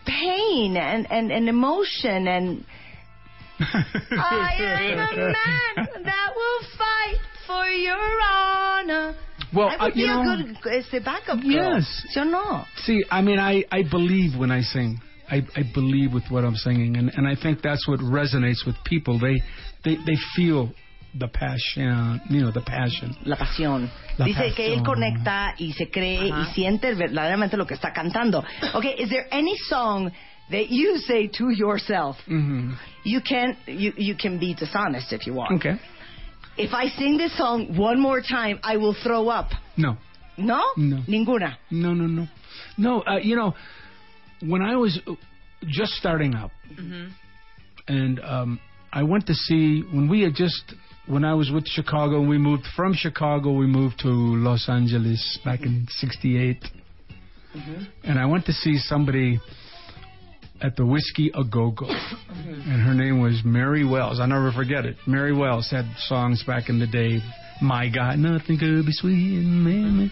pain 0.06 0.76
and, 0.76 1.08
and, 1.10 1.32
and 1.32 1.48
emotion 1.48 2.28
and 2.28 2.66
I 3.62 4.58
am 4.60 5.00
a 5.00 5.16
man 5.16 6.04
that 6.04 6.34
will 6.36 6.68
fight 6.78 7.22
for 7.48 7.70
your 7.70 7.96
honor. 8.30 9.16
Well, 9.54 9.70
I 9.70 9.76
uh, 9.76 9.86
would 9.86 9.96
you 9.96 10.06
be 10.06 10.12
know- 10.12 10.34
a 10.34 10.60
good 10.62 10.74
este, 10.74 11.00
backup 11.02 11.40
girl. 11.42 11.78
Yes. 11.80 12.08
¿Sí 12.14 12.20
o 12.20 12.26
no? 12.26 12.66
See, 12.84 13.06
I 13.10 13.22
mean, 13.22 13.40
I, 13.40 13.64
I 13.72 13.84
believe 13.84 14.38
when 14.38 14.52
I 14.52 14.64
sing. 14.64 15.00
I, 15.30 15.38
I 15.56 15.64
believe 15.74 16.14
with 16.14 16.24
what 16.30 16.44
I'm 16.44 16.56
singing, 16.56 16.98
and, 16.98 17.10
and 17.16 17.28
I 17.28 17.36
think 17.42 17.62
that's 17.62 17.88
what 17.88 18.00
resonates 18.00 18.66
with 18.66 18.76
people. 18.86 19.20
They 19.20 19.42
they 19.84 19.96
they 20.06 20.18
feel 20.36 20.72
the 21.18 21.28
passion, 21.28 22.22
you 22.30 22.42
know, 22.42 22.52
the 22.52 22.62
passion. 22.62 23.16
La 23.26 23.38
pasión. 23.38 23.90
La 24.18 24.26
Dice 24.26 24.54
que 24.56 24.74
él 24.74 24.84
conecta 24.84 25.56
y 25.58 25.72
se 25.74 25.90
cree 25.90 26.28
y 26.28 26.46
siente 26.54 26.94
verdaderamente 26.94 27.58
lo 27.58 27.66
que 27.66 27.76
está 27.76 27.94
cantando. 27.94 28.44
Okay, 28.74 28.96
is 28.98 29.10
there 29.10 29.28
any 29.32 29.56
song 29.70 30.12
that 30.52 30.70
you 30.70 30.98
say 31.00 31.28
to 31.28 31.50
yourself? 31.50 32.18
hmm 32.28 32.74
You 33.04 33.22
can 33.22 33.56
you 33.68 33.94
you 33.98 34.16
can 34.16 34.40
be 34.40 34.54
dishonest 34.54 35.14
if 35.14 35.26
you 35.26 35.34
want. 35.34 35.54
Okay. 35.54 35.80
If 36.58 36.74
I 36.74 36.88
sing 36.98 37.18
this 37.18 37.36
song 37.38 37.78
one 37.78 38.00
more 38.00 38.22
time, 38.22 38.60
I 38.64 38.78
will 38.78 38.96
throw 39.04 39.30
up. 39.30 39.50
No. 39.76 39.98
No? 40.38 40.62
No. 40.78 41.04
Ninguna. 41.08 41.58
No, 41.70 41.94
no, 41.94 42.08
no, 42.08 42.28
no. 42.78 43.02
Uh, 43.02 43.18
you 43.18 43.36
know, 43.36 43.54
when 44.42 44.62
I 44.62 44.76
was 44.76 45.00
just 45.68 45.94
starting 45.94 46.34
out, 46.34 46.52
mm-hmm. 46.72 47.08
and 47.88 48.20
um, 48.20 48.60
I 48.92 49.04
went 49.04 49.28
to 49.28 49.34
see 49.34 49.82
when 49.92 50.10
we 50.10 50.22
had 50.22 50.36
just 50.36 50.74
when 51.08 51.24
I 51.24 51.34
was 51.34 51.52
with 51.52 51.68
Chicago. 51.68 52.20
And 52.20 52.30
we 52.30 52.38
moved 52.38 52.64
from 52.76 52.94
Chicago. 52.94 53.54
We 53.54 53.68
moved 53.68 54.00
to 54.00 54.10
Los 54.10 54.68
Angeles 54.70 55.40
back 55.44 55.62
in 55.62 55.88
mm-hmm. 55.88 56.08
'68, 56.08 56.58
mm-hmm. 57.56 57.84
and 58.04 58.20
I 58.20 58.26
went 58.26 58.46
to 58.46 58.54
see 58.54 58.78
somebody 58.78 59.40
at 60.62 60.76
the 60.76 60.86
Whiskey 60.86 61.32
A 61.34 61.44
Go 61.44 61.72
Go, 61.72 61.88
and 61.88 62.82
her 62.82 62.94
name 62.94 63.22
was 63.22 63.42
Mary 63.44 63.86
Wells. 63.86 64.20
I'll 64.20 64.28
never 64.28 64.52
forget 64.52 64.86
it. 64.86 64.96
Mary 65.06 65.36
Wells 65.36 65.70
had 65.70 65.86
songs 66.08 66.44
back 66.46 66.70
in 66.70 66.80
the 66.80 66.88
day. 66.88 67.20
My 67.62 67.90
God, 67.90 68.20
nothing 68.20 68.58
could 68.58 68.86
be 68.86 68.92
sweet, 68.92 69.42
man. 69.42 70.12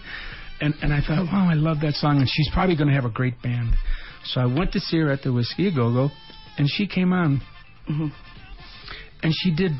And 0.60 0.74
and 0.82 0.92
I 0.92 1.00
thought, 1.00 1.26
wow, 1.26 1.48
I 1.50 1.54
love 1.54 1.80
that 1.80 1.94
song, 1.94 2.18
and 2.18 2.28
she's 2.28 2.48
probably 2.52 2.76
going 2.76 2.88
to 2.88 2.94
have 2.94 3.04
a 3.04 3.10
great 3.10 3.40
band. 3.42 3.74
So 4.24 4.40
I 4.40 4.46
went 4.46 4.72
to 4.72 4.80
see 4.80 4.98
her 4.98 5.10
at 5.10 5.22
the 5.22 5.32
Whiskey 5.32 5.70
Go 5.74 5.92
Go, 5.92 6.10
and 6.58 6.68
she 6.68 6.86
came 6.86 7.12
on, 7.12 7.40
and 9.22 9.32
she 9.32 9.54
did 9.54 9.72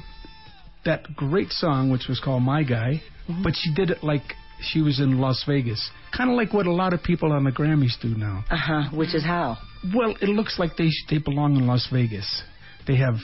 that 0.84 1.14
great 1.16 1.51
song, 1.51 1.90
which 1.90 2.07
was 2.09 2.20
called 2.20 2.42
My 2.42 2.62
Guy, 2.62 3.03
but 3.42 3.55
she 3.57 3.72
did 3.74 3.90
it 3.90 4.03
like 4.05 4.22
she 4.61 4.80
was 4.80 5.01
in 5.01 5.18
Las 5.18 5.42
Vegas, 5.47 5.90
kind 6.16 6.30
of 6.30 6.36
like 6.36 6.53
what 6.53 6.66
a 6.66 6.72
lot 6.72 6.92
of 6.92 7.03
people 7.03 7.32
on 7.32 7.45
the 7.45 7.51
Grammys 7.51 8.01
do 8.01 8.09
now. 8.16 8.45
Uh 8.51 8.57
huh. 8.57 8.82
Which 8.97 9.14
is 9.14 9.24
how? 9.24 9.57
Well, 9.95 10.14
it 10.20 10.28
looks 10.28 10.59
like 10.59 10.76
they 10.76 10.90
they 11.11 11.18
belong 11.18 11.57
in 11.57 11.66
Las 11.66 11.88
Vegas. 11.92 12.42
They 12.86 12.97
have 12.97 13.14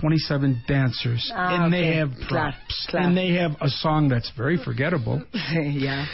27 0.00 0.62
dancers, 0.68 1.30
Ah, 1.34 1.64
and 1.64 1.72
they 1.72 1.78
okay. 1.88 1.96
have 1.96 2.10
Claro, 2.28 2.52
props, 2.52 2.86
claro. 2.88 3.06
and 3.06 3.16
they 3.16 3.30
have 3.34 3.52
a 3.60 3.68
song 3.68 4.08
that's 4.08 4.30
very 4.36 4.56
forgettable. 4.62 5.22
yeah. 5.52 6.06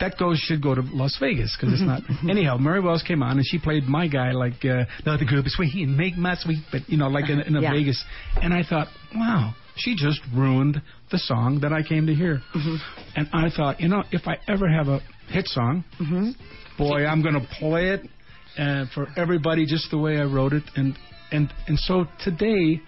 That 0.00 0.16
goes 0.18 0.38
should 0.38 0.62
go 0.62 0.74
to 0.74 0.80
Las 0.80 1.16
Vegas 1.20 1.54
because 1.58 1.74
it's 1.74 1.82
not. 1.82 2.02
Anyhow, 2.28 2.56
Mary 2.56 2.80
Wells 2.80 3.02
came 3.02 3.22
on 3.22 3.32
and 3.36 3.46
she 3.46 3.58
played 3.58 3.84
my 3.84 4.08
guy 4.08 4.32
like 4.32 4.64
uh, 4.64 4.84
no 5.04 5.16
the 5.18 5.26
group 5.26 5.46
is 5.46 5.54
sweet. 5.54 5.74
And 5.74 5.96
make 5.96 6.16
my 6.16 6.34
sweet, 6.36 6.62
but 6.72 6.88
you 6.88 6.96
know 6.96 7.08
like 7.08 7.28
in, 7.28 7.40
in 7.40 7.54
a 7.56 7.60
Yeah. 7.60 7.72
Vegas, 7.72 8.02
and 8.42 8.54
I 8.54 8.62
thought, 8.62 8.88
wow, 9.14 9.54
she 9.76 9.94
just 9.96 10.20
ruined 10.34 10.80
the 11.10 11.18
song 11.18 11.60
that 11.60 11.72
I 11.72 11.82
came 11.82 12.06
to 12.06 12.14
hear, 12.14 12.40
and 13.16 13.28
I 13.32 13.50
thought, 13.50 13.80
you 13.80 13.88
know, 13.88 14.02
if 14.10 14.26
I 14.26 14.38
ever 14.48 14.68
have 14.68 14.88
a 14.88 15.00
hit 15.28 15.46
song, 15.48 15.84
boy, 16.78 17.04
I'm 17.04 17.22
going 17.22 17.34
to 17.34 17.46
play 17.58 17.90
it 17.90 18.00
uh, 18.58 18.86
for 18.94 19.06
everybody 19.16 19.66
just 19.66 19.90
the 19.90 19.98
way 19.98 20.18
I 20.18 20.24
wrote 20.24 20.52
it, 20.54 20.64
and 20.76 20.96
and 21.30 21.52
and 21.68 21.78
so 21.78 22.06
today, 22.24 22.80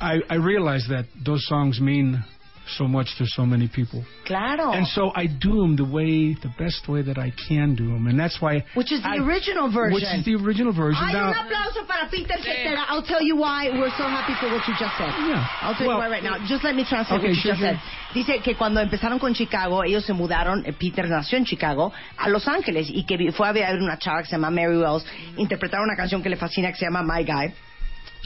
I 0.00 0.20
I 0.30 0.36
realize 0.36 0.86
that 0.88 1.04
those 1.24 1.46
songs 1.46 1.80
mean 1.80 2.24
so 2.66 2.88
much 2.88 3.08
to 3.18 3.24
so 3.26 3.44
many 3.44 3.68
people. 3.68 4.04
Claro. 4.26 4.72
And 4.72 4.86
so 4.86 5.12
I 5.14 5.26
do 5.26 5.60
them 5.60 5.76
the 5.76 5.84
way, 5.84 6.34
the 6.34 6.48
best 6.58 6.88
way 6.88 7.02
that 7.02 7.18
I 7.18 7.30
can 7.48 7.74
do 7.74 7.88
them, 7.92 8.06
and 8.06 8.18
that's 8.18 8.40
why. 8.40 8.64
Which 8.74 8.90
is 8.92 9.02
the 9.02 9.08
I- 9.08 9.16
original 9.18 9.70
version. 9.70 9.94
Which 9.94 10.04
is 10.04 10.24
the 10.24 10.34
original 10.36 10.72
version. 10.72 11.02
Ay, 11.04 11.12
now, 11.12 11.28
un 11.28 11.34
aplauso 11.34 11.86
para 11.86 12.08
Peter 12.10 12.36
Cetera. 12.42 12.84
I'll 12.88 13.02
tell 13.04 13.22
you 13.22 13.36
why 13.36 13.68
we're 13.70 13.90
so 13.96 14.04
happy 14.08 14.34
for 14.40 14.48
what 14.48 14.66
you 14.66 14.74
just 14.78 14.96
said. 14.96 15.12
Yeah. 15.28 15.46
I'll 15.62 15.74
tell 15.74 15.86
Well- 15.88 15.96
you 15.96 16.02
why 16.04 16.08
right 16.10 16.24
now. 16.24 16.38
Just 16.46 16.64
let 16.64 16.74
me 16.74 16.84
translate 16.84 17.20
Okay, 17.20 17.28
what 17.28 17.36
you 17.36 17.42
sure, 17.42 17.52
just 17.52 17.60
sure. 17.60 17.72
said. 17.74 18.14
Dice 18.14 18.40
que 18.42 18.54
cuando 18.54 18.80
empezaron 18.80 19.18
con 19.18 19.34
Chicago, 19.34 19.82
ellos 19.84 20.04
se 20.04 20.12
mudaron, 20.12 20.64
eh, 20.64 20.72
Peter 20.72 21.08
nació 21.08 21.36
en 21.38 21.44
Chicago, 21.44 21.92
a 22.16 22.28
Los 22.28 22.46
Ángeles 22.48 22.88
y 22.88 23.04
que 23.04 23.30
fue 23.32 23.48
a 23.48 23.52
ver 23.52 23.76
una 23.80 23.98
chava 23.98 24.20
que 24.22 24.26
se 24.28 24.32
llama 24.36 24.50
Mary 24.50 24.76
Wells, 24.76 25.04
interpretar 25.36 25.80
una 25.80 25.96
canción 25.96 26.22
que 26.22 26.28
le 26.30 26.36
fascina 26.36 26.70
que 26.70 26.78
se 26.78 26.84
llama 26.86 27.02
My 27.02 27.24
Guy 27.24 27.52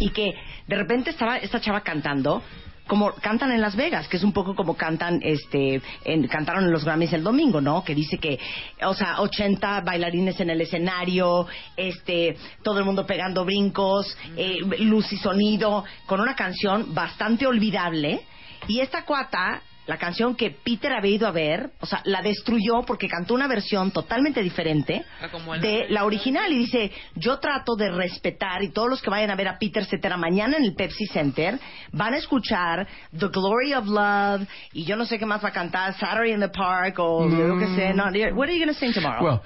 y 0.01 0.11
que 0.11 0.35
de 0.67 0.77
repente 0.77 1.11
estaba 1.11 1.39
esta 1.39 1.61
chava 1.61 1.81
cantando 1.81 2.43
como 2.89 3.13
cantan 3.13 3.53
en 3.53 3.61
Las 3.61 3.77
Vegas, 3.77 4.09
que 4.09 4.17
es 4.17 4.25
un 4.25 4.33
poco 4.33 4.57
como 4.57 4.75
cantan, 4.77 5.21
este, 5.23 5.81
en, 6.05 6.27
cantaron 6.27 6.65
en 6.65 6.73
los 6.73 6.85
Grammys 6.85 7.13
el 7.13 7.23
domingo, 7.23 7.61
¿no? 7.61 7.85
Que 7.85 7.95
dice 7.95 8.19
que, 8.19 8.39
o 8.83 8.95
sea, 8.95 9.21
80 9.21 9.83
bailarines 9.83 10.41
en 10.41 10.51
el 10.51 10.61
escenario, 10.61 11.47
este, 11.77 12.37
todo 12.63 12.79
el 12.79 12.85
mundo 12.85 13.07
pegando 13.07 13.45
brincos, 13.45 14.17
eh, 14.37 14.59
luz 14.81 15.13
y 15.13 15.19
sonido, 15.19 15.85
con 16.07 16.21
una 16.21 16.35
canción 16.35 16.95
bastante 16.95 17.47
olvidable. 17.47 18.23
Y 18.67 18.81
esta 18.81 19.05
cuata, 19.05 19.63
la 19.89 19.97
canción 19.97 20.37
que 20.37 20.51
Peter 20.51 20.93
había 20.93 21.15
ido 21.17 21.27
a 21.27 21.31
ver, 21.33 21.71
o 21.81 21.87
sea, 21.87 22.03
la 22.05 22.21
destruyó 22.23 22.83
porque 22.87 23.09
cantó 23.09 23.33
una 23.35 23.49
versión 23.49 23.91
totalmente 23.91 24.43
diferente 24.43 25.03
Ah, 25.21 25.59
de 25.59 25.87
la 25.89 26.05
original 26.05 26.53
y 26.53 26.59
dice, 26.59 26.93
yo 27.17 27.39
trato 27.39 27.75
de 27.75 27.91
respetar 27.91 28.63
y 28.63 28.69
todos 28.71 28.89
los 28.91 29.01
que 29.03 29.09
vayan 29.09 29.31
a 29.31 29.35
ver 29.35 29.49
a 29.49 29.59
Peter 29.59 29.85
Cetera 29.87 30.19
mañana 30.19 30.59
en 30.59 30.65
el 30.65 30.75
Pepsi 30.75 31.07
Center 31.07 31.59
van 31.93 32.13
a 32.13 32.19
escuchar 32.19 32.87
The 33.19 33.29
Glory 33.29 33.73
of 33.73 33.87
Love 33.87 34.47
y 34.75 34.85
yo 34.85 34.95
no 34.95 35.07
sé 35.07 35.19
qué 35.19 35.25
más 35.25 35.43
va 35.43 35.49
a 35.49 35.53
cantar, 35.53 35.95
Saturday 35.99 36.33
in 36.35 36.41
the 36.41 36.51
Park 36.51 36.97
o 36.99 37.27
yo 37.29 37.59
qué 37.59 37.67
sé, 37.75 37.95
no, 37.95 38.05
what 38.37 38.47
are 38.49 38.53
you 38.57 38.63
going 38.65 38.69
to 38.69 38.75
sing 38.79 38.93
tomorrow? 38.93 39.25
well, 39.25 39.41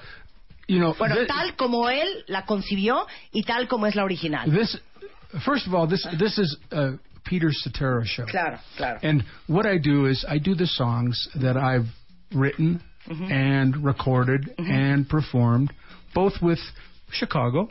you 0.67 0.77
know, 0.79 0.93
bueno, 0.99 1.15
tal 1.25 1.55
como 1.55 1.89
él 1.89 2.07
la 2.27 2.43
concibió 2.45 3.07
y 3.31 3.43
tal 3.43 3.69
como 3.69 3.87
es 3.87 3.95
la 3.95 4.03
original. 4.03 4.51
this 4.51 4.77
first 5.45 5.65
of 5.67 5.73
all, 5.73 5.87
this 5.87 6.05
this 6.19 6.37
is 6.37 6.57
Peter 7.25 7.49
Cetera 7.51 8.03
show. 8.05 8.25
Claro, 8.25 8.59
claro. 8.77 8.99
And 9.03 9.23
what 9.47 9.65
I 9.65 9.77
do 9.77 10.05
is 10.07 10.25
I 10.27 10.37
do 10.39 10.55
the 10.55 10.67
songs 10.67 11.27
that 11.41 11.57
I've 11.57 11.85
written 12.33 12.81
Mm-hmm. 13.03 13.31
and 13.33 13.83
recorded 13.83 14.49
and 14.57 15.09
performed, 15.09 15.73
both 16.15 16.31
with 16.41 16.59
Chicago 17.11 17.67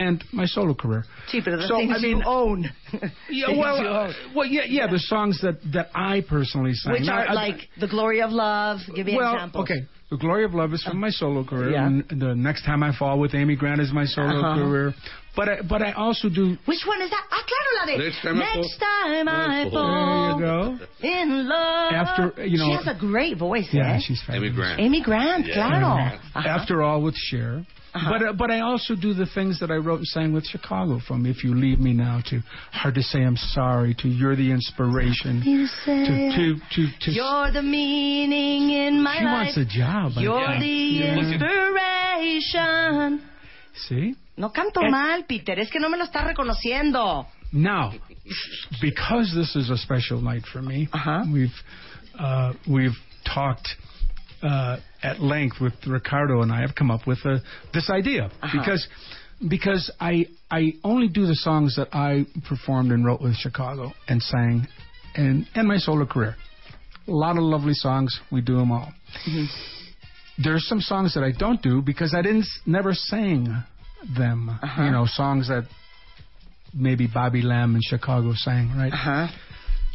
and 0.00 0.24
my 0.32 0.46
solo 0.46 0.74
career. 0.74 1.04
Sí, 1.32 1.40
pero 1.44 1.58
the 1.58 1.68
So, 1.68 1.76
things 1.76 1.94
I 1.96 2.00
mean- 2.02 2.18
you 2.18 2.22
own. 2.26 2.68
Yeah, 3.30 3.56
well, 3.56 3.76
uh, 3.78 4.06
own. 4.08 4.14
well, 4.34 4.46
yeah, 4.46 4.62
yeah, 4.66 4.88
the 4.88 4.98
songs 4.98 5.40
that 5.42 5.60
that 5.74 5.90
I 5.94 6.22
personally 6.28 6.72
sang. 6.74 6.92
Which 6.94 7.08
are 7.08 7.28
I- 7.28 7.32
like 7.34 7.68
The 7.78 7.86
Glory 7.86 8.20
of 8.20 8.32
Love, 8.32 8.80
give 8.96 9.06
me 9.06 9.12
an 9.12 9.18
well, 9.18 9.34
example. 9.34 9.62
okay. 9.62 9.86
The 10.10 10.16
Glory 10.16 10.44
of 10.44 10.54
Love 10.54 10.72
is 10.72 10.82
from 10.82 10.98
my 10.98 11.10
solo 11.10 11.44
career. 11.44 11.70
Yeah. 11.70 11.86
And 11.86 12.04
the 12.08 12.34
Next 12.34 12.64
Time 12.64 12.82
I 12.82 12.90
Fall 12.98 13.20
with 13.20 13.32
Amy 13.36 13.54
Grant 13.54 13.80
is 13.80 13.92
my 13.92 14.06
solo 14.06 14.40
Uh-huh. 14.40 14.54
career. 14.58 14.94
But 15.36 15.48
I, 15.48 15.56
but 15.68 15.82
I 15.82 15.92
also 15.92 16.28
do. 16.28 16.56
Which 16.64 16.84
one 16.86 17.02
is 17.02 17.10
that? 17.10 17.24
Ah, 17.32 17.44
claro, 17.50 17.70
la 17.80 17.86
de 17.86 18.04
Next 18.04 18.22
time 18.22 18.36
I 18.36 18.38
Next 18.54 18.78
fall- 18.78 18.78
time 18.78 19.28
I 19.28 19.62
There 19.64 19.70
fall 19.72 20.38
you 20.38 20.40
go. 20.40 20.78
in 21.02 21.48
love. 21.48 21.92
After, 21.92 22.44
you 22.46 22.58
know- 22.58 22.66
She 22.66 22.72
has 22.84 22.86
a 22.86 22.94
great 22.98 23.36
voice, 23.36 23.68
Yeah, 23.72 23.94
eh? 23.94 23.98
she's 24.00 24.22
fabulous. 24.22 24.76
Amy 24.78 25.00
Grant, 25.02 25.46
claro. 25.52 26.18
After 26.36 26.82
all, 26.82 27.02
with 27.02 27.16
Cher. 27.16 27.64
But 27.94 28.22
uh, 28.26 28.32
but 28.32 28.50
I 28.50 28.58
also 28.60 28.96
do 28.96 29.14
the 29.14 29.26
things 29.26 29.60
that 29.60 29.70
I 29.70 29.76
wrote 29.76 29.98
and 29.98 30.06
sang 30.08 30.32
with 30.32 30.44
Chicago, 30.46 30.98
from 31.06 31.26
"If 31.26 31.44
You 31.44 31.54
Leave 31.54 31.78
Me 31.78 31.92
Now" 31.92 32.20
to 32.30 32.40
"Hard 32.72 32.96
to 32.96 33.02
Say 33.04 33.22
I'm 33.22 33.36
Sorry" 33.36 33.94
to 34.00 34.08
"You're 34.08 34.34
the 34.34 34.50
Inspiration" 34.50 35.42
You 35.44 35.66
say 35.68 36.04
to 36.04 36.36
to 36.36 36.56
to, 36.74 36.86
to 37.02 37.10
You're 37.12 37.52
the 37.52 37.62
meaning 37.62 38.70
in 38.70 39.00
my 39.00 39.18
She 39.18 39.24
life. 39.24 39.32
wants 39.32 39.56
a 39.58 39.64
job, 39.64 40.12
I 40.16 40.22
You're 40.22 40.46
think. 40.58 40.60
the 40.60 40.66
Yeah. 40.66 41.18
inspiration. 41.18 43.20
see. 43.88 44.14
No 44.36 44.50
canto 44.50 44.80
mal, 44.90 45.24
Peter. 45.28 45.58
Es 45.60 45.70
que 45.70 45.78
no 45.80 45.88
me 45.88 45.96
lo 45.96 46.04
está 46.04 46.24
reconociendo. 46.24 47.26
Now, 47.52 47.92
because 48.82 49.32
this 49.34 49.54
is 49.54 49.70
a 49.70 49.76
special 49.76 50.20
night 50.20 50.42
for 50.52 50.60
me, 50.60 50.88
we've 51.32 51.54
uh, 52.18 52.52
we've 52.68 52.96
talked 53.32 53.68
uh, 54.42 54.78
at 55.02 55.20
length 55.20 55.60
with 55.60 55.74
Ricardo 55.86 56.42
and 56.42 56.50
I 56.52 56.60
have 56.62 56.74
come 56.74 56.90
up 56.90 57.06
with 57.06 57.18
uh, 57.24 57.38
this 57.72 57.88
idea 57.90 58.24
Uh-huh. 58.42 58.58
because 58.58 58.86
because 59.48 59.90
I 60.00 60.26
I 60.50 60.74
only 60.82 61.08
do 61.08 61.26
the 61.26 61.34
songs 61.36 61.76
that 61.76 61.88
I 61.92 62.26
performed 62.48 62.90
and 62.92 63.04
wrote 63.04 63.20
with 63.20 63.36
Chicago 63.36 63.92
and 64.08 64.20
sang 64.22 64.66
in 65.14 65.46
in 65.54 65.66
my 65.66 65.78
solo 65.78 66.06
career. 66.06 66.34
A 67.06 67.10
lot 67.12 67.36
of 67.36 67.42
lovely 67.44 67.74
songs. 67.74 68.18
We 68.32 68.40
do 68.40 68.56
them 68.56 68.72
all. 68.72 68.92
There's 70.42 70.66
some 70.66 70.80
songs 70.80 71.14
that 71.14 71.22
I 71.22 71.30
don't 71.30 71.62
do 71.62 71.82
because 71.82 72.14
I 72.14 72.22
didn't 72.22 72.46
never 72.66 72.94
sang 72.94 73.62
them. 74.16 74.58
You 74.78 74.90
know, 74.90 75.04
songs 75.06 75.48
that 75.48 75.64
maybe 76.72 77.06
Bobby 77.12 77.42
Lamb 77.42 77.74
in 77.76 77.80
Chicago 77.82 78.32
sang, 78.34 78.72
right? 78.76 78.92
Uh-huh. 78.92 79.26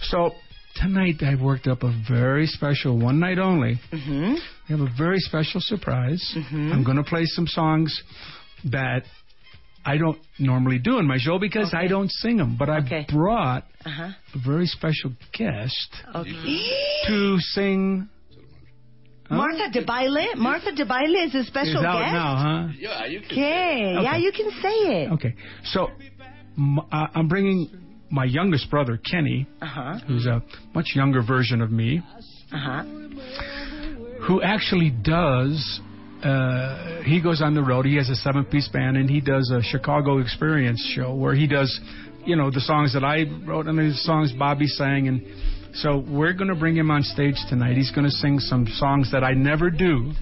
So 0.02 0.32
tonight 0.76 1.16
I've 1.22 1.42
worked 1.42 1.68
up 1.68 1.84
a 1.84 1.94
very 2.10 2.48
special 2.48 2.98
one 2.98 3.20
night 3.20 3.38
only. 3.40 3.80
Mm-hmm. 3.92 4.34
We 4.70 4.78
have 4.78 4.88
a 4.88 4.92
very 4.98 5.20
special 5.20 5.60
surprise. 5.62 6.24
I'm 6.52 6.84
going 6.84 6.98
to 6.98 7.04
play 7.04 7.26
some 7.26 7.48
songs 7.48 8.02
that 8.72 9.04
I 9.86 9.98
don't 9.98 10.20
normally 10.38 10.80
do 10.80 11.00
in 11.00 11.08
my 11.08 11.18
show 11.18 11.40
because 11.40 11.74
I 11.74 11.88
don't 11.88 12.12
sing 12.12 12.38
them, 12.38 12.56
but 12.58 12.70
I 12.70 13.06
brought 13.12 13.64
Uh-huh. 13.86 14.10
a 14.36 14.38
very 14.46 14.66
special 14.68 15.12
guest 15.38 15.90
Okay. 16.16 16.60
to 17.08 17.38
sing. 17.40 18.10
Huh? 19.30 19.36
Martha 19.36 19.70
de 19.72 19.86
Baile? 19.86 20.36
Martha 20.38 20.72
de 20.72 20.86
Baile 20.86 21.16
is 21.28 21.36
a 21.36 21.44
special 21.44 21.80
Is 21.82 21.86
out 21.86 22.00
guest? 22.02 22.14
now, 22.14 22.36
huh? 22.36 22.68
Yeah, 22.80 23.06
you 23.06 23.20
can. 23.22 23.32
Okay. 23.32 23.98
Yeah, 24.04 24.18
you 24.18 24.32
can 24.32 24.50
say 24.62 25.04
it. 25.04 25.12
Okay, 25.14 25.36
so 25.66 25.88
uh, 26.92 27.08
I'm 27.14 27.28
bringing 27.28 27.70
my 28.10 28.26
youngest 28.26 28.70
brother 28.72 28.98
Kenny, 28.98 29.48
Uh-huh. 29.62 30.00
who's 30.08 30.26
a 30.26 30.42
much 30.74 30.94
younger 30.96 31.22
version 31.22 31.62
of 31.62 31.72
me, 31.72 32.02
Uh-huh. 32.52 32.84
who 34.28 34.42
actually 34.42 34.90
does. 34.90 35.80
Uh, 36.24 37.02
he 37.04 37.22
goes 37.22 37.42
on 37.42 37.54
the 37.54 37.62
road. 37.64 37.86
He 37.86 37.96
has 37.96 38.10
a 38.10 38.16
seven-piece 38.16 38.68
band, 38.70 38.98
and 38.98 39.10
he 39.10 39.22
does 39.22 39.50
a 39.56 39.62
Chicago 39.62 40.18
Experience 40.18 40.82
show 40.96 41.14
where 41.16 41.34
he 41.36 41.48
does, 41.48 41.80
you 42.26 42.36
know, 42.36 42.50
the 42.52 42.60
songs 42.62 42.94
that 42.94 43.04
I 43.06 43.24
wrote 43.46 43.68
and 43.68 43.78
the 43.78 43.94
songs 43.94 44.34
Bobby 44.34 44.66
sang, 44.68 45.08
and 45.08 45.22
so 45.74 46.04
we're 46.08 46.34
going 46.34 46.48
to 46.50 46.56
bring 46.56 46.76
him 46.76 46.92
on 46.92 47.04
stage 47.04 47.36
tonight. 47.50 47.78
He's 47.78 47.92
going 47.92 48.06
to 48.06 48.12
sing 48.12 48.40
some 48.40 48.66
songs 48.68 49.12
that 49.12 49.24
I 49.24 49.34
never 49.34 49.70
do 49.70 50.14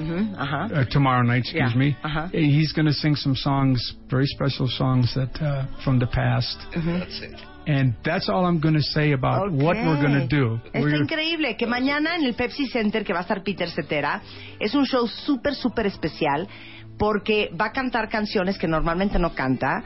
Mm-hmm. 0.00 0.34
Uh-huh. 0.34 0.56
uh, 0.80 0.84
tomorrow 0.90 1.22
night. 1.22 1.40
Excuse 1.40 1.72
Yeah. 1.72 1.78
me. 1.78 1.96
Uh-huh. 2.02 2.28
He's 2.32 2.72
going 2.72 2.86
to 2.86 2.92
sing 2.92 3.16
some 3.16 3.34
songs, 3.36 3.94
very 4.08 4.24
special 4.26 4.66
songs 4.66 5.12
that 5.14 5.28
uh, 5.42 5.66
from 5.84 5.98
the 5.98 6.06
past. 6.06 6.56
That's 6.74 7.20
it. 7.20 7.38
And 7.66 7.94
that's 8.02 8.30
all 8.30 8.46
I'm 8.46 8.60
going 8.60 8.74
to 8.74 8.82
say 8.82 9.12
about 9.12 9.52
what 9.52 9.76
we're 9.76 10.00
going 10.00 10.18
to 10.18 10.26
do. 10.26 10.58
Está 10.72 10.80
We're 10.80 10.96
increíble 10.96 11.54
que 11.58 11.66
mañana 11.66 12.14
en 12.16 12.24
el 12.24 12.32
Pepsi 12.34 12.66
Center 12.68 13.04
que 13.04 13.12
va 13.12 13.18
a 13.18 13.22
estar 13.22 13.42
Peter 13.42 13.68
Cetera 13.68 14.22
es 14.58 14.74
un 14.74 14.86
show 14.86 15.06
súper, 15.06 15.54
súper 15.54 15.86
especial 15.86 16.48
porque 16.98 17.50
va 17.60 17.66
a 17.66 17.72
cantar 17.72 18.08
canciones 18.08 18.56
que 18.56 18.66
normalmente 18.66 19.18
no 19.18 19.34
canta. 19.34 19.84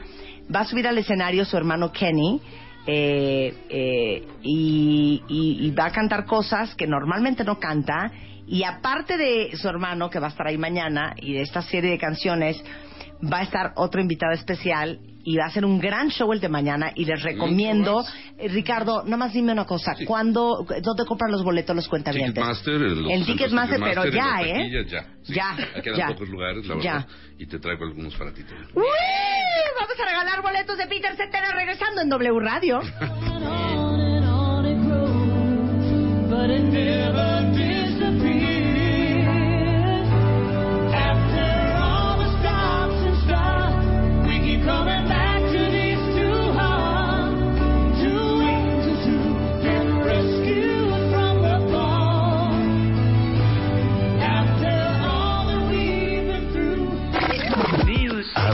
Va 0.53 0.61
a 0.61 0.65
subir 0.65 0.87
al 0.87 0.97
escenario 0.97 1.43
su 1.43 1.57
hermano 1.57 1.91
Kenny 1.91 2.39
eh, 2.87 3.53
eh, 3.69 4.23
y, 4.43 5.23
y- 5.27 5.67
y 5.67 5.71
va 5.71 5.85
a 5.85 5.91
cantar 5.91 6.25
cosas 6.25 6.75
que 6.75 6.87
normalmente 6.87 7.43
no 7.43 7.59
canta. 7.59 8.11
Y 8.47 8.63
aparte 8.63 9.17
de 9.17 9.55
su 9.57 9.67
hermano 9.67 10.09
que 10.09 10.19
va 10.19 10.27
a 10.27 10.29
estar 10.29 10.45
ahí 10.47 10.57
mañana 10.57 11.15
y 11.17 11.33
de 11.33 11.41
esta 11.41 11.61
serie 11.63 11.89
de 11.91 11.97
canciones, 11.97 12.63
va 13.23 13.39
a 13.39 13.43
estar 13.43 13.73
otro 13.75 14.01
invitado 14.01 14.33
especial 14.33 14.99
y 15.27 15.37
va 15.37 15.45
a 15.45 15.49
ser 15.49 15.65
un 15.65 15.79
gran 15.79 16.09
show 16.09 16.31
el 16.33 16.39
de 16.39 16.49
mañana 16.49 16.91
y 16.93 17.03
les 17.05 17.23
recomiendo, 17.23 18.03
eh, 18.37 18.47
Ricardo, 18.47 19.03
nada 19.03 19.17
más 19.17 19.33
dime 19.33 19.51
una 19.53 19.65
cosa, 19.65 19.95
¿cuándo, 20.05 20.65
dónde 20.83 21.05
compran 21.05 21.31
los 21.31 21.43
boletos 21.43 21.75
los 21.75 21.87
cuentavientes? 21.87 22.35
Ticketmaster, 22.35 22.81
En 23.11 23.25
Ticketmaster, 23.25 23.79
pero 23.79 24.03
Ticketmaster, 24.03 24.45
ya, 24.45 24.51
en 24.51 24.73
las 24.73 24.85
¿eh? 24.85 24.87
Ya, 24.87 25.05
sí. 25.23 25.33
Ya, 25.33 25.95
ya. 25.97 26.07
pocos 26.09 26.29
lugares, 26.29 26.65
la 26.67 26.75
Ya. 26.79 26.93
verdad. 26.93 27.07
Y 27.39 27.47
te 27.47 27.57
traigo 27.59 27.85
algunos 27.85 28.15
para 28.15 28.31
ti 28.33 28.43
también. 28.43 28.69
¡Uy! 28.75 28.83
Vamos 29.79 29.95
a 29.99 30.05
regalar 30.05 30.41
boletos 30.43 30.77
de 30.77 30.85
Peter 30.85 31.15
Cetera 31.15 31.51
regresando 31.55 32.01
en 32.01 32.09
W 32.09 32.39
Radio. 32.39 32.79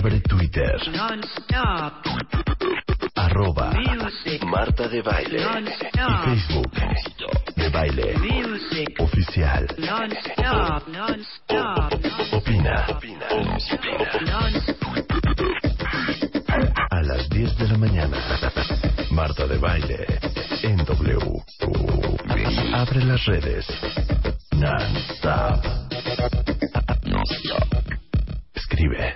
Abre 0.01 0.19
Twitter. 0.21 0.81
Non-stop. 0.95 1.93
Arroba 3.13 3.69
Music. 3.69 4.43
Marta 4.45 4.87
de 4.87 4.99
Baile. 5.03 5.43
Non-stop. 5.43 6.25
Y 6.25 6.39
Facebook. 6.39 6.71
De 7.55 7.69
Baile. 7.69 8.17
Music. 8.17 8.99
Oficial. 8.99 9.67
Non-stop. 9.77 10.87
Non-stop. 10.87 12.33
Opina. 12.33 12.83
A 16.89 17.01
las 17.03 17.29
10 17.29 17.57
de 17.57 17.67
la 17.67 17.77
mañana. 17.77 18.17
Marta 19.11 19.45
de 19.45 19.57
Baile. 19.59 20.07
En 20.63 20.77
W. 20.77 21.43
Abre 22.73 23.03
las 23.05 23.23
redes. 23.27 23.67
Non-stop. 24.53 25.63
Escribe. 28.55 29.15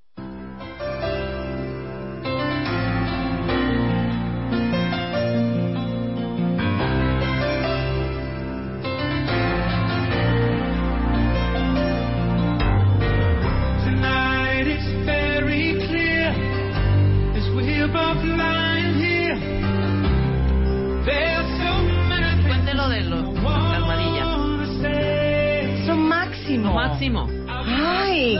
Máximo. 26.57 27.27
Lo 27.27 27.63
máximo. 27.63 27.87
Ay. 27.95 28.39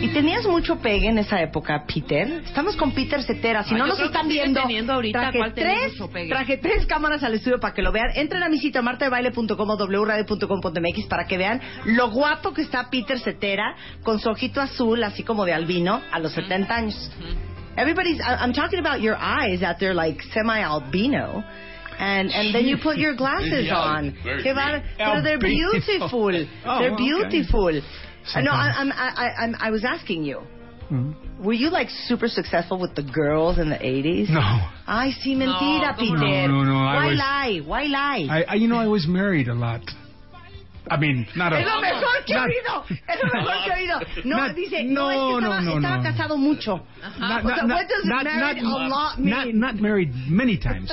¿Y 0.00 0.08
tenías 0.08 0.44
mucho 0.46 0.76
pegue 0.76 1.08
en 1.08 1.18
esa 1.18 1.40
época, 1.40 1.84
Peter? 1.86 2.42
Estamos 2.44 2.76
con 2.76 2.92
Peter 2.92 3.22
Cetera. 3.22 3.62
Si 3.64 3.74
no 3.74 3.86
nos 3.86 3.98
están 3.98 4.28
viendo, 4.28 4.60
ahorita, 4.92 5.20
traje, 5.20 5.38
¿cuál 5.38 5.54
tenía 5.54 5.74
tres, 5.88 6.28
traje 6.28 6.58
tres 6.58 6.86
cámaras 6.86 7.22
al 7.22 7.34
estudio 7.34 7.58
para 7.58 7.72
que 7.72 7.80
lo 7.82 7.92
vean. 7.92 8.10
Entren 8.14 8.42
a 8.42 8.48
mi 8.48 8.58
sitio 8.58 8.82
martadebaile.com 8.82 9.70
o 9.70 9.76
wradio.com.mx 9.76 11.06
para 11.06 11.26
que 11.26 11.38
vean 11.38 11.60
lo 11.86 12.10
guapo 12.10 12.52
que 12.52 12.62
está 12.62 12.90
Peter 12.90 13.18
Cetera 13.18 13.76
con 14.02 14.18
su 14.18 14.28
ojito 14.28 14.60
azul, 14.60 15.02
así 15.02 15.22
como 15.22 15.44
de 15.44 15.54
albino, 15.54 16.02
a 16.10 16.18
los 16.18 16.32
70 16.32 16.74
años. 16.74 17.10
Everybody's, 17.76 18.20
I'm 18.20 18.52
talking 18.52 18.78
about 18.78 19.00
your 19.00 19.16
eyes 19.16 19.62
out 19.62 19.78
there 19.78 19.94
like 19.94 20.22
semi-albino. 20.32 21.44
And 21.98 22.30
and 22.30 22.54
then 22.54 22.64
you 22.66 22.76
put 22.82 22.96
your 22.98 23.14
glasses 23.22 23.66
Yeah, 23.66 23.76
on. 23.76 24.16
very 24.24 24.42
Que 24.42 24.54
va- 24.54 24.82
they're 25.22 25.38
beautiful. 25.38 26.30
beautiful. 26.30 26.46
Oh, 26.66 26.78
they're 26.80 26.92
okay. 26.92 27.02
beautiful. 27.30 27.68
I 28.34 28.40
know. 28.40 28.52
I, 28.52 28.72
I'm 28.76 28.90
I, 28.92 29.08
I, 29.16 29.26
I'm, 29.44 29.54
I 29.60 29.70
was 29.70 29.84
asking 29.84 30.24
you. 30.24 30.40
Hmm. 30.88 31.12
Were 31.42 31.52
you 31.52 31.70
like 31.70 31.88
super 32.06 32.28
successful 32.28 32.78
with 32.78 32.94
the 32.94 33.02
girls 33.02 33.58
in 33.58 33.68
the 33.70 33.76
80s? 33.76 34.28
No. 34.30 34.40
Ay, 34.86 35.12
sí, 35.24 35.34
mentira, 35.36 35.92
No, 35.92 35.98
Peter. 35.98 36.48
no, 36.48 36.62
no, 36.64 36.76
I 36.76 36.94
Why 36.96 37.06
was- 37.08 37.18
lie? 37.18 37.60
Why 37.64 37.82
lie? 37.84 38.26
I, 38.30 38.42
I, 38.44 38.54
you 38.54 38.68
know, 38.68 38.76
I 38.78 38.86
was 38.86 39.06
married 39.06 39.48
a 39.48 39.54
lot. 39.54 39.82
I 40.90 40.96
mean, 40.98 41.26
not 41.34 41.52
a. 41.52 41.60
es 41.60 41.66
lo 41.66 41.80
mejor 41.80 42.24
que 42.26 42.32
he 42.34 42.36
not- 42.36 42.48
oído. 42.48 42.84
Es 43.08 43.22
lo 43.22 43.30
mejor 43.40 43.54
que 43.64 43.70
he 43.70 43.74
oído. 43.74 44.00
No, 44.24 44.36
Not- 44.36 44.54
dice, 44.54 44.84
no, 44.84 45.00
no, 45.04 45.10
es 45.10 45.16
que 45.16 45.34
estaba, 45.34 45.60
no, 45.60 45.70
no, 45.70 45.76
estaba 45.76 45.96
no. 45.96 46.02
casado 46.02 46.36
mucho. 46.36 46.80
Not, 47.18 47.44
O 47.44 47.48
sea, 47.48 47.66
what 47.66 47.88
does 47.88 48.04
married 48.04 48.62
a 48.62 48.68
lot 48.88 49.18
mean? 49.18 49.30
not, 49.30 49.54
not 49.54 49.74
married 49.80 50.12
many 50.28 50.56
times. 50.58 50.90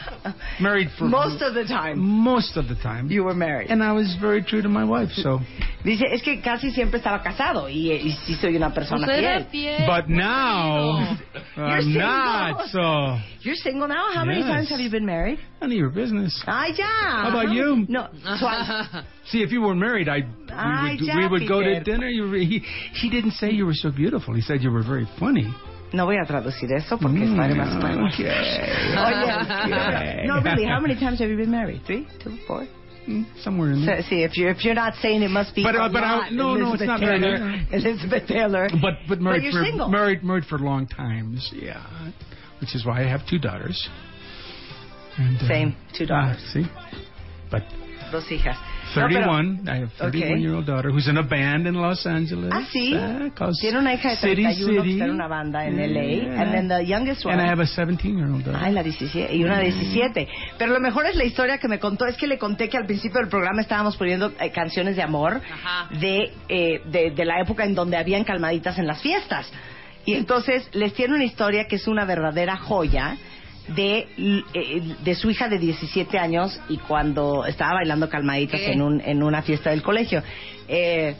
married 0.60 0.88
for 0.98 1.04
Most 1.08 1.42
of 1.42 1.54
the 1.54 1.64
time. 1.64 1.98
Most 1.98 2.56
of 2.56 2.68
the 2.68 2.74
time. 2.76 3.10
You 3.10 3.24
were 3.24 3.34
married. 3.34 3.70
And 3.70 3.82
I 3.82 3.92
was 3.92 4.16
very 4.20 4.42
true 4.42 4.62
to 4.62 4.68
my 4.68 4.84
wife, 4.84 5.10
so. 5.14 5.40
Dice, 5.84 6.02
es 6.12 6.22
que 6.22 6.40
casi 6.40 6.70
siempre 6.70 6.98
estaba 6.98 7.22
casado 7.22 7.68
y, 7.68 7.90
y 7.92 8.12
sí 8.26 8.36
soy 8.40 8.56
una 8.56 8.72
persona 8.72 9.06
fiel. 9.06 9.46
fiel. 9.50 9.86
But 9.86 10.08
now, 10.08 11.16
I'm 11.56 11.92
not, 11.94 12.68
so. 12.68 13.18
You're 13.44 13.54
single 13.56 13.86
now? 13.88 14.10
How 14.14 14.24
many 14.24 14.40
times 14.42 14.70
have 14.70 14.80
you 14.80 14.90
been 14.90 15.04
married? 15.06 15.38
None 15.60 15.70
of 15.70 15.76
your 15.76 15.90
business. 15.90 16.42
Ay, 16.46 16.68
ya. 16.76 16.84
How 16.86 17.28
about 17.28 17.50
you? 17.52 17.84
No, 17.88 18.08
twice. 18.40 19.04
See, 19.26 19.42
if 19.42 19.52
you 19.52 19.60
were 19.60 19.74
married, 19.74 20.08
I 20.08 20.18
we 20.18 20.96
would, 21.06 21.16
we 21.16 21.28
would 21.40 21.48
go 21.48 21.60
to 21.62 21.80
dinner. 21.84 22.08
You, 22.08 22.22
were- 22.30 22.36
he, 22.38 22.60
he 22.94 23.10
didn't 23.10 23.32
say 23.32 23.50
you 23.50 23.66
were 23.66 23.74
so 23.74 23.90
beautiful. 23.90 24.34
He 24.34 24.40
said 24.40 24.62
you 24.62 24.70
were 24.70 24.82
very 24.82 25.06
funny. 25.20 25.52
No 25.92 26.06
voy 26.06 26.16
a 26.18 26.24
traducir 26.26 26.72
eso 26.72 26.96
porque 26.98 27.18
Mm, 27.20 27.36
padre 27.36 27.54
más 27.54 27.68
español. 27.76 28.12
okay. 28.12 28.26
Oye, 28.98 30.26
no, 30.26 30.40
really, 30.40 30.64
how 30.64 30.80
many 30.80 30.96
times 30.98 31.20
have 31.20 31.28
you 31.30 31.36
been 31.36 31.50
married? 31.52 31.82
Three, 31.86 32.06
two, 32.22 32.36
four? 32.48 32.66
Somewhere 33.42 33.72
in 33.72 33.84
there. 33.84 34.00
So, 34.02 34.08
see, 34.08 34.22
if 34.24 34.36
you're 34.36 34.50
if 34.50 34.64
you're 34.64 34.74
not 34.74 34.94
saying 35.02 35.22
it 35.22 35.28
must 35.30 35.54
be 35.54 35.62
But, 35.62 35.76
uh, 35.76 35.88
but 35.92 36.02
I- 36.02 36.30
no, 36.30 36.54
no, 36.56 36.72
it's 36.72 36.82
Elizabeth 36.82 36.86
not 36.88 37.00
Taylor. 37.00 37.64
Elizabeth 37.70 38.26
Taylor. 38.26 38.68
But 38.80 38.94
but 39.08 39.20
married 39.20 39.42
you're 39.44 39.52
for 39.52 39.64
single. 39.64 39.88
married 39.88 40.24
married 40.24 40.46
for 40.46 40.58
long 40.58 40.86
times. 40.88 41.48
Yeah, 41.54 41.84
which 42.64 42.74
is 42.74 42.84
why 42.86 43.02
I 43.04 43.08
have 43.08 43.26
two 43.26 43.38
daughters. 43.38 43.76
And, 45.18 45.36
uh, 45.36 45.46
Same, 45.48 45.76
two 45.96 46.06
daughters. 46.06 46.40
ah, 46.40 46.52
see, 46.52 46.66
but 47.50 47.62
Dos 48.10 48.30
hijas. 48.30 48.56
No, 48.96 49.08
pero- 49.08 49.24
31. 49.24 49.68
I 49.68 49.76
have 49.80 49.92
31 49.98 50.40
year 50.40 50.54
old 50.54 50.66
daughter 50.66 50.90
who's 50.92 51.08
in 51.08 51.16
a 51.16 51.22
band 51.22 51.66
in 51.66 51.74
Los 51.74 52.06
Angeles. 52.06 52.50
Ah, 52.52 52.62
sí. 52.72 52.94
uh, 52.94 53.50
Tiene 53.60 53.78
una 53.78 53.92
hija 53.94 54.10
de 54.10 54.16
City 54.16 54.42
31 54.42 54.66
que 54.66 54.80
City. 54.82 54.92
está 54.92 55.04
en 55.06 55.10
una 55.10 55.26
banda 55.26 55.66
en 55.66 55.76
LA. 55.78 56.02
Yeah. 56.02 56.40
And 56.42 56.52
then 56.52 56.68
the 56.68 56.84
youngest 56.86 57.24
one. 57.24 57.34
And 57.34 57.42
I 57.42 57.48
have 57.50 57.60
a 57.60 57.66
17 57.66 58.16
year 58.16 58.28
old 58.30 58.44
daughter. 58.44 58.60
Ay, 58.62 58.72
la 58.72 58.82
17 58.84 59.34
y 59.34 59.42
una 59.42 59.58
17. 59.58 60.28
Pero 60.58 60.72
lo 60.72 60.80
mejor 60.80 61.06
es 61.06 61.16
la 61.16 61.24
historia 61.24 61.58
que 61.58 61.66
me 61.66 61.78
contó. 61.80 62.06
Es 62.06 62.16
que 62.16 62.26
le 62.28 62.38
conté 62.38 62.68
que 62.68 62.76
al 62.76 62.86
principio 62.86 63.20
del 63.20 63.28
programa 63.28 63.62
estábamos 63.62 63.96
poniendo 63.96 64.32
eh, 64.38 64.50
canciones 64.52 64.94
de 64.96 65.02
amor 65.02 65.40
de, 65.98 66.30
eh, 66.48 66.80
de, 66.86 67.10
de 67.10 67.24
la 67.24 67.40
época 67.40 67.64
en 67.64 67.74
donde 67.74 67.96
habían 67.96 68.22
calmaditas 68.22 68.78
en 68.78 68.86
las 68.86 69.00
fiestas. 69.02 69.50
Y 70.06 70.14
entonces 70.14 70.68
les 70.72 70.92
tiene 70.94 71.14
una 71.14 71.24
historia 71.24 71.66
que 71.66 71.76
es 71.76 71.86
una 71.86 72.04
verdadera 72.04 72.56
joya 72.56 73.16
de, 73.68 74.06
eh, 74.52 74.94
de 75.02 75.14
su 75.14 75.30
hija 75.30 75.48
de 75.48 75.58
17 75.58 76.18
años 76.18 76.60
y 76.68 76.76
cuando 76.78 77.46
estaba 77.46 77.74
bailando 77.74 78.08
calmaditas 78.08 78.60
en, 78.60 78.82
un, 78.82 79.00
en 79.00 79.22
una 79.22 79.40
fiesta 79.42 79.70
del 79.70 79.82
colegio. 79.82 80.22
Eh, 80.68 81.14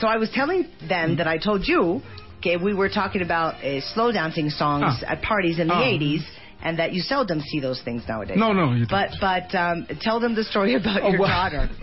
so 0.00 0.06
I 0.08 0.16
was 0.18 0.30
telling 0.30 0.66
them 0.88 1.16
that 1.16 1.26
I 1.26 1.38
told 1.38 1.64
you 1.64 2.00
que 2.40 2.56
we 2.56 2.72
were 2.72 2.88
talking 2.88 3.20
about 3.22 3.54
uh, 3.64 3.80
slow 3.92 4.12
dancing 4.12 4.48
songs 4.50 5.02
Ah. 5.06 5.12
at 5.12 5.22
parties 5.22 5.58
in 5.58 5.66
the 5.68 5.74
Ah. 5.74 5.82
80s 5.82 6.22
and 6.62 6.78
that 6.78 6.92
you 6.92 7.02
seldom 7.02 7.40
see 7.40 7.60
those 7.60 7.82
things 7.82 8.04
nowadays. 8.08 8.38
No, 8.38 8.52
no, 8.52 8.72
you 8.74 8.86
don't. 8.86 9.10
But 9.20 9.20
but 9.20 9.54
um, 9.54 9.86
tell 10.00 10.20
them 10.20 10.34
the 10.34 10.44
story 10.44 10.74
about 10.74 11.02
Oh, 11.02 11.10
your 11.10 11.20
well. 11.20 11.28
daughter. 11.28 11.68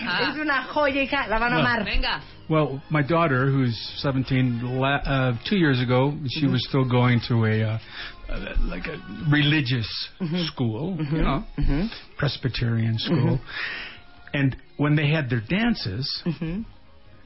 Ah. 0.00 0.30
Es 0.32 0.38
una 0.40 0.62
joya, 0.72 1.02
hija, 1.02 1.26
la 1.28 1.38
van 1.38 1.52
a 1.52 1.58
amar. 1.58 1.84
Venga. 1.84 2.20
Well, 2.50 2.82
my 2.90 3.02
daughter, 3.02 3.50
who's 3.50 3.76
17, 3.98 4.78
la- 4.80 4.96
uh, 5.04 5.32
two 5.48 5.56
years 5.56 5.80
ago, 5.80 6.16
she 6.28 6.42
Mm-hmm. 6.44 6.52
was 6.52 6.66
still 6.68 6.88
going 6.88 7.20
to 7.28 7.44
a 7.44 7.62
uh, 7.62 7.78
uh, 8.30 8.54
like 8.60 8.86
a 8.86 8.96
religious 9.30 9.88
Mm-hmm. 10.20 10.44
school, 10.46 10.96
you 11.12 11.22
know, 11.22 11.44
Presbyterian 12.16 12.98
school. 12.98 13.38
And 14.32 14.56
when 14.76 14.96
they 14.96 15.08
had 15.10 15.28
their 15.30 15.40
dances, 15.46 16.22
Mm-hmm. 16.26 16.62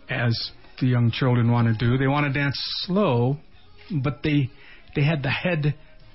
as 0.08 0.50
the 0.80 0.86
young 0.88 1.10
children 1.12 1.50
want 1.52 1.68
to 1.68 1.74
do, 1.86 1.96
they 1.98 2.08
want 2.08 2.26
to 2.26 2.32
dance 2.32 2.58
slow, 2.86 3.36
but 4.02 4.22
they 4.24 4.50
they 4.96 5.04
had 5.04 5.22
the 5.22 5.30
head 5.30 5.74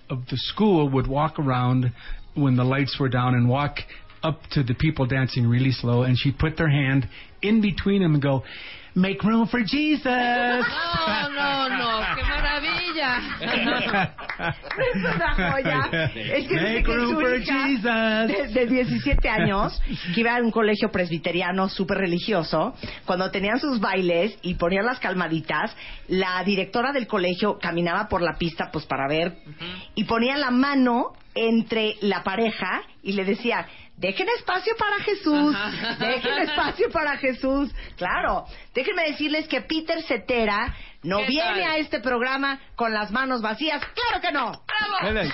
of 0.10 0.20
the 0.30 0.38
school 0.38 0.90
would 0.90 1.08
walk 1.08 1.40
around 1.40 1.92
when 2.36 2.56
the 2.56 2.64
lights 2.64 2.98
were 3.00 3.10
down 3.10 3.34
and 3.34 3.48
walk 3.50 3.78
up 4.24 4.42
to 4.52 4.64
the 4.64 4.74
people 4.74 5.06
dancing 5.06 5.48
really 5.48 5.72
slow, 5.72 6.04
and 6.04 6.18
she'd 6.18 6.38
put 6.38 6.58
their 6.58 6.70
hand 6.70 7.08
in 7.42 7.62
between 7.62 8.02
them 8.02 8.14
and 8.14 8.22
go, 8.22 8.44
"Make 8.98 9.22
room 9.24 9.48
for 9.48 9.62
Jesus." 9.64 10.04
No, 11.08 11.30
no, 11.30 11.70
no, 11.70 12.16
qué 12.16 12.24
maravilla. 12.24 13.22
Es 13.40 15.16
una 15.16 15.52
joya. 15.52 15.90
Es 16.16 16.48
que 16.48 16.56
Make 16.56 16.84
que 16.84 16.96
room 16.96 17.14
for 17.14 17.40
Jesus. 17.40 17.84
de, 17.84 18.48
de 18.54 18.66
17 18.66 19.30
años, 19.30 19.80
que 20.16 20.22
iba 20.22 20.36
a 20.36 20.42
un 20.42 20.50
colegio 20.50 20.90
presbiteriano 20.90 21.70
súper 21.70 22.00
religioso, 22.00 22.76
cuando 23.06 23.30
tenían 23.30 23.60
sus 23.60 23.80
bailes 23.80 24.38
y 24.42 24.56
ponían 24.56 24.86
las 24.86 25.00
calmaditas, 25.00 25.76
la 26.08 26.44
directora 26.44 26.92
del 26.92 27.06
colegio 27.06 27.60
caminaba 27.60 28.08
por 28.08 28.24
la 28.24 28.34
pista 28.38 28.72
pues 28.72 28.86
para 28.86 29.08
ver 29.08 29.38
y 29.94 30.06
ponía 30.06 30.38
la 30.38 30.50
mano 30.50 31.14
entre 31.36 31.96
la 32.02 32.24
pareja 32.24 32.82
y 33.04 33.14
le 33.14 33.26
decía, 33.26 33.68
dejen 33.98 34.28
espacio 34.38 34.74
para 34.78 34.98
Jesús, 35.04 35.56
dejen 36.00 36.38
espacio 36.50 36.90
para 36.92 37.18
Jesús. 37.18 37.72
Claro, 37.98 38.46
déjenme 38.74 39.04
decirles 39.10 39.48
que 39.48 39.62
Peter 39.62 40.02
Cetera 40.04 40.74
no 41.04 41.18
¿Qué 41.20 41.28
viene 41.28 41.62
tal? 41.64 41.72
a 41.72 41.78
este 41.78 42.00
programa 42.00 42.60
con 42.76 42.94
las 42.94 43.12
manos 43.12 43.42
vacías. 43.42 43.82
¡Claro 43.94 44.22
que 44.22 44.32
no! 44.32 44.52
Hele. 45.02 45.32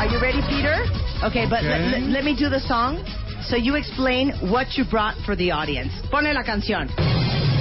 Are 0.00 0.06
you 0.06 0.18
ready, 0.20 0.40
Peter? 0.48 0.76
Okay, 1.24 1.44
but 1.44 1.60
Okay. 1.60 1.68
Let, 1.68 2.00
let- 2.00 2.08
let 2.10 2.24
me 2.24 2.34
do 2.34 2.48
the 2.48 2.60
song. 2.60 3.04
So 3.48 3.56
you 3.56 3.74
explain 3.76 4.30
what 4.50 4.76
you 4.76 4.84
brought 4.84 5.16
for 5.24 5.34
the 5.34 5.50
audience. 5.50 5.90
Pone 6.10 6.32
la 6.32 6.42
canción. 6.42 6.88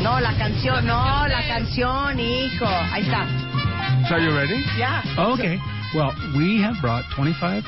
No, 0.04 0.20
la 0.20 0.34
canción, 0.38 0.86
no, 0.86 1.26
la 1.28 1.42
canción, 1.48 2.20
hijo. 2.20 2.66
Ahí 2.66 3.04
está. 3.04 3.26
So 4.08 4.18
you 4.18 4.36
ready? 4.36 4.62
Yeah. 4.78 5.02
Okay. 5.18 5.58
Well, 5.96 6.14
we 6.38 6.62
have 6.62 6.76
brought 6.82 7.04
25 7.16 7.64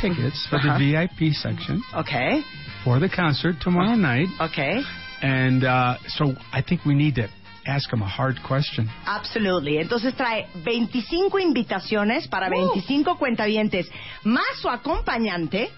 tickets 0.00 0.46
for 0.48 0.56
Uh-huh. 0.56 0.78
the 0.78 0.92
VIP 0.92 1.32
section 1.34 1.82
Okay. 1.94 2.42
for 2.84 3.00
the 3.00 3.08
concert 3.08 3.56
tomorrow 3.60 3.96
night. 3.96 4.28
Okay. 4.40 4.80
And 5.22 5.64
uh, 5.64 5.96
so 6.08 6.34
I 6.52 6.62
think 6.62 6.84
we 6.84 6.94
need 6.94 7.16
to 7.16 7.28
ask 7.66 7.90
them 7.90 8.02
a 8.02 8.08
hard 8.08 8.36
question. 8.46 8.88
Absolutely. 9.06 9.78
Entonces 9.78 10.14
trae 10.14 10.46
25 10.64 11.38
invitaciones 11.40 12.28
para 12.28 12.48
25 12.48 13.16
cuentavientes, 13.18 13.90
más 14.24 14.44
su 14.60 14.68
acompañante, 14.68 15.70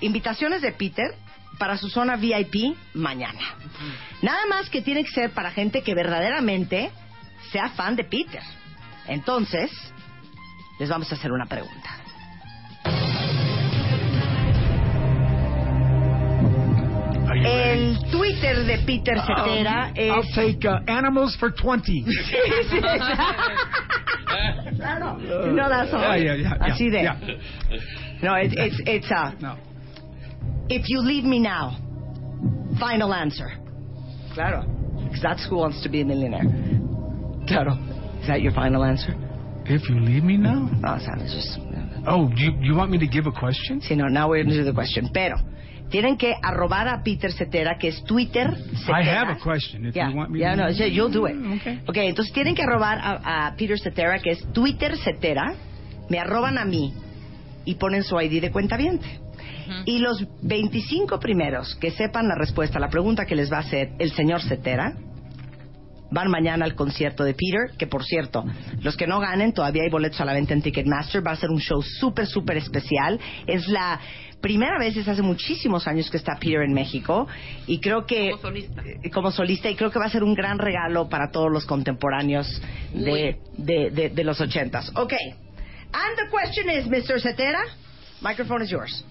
invitaciones 0.00 0.62
de 0.62 0.72
Peter 0.72 1.14
para 1.58 1.76
su 1.76 1.88
zona 1.88 2.16
VIP 2.16 2.76
mañana. 2.94 3.40
Nada 4.22 4.46
más 4.48 4.70
que 4.70 4.80
tiene 4.82 5.04
que 5.04 5.10
ser 5.10 5.30
para 5.30 5.50
gente 5.50 5.82
que 5.82 5.94
verdaderamente 5.94 6.90
sea 7.52 7.68
fan 7.70 7.96
de 7.96 8.04
Peter. 8.04 8.42
Entonces, 9.06 9.70
les 10.78 10.88
vamos 10.88 11.10
a 11.10 11.14
hacer 11.16 11.32
una 11.32 11.46
pregunta. 11.46 11.90
El 17.44 17.98
Twitter 18.10 18.64
de 18.64 18.78
Peter 18.78 19.16
Cetera 19.20 19.90
Um, 19.90 19.98
I'll 19.98 20.22
es... 20.22 20.34
take 20.34 20.64
uh, 20.66 20.80
animals 20.88 21.36
for 21.36 21.50
20. 21.50 22.04
claro. 24.76 25.18
No, 25.18 25.68
that's 25.68 25.92
all. 25.92 26.00
Yeah, 26.00 26.16
yeah, 26.16 26.34
yeah, 26.34 26.56
yeah, 26.58 26.74
Así 26.74 26.90
de. 26.90 27.02
yeah. 27.02 27.16
No, 28.22 28.34
it, 28.34 28.52
it's 28.56 28.80
it's 28.86 29.10
uh, 29.12 29.32
No. 29.40 29.56
If 30.70 30.88
you 30.88 31.00
leave 31.00 31.24
me 31.24 31.38
now, 31.38 31.76
final 32.78 33.12
answer. 33.14 33.48
Claro. 34.34 34.62
Because 35.04 35.22
that's 35.22 35.46
who 35.48 35.56
wants 35.56 35.82
to 35.82 35.88
be 35.88 36.02
a 36.02 36.04
millionaire. 36.04 36.44
Claro. 37.46 37.72
Is 38.20 38.28
that 38.28 38.42
your 38.42 38.52
final 38.52 38.84
answer? 38.84 39.14
If 39.64 39.88
you 39.88 39.98
leave 40.00 40.24
me 40.24 40.36
now? 40.36 40.68
No, 40.80 40.94
o 40.94 40.98
sea, 40.98 41.14
it's 41.18 41.32
just... 41.34 41.58
Oh, 42.06 42.30
you, 42.36 42.52
you 42.60 42.74
want 42.74 42.90
me 42.90 42.98
to 42.98 43.06
give 43.06 43.26
a 43.26 43.32
question? 43.32 43.80
Sí, 43.80 43.96
no, 43.96 44.06
now 44.08 44.28
we're 44.28 44.42
going 44.44 44.54
to 44.54 44.62
do 44.62 44.64
the 44.64 44.72
question. 44.74 45.10
Pero, 45.12 45.36
tienen 45.90 46.16
que 46.18 46.34
arrobar 46.42 46.88
a 46.88 47.02
Peter 47.02 47.30
Cetera, 47.32 47.76
que 47.78 47.88
es 47.88 48.02
Twitter 48.04 48.54
Cetera. 48.86 48.98
I 48.98 49.02
have 49.02 49.28
a 49.28 49.38
question. 49.42 49.86
If 49.86 49.94
Yeah, 49.96 50.10
you 50.10 50.16
want 50.16 50.30
me 50.30 50.40
yeah, 50.40 50.54
to... 50.54 50.62
no, 50.62 50.68
yeah, 50.68 50.86
you'll 50.86 51.10
do 51.12 51.26
it. 51.26 51.34
Mm, 51.34 51.60
okay. 51.60 51.80
Ok, 51.86 51.96
entonces 51.96 52.32
tienen 52.32 52.54
que 52.54 52.62
arrobar 52.62 52.98
a, 52.98 53.46
a 53.48 53.56
Peter 53.56 53.78
Cetera, 53.78 54.18
que 54.20 54.30
es 54.30 54.46
Twitter 54.52 54.96
Cetera, 54.98 55.54
me 56.08 56.18
arroban 56.18 56.56
a 56.58 56.64
mí 56.64 56.94
y 57.64 57.74
ponen 57.74 58.02
su 58.04 58.18
ID 58.20 58.40
de 58.40 58.50
cuenta 58.50 58.76
Y 59.86 59.98
los 59.98 60.24
25 60.42 61.18
primeros 61.20 61.74
que 61.76 61.90
sepan 61.90 62.28
la 62.28 62.34
respuesta 62.36 62.78
a 62.78 62.80
la 62.80 62.88
pregunta 62.90 63.26
que 63.26 63.34
les 63.36 63.52
va 63.52 63.58
a 63.58 63.60
hacer 63.60 63.90
el 63.98 64.12
señor 64.12 64.42
Cetera 64.42 64.94
van 66.10 66.30
mañana 66.30 66.64
al 66.64 66.74
concierto 66.74 67.22
de 67.22 67.34
Peter, 67.34 67.76
que 67.76 67.86
por 67.86 68.02
cierto, 68.02 68.42
los 68.80 68.96
que 68.96 69.06
no 69.06 69.20
ganen, 69.20 69.52
todavía 69.52 69.82
hay 69.82 69.90
boletos 69.90 70.18
a 70.20 70.24
la 70.24 70.32
venta 70.32 70.54
en 70.54 70.62
Ticketmaster, 70.62 71.26
va 71.26 71.32
a 71.32 71.36
ser 71.36 71.50
un 71.50 71.58
show 71.60 71.82
súper, 71.82 72.26
súper 72.26 72.56
especial. 72.56 73.20
Es 73.46 73.68
la 73.68 74.00
primera 74.40 74.78
vez 74.78 74.94
desde 74.94 75.10
hace 75.10 75.20
muchísimos 75.20 75.86
años 75.86 76.10
que 76.10 76.16
está 76.16 76.36
Peter 76.40 76.62
en 76.62 76.72
México 76.72 77.26
y 77.66 77.78
creo 77.80 78.06
que 78.06 78.30
Como 78.30 78.40
solista. 78.40 78.82
eh, 79.02 79.10
como 79.10 79.30
solista 79.32 79.68
y 79.68 79.74
creo 79.74 79.90
que 79.90 79.98
va 79.98 80.06
a 80.06 80.10
ser 80.10 80.22
un 80.24 80.32
gran 80.34 80.58
regalo 80.58 81.10
para 81.10 81.30
todos 81.30 81.52
los 81.52 81.66
contemporáneos 81.66 82.46
de, 82.94 83.36
de, 83.58 83.90
de, 83.90 84.08
de 84.08 84.24
los 84.24 84.40
ochentas. 84.40 84.90
Ok. 84.96 85.12
And 85.92 86.16
the 86.16 86.30
question 86.30 86.70
is, 86.70 86.86
Mr. 86.86 87.20
Cetera, 87.20 87.60
microphone 88.22 88.62
is 88.62 88.70
yours. 88.70 89.04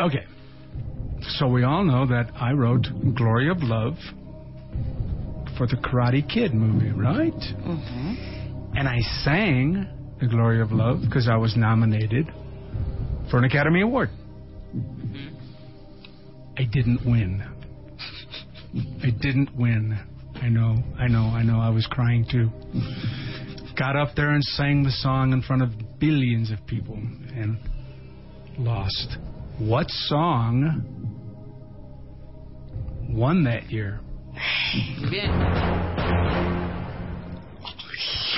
Okay. 0.00 0.24
So 1.38 1.48
we 1.48 1.64
all 1.64 1.84
know 1.84 2.06
that 2.06 2.30
I 2.36 2.52
wrote 2.52 2.86
Glory 3.16 3.50
of 3.50 3.58
Love 3.60 3.94
for 5.56 5.66
the 5.66 5.76
Karate 5.76 6.26
Kid 6.32 6.54
movie, 6.54 6.92
right? 6.92 7.32
Mm-hmm. 7.32 8.76
And 8.76 8.88
I 8.88 9.00
sang 9.24 9.88
The 10.20 10.28
Glory 10.28 10.60
of 10.60 10.70
Love 10.70 11.00
because 11.00 11.28
I 11.28 11.36
was 11.36 11.56
nominated 11.56 12.26
for 13.30 13.38
an 13.38 13.44
Academy 13.44 13.82
Award. 13.82 14.10
I 16.56 16.64
didn't 16.64 17.04
win. 17.04 17.42
I 19.02 19.10
didn't 19.10 19.54
win. 19.56 19.98
I 20.34 20.48
know, 20.48 20.76
I 20.98 21.08
know, 21.08 21.24
I 21.24 21.42
know. 21.42 21.58
I 21.58 21.70
was 21.70 21.86
crying 21.90 22.24
too. 22.30 22.50
Got 23.76 23.96
up 23.96 24.14
there 24.14 24.30
and 24.30 24.44
sang 24.44 24.84
the 24.84 24.92
song 24.92 25.32
in 25.32 25.42
front 25.42 25.62
of 25.62 25.70
billions 25.98 26.52
of 26.52 26.64
people 26.66 26.94
and 26.94 27.58
lost. 28.58 29.18
What 29.58 29.90
song 29.90 30.84
won 33.10 33.44
that 33.44 33.70
year? 33.70 34.00
Bien. 35.10 35.30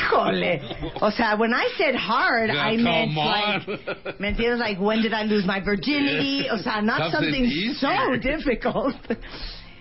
Híjole. 0.01 0.61
O 1.03 1.11
sea, 1.11 1.37
when 1.37 1.53
I 1.53 1.69
said 1.77 1.95
hard, 1.95 2.51
Yeah, 2.51 2.63
I 2.65 2.77
meant 2.77 3.17
on. 3.17 3.67
like, 3.67 4.19
¿me 4.21 4.29
entiendes? 4.33 4.59
Like, 4.59 4.79
when 4.81 5.03
did 5.03 5.13
I 5.13 5.25
lose 5.25 5.45
my 5.45 5.61
virginity? 5.61 6.49
O 6.51 6.57
sea, 6.57 6.81
not 6.81 7.13
Something 7.13 7.49
something 7.51 7.75
so 7.75 8.17
difficult. 8.17 8.95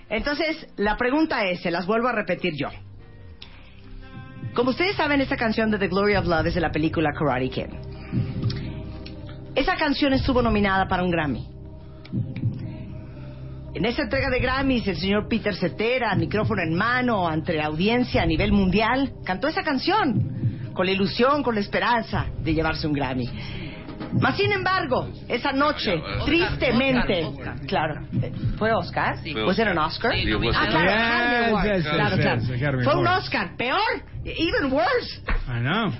Entonces, 0.09 0.65
la 0.77 0.97
pregunta 0.97 1.45
es, 1.49 1.61
se 1.61 1.71
las 1.71 1.85
vuelvo 1.85 2.07
a 2.09 2.13
repetir 2.13 2.53
yo. 2.55 2.69
Como 4.55 4.71
ustedes 4.71 4.95
saben, 4.97 5.21
esta 5.21 5.37
canción 5.37 5.69
de 5.71 5.77
The 5.77 5.87
Glory 5.87 6.15
of 6.15 6.25
Love 6.25 6.47
es 6.47 6.55
de 6.55 6.61
la 6.61 6.71
película 6.71 7.11
Karate 7.13 7.49
Kid. 7.49 7.69
Esa 9.59 9.75
canción 9.75 10.13
estuvo 10.13 10.41
nominada 10.41 10.87
para 10.87 11.03
un 11.03 11.11
Grammy. 11.11 11.45
En 13.73 13.83
esa 13.83 14.03
entrega 14.03 14.29
de 14.29 14.39
Grammys, 14.39 14.87
el 14.87 14.95
señor 14.95 15.27
Peter 15.27 15.53
Cetera, 15.53 16.15
micrófono 16.15 16.61
en 16.61 16.73
mano, 16.77 17.27
ante 17.27 17.51
la 17.51 17.65
audiencia 17.65 18.23
a 18.23 18.25
nivel 18.25 18.53
mundial, 18.53 19.11
cantó 19.25 19.49
esa 19.49 19.61
canción 19.61 20.71
con 20.73 20.85
la 20.85 20.93
ilusión, 20.93 21.43
con 21.43 21.55
la 21.55 21.59
esperanza 21.59 22.27
de 22.41 22.53
llevarse 22.53 22.87
un 22.87 22.93
Grammy. 22.93 23.29
Mas, 24.13 24.37
sin 24.37 24.49
embargo, 24.53 25.09
esa 25.27 25.51
noche, 25.51 26.01
tristemente, 26.23 27.25
Oscar, 27.25 27.53
Oscar. 27.55 27.67
claro, 27.67 28.01
¿fue 28.57 28.71
Oscar? 28.71 29.17
Sí. 29.21 29.33
¿Was 29.35 29.59
it 29.59 29.67
an 29.67 29.77
Oscar? 29.77 30.13
Sí, 30.13 30.23
Ah, 30.55 30.67
claro, 30.69 31.57
Yes, 31.57 31.63
yes, 31.63 31.83
yes, 31.83 31.93
claro, 31.93 32.15
yes, 32.15 32.25
claro. 32.25 32.41
Academy 32.55 32.83
Fue 32.85 32.95
un. 32.95 33.07
Oscar, 33.07 33.57
peor, 33.57 33.79
even 34.23 34.71
worse. 34.71 35.21
I 35.49 35.59
know. 35.59 35.91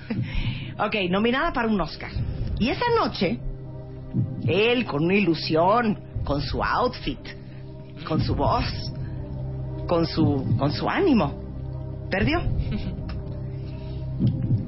Ok, 0.86 0.94
nominada 1.10 1.52
para 1.52 1.68
un 1.68 1.78
Oscar. 1.78 2.10
Y 2.58 2.70
esa 2.70 2.84
noche, 2.98 3.38
él 4.46 4.84
con 4.86 5.04
una 5.04 5.14
ilusión, 5.14 5.98
con 6.24 6.40
su 6.42 6.62
outfit, 6.62 7.20
con 8.06 8.20
su 8.22 8.34
voz, 8.34 8.64
con 9.86 10.06
su, 10.06 10.56
con 10.58 10.72
su 10.72 10.88
ánimo, 10.88 11.34
perdió. 12.10 12.40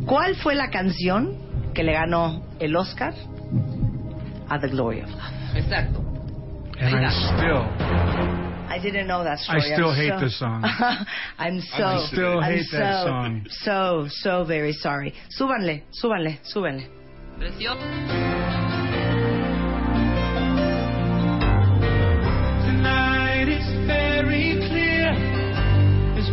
¿Cuál 0.07 0.35
fue 0.36 0.55
la 0.55 0.70
canción 0.70 1.36
que 1.74 1.82
le 1.85 1.93
ganó 1.93 2.43
el 2.59 2.74
Oscar 2.77 3.15
a 4.49 4.59
The 4.59 4.69
Glory 4.69 5.01
of 5.03 5.11
Love? 5.11 5.57
Exacto. 5.57 6.01
And 6.81 7.07
I 7.07 7.11
still, 7.11 7.62
I 8.69 8.78
didn't 8.82 9.07
know 9.07 9.23
that 9.23 9.39
I 9.49 9.61
story. 9.61 9.74
still 9.74 9.90
I'm 9.90 9.97
hate 9.97 10.12
so- 10.19 10.20
the 10.24 10.31
song. 10.31 10.65
I'm 11.39 11.61
so, 11.61 11.85
I 11.85 12.07
still 12.07 12.39
I'm 12.40 12.53
hate 12.53 12.66
that 12.73 13.03
so, 13.03 13.07
song. 13.07 13.44
So, 13.65 14.07
so 14.09 14.44
very 14.44 14.73
sorry. 14.73 15.15
Súbanle, 15.28 15.85
súbanle, 15.93 16.40
súbanle. 16.43 16.89
Precioso. 17.39 18.72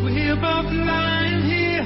As 0.10 0.16
we're 0.16 0.36
both 0.36 0.72
lying 0.72 1.42
here. 1.44 1.84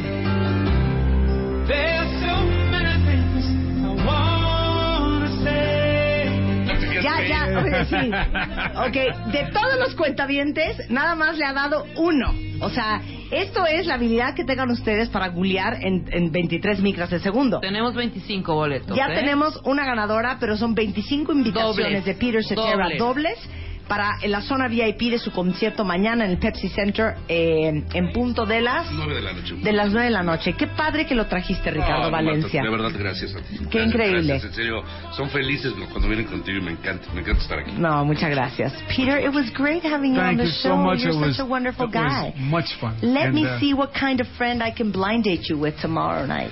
There's 1.67 2.11
so 2.21 2.35
many 2.71 2.95
things 3.05 3.43
I 3.83 4.05
wanna 4.07 5.29
say. 5.43 7.01
Ya, 7.03 7.15
ya, 7.27 7.41
oye, 7.63 7.85
sí. 7.85 8.11
Ok, 8.87 9.31
de 9.31 9.51
todos 9.51 9.79
los 9.79 9.95
cuentavientes, 9.95 10.89
nada 10.89 11.15
más 11.15 11.37
le 11.37 11.45
ha 11.45 11.53
dado 11.53 11.85
uno. 11.97 12.33
O 12.61 12.69
sea, 12.69 13.01
esto 13.31 13.65
es 13.65 13.87
la 13.87 13.95
habilidad 13.95 14.35
que 14.35 14.45
tengan 14.45 14.69
ustedes 14.69 15.09
para 15.09 15.27
googlear 15.29 15.79
en, 15.81 16.05
en 16.11 16.31
23 16.31 16.79
micras 16.81 17.09
de 17.09 17.19
segundo. 17.19 17.59
Tenemos 17.59 17.93
25 17.93 18.53
boletos. 18.53 18.95
Ya 18.95 19.07
¿eh? 19.07 19.15
tenemos 19.15 19.59
una 19.65 19.85
ganadora, 19.85 20.37
pero 20.39 20.55
son 20.55 20.73
25 20.73 21.33
invitaciones 21.33 21.75
Dobles. 21.75 22.05
de 22.05 22.13
Peter 22.13 22.43
Cetera 22.43 22.83
Dobles. 22.83 22.99
dobles 22.99 23.49
para 23.87 24.17
en 24.21 24.31
la 24.31 24.41
zona 24.41 24.67
VIP 24.67 25.11
de 25.11 25.19
su 25.19 25.31
concierto 25.31 25.83
mañana 25.85 26.25
en 26.25 26.31
el 26.31 26.37
Pepsi 26.37 26.69
Center 26.69 27.15
eh, 27.27 27.83
en 27.93 28.11
punto 28.13 28.45
de 28.45 28.61
las 28.61 28.91
9 28.91 29.15
de 29.15 29.21
la 29.21 29.33
noche. 29.33 29.55
de 29.55 29.71
las 29.73 29.89
9 29.91 30.05
de 30.05 30.11
la 30.11 30.23
noche. 30.23 30.53
Qué 30.53 30.67
padre 30.67 31.05
que 31.05 31.15
lo 31.15 31.25
trajiste, 31.27 31.71
Ricardo 31.71 32.05
No, 32.05 32.11
Valencia. 32.11 32.61
Marta, 32.63 32.77
de 32.77 32.83
verdad, 32.83 32.99
gracias 32.99 33.35
a 33.35 33.41
ti. 33.41 33.57
Qué 33.57 33.63
Gracias, 33.79 33.85
increíble. 33.87 34.27
gracias, 34.27 34.43
en 34.45 34.53
serio, 34.55 34.83
son 35.11 35.29
felices 35.29 35.73
cuando 35.91 36.07
vienen 36.07 36.25
contigo 36.27 36.57
y 36.59 36.61
me 36.61 36.71
encanta, 36.71 37.07
me 37.13 37.21
encanta 37.21 37.41
estar 37.41 37.59
aquí. 37.59 37.71
No, 37.77 38.05
muchas 38.05 38.29
gracias. 38.29 38.73
Peter, 38.95 39.17
it 39.19 39.33
was 39.33 39.51
great 39.53 39.83
having 39.83 40.13
you 40.15 40.19
on 40.21 40.27
Thank 40.27 40.39
the 40.39 40.45
you 40.45 40.51
show. 40.51 40.69
so 40.69 40.77
much. 40.77 40.99
You're 40.99 41.09
it 41.11 41.19
such 41.19 41.27
was, 41.27 41.39
a 41.39 41.45
wonderful 41.45 41.85
it 41.87 41.91
guy. 41.93 42.33
was 42.35 42.39
much 42.39 42.73
fun. 42.79 42.95
Let 43.01 43.25
And, 43.27 43.35
me 43.35 43.45
uh, 43.45 43.59
see 43.59 43.73
what 43.73 43.93
kind 43.93 44.19
of 44.21 44.27
friend 44.37 44.63
I 44.63 44.71
can 44.71 44.91
blind 44.91 45.25
date 45.25 45.49
you 45.49 45.57
with 45.57 45.75
tomorrow 45.81 46.25
night. 46.25 46.51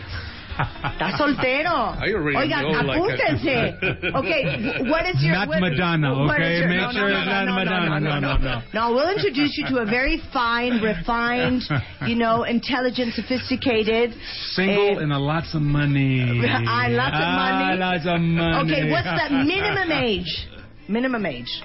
Está 0.58 1.18
soltero. 1.18 1.96
Oigan, 2.02 2.66
apúntense. 2.76 3.78
okay, 4.14 4.90
what 4.90 5.06
is 5.08 5.22
your... 5.24 5.34
Not 5.34 5.48
what- 5.48 5.62
Madonna, 5.62 6.14
okay? 6.32 6.60
your- 6.60 6.68
Make 6.68 6.82
no, 6.82 6.92
sure 6.92 7.10
no, 7.10 7.18
it's 7.18 7.26
no, 7.26 7.46
not 7.46 7.66
Madonna. 7.66 8.00
No, 8.00 8.20
no, 8.20 8.20
no, 8.20 8.38
no. 8.38 8.62
No, 8.74 8.94
we'll 8.94 9.10
introduce 9.10 9.58
you 9.58 9.66
to 9.70 9.78
a 9.80 9.86
very 9.86 10.22
fine, 10.34 10.82
refined, 10.84 11.64
you 12.08 12.16
know, 12.16 12.44
intelligent, 12.44 13.14
sophisticated... 13.14 14.14
Single 14.54 15.00
eh, 15.00 15.04
and 15.04 15.14
a 15.14 15.20
lots 15.20 15.54
of 15.56 15.62
money. 15.62 16.22
Ah, 16.64 16.88
lots 16.90 17.16
of 17.16 17.22
Ah, 17.22 17.68
money. 17.68 17.80
lots 17.80 18.06
of 18.06 18.22
money. 18.22 18.74
Okay, 18.74 18.92
what's 18.92 19.08
the 19.08 19.30
minimum 19.46 19.92
age? 19.92 20.48
Minimum 20.88 21.26
age. 21.26 21.62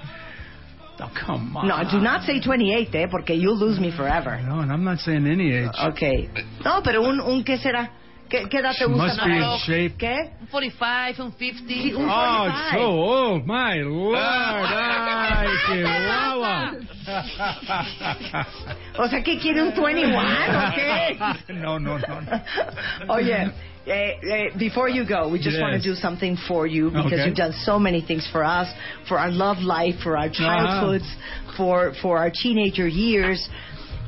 Oh, 0.99 1.11
come 1.13 1.55
on. 1.55 1.67
No, 1.67 1.77
do 1.91 1.99
not 2.03 2.23
say 2.25 2.39
28, 2.41 2.89
eh, 2.95 3.05
porque 3.11 3.29
you'll 3.35 3.57
lose 3.59 3.79
me 3.79 3.91
forever. 3.95 4.41
No, 4.41 4.61
and 4.61 4.71
I'm 4.71 4.83
not 4.83 4.97
saying 4.99 5.27
any 5.27 5.53
age. 5.53 5.69
Okay. 5.91 6.27
No, 6.65 6.81
pero 6.83 7.03
un, 7.03 7.19
un 7.19 7.43
¿qué 7.43 7.57
será? 7.59 7.89
¿Qué, 8.29 8.47
qué 8.49 8.57
edad 8.59 8.71
te 8.77 8.83
She 8.85 8.91
gusta? 8.91 9.05
must 9.07 9.23
be 9.25 9.37
in 9.37 9.57
shape. 9.65 9.97
¿Qué? 9.97 10.31
Un 10.41 10.47
45, 10.47 11.23
un 11.23 11.31
50. 11.31 11.73
un 11.97 12.05
Oh, 12.09 12.47
45. 12.47 12.47
it's 12.47 12.71
so 12.73 12.79
old. 12.83 13.45
My 13.45 13.75
lord. 13.81 14.17
Ay, 14.19 15.47
Chihuahua. 15.67 16.73
O 18.99 19.07
sea, 19.07 19.21
¿qué 19.23 19.37
quiere 19.39 19.61
un 19.63 19.73
21 19.73 20.17
o 20.17 20.71
qué? 20.75 21.17
No, 21.53 21.79
no, 21.79 21.97
no. 21.97 22.21
no. 22.21 23.13
Oye, 23.13 23.51
eh, 23.85 24.17
eh, 24.21 24.51
before 24.57 24.89
you 24.89 25.05
go, 25.05 25.27
we 25.29 25.37
just 25.39 25.53
Yes. 25.57 25.61
want 25.61 25.73
to 25.81 25.89
do 25.89 25.95
something 25.95 26.35
for 26.47 26.67
you 26.67 26.89
because 26.89 27.13
Okay. 27.13 27.25
you've 27.25 27.35
done 27.37 27.53
so 27.53 27.79
many 27.79 28.01
things 28.01 28.27
for 28.31 28.43
us, 28.43 28.67
for 29.07 29.17
our 29.17 29.31
love 29.31 29.59
life, 29.59 29.95
for 30.03 30.17
our 30.17 30.29
childhoods, 30.29 31.05
for 31.55 31.93
for 32.01 32.17
our 32.17 32.29
teenager 32.31 32.87
years. 32.87 33.47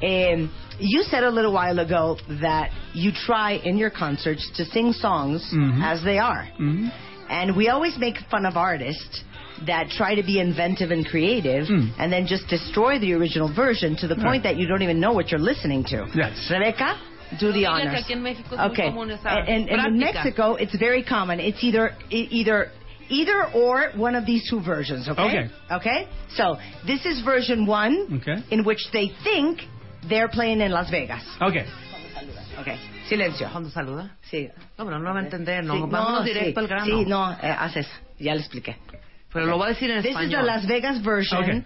Um, 0.03 0.51
you 0.79 1.03
said 1.03 1.23
a 1.23 1.29
little 1.29 1.51
while 1.51 1.79
ago 1.79 2.17
that 2.41 2.71
you 2.93 3.11
try 3.11 3.53
in 3.53 3.77
your 3.77 3.89
concerts 3.89 4.49
to 4.55 4.65
sing 4.65 4.93
songs 4.93 5.43
Mhm. 5.53 5.83
as 5.83 6.01
they 6.03 6.17
are. 6.19 6.47
Mhm. 6.59 6.91
And 7.29 7.55
we 7.55 7.69
always 7.69 7.97
make 7.97 8.17
fun 8.31 8.45
of 8.45 8.55
artists 8.57 9.23
that 9.65 9.89
try 9.89 10.15
to 10.15 10.23
be 10.23 10.39
inventive 10.39 10.89
and 10.91 11.05
creative 11.05 11.67
Mm. 11.67 11.89
and 11.99 12.11
then 12.13 12.25
just 12.25 12.47
destroy 12.47 12.97
the 12.97 13.13
original 13.13 13.49
version 13.49 13.95
to 13.97 14.07
the 14.07 14.15
point 14.15 14.43
that 14.43 14.55
you 14.55 14.67
don't 14.67 14.81
even 14.81 14.99
know 15.01 15.11
what 15.11 15.31
you're 15.31 15.39
listening 15.41 15.83
to. 15.85 16.07
Yes. 16.15 16.49
Rebecca, 16.49 16.95
do 17.39 17.51
the 17.51 17.65
honors. 17.65 18.03
aquí 18.03 18.11
en 18.13 18.23
México 18.23 18.53
es 18.53 18.57
muy 18.57 18.67
Okay. 18.71 18.87
And, 18.87 19.69
and- 19.69 19.69
and 19.69 19.87
in. 19.95 19.99
Mexico, 19.99 20.55
it's 20.55 20.73
very 20.75 21.03
common. 21.03 21.39
It's 21.41 21.61
either 21.63 21.93
either 22.09 22.71
either 23.09 23.43
or 23.53 23.91
one 23.95 24.15
of 24.15 24.25
these 24.25 24.47
two 24.49 24.59
versions. 24.61 25.09
Okay. 25.09 25.23
Okay. 25.23 25.49
Okay. 25.71 26.07
So 26.29 26.57
this 26.85 27.05
is 27.05 27.21
version 27.21 27.65
one, 27.65 28.21
Okay. 28.21 28.41
in 28.51 28.63
which 28.63 28.89
they 28.91 29.07
think 29.23 29.67
they're 30.09 30.27
playing 30.29 30.61
in 30.61 30.71
Las 30.71 30.89
Vegas. 30.91 31.23
Okay. 31.39 31.65
Okay. 32.59 32.77
Silencio. 33.07 33.49
¿Cuándo 33.49 33.69
saluda? 33.69 34.17
Sí. 34.29 34.49
No, 34.77 34.85
pero 34.85 34.99
no 34.99 35.13
va 35.13 35.19
a 35.19 35.23
entender. 35.23 35.63
No, 35.63 35.75
Sí, 35.75 35.81
vámonos 35.89 36.23
sí, 36.25 36.33
directo 36.33 36.59
al 36.59 36.67
grano. 36.67 36.85
Sí, 36.85 37.05
no, 37.05 37.31
eh, 37.31 37.55
haz 37.57 37.75
eso. 37.77 37.89
Ya 38.19 38.33
le 38.35 38.41
expliqué. 38.41 38.75
Pero 39.31 39.45
lo 39.45 39.57
voy 39.57 39.67
a 39.67 39.69
decir 39.69 39.89
en 39.91 40.01
This 40.01 40.11
is 40.11 40.17
the 40.17 40.23
español. 40.25 40.45
Las 40.45 40.67
Vegas 40.67 41.01
version, 41.01 41.43
Okay. 41.43 41.63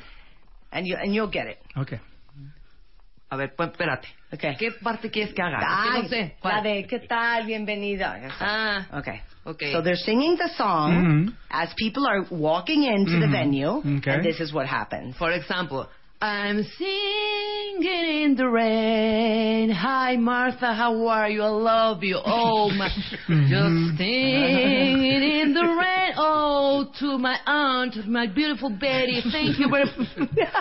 and, 0.72 0.86
you, 0.88 0.96
and 0.96 1.14
you'll 1.14 1.32
get 1.32 1.48
it. 1.48 1.58
Okay. 1.76 2.00
A 3.30 3.36
ver, 3.36 3.56
pues 3.56 3.70
espérate. 3.72 4.08
Okay. 4.32 4.56
¿Qué 4.58 4.72
parte 4.72 5.10
quieres 5.10 5.34
que 5.34 5.42
haga? 5.42 5.58
Ay, 5.66 6.04
no 6.04 6.08
sé. 6.10 6.36
la 6.44 6.62
de 6.62 6.86
¿qué 6.86 7.00
tal? 7.00 7.46
Bienvenida. 7.48 8.20
Ah, 8.40 8.86
Okay. 9.00 9.22
okay. 9.46 9.72
So 9.72 9.82
they're 9.82 9.96
singing 9.98 10.38
the 10.38 10.50
song 10.56 10.92
Mhm. 10.94 11.34
as 11.50 11.74
people 11.76 12.06
are 12.08 12.26
walking 12.30 12.84
into 12.84 13.20
the 13.20 13.26
Mhm. 13.26 13.32
venue, 13.32 13.98
Okay. 13.98 14.14
and 14.14 14.24
this 14.24 14.40
is 14.40 14.54
what 14.54 14.68
happens. 14.68 15.16
For 15.18 15.32
example, 15.32 15.88
I'm 16.24 16.64
singing 16.78 18.24
in 18.24 18.36
the 18.38 18.48
rain. 18.48 19.70
Hi, 19.72 20.16
Martha, 20.16 20.74
how 20.74 21.06
are 21.08 21.28
you? 21.30 21.44
I 21.44 21.48
love 21.50 22.02
you. 22.02 22.18
Oh, 22.26 22.70
my. 22.70 22.88
Just 23.28 23.98
singing 23.98 25.22
in 25.22 25.54
the 25.54 25.64
rain. 25.66 26.14
Oh, 26.16 26.86
to 27.00 27.18
my 27.18 27.36
aunt, 27.46 28.08
my 28.08 28.28
beautiful 28.28 28.70
Betty. 28.70 29.22
Thank 29.34 29.60
you 29.60 29.68
very 29.70 29.84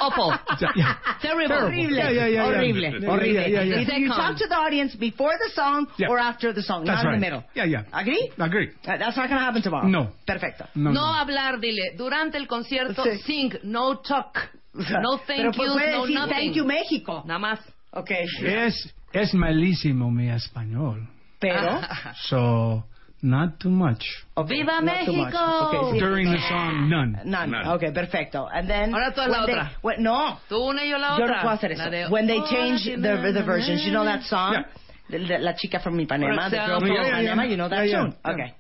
Awful. 0.01 0.35
Yeah. 0.75 0.97
Terrible. 1.23 1.55
Horrible. 1.55 1.95
Yeah, 1.95 2.11
yeah, 2.11 2.27
yeah. 2.27 2.43
Horrible. 2.43 2.81
Yeah, 2.83 2.91
Horrible. 3.07 3.27
yeah, 3.33 3.47
yeah, 3.47 3.63
yeah. 3.63 3.81
Either 3.83 3.99
you 3.99 4.09
talk 4.09 4.37
to 4.39 4.49
the 4.49 4.57
audience 4.57 4.97
before 4.97 5.35
the 5.39 5.51
song 5.55 5.87
Yeah. 5.97 6.09
or 6.09 6.19
after 6.19 6.53
the 6.53 6.63
song, 6.63 6.85
That's 6.87 7.05
not 7.05 7.15
in 7.15 7.21
right. 7.23 7.31
the 7.31 7.37
middle. 7.39 7.45
Yeah, 7.55 7.67
yeah. 7.67 7.85
Agree? 8.01 8.33
Agree. 8.37 8.71
Uh, 8.85 8.97
That's 8.99 9.17
not 9.17 9.29
going 9.29 9.39
to 9.39 9.45
happen 9.45 9.63
tomorrow. 9.63 9.87
No. 9.87 10.09
Perfecto. 10.27 10.67
No. 10.75 10.91
No 10.91 11.03
hablar, 11.03 11.61
dile. 11.61 11.95
Durante 11.97 12.37
el 12.39 12.49
concierto, 12.49 13.05
Sí. 13.05 13.19
sing, 13.23 13.53
no 13.63 14.01
talk. 14.03 14.39
No 14.75 15.19
thank 15.27 15.39
Pero 15.41 15.53
pues 15.53 15.69
you, 15.69 15.75
puede 15.75 15.93
no 15.93 16.03
decir 16.03 16.15
nothing. 16.15 16.35
thank 16.35 16.55
you 16.55 16.65
México. 16.65 17.23
Nada 17.27 17.39
más. 17.39 17.59
Okay. 17.93 18.25
Es 18.43 18.95
es 19.13 19.35
malísimo 19.35 20.11
mi 20.11 20.29
español. 20.31 21.07
Pero 21.39 21.81
So 22.29 22.85
not 23.21 23.59
too 23.59 23.69
much. 23.71 24.03
okay, 24.35 24.57
¡Viva 24.63 24.81
not 24.81 25.05
too 25.05 25.13
much. 25.13 25.33
México! 25.33 25.89
Okay. 25.91 26.01
During 26.01 26.31
the 26.33 26.39
song, 26.49 26.89
none. 26.89 27.19
None. 27.25 27.51
None. 27.51 27.69
Okay, 27.75 27.93
perfecto. 27.93 28.49
And 28.49 28.67
then 28.69 28.93
Ahora 28.95 29.13
tú 29.13 29.21
la 29.21 29.27
when 29.29 29.47
they- 29.47 29.53
otra. 29.55 29.71
when- 29.83 30.03
no. 30.03 30.39
Tú 30.49 30.57
una 30.71 30.83
y 30.85 30.91
yo 30.91 30.99
la 30.99 31.17
Yo 31.19 31.25
otra. 31.25 31.37
no 31.37 31.43
puedo 31.43 31.55
hacer 31.55 31.73
eso. 31.73 31.91
De, 31.91 32.09
When 32.09 32.27
they 32.27 32.39
"Hola, 32.39 32.51
change 32.51 32.85
the, 32.85 32.97
Timena, 32.97 33.33
the 33.35 33.43
versions, 33.45 33.85
you 33.85 33.91
know 33.93 34.05
that 34.05 34.23
song? 34.23 34.55
Yeah. 34.55 34.65
The- 35.11 35.19
the- 35.27 35.39
La 35.39 35.55
chica 35.55 35.79
from 35.81 35.99
Ipanema, 35.99 36.49
the 36.51 36.57
girl 36.57 36.81
from 36.81 36.89
Yeah, 36.89 37.03
yeah, 37.03 37.21
yeah. 37.21 37.35
Ipanema, 37.35 37.51
you 37.51 37.57
know 37.57 37.69
that 37.69 37.85
Yeah, 37.87 37.93
yeah. 37.93 38.01
tune? 38.05 38.15
Yeah. 38.25 38.33
Okay. 38.33 38.55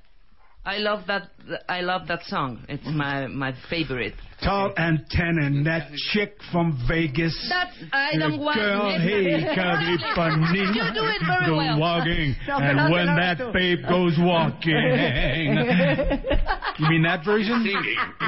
I 0.65 0.79
love 0.79 1.09
that. 1.09 1.29
I 1.69 1.81
love 1.81 2.07
that 2.07 2.23
song. 2.27 2.65
It's 2.69 2.85
mm-hmm. 2.85 2.97
my 2.97 3.27
my 3.27 3.53
favorite. 3.69 4.15
Tall 4.45 4.73
antenna 4.77 5.47
and 5.47 5.67
that 5.67 5.91
chick 6.13 6.37
from 6.53 6.79
Vegas. 6.89 7.35
That's 7.49 7.73
I 7.93 8.13
don't 8.17 8.39
want. 8.39 8.57
girl, 8.57 8.97
hey, 8.99 9.43
California. 9.55 10.63
You 10.73 10.83
do 10.95 11.05
it 11.05 11.21
very 11.27 11.47
Go 11.47 11.57
well. 11.57 11.79
walking, 11.81 12.37
No, 12.49 12.59
and 12.59 12.79
pero 12.79 12.91
when 12.93 13.07
no, 13.07 13.17
that 13.17 13.39
tú. 13.39 13.53
babe 13.53 13.81
goes 13.89 14.17
walking. 14.19 14.71
you 16.79 16.89
mean 16.89 17.03
that 17.03 17.25
version? 17.25 17.65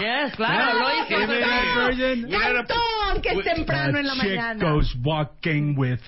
Yes, 0.00 0.34
claro, 0.34 0.78
lo 0.78 0.88
hizo. 0.90 1.08
Give 1.08 1.28
me 1.28 1.38
that 1.38 1.74
version. 1.74 2.30
Cantó, 2.30 2.80
aunque 3.10 3.30
es 3.30 3.44
temprano 3.44 3.98
en 3.98 4.06
la 4.06 4.14
That 4.14 4.22
chick 4.54 4.60
goes 4.60 4.94
walking 5.04 5.76
with 5.76 6.00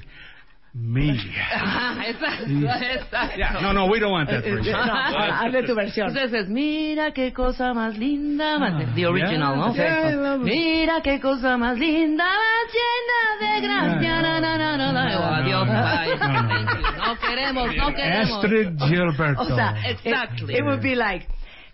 me. 0.78 1.18
Ajá, 1.54 2.06
exacto, 2.06 2.44
exacto. 2.46 3.36
Yeah, 3.38 3.58
no, 3.62 3.72
no, 3.72 3.86
we 3.86 3.98
don't 3.98 4.12
want 4.12 4.28
that 4.28 4.44
Eh, 4.44 4.50
version. 4.54 4.72
No, 4.86 4.92
hazle 4.94 5.62
tu 5.64 5.74
versión. 5.74 6.08
Entonces, 6.08 6.48
mira 6.48 7.12
qué 7.12 7.32
cosa 7.32 7.72
más 7.74 7.96
linda, 7.98 8.58
más 8.58 8.74
Ah, 8.74 8.92
the 8.94 9.06
original, 9.06 9.56
¿no? 9.56 9.74
yeah, 9.74 10.10
it. 10.10 10.40
Mira 10.40 11.00
qué 11.02 11.20
cosa 11.20 11.56
más 11.56 11.78
linda, 11.78 12.24
más 12.24 12.72
llena 12.72 13.54
de 13.54 13.60
gracia. 13.66 14.22
Na, 14.22 14.40
na, 14.40 14.56
na, 14.58 14.76
na, 14.76 14.92
na. 14.92 15.18
Oh, 15.18 15.34
adiós, 15.34 15.66
bye. 15.66 16.16
No, 16.16 16.42
no. 16.42 17.06
No 17.06 17.18
queremos, 17.20 17.76
no 17.76 17.94
queremos. 17.94 18.44
Astrid 18.44 18.78
Gilberto. 18.88 19.42
O 19.42 19.46
sea, 19.56 19.74
it- 19.90 20.00
Exactly. 20.04 20.54
It, 20.56 20.62
would 20.64 20.80
be 20.82 20.94
like, 20.94 21.26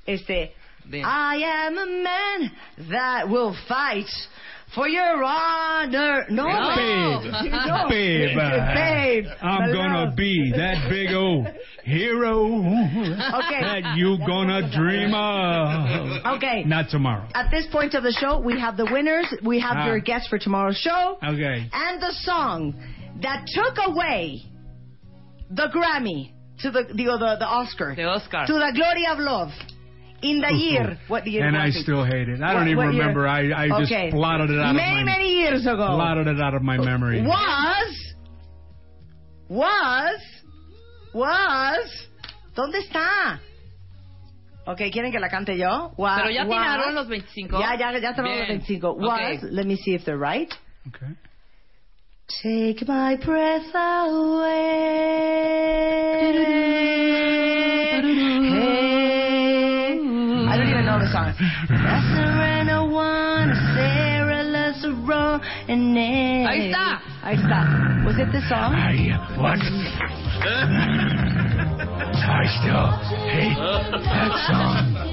este, 0.07 0.53
Bien. 0.85 1.05
I 1.05 1.43
am 1.45 1.79
a 1.79 1.87
man 1.87 2.53
that 2.91 3.29
will 3.29 3.55
fight 3.69 4.07
for 4.75 4.89
your 4.89 5.23
honor. 5.25 6.25
No, 6.31 6.47
No. 6.47 6.75
Babe, 6.77 7.33
No. 7.67 7.89
babe, 7.89 8.37
Babe, 8.37 9.27
I'm 9.43 9.61
my 9.69 9.73
gonna 9.73 10.05
love. 10.07 10.17
be 10.17 10.53
that 10.57 10.89
big 10.89 11.13
old 11.13 11.47
hero 11.85 12.47
Okay. 12.47 13.61
that 13.61 13.97
you 13.97 14.19
gonna 14.27 14.71
dream 14.71 15.15
of. 15.15 16.27
Okay. 16.37 16.65
Not 16.65 16.89
tomorrow. 16.91 17.27
At 17.35 17.51
this 17.51 17.67
point 17.67 17.95
of 17.95 18.03
the 18.03 18.13
show, 18.13 18.39
we 18.39 18.59
have 18.61 18.77
the 18.77 18.87
winners. 18.87 19.27
We 19.43 19.59
have 19.61 19.77
Ah. 19.79 19.87
your 19.87 19.99
guests 20.01 20.29
for 20.29 20.39
tomorrow's 20.39 20.79
show. 20.79 21.19
Okay. 21.23 21.69
And 21.73 22.01
the 22.01 22.13
song 22.23 22.75
that 23.21 23.47
took 23.49 23.79
away 23.87 24.43
the 25.51 25.69
Grammy 25.69 26.31
to 26.61 26.71
the 26.71 26.85
the, 26.85 26.95
the, 27.05 27.37
the 27.41 27.47
Oscar. 27.47 27.95
The 27.95 28.05
Oscar. 28.05 28.47
To 28.47 28.53
the 28.55 28.73
glory 28.75 29.07
of 29.07 29.19
love. 29.19 29.51
In 30.23 30.41
the 30.41 30.53
year. 30.67 30.99
What 31.09 31.27
year 31.27 31.45
And 31.47 31.57
I 31.57 31.67
it? 31.69 31.75
still 31.83 32.05
hate 32.05 32.29
it. 32.29 32.41
I 32.41 32.55
What- 32.55 32.61
don't 32.61 32.69
even 32.69 32.77
what 32.87 32.95
year? 32.95 33.03
remember. 33.03 33.27
I, 33.29 33.53
I 33.53 33.69
just 33.81 33.93
Okay. 33.93 34.11
blotted 34.11 34.51
it 34.51 34.59
out 34.61 34.75
Many, 34.75 35.01
of 35.01 35.07
my 35.07 35.13
many 35.13 35.29
years 35.41 35.67
ago. 35.67 35.97
blotted 35.97 36.29
it 36.29 36.41
out 36.41 36.55
of 36.55 36.63
my 36.63 36.79
memory. 36.79 37.21
Was. 37.23 38.15
Was. 39.49 40.21
Was. 41.13 42.09
¿Dónde 42.57 42.79
está? 42.79 43.41
Ok, 44.65 44.79
¿quieren 44.93 45.11
que 45.11 45.19
la 45.19 45.29
cante 45.29 45.59
yo? 45.59 45.93
Was, 45.97 46.21
Pero 46.23 46.31
ya 46.31 46.45
was- 46.45 46.57
tiraron 46.57 46.95
los 46.95 47.09
25. 47.09 47.59
Ya, 47.59 47.75
ya, 47.77 47.91
ya 47.99 48.13
tiraron 48.15 48.39
los 48.39 48.47
Bien. 48.47 48.61
25. 48.61 48.93
Was, 48.95 49.39
Ok. 49.43 49.49
let 49.51 49.67
me 49.67 49.75
see 49.77 49.95
if 49.95 50.05
they're 50.05 50.17
right. 50.19 50.53
Okay. 50.89 51.15
Take 52.43 52.87
my 52.87 53.17
breath 53.17 53.75
away. 53.75 54.63
song. 61.13 61.35
Serena 62.17 62.85
one, 62.85 63.53
Sarah 63.77 64.43
Lazaro, 64.43 65.41
and 65.69 65.97
Ahí 65.97 66.73
está. 66.73 67.01
Ahí 67.23 67.37
está. 67.37 68.05
Was 68.05 68.19
it 68.19 68.33
the 68.33 68.41
song? 68.49 68.75
I 68.75 69.15
what? 69.37 69.61
I 72.25 72.45
still 72.59 72.89
hate 73.31 73.57
that 73.57 74.33
song. 74.49 75.13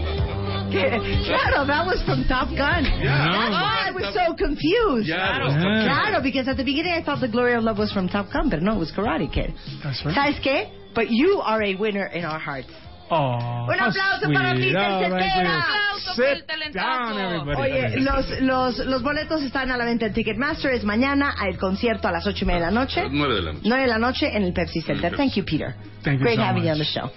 Claro, 0.72 1.66
that 1.66 1.86
was 1.86 2.02
from 2.06 2.24
Top 2.28 2.50
Gun. 2.50 2.86
Yeah. 3.02 3.10
I 3.10 3.92
was 3.94 4.14
so 4.14 4.36
confused. 4.36 5.10
Claro. 5.10 5.50
Claro, 5.50 6.22
because 6.22 6.48
at 6.48 6.58
the 6.58 6.64
beginning 6.64 6.94
I 6.94 7.04
thought 7.04 7.20
The 7.22 7.28
Glory 7.28 7.56
of 7.56 7.64
Love 7.64 7.78
was 7.78 7.92
from 7.92 8.08
Top 8.08 8.32
Gun, 8.32 8.50
but 8.50 8.62
no, 8.62 8.76
it 8.76 8.80
was 8.80 8.92
Karate 8.92 9.32
Kid. 9.32 9.54
That's 9.84 10.06
right. 10.06 10.16
¿Sabes 10.16 10.40
qué? 10.46 10.70
But 10.94 11.10
you 11.10 11.42
are 11.44 11.64
a 11.64 11.76
winner 11.76 12.06
in 12.08 12.24
our 12.24 12.40
hearts. 12.40 12.68
Oh, 13.12 13.66
Un 13.68 13.74
aplauso 13.74 14.32
para. 14.32 14.54
Peter 14.54 14.74
thank 14.74 15.00
you. 15.00 15.10
Cetera. 15.10 15.60
Aplauso 15.60 17.46
por 17.46 17.66
el. 17.66 17.74
Oye, 17.74 18.00
los, 18.02 18.42
los, 18.42 18.78
los 18.80 19.02
boletos 19.02 19.42
están 19.42 19.72
a 19.72 19.78
la 19.78 19.86
venta 19.86 20.06
en 20.06 20.14
Ticketmaster. 20.14 20.74
Es 20.74 20.84
mañana 20.84 21.34
al 21.38 21.58
concierto 21.58 22.08
a 22.08 22.12
las 22.12 22.28
ocho 22.28 22.46
y 22.46 22.48
media 22.48 22.60
de 22.60 22.66
la 22.66 22.72
noche. 22.72 23.04
Nueve 23.10 23.36
de 23.36 23.42
la 23.42 23.54
noche. 23.54 23.64
9 23.66 23.82
de 23.82 23.90
la 23.90 23.98
noche 23.98 24.36
en 24.36 24.44
el 24.44 24.54
Pepsi 24.54 24.82
Center. 24.82 25.16
Thank 25.16 25.34
you, 25.34 25.44
Peter. 25.44 25.76
Thank 26.04 26.20
you 26.20 26.26
Great 26.26 26.38
so 26.38 26.44
having 26.44 26.64
you 26.64 26.72
on 26.72 26.78
the 26.78 26.86
show. 26.86 27.10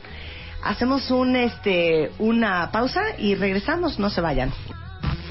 Hacemos 0.63 1.11
un, 1.11 1.37
este, 1.37 2.11
una 2.19 2.71
pausa 2.71 3.03
y 3.19 3.35
regresamos. 3.35 3.99
No 3.99 4.09
se 4.09 4.21
vayan. 4.21 4.53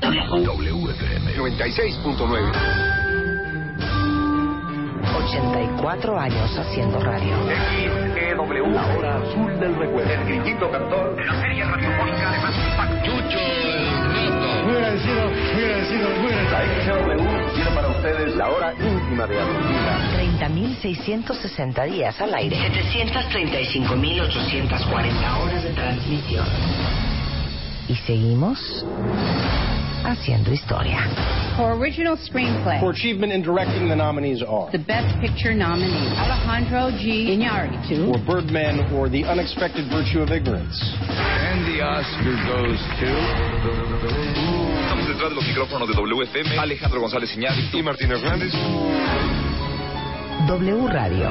WFM 0.01 1.35
96.9. 1.37 2.91
84 5.27 6.19
años 6.19 6.57
haciendo 6.57 6.99
radio. 6.99 8.00
La 8.51 8.83
hora 8.85 9.15
azul 9.15 9.57
del 9.61 9.73
recuerdo. 9.75 10.11
El 10.11 10.25
grillito 10.25 10.69
cantor. 10.69 11.15
De 11.15 11.23
la 11.23 11.39
serie 11.39 11.63
radiofónica 11.63 12.31
de 12.31 12.39
más 12.39 12.53
impacto. 12.53 13.05
Chucho 13.05 13.39
el 13.39 14.11
rato. 14.11 14.65
Muy 14.65 14.75
agradecido, 14.75 15.23
muy 15.23 15.63
agradecido, 15.63 16.09
muy 16.19 16.33
agradecido. 16.33 16.51
La 16.51 16.59
XEW 16.83 17.15
tiene 17.53 17.71
para 17.71 17.87
ustedes 17.87 18.35
la 18.35 18.49
hora 18.49 18.73
íntima 18.73 19.25
de 19.27 19.39
Argentina. 19.39 20.11
30.660 20.17 21.91
días 21.91 22.19
al 22.19 22.33
aire. 22.33 22.57
735.840 22.57 25.41
horas 25.41 25.63
de 25.63 25.69
transmisión. 25.69 26.45
Y 27.87 27.95
seguimos 27.95 28.85
haciendo 30.03 30.51
historia. 30.51 30.99
For 31.57 31.73
original 31.73 32.17
screenplay, 32.17 32.79
For 32.79 32.91
achievement 32.91 33.31
in 33.33 33.41
directing, 33.41 33.87
the 33.89 33.95
nominees 33.95 34.41
are 34.41 34.69
the 34.71 34.79
Best 34.79 35.19
Picture 35.19 35.53
nominees 35.53 36.13
Alejandro 36.17 36.91
G. 36.97 37.35
Iñárritu, 37.35 38.11
for 38.11 38.19
Birdman 38.25 38.91
or 38.93 39.09
The 39.09 39.23
Unexpected 39.25 39.89
Virtue 39.89 40.21
of 40.21 40.31
Ignorance. 40.31 40.77
And 41.07 41.65
the 41.67 41.81
Oscar 41.81 42.35
goes 42.47 42.79
to... 42.99 43.09
Estamos 44.81 45.07
detrás 45.07 45.29
de 45.29 45.35
los 45.35 45.47
micrófonos 45.47 45.87
de 45.87 45.93
WFM. 45.95 46.59
Alejandro 46.59 47.01
González 47.01 47.35
Iñárritu 47.35 47.77
y 47.77 47.83
Martín 47.83 48.11
Hernández. 48.11 48.53
W 50.47 50.87
Radio. 50.87 51.29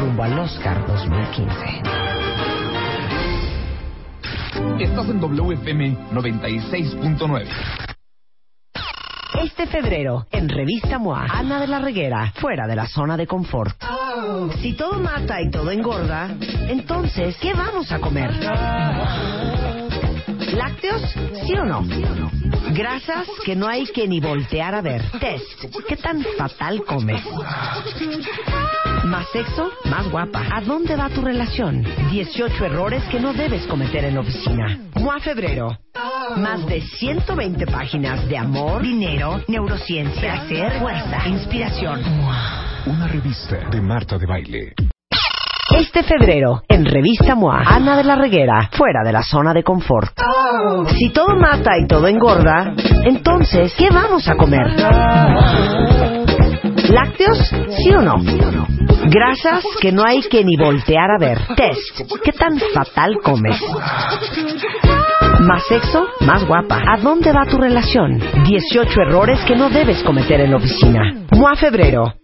Rumbo 0.00 0.22
al 0.22 0.38
Oscar 0.38 0.86
2015. 0.86 2.53
Estás 4.78 5.08
en 5.08 5.20
WFM 5.20 5.96
96.9. 6.12 7.46
Este 9.42 9.66
febrero, 9.66 10.26
en 10.30 10.48
Revista 10.48 10.98
MOA, 10.98 11.26
Ana 11.28 11.60
de 11.60 11.66
la 11.66 11.80
Reguera, 11.80 12.32
fuera 12.36 12.66
de 12.66 12.76
la 12.76 12.86
zona 12.86 13.16
de 13.16 13.26
confort. 13.26 13.76
Si 14.60 14.74
todo 14.74 15.00
mata 15.00 15.40
y 15.42 15.50
todo 15.50 15.70
engorda, 15.70 16.34
entonces, 16.68 17.36
¿qué 17.40 17.52
vamos 17.52 17.90
a 17.90 17.98
comer? 17.98 18.30
¿Lácteos? 20.54 21.02
¿Sí 21.46 21.54
o 21.54 21.64
no? 21.64 21.84
Grasas 22.72 23.26
que 23.44 23.56
no 23.56 23.66
hay 23.66 23.86
que 23.86 24.06
ni 24.06 24.20
voltear 24.20 24.74
a 24.74 24.82
ver. 24.82 25.02
Test. 25.18 25.76
¿Qué 25.88 25.96
tan 25.96 26.24
fatal 26.38 26.84
comes? 26.84 27.22
Más 29.04 29.28
sexo, 29.28 29.70
más 29.90 30.10
guapa. 30.10 30.40
¿A 30.50 30.62
dónde 30.62 30.96
va 30.96 31.10
tu 31.10 31.20
relación? 31.20 31.84
18 32.10 32.64
errores 32.64 33.02
que 33.10 33.20
no 33.20 33.34
debes 33.34 33.66
cometer 33.66 34.02
en 34.04 34.14
la 34.14 34.20
oficina. 34.20 34.78
MOA 34.94 35.20
Febrero. 35.20 35.76
Más 36.38 36.64
de 36.66 36.80
120 36.80 37.66
páginas 37.66 38.26
de 38.26 38.38
amor, 38.38 38.80
dinero, 38.82 39.42
neurociencia, 39.46 40.46
placer, 40.46 40.80
fuerza, 40.80 41.28
inspiración. 41.28 42.00
Una 42.86 43.06
revista 43.08 43.68
de 43.70 43.80
Marta 43.82 44.16
de 44.16 44.26
Baile. 44.26 44.74
Este 45.70 46.02
febrero, 46.02 46.62
en 46.68 46.86
Revista 46.86 47.34
MOA, 47.34 47.62
Ana 47.66 47.96
de 47.96 48.04
la 48.04 48.16
Reguera, 48.16 48.70
fuera 48.72 49.02
de 49.04 49.12
la 49.12 49.22
zona 49.22 49.52
de 49.52 49.62
confort. 49.62 50.18
Si 50.96 51.10
todo 51.10 51.36
mata 51.36 51.72
y 51.78 51.86
todo 51.86 52.06
engorda, 52.06 52.74
entonces, 53.04 53.74
¿qué 53.76 53.90
vamos 53.90 54.26
a 54.28 54.36
comer? 54.36 54.66
¿Lácteos? 56.90 57.38
¿Sí 57.68 57.90
o 57.94 58.02
no? 58.02 58.16
Grasas 59.06 59.64
que 59.80 59.92
no 59.92 60.04
hay 60.04 60.20
que 60.22 60.44
ni 60.44 60.56
voltear 60.56 61.10
a 61.10 61.18
ver. 61.18 61.38
Test. 61.56 62.12
¿Qué 62.22 62.32
tan 62.32 62.58
fatal 62.72 63.16
comes? 63.22 63.60
Más 65.40 65.66
sexo, 65.66 66.06
más 66.20 66.46
guapa. 66.46 66.82
¿A 66.86 66.96
dónde 66.98 67.32
va 67.32 67.44
tu 67.46 67.58
relación? 67.58 68.18
18 68.44 69.00
errores 69.02 69.40
que 69.46 69.56
no 69.56 69.68
debes 69.68 70.02
cometer 70.02 70.40
en 70.40 70.50
la 70.52 70.56
oficina. 70.56 71.00
MOA 71.32 71.56
Febrero. 71.56 72.14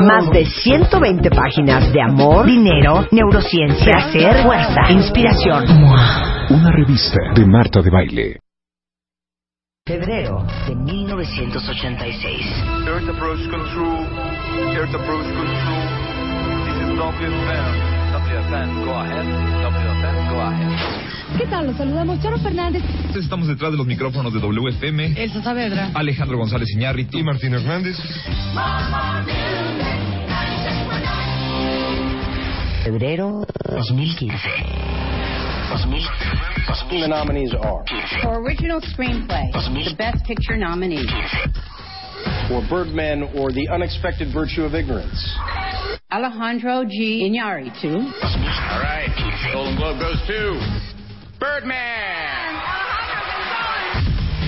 Más 0.00 0.30
de 0.30 0.46
120 0.46 1.30
páginas 1.30 1.92
de 1.92 2.00
amor, 2.00 2.46
dinero, 2.46 3.06
neurociencia, 3.10 3.92
placer, 3.92 4.42
fuerza, 4.42 4.90
inspiración. 4.90 5.64
Una 6.50 6.70
revista 6.70 7.18
de 7.34 7.46
Marta 7.46 7.80
de 7.82 7.90
Baile. 7.90 8.40
Febrero 9.84 10.46
de 10.68 10.76
1986. 10.76 12.46
Earth 12.86 13.08
approach 13.08 13.40
control. 13.50 14.06
Earth 14.78 14.94
approach 14.94 15.26
control. 15.26 15.82
This 16.62 16.76
is 16.86 16.90
WFM. 16.94 17.92
WFM, 18.14 18.84
go 18.84 18.92
ahead. 18.92 19.26
WFM, 19.26 20.30
go 20.30 20.40
ahead. 20.40 21.36
¿Qué 21.36 21.46
tal? 21.46 21.66
Los 21.66 21.76
saludamos 21.76 22.20
Charo 22.20 22.38
Fernández. 22.38 22.84
Estamos 23.16 23.48
detrás 23.48 23.72
de 23.72 23.78
los 23.78 23.86
micrófonos 23.88 24.32
de 24.32 24.38
WFM. 24.38 25.20
Elsa 25.20 25.42
Saavedra. 25.42 25.90
Alejandro 25.94 26.38
González 26.38 26.70
Iñárritu 26.70 27.18
y 27.18 27.24
Martín 27.24 27.52
Hernández. 27.54 27.96
Febrero 32.84 33.44
2015. 33.68 34.48
2015. 35.72 37.00
The 37.00 37.08
nominees 37.08 37.54
are 37.54 37.84
For 38.22 38.40
original 38.44 38.80
screenplay, 38.80 39.50
the 39.52 39.94
Best 39.96 40.24
Picture 40.26 40.56
nominee. 40.56 41.06
for 42.48 42.62
Birdman 42.68 43.22
or 43.34 43.50
The 43.52 43.68
Unexpected 43.72 44.28
Virtue 44.32 44.64
of 44.64 44.74
Ignorance. 44.74 45.16
Alejandro 46.10 46.84
G. 46.84 47.24
Iñárritu. 47.24 47.88
All 47.96 48.80
right. 48.82 49.08
Golden 49.52 49.76
Globe 49.76 49.98
goes 49.98 50.20
to 50.26 50.60
Birdman. 51.40 52.60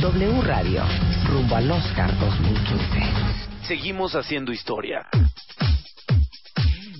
W 0.03 0.43
Radio, 0.43 0.83
rumbo 1.31 1.57
al 1.57 1.71
Oscar 1.71 2.11
2015. 2.21 3.67
Seguimos 3.67 4.15
haciendo 4.15 4.53
historia. 4.53 5.07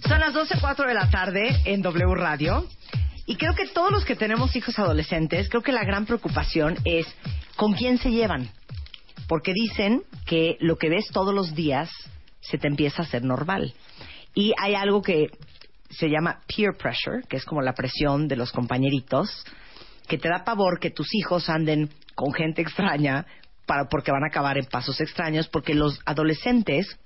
Son 0.09 0.19
las 0.21 0.33
12.04 0.35 0.87
de 0.87 0.95
la 0.95 1.11
tarde 1.11 1.55
en 1.67 1.83
W 1.83 2.15
Radio. 2.15 2.67
Y 3.27 3.37
creo 3.37 3.55
que 3.55 3.67
todos 3.67 3.91
los 3.91 4.05
que 4.05 4.17
tenemos 4.17 4.55
hijos 4.55 4.79
adolescentes, 4.79 5.49
creo 5.49 5.63
que 5.63 5.73
la 5.73 5.85
gran 5.85 6.05
preocupación 6.05 6.77
es 6.85 7.07
con 7.57 7.73
quién 7.73 7.99
se 7.99 8.11
llevan. 8.11 8.51
Porque 9.29 9.53
dicen 9.55 10.03
que 10.27 10.57
lo 10.61 10.77
que 10.77 10.91
ves 10.91 11.07
todos 11.13 11.35
los 11.35 11.55
días 11.55 11.91
se 12.41 12.59
te 12.59 12.69
empieza 12.69 13.03
a 13.03 13.07
hacer 13.07 13.25
normal. 13.25 13.75
Y 14.35 14.53
hay 14.59 14.75
algo 14.75 15.01
que 15.01 15.29
se 15.89 16.09
llama 16.09 16.41
peer 16.47 16.73
pressure, 16.77 17.23
que 17.29 17.37
es 17.37 17.45
como 17.45 17.63
la 17.63 17.73
presión 17.73 18.29
de 18.29 18.37
los 18.37 18.53
compañeritos, 18.53 19.45
que 20.09 20.19
te 20.19 20.29
da 20.29 20.45
pavor 20.45 20.79
que 20.79 20.91
tus 20.91 21.15
hijos 21.15 21.49
anden 21.49 21.89
con 22.15 22.33
gente 22.35 22.61
extraña 22.61 23.27
para, 23.65 23.89
porque 23.89 24.13
van 24.13 24.25
a 24.25 24.29
acabar 24.29 24.59
en 24.59 24.67
pasos 24.67 25.01
extraños, 25.01 25.49
porque 25.49 25.75
los 25.75 25.99
adolescentes 26.05 26.99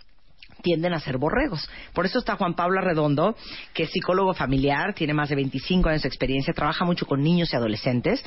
tienden 0.62 0.92
a 0.92 1.00
ser 1.00 1.18
borregos. 1.18 1.68
Por 1.92 2.06
eso 2.06 2.18
está 2.18 2.36
Juan 2.36 2.54
Pablo 2.54 2.80
Arredondo, 2.80 3.36
que 3.74 3.84
es 3.84 3.90
psicólogo 3.90 4.34
familiar, 4.34 4.94
tiene 4.94 5.14
más 5.14 5.28
de 5.28 5.36
25 5.36 5.88
años 5.88 6.02
de 6.02 6.08
experiencia, 6.08 6.52
trabaja 6.52 6.84
mucho 6.84 7.06
con 7.06 7.22
niños 7.22 7.52
y 7.52 7.56
adolescentes 7.56 8.24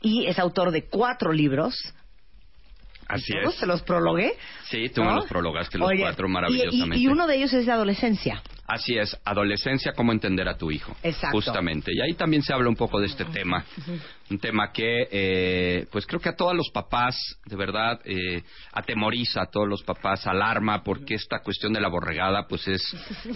y 0.00 0.26
es 0.26 0.38
autor 0.38 0.70
de 0.70 0.88
cuatro 0.88 1.32
libros. 1.32 1.74
Así 3.08 3.32
¿Todos 3.42 3.54
es. 3.54 3.60
se 3.60 3.66
los 3.66 3.82
prologué? 3.82 4.34
Sí, 4.70 4.88
tú 4.88 5.02
me 5.02 5.12
los 5.12 5.26
prologaste 5.26 5.76
los 5.76 5.88
Oye, 5.88 6.00
cuatro 6.00 6.26
y- 6.26 6.30
y- 6.30 6.32
maravillosamente. 6.32 6.96
Y, 6.98 7.08
uno 7.08 7.26
de 7.26 7.36
ellos 7.36 7.52
es 7.52 7.66
de 7.66 7.72
adolescencia. 7.72 8.42
Así 8.72 8.96
es, 8.96 9.14
adolescencia, 9.26 9.92
cómo 9.92 10.12
entender 10.12 10.48
a 10.48 10.56
tu 10.56 10.70
hijo. 10.70 10.96
Exacto. 11.02 11.36
Justamente. 11.36 11.92
Y 11.94 12.00
ahí 12.00 12.14
también 12.14 12.42
se 12.42 12.54
habla 12.54 12.70
un 12.70 12.74
poco 12.74 12.98
de 12.98 13.06
este 13.06 13.26
tema. 13.26 13.62
Un 14.30 14.38
tema 14.38 14.72
que, 14.72 15.08
eh, 15.10 15.86
pues 15.92 16.06
creo 16.06 16.20
que 16.20 16.30
a 16.30 16.36
todos 16.36 16.56
los 16.56 16.70
papás, 16.70 17.14
de 17.44 17.56
verdad, 17.56 18.00
eh, 18.06 18.42
atemoriza 18.72 19.42
a 19.42 19.50
todos 19.50 19.68
los 19.68 19.82
papás, 19.82 20.26
alarma, 20.26 20.82
porque 20.82 21.16
esta 21.16 21.40
cuestión 21.40 21.74
de 21.74 21.82
la 21.82 21.88
borregada, 21.88 22.46
pues 22.48 22.66
es, 22.66 22.82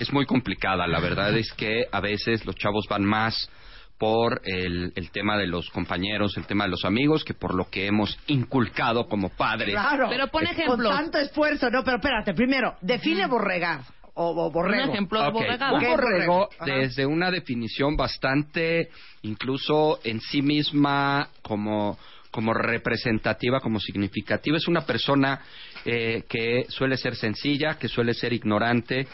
es 0.01 0.11
muy 0.11 0.25
complicada. 0.25 0.87
La 0.87 1.01
verdad 1.01 1.37
es 1.37 1.53
que 1.53 1.85
a 1.93 2.01
veces 2.01 2.47
los 2.47 2.57
chavos 2.57 2.87
van 2.89 3.05
más 3.05 3.51
por 3.99 4.43
el, 4.45 4.93
el 4.95 5.11
tema 5.11 5.37
de 5.37 5.47
los 5.47 5.71
compañeros, 5.71 6.37
el 6.37 6.47
tema 6.47 6.65
de 6.65 6.71
los 6.71 6.85
amigos, 6.85 7.25
que 7.25 7.35
por 7.35 7.55
lo 7.55 7.71
que 7.71 7.87
hemos 7.87 8.19
inculcado 8.27 9.07
como 9.07 9.31
padres. 9.31 9.71
Claro. 9.71 10.09
Pero 10.09 10.29
pon 10.29 10.45
Con 10.45 10.53
ejemplos. 10.53 10.95
tanto 10.95 11.19
esfuerzo. 11.19 11.71
No, 11.71 11.83
pero 11.83 11.97
espérate. 11.97 12.35
Primero, 12.35 12.77
define 12.81 13.27
borregar 13.27 13.81
o, 14.17 14.47
o 14.47 14.51
borrego. 14.51 14.93
Un 14.93 15.09
¿Qué 15.79 15.87
es 15.87 15.91
borrego, 15.91 16.49
Ajá. 16.59 16.65
desde 16.65 17.07
una 17.07 17.31
definición 17.31 17.97
bastante, 17.97 18.91
incluso 19.23 20.01
en 20.05 20.21
sí 20.21 20.43
misma, 20.43 21.29
como, 21.43 21.99
como 22.31 22.53
representativa, 22.53 23.61
como 23.61 23.79
significativa, 23.79 24.57
es 24.57 24.69
una 24.69 24.85
persona 24.85 25.41
eh, 25.85 26.25
que 26.29 26.67
suele 26.69 26.97
ser 26.97 27.15
sencilla, 27.15 27.79
que 27.79 27.89
suele 27.89 28.15
ser 28.15 28.33
ignorante 28.33 29.07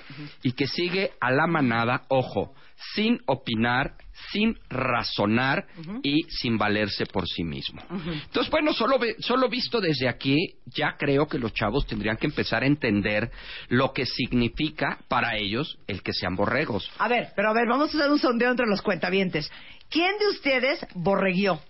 y 0.43 0.53
que 0.53 0.67
sigue 0.67 1.13
a 1.21 1.31
la 1.31 1.47
manada, 1.47 2.03
ojo, 2.09 2.55
sin 2.95 3.21
opinar, 3.27 3.95
sin 4.31 4.57
razonar 4.69 5.67
y 6.03 6.23
sin 6.25 6.57
valerse 6.59 7.07
por 7.07 7.27
sí 7.27 7.45
mismo. 7.45 7.83
Entonces, 7.91 8.51
bueno, 8.51 8.73
solo, 8.73 8.99
ve- 8.99 9.17
solo 9.19 9.49
visto 9.49 9.81
desde 9.81 10.09
aquí, 10.09 10.37
ya 10.67 10.97
creo 10.99 11.27
que 11.27 11.39
los 11.39 11.53
chavos 11.53 11.87
tendrían 11.87 12.17
que 12.17 12.27
empezar 12.27 12.63
a 12.63 12.67
entender 12.67 13.31
lo 13.69 13.93
que 13.93 14.07
significa 14.07 14.99
para 15.09 15.37
ellos 15.37 15.79
el 15.87 16.03
que 16.03 16.13
sean 16.13 16.37
borregos. 16.37 16.91
A 16.99 17.09
ver, 17.09 17.29
pero 17.35 17.51
a 17.51 17.53
ver, 17.53 17.67
vamos 17.69 17.95
a 17.95 17.99
hacer 17.99 18.11
un 18.11 18.19
sondeo 18.19 18.51
entre 18.51 18.67
los 18.67 18.83
cuentavientes. 18.83 19.51
¿Quién 19.91 20.19
de 20.19 20.29
ustedes 20.29 20.87
borreguió? 20.95 21.61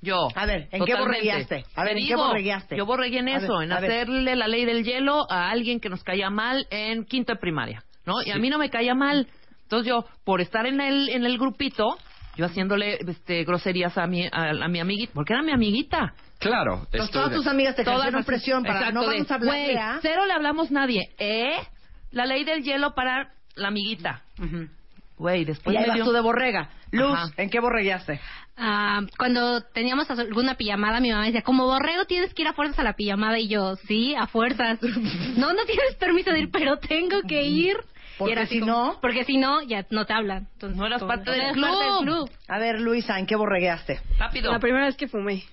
Yo. 0.00 0.28
A 0.36 0.46
ver, 0.46 0.68
¿en 0.70 0.84
qué 0.84 0.94
borregueaste? 0.94 1.64
A 1.74 1.84
ver, 1.84 1.98
¿en 1.98 2.06
qué 2.06 2.14
borregueaste? 2.14 2.76
Yo 2.76 2.86
borregué 2.86 3.18
en 3.18 3.28
A 3.28 3.36
eso, 3.38 3.58
ver, 3.58 3.62
en 3.64 3.68
ver. 3.80 3.90
hacerle 3.90 4.36
la 4.36 4.46
ley 4.46 4.64
del 4.64 4.84
hielo 4.84 5.26
a 5.30 5.50
alguien 5.50 5.80
que 5.80 5.88
nos 5.88 6.04
caía 6.04 6.30
mal 6.30 6.66
en 6.70 7.04
quinto 7.04 7.32
de 7.32 7.38
primaria, 7.40 7.82
¿no? 8.06 8.22
Y 8.24 8.30
a 8.30 8.36
mí 8.36 8.48
no 8.48 8.58
me 8.58 8.70
caía 8.70 8.94
mal. 8.94 9.26
Entonces 9.68 9.86
yo, 9.88 10.06
por 10.24 10.40
estar 10.40 10.64
en 10.66 10.80
el, 10.80 11.10
en 11.10 11.26
el 11.26 11.36
grupito, 11.36 11.84
yo 12.36 12.46
haciéndole 12.46 12.94
este, 13.06 13.44
groserías 13.44 13.98
a 13.98 14.06
mi, 14.06 14.24
a, 14.26 14.50
a 14.64 14.68
mi 14.68 14.80
amiguita, 14.80 15.12
porque 15.14 15.34
era 15.34 15.42
mi 15.42 15.52
amiguita. 15.52 16.14
Claro. 16.38 16.86
Entonces, 16.92 17.10
todas 17.10 17.30
de- 17.30 17.36
tus 17.36 17.46
amigas 17.46 17.76
te 17.76 17.84
Todas 17.84 18.24
presión 18.24 18.62
para 18.62 18.78
Exacto, 18.78 19.00
no 19.00 19.06
de, 19.08 19.16
vamos 19.16 19.30
a 19.30 19.34
hablarle 19.34 19.64
"Güey, 19.64 19.76
a... 19.76 19.98
cero 20.00 20.24
le 20.26 20.32
hablamos 20.32 20.70
nadie, 20.70 21.10
¿eh? 21.18 21.58
La 22.12 22.24
ley 22.24 22.44
del 22.44 22.62
hielo 22.62 22.94
para 22.94 23.32
la 23.56 23.68
amiguita. 23.68 24.22
Güey, 25.18 25.44
después 25.44 25.74
Y 25.74 25.76
ahí 25.76 25.88
me 25.88 25.94
dio- 25.96 26.04
tú 26.04 26.12
de 26.12 26.20
borrega. 26.20 26.70
Luz, 26.92 27.12
Ajá. 27.12 27.30
¿en 27.36 27.50
qué 27.50 27.60
borregueaste? 27.60 28.20
Ah, 28.56 29.00
cuando 29.18 29.60
teníamos 29.60 30.08
alguna 30.10 30.54
pijamada, 30.54 31.00
mi 31.00 31.10
mamá 31.10 31.26
decía, 31.26 31.42
como 31.42 31.66
borrego 31.66 32.06
tienes 32.06 32.32
que 32.32 32.42
ir 32.42 32.48
a 32.48 32.54
fuerzas 32.54 32.78
a 32.78 32.84
la 32.84 32.94
pijamada. 32.94 33.38
Y 33.38 33.48
yo, 33.48 33.76
sí, 33.86 34.14
a 34.14 34.26
fuerzas. 34.28 34.78
no, 35.36 35.52
no 35.52 35.64
tienes 35.66 35.96
permiso 35.98 36.30
de 36.30 36.40
ir, 36.40 36.50
pero 36.50 36.78
tengo 36.78 37.20
que 37.28 37.42
ir. 37.42 37.76
Porque 38.18 38.30
Y 38.30 38.32
era 38.36 38.46
si 38.46 38.60
como- 38.60 38.72
no- 38.72 38.98
Porque 39.00 39.24
si 39.24 39.36
no, 39.36 39.62
ya 39.62 39.86
no 39.90 40.04
te 40.04 40.12
hablan. 40.12 40.48
Entonces, 40.54 40.76
No 40.76 40.86
eras 40.86 41.02
parte 41.02 41.30
del 41.30 41.52
club. 41.52 41.66
parte 41.68 41.84
del 41.84 41.98
club. 42.04 42.30
A 42.48 42.58
ver, 42.58 42.80
Luisa, 42.80 43.18
¿en 43.18 43.26
qué 43.26 43.36
borregueaste? 43.36 44.00
Rápido. 44.18 44.50
La 44.52 44.58
primera 44.58 44.86
vez 44.86 44.96
que 44.96 45.06
fumé 45.08 45.44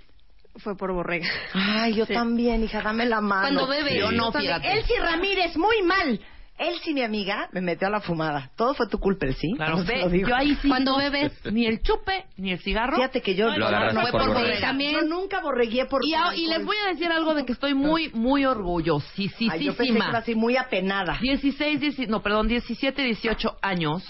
fue 0.57 0.75
por 0.75 0.91
borrega. 0.93 1.27
Ay, 1.53 1.93
yo 1.93 2.05
Sí. 2.05 2.13
también, 2.13 2.63
hija, 2.63 2.81
dame 2.81 3.05
la 3.05 3.21
mano. 3.21 3.41
Cuando 3.59 3.67
bebes. 3.67 3.99
Yo 3.99 4.11
no, 4.11 4.31
fíjate. 4.31 4.71
Elsie 4.73 4.99
Ramírez, 4.99 5.55
muy 5.57 5.81
mal. 5.83 6.19
Elsie, 6.57 6.93
mi 6.93 7.01
amiga, 7.01 7.49
me 7.51 7.59
metió 7.59 7.87
a 7.87 7.91
la 7.91 7.99
fumada. 7.99 8.49
Todo 8.55 8.73
fue 8.75 8.87
tu 8.87 8.97
culpa, 8.97 9.25
Elsie. 9.25 9.55
Claro, 9.57 9.83
ve, 9.83 10.01
lo 10.01 10.09
digo. 10.09 10.29
yo 10.29 10.35
ahí 10.35 10.55
sí. 10.61 10.69
Cuando 10.69 10.91
no- 10.93 10.97
bebes. 10.99 11.33
Ni 11.51 11.65
el 11.65 11.81
chupe, 11.81 12.25
ni 12.37 12.51
el 12.53 12.59
cigarro. 12.59 12.95
Fíjate 12.95 13.21
que 13.21 13.35
yo 13.35 13.49
No, 13.49 13.57
Lo 13.57 13.71
no, 13.71 13.91
no 13.91 14.01
fue 14.01 14.11
por 14.11 14.27
borrega. 14.27 14.71
borrega. 14.71 14.91
Yo 14.93 15.01
nunca 15.01 15.41
borregué 15.41 15.85
por 15.85 16.01
Y, 16.05 16.13
y 16.35 16.47
les 16.47 16.63
voy 16.63 16.77
a 16.85 16.89
decir 16.93 17.11
algo 17.11 17.33
de 17.33 17.45
que 17.45 17.51
estoy 17.51 17.73
muy, 17.73 18.09
muy 18.13 18.45
orgullosísima. 18.45 19.53
Ay, 19.53 19.65
yo 19.65 19.75
pensé 19.75 19.91
que 19.93 19.99
iba 19.99 20.17
así 20.17 20.35
muy 20.35 20.55
apenada. 20.55 21.17
16, 21.21 21.79
17, 21.81 22.09
no, 22.11 22.21
perdón, 22.21 22.47
17, 22.47 23.01
18 23.01 23.57
años, 23.61 24.03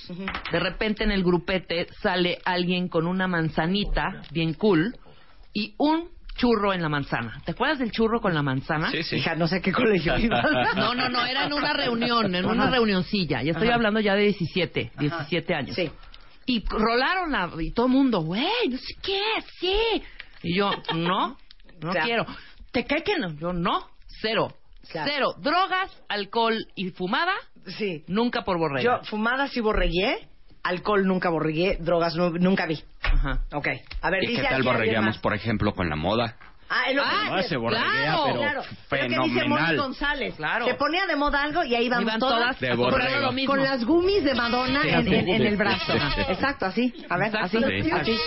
de 0.51 0.59
repente 0.59 1.03
en 1.03 1.11
el 1.11 1.23
grupete 1.23 1.88
sale 2.01 2.39
alguien 2.45 2.89
con 2.89 3.07
una 3.07 3.27
manzanita 3.27 4.22
bien 4.31 4.53
cool 4.53 4.95
y 5.53 5.73
un 5.80 6.09
churro 6.36 6.74
en 6.74 6.82
la 6.82 6.90
manzana. 6.90 7.41
¿Te 7.45 7.52
acuerdas 7.52 7.80
del 7.80 7.91
churro 7.91 8.20
con 8.22 8.34
la 8.34 8.44
manzana? 8.44 8.91
Sí, 8.91 9.03
sí. 9.03 9.18
Hija, 9.18 9.36
no 9.36 9.48
sé 9.48 9.62
qué 9.62 9.72
colegio 9.72 10.18
ibas. 10.20 10.45
No, 10.76 10.94
no, 10.94 11.10
no, 11.10 11.26
era 11.26 11.45
en 11.45 11.53
una 11.53 11.74
reunión, 11.74 12.34
en 12.36 12.45
una 12.45 12.64
Ajá. 12.64 12.72
reunioncilla. 12.72 13.41
Ya 13.41 13.52
estoy 13.52 13.68
Ajá. 13.68 13.76
hablando 13.76 13.99
ya 13.99 14.16
de 14.16 14.24
17, 14.24 14.91
17 14.99 15.53
años. 15.56 15.76
Sí. 15.76 15.90
Y 16.45 16.64
rolaron 16.68 17.32
la, 17.32 17.49
y 17.60 17.72
todo 17.72 17.88
el 17.88 17.91
mundo, 17.94 18.22
güey, 18.22 18.45
no 18.70 18.78
sé 18.78 18.94
qué, 19.02 19.22
sí. 19.60 20.03
Y 20.44 20.56
yo, 20.57 20.72
no, 20.95 21.38
no 21.82 21.91
Claro. 21.91 22.06
quiero. 22.06 22.26
¿Te 22.72 22.86
cae 22.86 23.03
que 23.03 23.18
no? 23.18 23.34
Yo, 23.40 23.53
no, 23.53 23.90
cero. 24.22 24.53
Claro. 24.91 25.10
Cero. 25.12 25.28
Drogas, 25.40 25.90
alcohol 26.10 26.68
y 26.76 26.91
fumada, 26.91 27.34
Sí. 27.66 28.03
nunca 28.07 28.44
por 28.44 28.60
borrego. 28.60 28.84
Yo, 28.84 29.03
fumadas 29.06 29.52
sí 29.52 29.60
borregué, 29.62 30.28
alcohol 30.66 31.06
nunca 31.06 31.30
borregué, 31.30 31.78
drogas 31.80 32.16
nu- 32.16 32.38
nunca 32.38 32.66
vi. 32.66 32.84
Ajá. 33.02 33.40
Ok. 33.54 33.68
A 34.02 34.10
ver, 34.10 34.24
¿Y 34.24 34.28
dice 34.28 34.42
qué 34.42 34.48
tal 34.48 34.54
aquí 34.54 34.54
alguien 34.56 34.74
borregueamos, 34.74 35.16
más. 35.16 35.18
por 35.20 35.34
ejemplo, 35.34 35.74
con 35.74 35.90
la 35.90 35.96
moda? 35.96 36.36
Ah, 36.68 36.90
es 36.90 36.96
lo 36.96 37.04
que 37.04 37.10
Ah, 37.10 37.20
dice. 37.22 37.32
no, 37.36 37.44
se 37.44 37.58
borreguea, 37.58 37.92
claro, 37.92 38.24
pero 38.26 38.40
Claro, 38.40 38.62
que 38.90 38.98
dice 39.08 39.18
Moni 39.20 39.34
fenomenal. 39.40 39.78
González. 39.78 40.36
Claro. 40.36 40.66
Se 40.66 40.74
ponía 40.74 41.06
de 41.06 41.16
moda 41.16 41.44
algo 41.44 41.64
y 41.64 41.76
ahí 41.76 41.88
vamos 41.88 42.06
Iban 42.06 42.20
todas, 42.20 42.40
todas 42.40 42.60
De 42.60 42.72
a 42.72 42.76
comprar 42.76 43.22
lo 43.22 43.32
mismo. 43.32 43.54
con 43.54 43.64
las 43.64 43.86
gummies 43.86 44.24
de 44.24 44.34
Madonna 44.34 44.82
Sí, 44.82 44.90
en, 44.90 45.08
en- 45.14 45.30
en 45.30 45.42
el 45.46 45.58
brazo. 45.58 45.94
sí, 45.94 46.00
sí. 46.16 46.22
Exacto, 46.28 46.66
así. 46.66 47.06
A 47.10 47.18
ver, 47.18 47.28
Exacto. 47.28 47.58
así. 47.68 47.82
Sí. 47.84 47.92
así. 47.92 48.18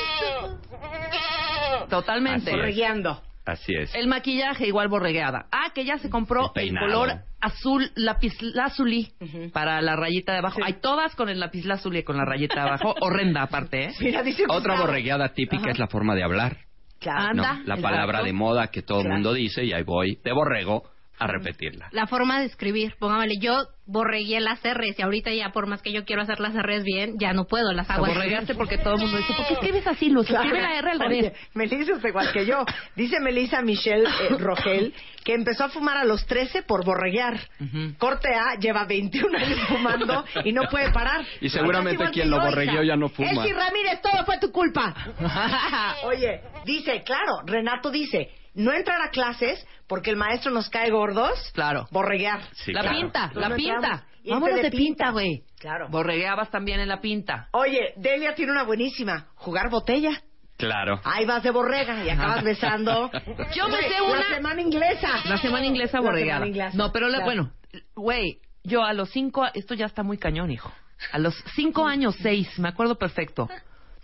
Totalmente. 1.89 2.51
Así 2.53 2.61
es. 2.83 3.28
Así 3.49 3.73
es. 3.75 3.95
El 3.95 4.09
maquillaje 4.09 4.67
igual 4.67 4.89
borregueada. 4.89 5.47
Ah, 5.51 5.71
que 5.75 5.85
ya 5.87 5.97
se 5.99 6.11
compró 6.11 6.53
El 6.55 6.79
color 6.79 7.13
azul 7.41 7.91
lapislázuli 7.95 9.13
Ujú. 9.21 9.51
para 9.53 9.81
la 9.81 9.97
rayita 9.97 10.33
de 10.33 10.39
abajo. 10.39 10.57
Sí. 10.57 10.63
Hay 10.67 10.75
todas 10.81 11.15
con 11.15 11.29
el 11.29 11.41
lapislázuli 11.41 12.03
con 12.03 12.17
la 12.19 12.25
rayita 12.27 12.55
de 12.57 12.61
abajo. 12.69 12.95
Horrenda 13.01 13.43
aparte, 13.43 13.85
¿eh? 13.87 13.91
Mira, 14.01 14.23
dice 14.23 14.43
Otra 14.45 14.75
Gustavo. 14.75 14.81
borregueada 14.87 15.29
típica 15.33 15.63
Ajá. 15.63 15.71
es 15.73 15.79
la 15.79 15.87
forma 15.87 16.15
de 16.15 16.25
hablar. 16.25 16.59
Claro. 17.01 17.43
La 17.65 17.77
palabra 17.77 18.23
de 18.23 18.33
moda 18.33 18.67
que 18.69 18.83
todo 18.83 18.99
el 18.99 19.05
Claro. 19.05 19.15
mundo 19.17 19.33
dice 19.33 19.65
y 19.65 19.73
ahí 19.73 19.83
voy 19.85 20.19
de 20.23 20.33
borrego 20.33 20.83
a 21.19 21.27
repetirla. 21.27 21.89
La 21.93 22.07
forma 22.07 22.41
de 22.41 22.47
escribir, 22.47 22.95
póngamele, 22.99 23.39
yo 23.41 23.67
borregué 23.87 24.39
las 24.41 24.61
R's 24.63 24.99
y 24.99 25.03
ahorita 25.03 25.33
ya 25.33 25.51
por 25.51 25.67
más 25.67 25.81
que 25.81 25.93
yo 25.93 26.05
quiero 26.05 26.23
hacer 26.23 26.41
las 26.41 26.55
R's 26.55 26.85
bien, 26.85 27.15
ya 27.19 27.33
no 27.33 27.47
puedo, 27.47 27.73
las 27.73 27.87
Te 27.87 27.95
hago 27.95 28.05
al 28.05 28.15
borregaste 28.15 28.55
porque 28.55 28.79
todo 28.79 28.95
el 28.95 29.01
mundo 29.01 29.17
dice, 29.17 29.33
¿por 29.35 29.47
qué 29.47 29.55
escribes 29.55 29.87
así, 29.87 30.11
Luz? 30.11 30.29
Escribe 30.31 30.61
la 30.61 30.79
R 30.79 30.91
al 30.91 31.01
revés. 31.01 31.33
Melissa 31.55 31.93
es 31.93 32.05
igual 32.05 32.31
que 32.33 32.47
yo. 32.47 32.65
Dice 32.95 33.19
Melissa 33.21 33.63
Michelle 33.63 34.05
eh, 34.05 34.37
Rogel 34.39 34.95
que 35.25 35.35
empezó 35.35 35.65
a 35.65 35.69
fumar 35.69 35.97
a 35.97 36.05
los 36.05 36.25
13 36.27 36.63
por 36.63 36.85
borreguear. 36.85 37.39
Ujú. 37.61 37.95
Corte 37.99 38.29
A 38.35 38.59
lleva 38.59 38.85
21 38.85 39.39
años 39.39 39.61
fumando 39.69 40.25
y 40.45 40.53
no 40.53 40.63
puede 40.71 40.91
parar. 40.91 41.25
Y 41.41 41.49
seguramente 41.49 42.05
quien 42.11 42.13
que 42.13 42.25
lo 42.27 42.41
borregueó 42.41 42.83
ya 42.83 42.97
no 42.97 43.09
fuma. 43.09 43.31
Elsie 43.31 43.53
Ramírez, 43.53 44.01
todo 44.03 44.25
fue 44.25 44.39
tu 44.39 44.51
culpa. 44.51 44.95
Oye, 46.05 46.41
dice, 46.65 47.03
claro, 47.05 47.43
Renato 47.45 47.91
dice, 47.91 48.31
no 48.59 48.73
entrar 48.73 49.01
a 49.01 49.11
clases 49.11 49.67
porque 49.87 50.11
el 50.11 50.17
maestro 50.17 50.51
nos 50.51 50.69
cae 50.69 50.91
gordos. 50.91 51.51
Claro. 51.55 51.87
Borreguear. 51.91 52.41
Sí, 52.53 52.73
la 52.73 52.81
claro. 52.83 52.97
pinta, 52.99 53.31
la 53.35 53.49
no 53.49 53.57
pinta. 53.57 54.05
Vámonos 54.29 54.61
de 54.61 54.71
pinta, 54.71 55.11
güey. 55.11 55.45
Claro. 55.59 55.89
Borregueabas 55.89 56.51
también 56.51 56.81
en 56.81 56.89
la 56.89 57.01
pinta. 57.01 57.49
Oye, 57.53 57.95
Delia 57.97 58.35
tiene 58.35 58.53
una 58.53 58.65
buenísima. 58.65 59.29
Jugar 59.37 59.71
botella. 59.71 60.11
Claro. 60.59 61.01
Ahí 61.05 61.25
vas 61.25 61.43
de 61.43 61.51
borrega 61.53 62.05
y 62.05 62.11
acabas 62.11 62.43
besando. 62.45 63.11
Yo 63.55 63.69
me 63.69 63.83
sé 63.89 64.03
una- 64.03 64.29
La 64.29 64.35
semana 64.37 64.61
inglesa. 64.61 65.09
La 65.25 65.39
semana 65.39 65.65
inglesa 65.67 65.99
La 65.99 66.03
borreguada. 66.03 66.41
semana 66.41 66.47
inglesa. 66.49 66.77
No, 66.77 66.93
pero 66.93 67.09
la- 67.09 67.19
Claro. 67.23 67.25
bueno, 67.25 67.53
güey, 67.95 68.41
yo 68.65 68.83
a 68.85 68.93
los 68.93 69.09
cinco, 69.11 69.47
esto 69.55 69.75
ya 69.75 69.87
está 69.87 70.03
muy 70.03 70.19
cañón, 70.19 70.51
hijo. 70.51 70.71
A 71.13 71.19
los 71.19 71.35
cinco 71.55 71.87
años, 71.87 72.17
seis, 72.21 72.59
me 72.59 72.69
acuerdo 72.69 72.99
perfecto. 72.99 73.49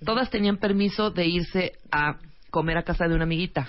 Todas 0.06 0.30
tenían 0.30 0.56
permiso 0.58 1.10
de 1.10 1.26
irse 1.26 1.72
a 1.90 2.18
comer 2.50 2.78
a 2.78 2.82
casa 2.84 3.06
de 3.08 3.14
una 3.14 3.24
amiguita. 3.24 3.68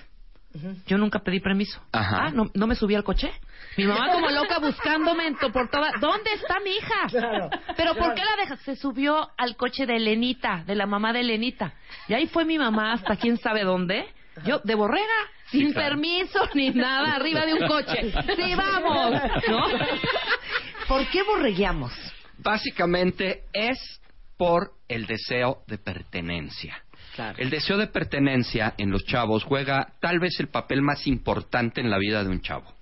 Yo 0.87 0.97
nunca 0.97 1.19
pedí 1.19 1.39
permiso. 1.39 1.81
Ajá. 1.91 2.25
Ah, 2.27 2.31
no, 2.31 2.49
no 2.53 2.67
me 2.67 2.75
subí 2.75 2.95
al 2.95 3.03
coche. 3.03 3.31
Mi 3.77 3.85
mamá 3.85 4.09
como 4.13 4.29
loca 4.29 4.59
buscándome 4.59 5.27
en 5.27 5.35
to- 5.37 5.51
por 5.51 5.69
toda... 5.69 5.91
¿Dónde 5.99 6.31
está 6.33 6.59
mi 6.61 6.71
hija? 6.71 6.95
Claro. 7.09 7.49
Pero 7.75 7.95
¿por 7.95 8.13
qué 8.13 8.21
la 8.23 8.35
dejas? 8.37 8.59
Se 8.61 8.75
subió 8.75 9.29
al 9.37 9.55
coche 9.55 9.85
de 9.85 9.97
Elenita, 9.97 10.63
de 10.65 10.75
la 10.75 10.85
mamá 10.85 11.11
de 11.13 11.21
Elenita. 11.21 11.73
Y 12.07 12.13
ahí 12.13 12.27
fue 12.27 12.45
mi 12.45 12.57
mamá 12.57 12.93
hasta 12.93 13.15
quién 13.17 13.37
sabe 13.37 13.63
dónde. 13.63 14.05
Yo, 14.45 14.59
de 14.63 14.75
borrega, 14.75 15.05
sin 15.49 15.71
claro. 15.71 15.89
permiso 15.91 16.39
ni 16.55 16.69
nada, 16.71 17.15
arriba 17.15 17.45
de 17.45 17.53
un 17.53 17.67
coche. 17.67 18.11
Sí, 18.35 18.53
vamos. 18.55 19.21
¿No? 19.47 19.63
¿Por 20.87 21.07
qué 21.07 21.23
borregueamos? 21.23 21.93
Básicamente 22.37 23.43
es 23.53 23.77
por 24.37 24.71
el 24.89 25.05
deseo 25.05 25.63
de 25.67 25.77
pertenencia. 25.77 26.83
El 27.37 27.49
deseo 27.49 27.77
de 27.77 27.87
pertenencia 27.87 28.73
en 28.77 28.91
los 28.91 29.05
chavos 29.05 29.43
juega 29.43 29.93
tal 30.01 30.19
vez 30.19 30.39
el 30.39 30.47
papel 30.47 30.81
más 30.81 31.07
importante 31.07 31.81
en 31.81 31.89
la 31.89 31.97
vida 31.97 32.23
de 32.23 32.29
un 32.29 32.41
chavo. 32.41 32.73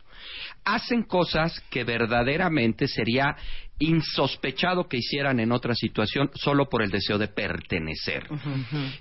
Hacen 0.65 1.03
cosas 1.03 1.59
que 1.69 1.83
verdaderamente 1.83 2.87
sería 2.87 3.35
insospechado 3.79 4.87
que 4.87 4.97
hicieran 4.97 5.39
en 5.39 5.51
otra 5.51 5.73
situación 5.75 6.29
solo 6.35 6.69
por 6.69 6.83
el 6.83 6.89
deseo 6.89 7.17
de 7.17 7.27
pertenecer. 7.27 8.27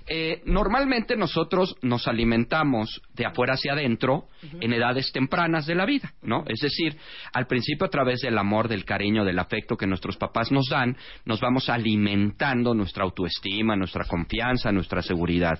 Eh, 0.07 0.41
normalmente 0.45 1.15
nosotros 1.15 1.75
nos 1.81 2.07
alimentamos 2.07 3.01
de 3.13 3.25
afuera 3.25 3.53
hacia 3.53 3.73
adentro 3.73 4.25
en 4.59 4.73
edades 4.73 5.11
tempranas 5.11 5.65
de 5.65 5.75
la 5.75 5.85
vida, 5.85 6.13
¿no? 6.21 6.43
Es 6.47 6.59
decir, 6.59 6.97
al 7.33 7.47
principio 7.47 7.85
a 7.85 7.89
través 7.89 8.21
del 8.21 8.37
amor, 8.37 8.67
del 8.67 8.83
cariño, 8.83 9.23
del 9.23 9.39
afecto 9.39 9.77
que 9.77 9.87
nuestros 9.87 10.17
papás 10.17 10.51
nos 10.51 10.67
dan, 10.69 10.97
nos 11.25 11.39
vamos 11.39 11.69
alimentando 11.69 12.73
nuestra 12.73 13.03
autoestima, 13.03 13.75
nuestra 13.75 14.05
confianza, 14.05 14.71
nuestra 14.71 15.01
seguridad. 15.01 15.59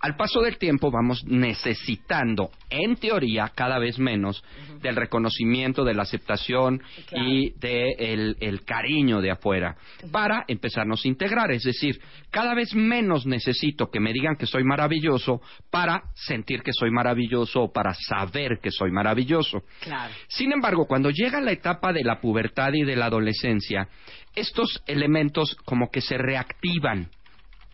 Al 0.00 0.16
paso 0.16 0.40
del 0.40 0.58
tiempo 0.58 0.90
vamos 0.90 1.24
necesitando, 1.24 2.50
en 2.70 2.96
teoría, 2.96 3.52
cada 3.54 3.78
vez 3.78 3.98
menos 3.98 4.42
del 4.80 4.96
reconocimiento, 4.96 5.84
de 5.84 5.94
la 5.94 6.02
aceptación 6.02 6.82
y 7.12 7.50
del 7.58 8.36
el 8.40 8.45
cariño 8.64 9.20
de 9.20 9.30
afuera 9.30 9.76
para 10.10 10.44
empezarnos 10.48 11.04
a 11.04 11.08
integrar. 11.08 11.50
Es 11.50 11.64
decir, 11.64 12.00
cada 12.30 12.54
vez 12.54 12.74
menos 12.74 13.26
necesito 13.26 13.90
que 13.90 14.00
me 14.00 14.12
digan 14.12 14.36
que 14.36 14.46
soy 14.46 14.64
maravilloso 14.64 15.40
para 15.70 16.02
sentir 16.14 16.62
que 16.62 16.72
soy 16.72 16.90
maravilloso 16.90 17.62
o 17.64 17.72
para 17.72 17.94
saber 17.94 18.58
que 18.62 18.70
soy 18.70 18.90
maravilloso. 18.90 19.62
Claro. 19.80 20.12
Sin 20.28 20.52
embargo, 20.52 20.86
cuando 20.86 21.10
llega 21.10 21.40
la 21.40 21.52
etapa 21.52 21.92
de 21.92 22.04
la 22.04 22.20
pubertad 22.20 22.72
y 22.74 22.84
de 22.84 22.96
la 22.96 23.06
adolescencia, 23.06 23.88
estos 24.34 24.82
elementos 24.86 25.56
como 25.64 25.90
que 25.90 26.00
se 26.00 26.18
reactivan. 26.18 27.10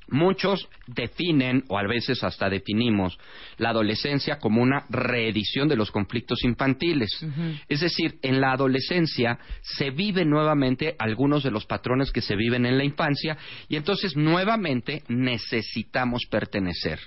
Muchos 0.09 0.69
definen, 0.87 1.65
o 1.69 1.79
a 1.79 1.87
veces 1.87 2.23
hasta 2.25 2.51
definimos, 2.51 3.19
la 3.59 3.71
adolescencia 3.71 4.39
como 4.39 4.61
una 4.61 4.85
reedición 4.91 5.69
de 5.69 5.77
los 5.77 5.91
conflictos 5.91 6.45
infantiles. 6.45 7.25
Es 7.69 7.81
decir, 7.81 8.19
en 8.23 8.41
la 8.41 8.53
adolescencia 8.53 9.39
se 9.63 9.91
viven 9.91 10.29
nuevamente 10.29 10.97
algunos 10.99 11.43
de 11.43 11.51
los 11.51 11.67
patrones 11.67 12.11
que 12.11 12.21
se 12.21 12.37
viven 12.37 12.67
en 12.67 12.79
la 12.79 12.85
infancia 12.85 13.37
y 13.69 13.77
entonces 13.77 14.17
nuevamente 14.17 15.03
necesitamos 15.09 16.27
pertenecer. 16.31 16.99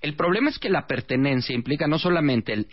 El 0.00 0.14
problema 0.14 0.50
es 0.50 0.58
que 0.58 0.68
la 0.70 0.86
pertenencia 0.86 1.54
implica 1.54 1.86
no 1.86 1.98
solamente 1.98 2.52
el, 2.52 2.66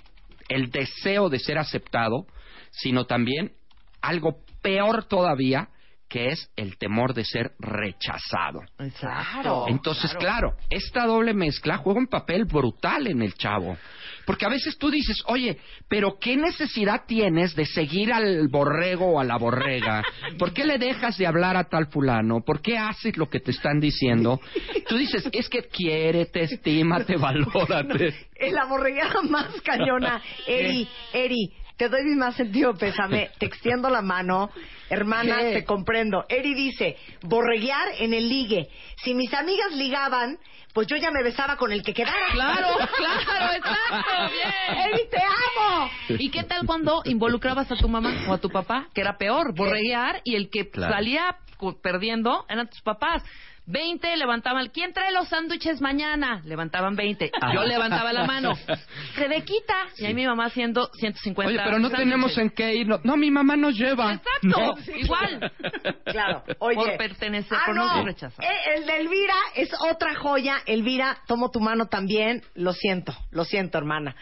el 0.50 0.72
deseo 0.72 1.30
de 1.30 1.40
ser 1.40 1.58
aceptado, 1.58 2.26
sino 2.72 3.06
también 3.06 3.54
algo 4.02 4.40
peor 4.62 5.06
todavía, 5.06 5.70
que 6.10 6.30
es 6.30 6.52
el 6.56 6.78
temor 6.78 7.14
de 7.14 7.24
ser 7.24 7.52
rechazado. 7.60 8.62
Exacto. 8.80 9.66
Entonces, 9.68 10.14
claro. 10.16 10.56
esta 10.70 11.06
doble 11.06 11.34
mezcla 11.34 11.78
juega 11.78 12.00
un 12.00 12.08
papel 12.08 12.46
brutal 12.46 13.08
en 13.08 13.22
el 13.22 13.36
chavo. 13.36 13.78
Porque 14.26 14.46
a 14.46 14.50
veces 14.50 14.78
tú 14.78 14.92
dices, 14.92 15.24
oye, 15.26 15.58
pero 15.88 16.18
¿qué 16.20 16.36
necesidad 16.38 17.04
tienes 17.08 17.56
de 17.56 17.66
seguir 17.66 18.14
al 18.14 18.48
borrego 18.48 19.14
o 19.14 19.20
a 19.20 19.24
la 19.24 19.38
borrega? 19.38 20.04
¿Por 20.38 20.54
qué 20.54 20.66
le 20.66 20.78
dejas 20.78 21.18
de 21.18 21.26
hablar 21.26 21.58
a 21.58 21.64
tal 21.64 21.88
fulano? 21.88 22.42
¿Por 22.42 22.62
qué 22.62 22.78
haces 22.78 23.18
lo 23.18 23.30
que 23.30 23.40
te 23.40 23.52
están 23.52 23.80
diciendo? 23.80 24.40
Tú 24.88 24.98
dices, 24.98 25.28
es 25.32 25.50
que 25.50 25.64
quiérete, 25.64 26.42
estímate, 26.42 27.18
valórate. 27.18 28.28
En 28.40 28.56
la 28.56 28.66
borreguera 28.66 29.22
más 29.30 29.60
cañona. 29.62 30.22
Eri, 30.48 30.88
Eri, 31.12 31.52
te 31.80 31.88
doy 31.88 32.04
mi 32.04 32.16
más 32.18 32.36
sentido 32.36 32.76
pésame. 32.76 33.32
Te 33.40 33.46
extiendo 33.46 33.90
la 33.90 34.02
mano. 34.02 34.52
Hermana, 34.90 35.38
¿Qué? 35.40 35.54
te 35.54 35.64
comprendo. 35.64 36.26
Eri 36.28 36.54
dice, 36.54 36.98
borreguear 37.22 37.88
en 38.00 38.14
el 38.14 38.28
ligue. 38.28 38.70
Si 39.02 39.14
mis 39.14 39.34
amigas 39.34 39.72
ligaban, 39.72 40.38
pues 40.74 40.88
yo 40.88 40.98
ya 40.98 41.10
me 41.10 41.24
besaba 41.24 41.56
con 41.56 41.72
el 41.72 41.82
que 41.82 41.94
quedara. 41.94 42.18
Claro, 42.34 42.68
claro, 42.98 43.54
exacto, 43.54 44.34
bien. 44.34 44.78
Eri, 44.94 45.10
te 45.10 45.20
amo. 45.22 45.90
¿Y 46.10 46.30
qué 46.30 46.44
tal 46.44 46.66
cuando 46.66 47.02
involucrabas 47.06 47.72
a 47.72 47.76
tu 47.78 47.88
mamá 47.88 48.14
o 48.28 48.34
a 48.34 48.40
tu 48.40 48.50
papá? 48.50 48.88
Que 48.94 49.00
era 49.00 49.18
peor, 49.18 49.56
borreguear 49.56 50.20
y 50.26 50.36
el 50.36 50.50
que 50.50 50.70
Claro. 50.70 50.94
salía 50.94 51.38
perdiendo 51.82 52.46
eran 52.50 52.68
tus 52.70 52.82
papás. 52.82 53.24
20 53.72 54.18
levantaban, 54.18 54.70
¿quién 54.70 54.94
trae 54.94 55.12
los 55.12 55.28
sándwiches 55.30 55.80
mañana? 55.80 56.42
Levantaban 56.44 56.96
20. 56.96 57.32
Ah. 57.40 57.54
Yo 57.54 57.64
levantaba 57.64 58.12
la 58.12 58.26
mano. 58.26 58.54
Rebequita. 59.16 59.76
Y 59.98 60.06
ahí 60.06 60.14
mi 60.16 60.26
mamá 60.26 60.46
haciendo 60.46 60.90
150. 61.00 61.48
Oye, 61.50 61.58
pero 61.64 61.78
no 61.78 61.90
sándwiches. 61.90 62.00
tenemos 62.00 62.38
en 62.40 62.50
qué 62.50 62.74
ir. 62.76 62.88
No, 62.88 63.00
no, 63.04 63.16
mi 63.16 63.30
mamá 63.30 63.56
nos 63.56 63.76
lleva. 63.78 64.14
Exacto, 64.14 64.26
No. 64.44 64.76
igual. 64.98 65.52
Claro, 66.06 66.44
oye. 66.58 66.76
Por 66.76 66.98
pertenecer, 66.98 67.56
Ah, 67.56 67.64
por 67.68 67.76
no, 67.76 68.04
rechazado. 68.04 68.42
Eh, 68.48 68.76
El 68.78 68.86
de 68.88 68.98
Elvira 68.98 69.36
es 69.56 69.70
otra 69.92 70.16
joya. 70.16 70.58
Elvira, 70.66 71.20
tomo 71.28 71.52
tu 71.52 71.60
mano 71.60 71.86
también. 71.86 72.42
Lo 72.56 72.74
siento, 72.74 73.14
lo 73.32 73.46
siento, 73.46 73.78
hermana. 73.78 74.16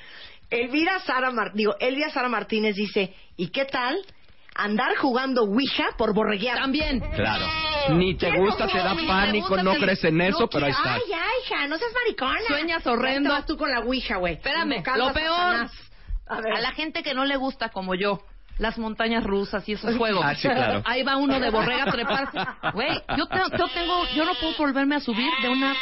Elvira 0.49 0.99
Sara 0.99 1.31
Mar- 1.31 1.51
digo, 1.53 1.75
Elvia 1.79 2.09
Sara 2.09 2.27
Martínez 2.27 2.75
dice, 2.75 3.13
¿y 3.37 3.49
qué 3.51 3.63
tal 3.65 3.97
andar 4.57 4.95
jugando 4.97 5.43
Ouija 5.43 5.85
por 5.97 6.13
borreguear? 6.13 6.57
También. 6.57 6.99
Claro. 7.15 7.45
Ni 7.95 8.15
te 8.15 8.31
¿Qué 8.31 8.37
gusta, 8.37 8.65
no? 8.65 8.71
te 8.71 8.77
da 8.79 8.95
pánico, 9.07 9.55
no 9.57 9.75
crees 9.75 10.03
en 10.03 10.19
eso, 10.21 10.41
no 10.41 10.47
pero 10.49 10.65
ahí 10.65 10.71
estás. 10.71 11.01
Ay, 11.05 11.13
ay, 11.13 11.37
hija, 11.45 11.67
no 11.67 11.77
seas 11.77 11.91
maricona. 11.93 12.39
Sueñas 12.47 12.85
horrendo. 12.85 13.29
vas 13.29 13.45
tú 13.45 13.57
con 13.57 13.71
la 13.71 13.79
Ouija, 13.79 14.17
güey. 14.17 14.33
Espérame, 14.33 14.83
lo 14.95 15.07
a 15.07 15.13
peor. 15.13 15.69
A 16.27 16.59
la 16.59 16.71
gente 16.73 17.03
que 17.03 17.13
no 17.13 17.23
le 17.23 17.37
gusta 17.37 17.69
como 17.69 17.95
yo. 17.95 18.19
Las 18.59 18.77
montañas 18.77 19.23
rusas 19.23 19.67
y 19.69 19.73
esos 19.73 19.95
juegos. 19.97 20.23
Ah, 20.25 20.33
sí, 20.35 20.47
claro. 20.47 20.81
Ahí 20.85 21.03
va 21.03 21.17
uno 21.17 21.39
de 21.39 21.49
borrega 21.49 21.83
a 21.83 21.91
treparse. 21.91 22.37
Güey, 22.73 22.89
yo, 23.17 23.25
te- 23.27 23.57
yo 23.57 23.67
tengo, 23.73 24.03
yo 24.15 24.25
no 24.25 24.31
puedo 24.39 24.53
volverme 24.57 24.95
a 24.95 24.99
subir 24.99 25.29
de 25.41 25.49
una... 25.49 25.73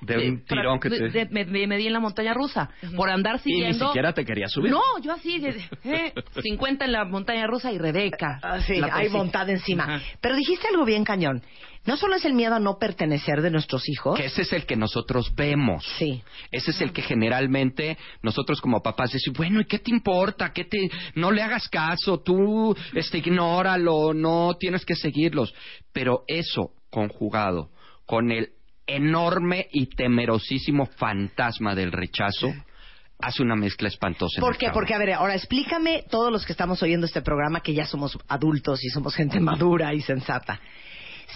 De 0.00 0.28
un 0.30 0.44
tirón 0.44 0.80
que 0.80 0.88
de- 0.88 0.98
te- 0.98 1.08
de- 1.10 1.26
me, 1.30 1.44
me- 1.44 1.66
me 1.66 1.76
di 1.76 1.86
en 1.86 1.92
la 1.92 2.00
montaña 2.00 2.32
rusa. 2.34 2.70
Por 2.96 3.10
andar 3.10 3.36
Y 3.44 3.50
ni 3.50 3.54
siguiendo... 3.56 3.86
siquiera 3.88 4.12
te 4.12 4.24
quería 4.24 4.48
subir. 4.48 4.70
No, 4.70 4.80
yo 5.02 5.12
así, 5.12 5.38
de- 5.38 5.60
eh, 5.84 6.12
50 6.42 6.84
en 6.86 6.92
la 6.92 7.04
montaña 7.04 7.46
rusa 7.46 7.70
y 7.72 7.78
Rebeca. 7.78 8.38
Ah, 8.42 8.60
sí, 8.60 8.74
persi- 8.80 9.10
montada 9.10 9.52
encima. 9.52 9.84
Ajá. 9.84 10.00
Pero 10.20 10.34
dijiste 10.36 10.68
algo 10.68 10.84
bien 10.84 11.04
cañón. 11.04 11.42
No 11.84 11.96
solo 11.96 12.14
es 12.14 12.24
el 12.24 12.34
miedo 12.34 12.54
a 12.54 12.60
no 12.60 12.78
pertenecer 12.78 13.42
de 13.42 13.50
nuestros 13.50 13.88
hijos. 13.88 14.16
Que 14.18 14.26
ese 14.26 14.42
es 14.42 14.52
el 14.52 14.66
que 14.66 14.76
nosotros 14.76 15.34
vemos. 15.34 15.84
Sí. 15.98 16.22
Ese 16.52 16.70
es 16.70 16.80
el 16.80 16.92
que 16.92 17.02
generalmente 17.02 17.98
nosotros 18.22 18.60
como 18.60 18.82
papás 18.82 19.12
decimos, 19.12 19.38
bueno, 19.38 19.60
¿y 19.60 19.64
qué 19.64 19.80
te 19.80 19.90
importa? 19.90 20.52
¿Qué 20.52 20.64
te... 20.64 20.88
No 21.16 21.32
le 21.32 21.42
hagas 21.42 21.68
caso, 21.68 22.20
tú 22.20 22.76
este, 22.94 23.18
ignóralo, 23.18 24.14
no 24.14 24.54
tienes 24.58 24.84
que 24.84 24.94
seguirlos. 24.94 25.52
Pero 25.92 26.22
eso 26.28 26.70
conjugado 26.90 27.70
con 28.06 28.30
el 28.30 28.50
enorme 28.86 29.66
y 29.72 29.86
temerosísimo 29.86 30.86
fantasma 30.86 31.74
del 31.74 31.90
rechazo 31.90 32.52
hace 33.22 33.42
una 33.42 33.56
mezcla 33.56 33.88
espantosa. 33.88 34.40
¿Por 34.40 34.56
qué? 34.56 34.70
Porque, 34.70 34.94
a 34.94 34.98
ver, 34.98 35.12
ahora 35.12 35.34
explícame, 35.34 36.04
todos 36.10 36.30
los 36.30 36.44
que 36.44 36.52
estamos 36.52 36.82
oyendo 36.82 37.06
este 37.06 37.22
programa, 37.22 37.60
que 37.60 37.72
ya 37.72 37.86
somos 37.86 38.18
adultos 38.28 38.84
y 38.84 38.88
somos 38.88 39.14
gente 39.14 39.40
madura 39.40 39.94
y 39.94 40.00
sensata. 40.00 40.60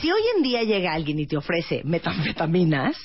Si 0.01 0.10
hoy 0.10 0.20
en 0.36 0.43
día 0.43 0.62
llega 0.62 0.93
alguien 0.93 1.18
y 1.18 1.27
te 1.27 1.36
ofrece 1.36 1.82
metanfetaminas, 1.85 2.97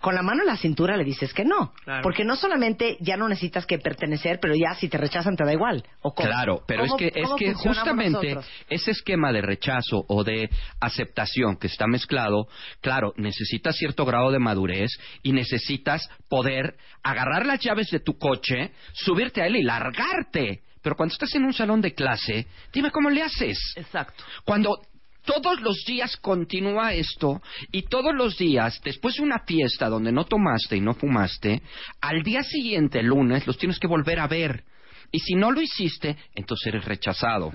con 0.00 0.14
la 0.14 0.22
mano 0.22 0.40
en 0.42 0.46
la 0.46 0.56
cintura 0.56 0.96
le 0.96 1.04
dices 1.04 1.34
que 1.34 1.44
no. 1.44 1.74
Claro. 1.84 2.02
Porque 2.02 2.24
no 2.24 2.34
solamente 2.34 2.96
ya 3.00 3.18
no 3.18 3.28
necesitas 3.28 3.66
que 3.66 3.78
pertenecer, 3.78 4.38
pero 4.40 4.54
ya 4.54 4.74
si 4.74 4.88
te 4.88 4.96
rechazan 4.96 5.36
te 5.36 5.44
da 5.44 5.52
igual. 5.52 5.84
¿O 6.00 6.14
cómo? 6.14 6.26
Claro, 6.26 6.62
pero 6.66 6.84
es 6.84 6.88
¿Cómo- 6.90 6.96
que, 6.98 7.12
es 7.14 7.28
que 7.38 7.52
justamente 7.52 8.10
nosotros? 8.34 8.50
ese 8.70 8.92
esquema 8.92 9.30
de 9.30 9.42
rechazo 9.42 10.02
o 10.08 10.24
de 10.24 10.48
aceptación 10.80 11.56
que 11.58 11.66
está 11.66 11.86
mezclado, 11.86 12.46
claro, 12.80 13.12
necesitas 13.18 13.76
cierto 13.76 14.06
grado 14.06 14.30
de 14.30 14.38
madurez 14.38 14.90
y 15.22 15.32
necesitas 15.32 16.08
poder 16.30 16.76
agarrar 17.02 17.44
las 17.44 17.60
llaves 17.60 17.90
de 17.90 18.00
tu 18.00 18.16
coche, 18.16 18.72
subirte 18.94 19.42
a 19.42 19.46
él 19.48 19.56
y 19.56 19.62
largarte. 19.62 20.62
Pero 20.82 20.96
cuando 20.96 21.12
estás 21.12 21.34
en 21.34 21.44
un 21.44 21.52
salón 21.52 21.82
de 21.82 21.92
clase, 21.92 22.46
dime 22.72 22.90
cómo 22.90 23.10
le 23.10 23.22
haces. 23.22 23.58
Exacto. 23.76 24.24
Cuando 24.46 24.80
todos 25.24 25.60
los 25.60 25.84
días 25.86 26.16
continúa 26.16 26.92
esto 26.94 27.40
y 27.72 27.82
todos 27.82 28.14
los 28.14 28.36
días, 28.38 28.80
después 28.84 29.16
de 29.16 29.22
una 29.22 29.40
fiesta 29.46 29.88
donde 29.88 30.12
no 30.12 30.24
tomaste 30.24 30.76
y 30.76 30.80
no 30.80 30.94
fumaste, 30.94 31.62
al 32.00 32.22
día 32.22 32.42
siguiente, 32.42 33.00
el 33.00 33.06
lunes, 33.06 33.46
los 33.46 33.58
tienes 33.58 33.78
que 33.78 33.86
volver 33.86 34.18
a 34.20 34.26
ver. 34.26 34.64
Y 35.12 35.18
si 35.18 35.34
no 35.34 35.50
lo 35.50 35.60
hiciste, 35.60 36.16
entonces 36.36 36.68
eres 36.68 36.84
rechazado. 36.84 37.52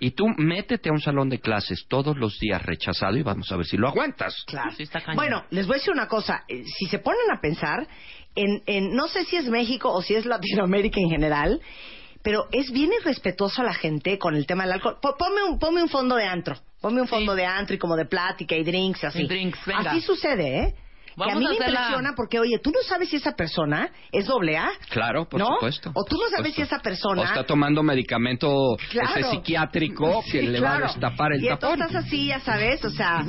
Y 0.00 0.10
tú 0.10 0.24
métete 0.38 0.88
a 0.88 0.92
un 0.92 1.00
salón 1.00 1.28
de 1.28 1.38
clases 1.38 1.86
todos 1.88 2.16
los 2.16 2.36
días 2.40 2.60
rechazado 2.64 3.16
y 3.16 3.22
vamos 3.22 3.52
a 3.52 3.56
ver 3.56 3.64
si 3.64 3.76
lo 3.76 3.86
aguantas. 3.86 4.42
Claro. 4.44 4.72
Sí, 4.76 4.82
está 4.82 5.00
cañón. 5.00 5.14
Bueno, 5.16 5.44
les 5.50 5.66
voy 5.68 5.74
a 5.74 5.78
decir 5.78 5.92
una 5.92 6.08
cosa. 6.08 6.42
Eh, 6.48 6.64
Si 6.64 6.86
se 6.86 6.98
ponen 6.98 7.30
a 7.32 7.40
pensar, 7.40 7.86
en, 8.34 8.60
en- 8.66 8.92
no 8.96 9.06
sé 9.06 9.24
si 9.24 9.36
es 9.36 9.46
México 9.48 9.88
o 9.92 10.02
si 10.02 10.16
es 10.16 10.26
Latinoamérica 10.26 10.98
en 10.98 11.08
general, 11.10 11.60
pero 12.26 12.48
es 12.50 12.72
bien 12.72 12.90
irrespetuoso 12.92 13.62
a 13.62 13.64
la 13.66 13.72
gente 13.74 14.18
con 14.18 14.34
el 14.34 14.46
tema 14.48 14.64
del 14.64 14.72
alcohol. 14.72 14.96
Po- 15.00 15.16
Ponme 15.16 15.44
un, 15.44 15.60
ponme 15.60 15.80
un 15.80 15.88
fondo 15.88 16.16
de 16.16 16.24
antro. 16.24 16.56
Ponme 16.80 17.00
un 17.00 17.06
fondo 17.06 17.36
de 17.36 17.44
antro 17.46 17.76
y 17.76 17.78
como 17.78 17.94
de 17.94 18.04
plática 18.04 18.56
y 18.56 18.64
drinks 18.64 19.04
así. 19.04 19.22
Y 19.22 19.28
drinks, 19.28 19.60
venga. 19.64 19.92
Así 19.92 20.00
sucede, 20.00 20.58
¿eh? 20.58 20.74
Que 21.16 21.22
a 21.22 21.26
Vamos 21.34 21.38
mí 21.40 21.46
a 21.46 21.48
me 21.48 21.54
impresiona 21.56 22.12
porque, 22.14 22.38
oye, 22.38 22.58
tú 22.58 22.70
no 22.70 22.80
sabes 22.86 23.08
si 23.08 23.16
esa 23.16 23.32
persona 23.32 23.88
es 24.12 24.26
doble 24.26 24.56
A. 24.58 24.68
Claro, 24.90 25.26
por 25.28 25.40
¿No? 25.40 25.46
supuesto. 25.54 25.90
O 25.94 26.04
tú 26.04 26.16
no 26.16 26.28
sabes 26.36 26.54
si 26.54 26.62
esa 26.62 26.78
persona... 26.80 27.22
O 27.22 27.24
está 27.24 27.44
tomando 27.44 27.82
medicamento 27.82 28.76
Claro. 28.90 29.10
ese 29.16 29.30
psiquiátrico 29.30 30.22
que 30.30 30.40
Sí, 30.40 30.46
le 30.46 30.60
va 30.60 30.76
a 30.76 30.80
destapar 30.80 31.32
el 31.32 31.42
y 31.44 31.48
tapón. 31.48 31.70
entonces 31.72 31.86
estás 31.96 32.04
así, 32.06 32.26
ya 32.26 32.40
sabes, 32.40 32.84
o 32.84 32.90
sea... 32.90 33.24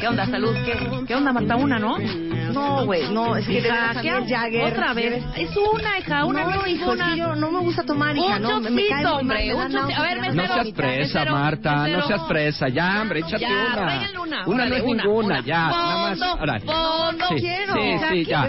¿Qué 0.00 0.08
onda, 0.08 0.26
salud? 0.26 0.54
¿Qué, 0.64 1.04
qué 1.06 1.14
onda, 1.14 1.32
Marta? 1.32 1.56
Una, 1.56 1.78
¿no? 1.78 1.98
No, 1.98 2.84
güey, 2.84 3.08
no, 3.12 3.36
es 3.36 3.46
que 3.46 3.60
de 3.62 3.68
Hija, 3.68 3.94
mí 3.94 4.02
¿qué 4.02 4.34
Jagger... 4.34 4.72
Otra 4.72 4.92
vez. 4.94 5.24
Es 5.36 5.50
una, 5.56 5.98
hija, 5.98 6.24
una 6.24 6.44
no, 6.44 6.50
no 6.50 6.66
hijo, 6.66 6.92
una. 6.92 7.10
que 7.12 7.16
yo 7.18 7.34
no 7.34 7.50
me 7.50 7.58
gusta 7.60 7.82
tomar, 7.84 8.16
hija, 8.16 8.36
Un 8.36 8.42
no, 8.42 8.60
me- 8.60 8.70
me 8.70 8.82
chocito, 8.82 8.94
cae 8.94 9.04
muy 9.04 9.12
mal, 9.12 9.20
hombre, 9.20 9.46
me 9.46 9.54
un 9.54 9.72
chocito. 9.72 10.00
A 10.00 10.02
ver, 10.02 10.34
No 10.34 10.46
seas 10.46 10.70
presa, 10.72 11.18
mesero, 11.18 11.32
Marta, 11.32 11.88
no 11.88 12.06
seas 12.06 12.20
presa. 12.28 12.68
Ya, 12.68 13.00
hombre, 13.02 13.20
échate 13.20 13.40
Ya, 13.40 13.48
una. 13.72 14.10
una, 14.22 14.46
Una 14.46 14.66
no 14.66 14.74
es 14.76 14.82
una, 14.92 15.02
ninguna, 15.04 15.26
una. 15.26 15.40
ya. 15.44 15.66
nada 15.68 16.08
más. 16.10 16.18
Fondo, 16.18 16.72
fondo. 16.72 17.28
Sí, 17.28 17.34
Quiero. 17.40 17.74
sí, 17.74 17.98
sí, 18.10 18.24
ya. 18.24 18.48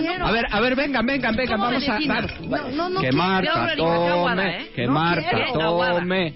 quiero. 0.00 0.26
A 0.26 0.30
ver, 0.32 0.46
a 0.50 0.60
ver, 0.60 0.76
vengan, 0.76 1.06
vengan, 1.06 1.34
vengan, 1.36 1.58
¿Cómo 1.60 1.70
vamos 1.70 1.88
a. 1.88 1.98
No, 1.98 2.68
no, 2.70 2.88
no 2.90 3.00
que. 3.00 3.12
Marta 3.12 3.74
tome, 3.76 4.60
¿eh? 4.62 4.70
que 4.74 4.86
Marta 4.86 5.44
tome. 5.52 6.34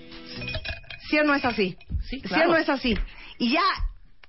¿Sí 1.09 1.19
o 1.19 1.25
no 1.25 1.35
es 1.35 1.45
así? 1.45 1.77
Sí, 2.09 2.21
¿Sí 2.21 2.23
claro. 2.23 2.51
o 2.51 2.53
no 2.53 2.59
es 2.59 2.69
así? 2.69 2.97
Y 3.39 3.53
ya, 3.53 3.61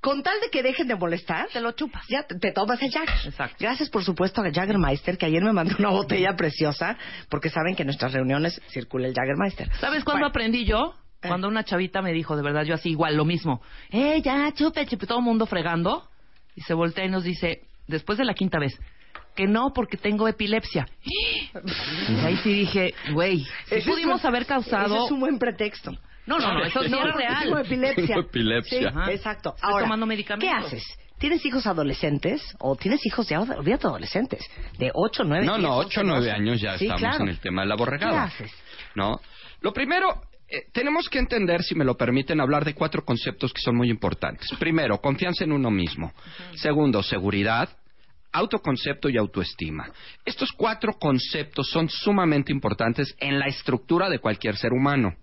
con 0.01 0.21
tal 0.23 0.39
de 0.41 0.49
que 0.49 0.61
dejen 0.63 0.87
de 0.87 0.95
molestar, 0.95 1.47
Te 1.53 1.61
lo 1.61 1.71
chupas. 1.71 2.05
ya 2.09 2.23
te, 2.23 2.37
te 2.37 2.51
tomas 2.51 2.81
el 2.81 2.91
Jagger. 2.91 3.15
Exacto. 3.25 3.55
Gracias, 3.59 3.89
por 3.89 4.03
supuesto, 4.03 4.41
a 4.41 4.51
Jaggermeister, 4.51 5.17
que 5.17 5.25
ayer 5.27 5.41
me 5.43 5.53
mandó 5.53 5.75
una 5.79 5.89
botella 5.89 6.35
preciosa, 6.35 6.97
porque 7.29 7.49
saben 7.49 7.75
que 7.75 7.83
en 7.83 7.87
nuestras 7.87 8.11
reuniones 8.13 8.61
circula 8.69 9.07
el 9.07 9.13
Jaggermeister. 9.13 9.69
¿Sabes 9.79 10.03
cuándo 10.03 10.19
Bueno, 10.21 10.27
aprendí 10.27 10.65
yo? 10.65 10.93
Cuando 11.27 11.47
una 11.47 11.63
chavita 11.63 12.01
me 12.01 12.11
dijo, 12.13 12.35
de 12.35 12.43
verdad, 12.43 12.63
yo 12.63 12.75
así 12.75 12.89
igual, 12.89 13.15
lo 13.15 13.25
mismo. 13.25 13.61
Eh, 13.91 14.21
ya, 14.21 14.51
chupe, 14.53 14.85
chupe, 14.85 15.05
todo 15.07 15.19
el 15.19 15.23
mundo 15.25 15.45
fregando. 15.45 16.07
Y 16.55 16.61
se 16.61 16.73
voltea 16.73 17.05
y 17.05 17.09
nos 17.09 17.23
dice, 17.23 17.61
después 17.87 18.17
de 18.17 18.25
la 18.25 18.33
quinta 18.33 18.59
vez, 18.59 18.79
que 19.35 19.47
no, 19.47 19.71
porque 19.73 19.97
tengo 19.97 20.27
epilepsia. 20.27 20.85
Y 21.13 22.25
ahí 22.25 22.37
sí 22.43 22.53
dije, 22.53 22.93
güey, 23.13 23.39
si 23.39 23.51
ese 23.67 23.77
es 23.79 23.85
pudimos 23.85 24.21
un- 24.23 24.27
haber 24.27 24.45
causado... 24.45 24.95
Ese 24.95 25.05
es 25.05 25.11
un 25.11 25.19
buen 25.19 25.39
pretexto. 25.39 25.91
No, 26.25 26.37
no, 26.39 26.53
no, 26.53 26.63
eso 26.63 26.81
sí 26.83 26.93
era 26.93 27.11
real. 27.11 27.43
Tengo 27.43 27.57
epilepsia. 27.59 28.07
Tengo 28.07 28.19
epilepsia. 28.21 28.79
Sí, 28.79 28.85
Ajá. 28.85 29.11
exacto. 29.11 29.53
Estoy 29.55 29.71
Ahora, 29.71 29.85
tomando 29.85 30.05
medicamentos. 30.05 30.49
¿qué 30.49 30.65
haces? 30.67 30.83
¿Tienes 31.17 31.45
hijos 31.45 31.65
adolescentes 31.67 32.41
o 32.59 32.75
tienes 32.75 33.05
hijos 33.05 33.27
ya, 33.29 33.39
olvídate 33.39 33.87
adolescentes, 33.87 34.45
de 34.77 34.91
8, 34.93 35.23
9, 35.25 35.45
No, 35.45 35.53
10, 35.57 35.63
no, 35.63 35.75
11, 35.77 35.87
8 35.87 36.01
o 36.01 36.03
9 36.03 36.19
12? 36.27 36.31
años 36.31 36.61
ya 36.61 36.77
Sí, 36.77 36.85
estamos 36.85 36.99
claro. 37.01 37.23
en 37.23 37.29
el 37.29 37.39
tema 37.39 37.61
de 37.61 37.67
la 37.69 37.75
¿Qué 37.75 37.79
borregada. 37.79 38.23
haces? 38.23 38.51
¿No? 38.95 39.19
Lo 39.61 39.71
primero, 39.73 40.21
eh, 40.53 40.67
tenemos 40.71 41.09
que 41.09 41.17
entender, 41.17 41.63
si 41.63 41.73
me 41.73 41.83
lo 41.83 41.97
permiten, 41.97 42.39
hablar 42.39 42.63
de 42.63 42.75
cuatro 42.75 43.03
conceptos 43.03 43.51
que 43.51 43.61
son 43.61 43.75
muy 43.75 43.89
importantes. 43.89 44.47
Primero, 44.59 45.01
confianza 45.01 45.43
en 45.43 45.51
uno 45.51 45.71
mismo. 45.71 46.13
Segundo, 46.53 47.01
seguridad. 47.01 47.69
Autoconcepto 48.31 49.09
y 49.09 49.17
autoestima. 49.17 49.91
Estos 50.23 50.51
cuatro 50.51 50.93
conceptos 50.93 51.69
son 51.69 51.89
sumamente 51.89 52.51
importantes 52.51 53.15
en 53.19 53.39
la 53.39 53.47
estructura 53.47 54.09
de 54.09 54.19
cualquier 54.19 54.55
ser 54.55 54.73
humano. 54.73 55.15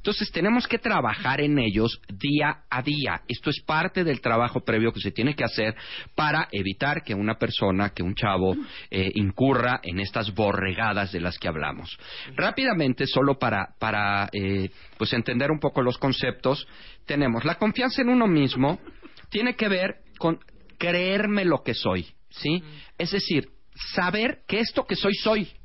Entonces 0.00 0.32
tenemos 0.32 0.66
que 0.66 0.78
trabajar 0.78 1.42
en 1.42 1.58
ellos 1.58 2.00
día 2.08 2.62
a 2.70 2.80
día. 2.80 3.20
Esto 3.28 3.50
es 3.50 3.60
parte 3.60 4.02
del 4.02 4.22
trabajo 4.22 4.60
previo 4.60 4.92
que 4.92 5.00
se 5.00 5.10
tiene 5.10 5.34
que 5.34 5.44
hacer 5.44 5.76
para 6.14 6.48
evitar 6.52 7.02
que 7.02 7.14
una 7.14 7.34
persona, 7.34 7.90
que 7.90 8.02
un 8.02 8.14
chavo, 8.14 8.56
eh, 8.90 9.10
incurra 9.14 9.78
en 9.82 10.00
estas 10.00 10.34
borregadas 10.34 11.12
de 11.12 11.20
las 11.20 11.38
que 11.38 11.48
hablamos. 11.48 11.98
Rápidamente, 12.34 13.06
solo 13.06 13.38
para, 13.38 13.74
para 13.78 14.30
eh, 14.32 14.70
pues 14.96 15.12
entender 15.12 15.50
un 15.50 15.60
poco 15.60 15.82
los 15.82 15.98
conceptos, 15.98 16.66
tenemos 17.04 17.44
la 17.44 17.56
confianza 17.56 18.00
en 18.00 18.08
uno 18.08 18.26
mismo, 18.26 18.80
tiene 19.28 19.54
que 19.54 19.68
ver 19.68 19.96
con 20.18 20.38
creerme 20.78 21.44
lo 21.44 21.62
que 21.62 21.74
soy, 21.74 22.06
¿sí? 22.30 22.64
Es 22.96 23.10
decir, 23.10 23.48
saber 23.94 24.38
que 24.48 24.60
esto 24.60 24.86
que 24.86 24.96
soy 24.96 25.14
soy 25.14 25.59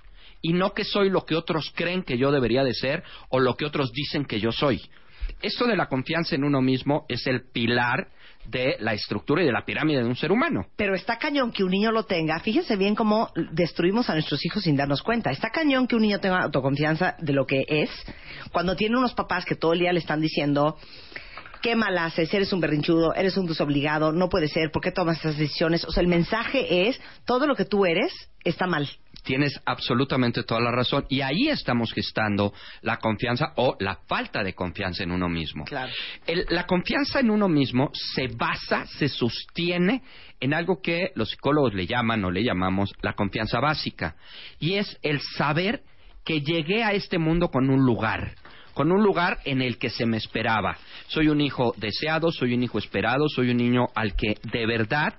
y 0.48 0.54
no 0.54 0.74
que 0.74 0.84
soy 0.84 1.10
lo 1.10 1.26
que 1.26 1.36
otros 1.36 1.74
creen 1.76 2.04
que 2.04 2.20
yo 2.20 2.32
debería 2.32 2.64
de 2.64 2.76
ser 2.76 3.04
o 3.30 3.40
lo 3.40 3.56
que 3.56 3.66
otros 3.66 3.92
dicen 3.92 4.26
que 4.26 4.40
yo 4.40 4.52
soy. 4.52 4.80
Esto 5.42 5.66
de 5.66 5.76
la 5.76 5.88
confianza 5.88 6.36
en 6.36 6.44
uno 6.44 6.62
mismo 6.62 7.06
es 7.10 7.26
el 7.26 7.50
pilar 7.52 8.10
de 8.46 8.76
la 8.80 8.94
estructura 8.94 9.42
y 9.42 9.48
de 9.48 9.52
la 9.52 9.66
pirámide 9.66 10.04
de 10.04 10.08
un 10.08 10.16
ser 10.16 10.32
humano. 10.32 10.68
Pero 10.76 10.94
está 10.94 11.18
cañón 11.18 11.52
que 11.52 11.64
un 11.64 11.72
niño 11.72 11.92
lo 11.92 12.04
tenga. 12.04 12.40
Fíjense 12.42 12.76
bien 12.76 12.94
cómo 12.94 13.32
destruimos 13.54 14.08
a 14.08 14.14
nuestros 14.14 14.46
hijos 14.46 14.62
sin 14.62 14.76
darnos 14.76 15.02
cuenta. 15.02 15.32
Está 15.32 15.50
cañón 15.50 15.88
que 15.88 15.96
un 15.96 16.04
niño 16.04 16.20
tenga 16.20 16.44
autoconfianza 16.44 17.16
de 17.18 17.34
lo 17.34 17.48
que 17.48 17.66
es 17.68 17.90
cuando 18.52 18.76
tiene 18.76 19.00
unos 19.00 19.16
papás 19.16 19.46
que 19.46 19.56
todo 19.56 19.74
el 19.74 19.80
día 19.80 19.94
le 19.94 20.00
están 20.00 20.22
diciendo 20.22 20.78
qué 21.64 21.76
mal 21.76 21.98
haces, 21.98 22.32
eres 22.32 22.54
un 22.54 22.60
berrinchudo, 22.60 23.16
eres 23.16 23.36
un 23.38 23.48
desobligado, 23.48 24.12
no 24.12 24.30
puede 24.30 24.48
ser, 24.48 24.70
¿por 24.70 24.84
qué 24.84 24.92
tomas 24.92 25.18
estas 25.18 25.36
decisiones? 25.36 25.84
O 25.86 25.92
sea, 25.92 26.02
el 26.02 26.08
mensaje 26.08 26.88
es, 26.88 27.02
todo 27.26 27.48
lo 27.48 27.56
que 27.56 27.66
tú 27.66 27.88
eres 27.88 28.14
está 28.44 28.68
mal. 28.68 28.88
Tienes 29.26 29.60
absolutamente 29.66 30.44
toda 30.44 30.62
la 30.62 30.72
razón. 30.72 31.06
Y 31.10 31.22
ahí 31.22 31.50
estamos 31.50 31.92
gestando 31.94 32.54
la 32.82 32.98
confianza 32.98 33.54
o 33.56 33.76
la 33.80 33.96
falta 34.08 34.44
de 34.44 34.54
confianza 34.54 35.04
en 35.04 35.12
uno 35.12 35.28
mismo. 35.28 35.66
Claro. 35.66 35.92
El- 36.28 36.46
la 36.50 36.66
confianza 36.66 37.20
en 37.20 37.32
uno 37.32 37.50
mismo 37.50 37.90
se 37.94 38.28
basa, 38.28 38.86
se 38.86 39.10
sostiene 39.10 40.04
en 40.40 40.54
algo 40.54 40.80
que 40.82 41.12
los 41.16 41.30
psicólogos 41.32 41.74
le 41.74 41.88
llaman 41.88 42.24
o 42.24 42.32
le 42.32 42.44
llamamos 42.44 42.94
la 43.02 43.14
confianza 43.14 43.60
básica. 43.60 44.16
Y 44.60 44.76
es 44.76 44.98
el 45.02 45.20
saber 45.20 45.82
que 46.24 46.42
llegué 46.42 46.84
a 46.84 46.94
este 46.94 47.18
mundo 47.18 47.50
con 47.50 47.70
un 47.70 47.86
lugar 47.86 48.36
con 48.74 48.92
un 48.92 49.02
lugar 49.02 49.38
en 49.46 49.62
el 49.62 49.78
que 49.78 49.90
se 49.90 50.06
me 50.06 50.18
esperaba. 50.18 50.78
Soy 51.08 51.30
un 51.30 51.40
hijo 51.40 51.74
deseado, 51.78 52.30
soy 52.30 52.54
un 52.54 52.62
hijo 52.62 52.78
esperado, 52.78 53.30
soy 53.30 53.52
un 53.52 53.56
niño 53.58 53.86
al 53.96 54.18
que 54.18 54.36
de 54.52 54.66
verdad 54.66 55.14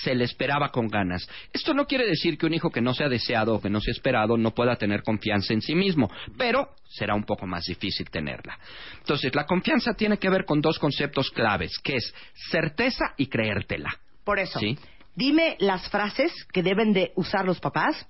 se 0.00 0.14
le 0.14 0.24
esperaba 0.24 0.70
con 0.70 0.88
ganas. 0.88 1.28
Esto 1.52 1.74
no 1.74 1.86
quiere 1.86 2.06
decir 2.06 2.38
que 2.38 2.46
un 2.46 2.54
hijo 2.54 2.70
que 2.70 2.80
no 2.80 2.94
sea 2.94 3.08
deseado 3.08 3.54
o 3.54 3.60
que 3.60 3.70
no 3.70 3.80
sea 3.80 3.92
esperado 3.92 4.36
no 4.36 4.52
pueda 4.52 4.76
tener 4.76 5.02
confianza 5.02 5.52
en 5.52 5.62
sí 5.62 5.74
mismo, 5.74 6.10
pero 6.36 6.70
será 6.88 7.14
un 7.14 7.24
poco 7.24 7.46
más 7.46 7.64
difícil 7.64 8.10
tenerla. 8.10 8.58
Entonces, 8.98 9.34
la 9.34 9.46
confianza 9.46 9.92
tiene 9.94 10.18
que 10.18 10.30
ver 10.30 10.44
con 10.44 10.60
dos 10.60 10.78
conceptos 10.78 11.30
claves, 11.30 11.78
que 11.82 11.96
es 11.96 12.14
certeza 12.50 13.14
y 13.16 13.26
creértela. 13.26 13.90
Por 14.24 14.38
eso, 14.38 14.58
¿Sí? 14.58 14.78
dime 15.14 15.56
las 15.58 15.88
frases 15.88 16.32
que 16.52 16.62
deben 16.62 16.92
de 16.92 17.12
usar 17.16 17.44
los 17.44 17.60
papás 17.60 18.06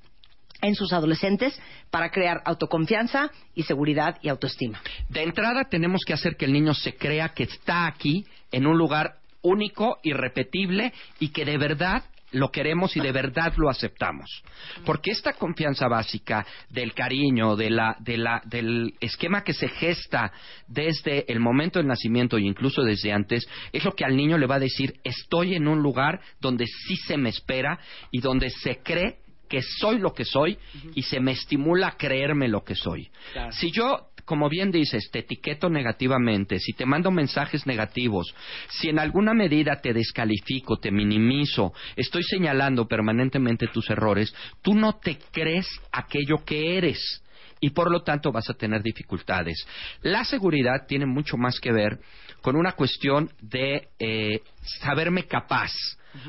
en 0.60 0.74
sus 0.74 0.92
adolescentes 0.92 1.60
para 1.90 2.10
crear 2.10 2.40
autoconfianza 2.44 3.30
y 3.54 3.64
seguridad 3.64 4.18
y 4.22 4.28
autoestima. 4.28 4.80
De 5.08 5.22
entrada 5.22 5.64
tenemos 5.64 6.02
que 6.06 6.12
hacer 6.12 6.36
que 6.36 6.44
el 6.44 6.52
niño 6.52 6.72
se 6.72 6.94
crea 6.94 7.30
que 7.30 7.42
está 7.44 7.86
aquí 7.86 8.24
en 8.52 8.66
un 8.66 8.78
lugar 8.78 9.16
único, 9.42 9.98
irrepetible 10.02 10.92
y 11.18 11.28
que 11.28 11.44
de 11.44 11.58
verdad 11.58 12.04
lo 12.32 12.50
queremos 12.50 12.96
y 12.96 13.00
de 13.00 13.12
verdad 13.12 13.52
lo 13.56 13.68
aceptamos. 13.68 14.42
Porque 14.84 15.10
esta 15.10 15.34
confianza 15.34 15.86
básica 15.86 16.44
del 16.70 16.94
cariño, 16.94 17.56
de 17.56 17.70
la, 17.70 17.96
de 18.00 18.16
la, 18.16 18.42
del 18.44 18.94
esquema 19.00 19.44
que 19.44 19.52
se 19.52 19.68
gesta 19.68 20.32
desde 20.66 21.30
el 21.30 21.40
momento 21.40 21.78
del 21.78 21.88
nacimiento 21.88 22.38
e 22.38 22.42
incluso 22.42 22.82
desde 22.82 23.12
antes, 23.12 23.46
es 23.72 23.84
lo 23.84 23.92
que 23.92 24.04
al 24.04 24.16
niño 24.16 24.38
le 24.38 24.46
va 24.46 24.56
a 24.56 24.60
decir, 24.60 24.94
estoy 25.04 25.54
en 25.54 25.68
un 25.68 25.82
lugar 25.82 26.20
donde 26.40 26.66
sí 26.66 26.96
se 26.96 27.16
me 27.16 27.28
espera 27.28 27.78
y 28.10 28.20
donde 28.20 28.50
se 28.50 28.78
cree 28.82 29.18
que 29.48 29.60
soy 29.60 29.98
lo 29.98 30.14
que 30.14 30.24
soy 30.24 30.56
y 30.94 31.02
se 31.02 31.20
me 31.20 31.32
estimula 31.32 31.88
a 31.88 31.96
creerme 31.98 32.48
lo 32.48 32.64
que 32.64 32.74
soy. 32.74 33.10
Claro. 33.34 33.52
Si 33.52 33.70
yo, 33.70 34.11
como 34.24 34.48
bien 34.48 34.70
dices, 34.70 35.10
te 35.10 35.20
etiqueto 35.20 35.68
negativamente, 35.68 36.58
si 36.58 36.72
te 36.72 36.86
mando 36.86 37.10
mensajes 37.10 37.66
negativos, 37.66 38.34
si 38.68 38.88
en 38.88 38.98
alguna 38.98 39.34
medida 39.34 39.80
te 39.80 39.92
descalifico, 39.92 40.78
te 40.78 40.90
minimizo, 40.90 41.72
estoy 41.96 42.22
señalando 42.22 42.86
permanentemente 42.86 43.66
tus 43.68 43.90
errores, 43.90 44.34
tú 44.62 44.74
no 44.74 44.98
te 44.98 45.18
crees 45.32 45.68
aquello 45.92 46.44
que 46.44 46.76
eres 46.78 47.22
y 47.60 47.70
por 47.70 47.90
lo 47.90 48.02
tanto 48.02 48.32
vas 48.32 48.50
a 48.50 48.54
tener 48.54 48.82
dificultades. 48.82 49.64
La 50.02 50.24
seguridad 50.24 50.86
tiene 50.86 51.06
mucho 51.06 51.36
más 51.36 51.60
que 51.60 51.72
ver 51.72 52.00
con 52.42 52.56
una 52.56 52.72
cuestión 52.72 53.30
de 53.40 53.88
eh, 53.98 54.42
saberme 54.80 55.24
capaz. 55.24 55.70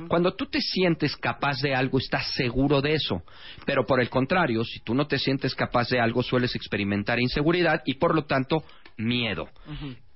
Cuando 0.07 0.33
tú 0.35 0.45
te 0.45 0.61
sientes 0.61 1.15
capaz 1.17 1.59
de 1.61 1.75
algo, 1.75 1.97
estás 1.97 2.33
seguro 2.33 2.81
de 2.81 2.93
eso. 2.93 3.23
Pero 3.65 3.85
por 3.85 4.01
el 4.01 4.09
contrario, 4.09 4.63
si 4.63 4.79
tú 4.79 4.93
no 4.93 5.07
te 5.07 5.17
sientes 5.17 5.55
capaz 5.55 5.89
de 5.89 5.99
algo, 5.99 6.23
sueles 6.23 6.55
experimentar 6.55 7.19
inseguridad 7.19 7.81
y 7.85 7.95
por 7.95 8.15
lo 8.15 8.25
tanto 8.25 8.63
miedo. 8.97 9.49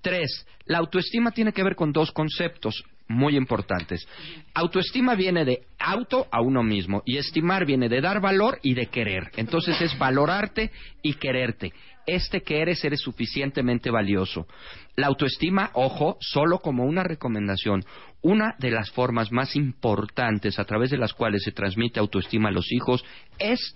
Tres, 0.02 0.46
la 0.66 0.78
autoestima 0.78 1.32
tiene 1.32 1.52
que 1.52 1.64
ver 1.64 1.76
con 1.76 1.92
dos 1.92 2.12
conceptos 2.12 2.84
muy 3.08 3.36
importantes. 3.36 4.08
Autoestima 4.54 5.16
viene 5.16 5.46
de 5.46 5.62
auto 5.80 6.28
a 6.32 6.42
uno 6.42 6.64
mismo 6.64 7.02
y 7.06 7.18
estimar 7.18 7.66
viene 7.66 7.90
de 7.90 8.02
dar 8.02 8.22
valor 8.22 8.60
y 8.62 8.74
de 8.74 8.88
querer. 8.88 9.32
Entonces 9.38 9.82
es 9.82 9.98
valorarte 9.98 10.72
y 11.02 11.14
quererte. 11.14 11.74
Este 12.06 12.42
que 12.42 12.62
eres 12.62 12.84
eres 12.86 13.02
suficientemente 13.02 13.92
valioso. 13.92 14.48
La 14.96 15.08
autoestima, 15.08 15.72
ojo, 15.74 16.18
solo 16.22 16.60
como 16.60 16.86
una 16.86 17.04
recomendación, 17.04 17.84
una 18.22 18.56
de 18.60 18.72
las 18.72 18.92
formas 18.92 19.32
más 19.32 19.56
importantes 19.56 20.60
a 20.60 20.66
través 20.66 20.90
de 20.90 20.98
las 20.98 21.14
cuales 21.14 21.44
se 21.44 21.52
transmite 21.52 22.00
autoestima 22.00 22.50
a 22.50 22.52
los 22.52 22.72
hijos 22.72 23.04
es 23.40 23.76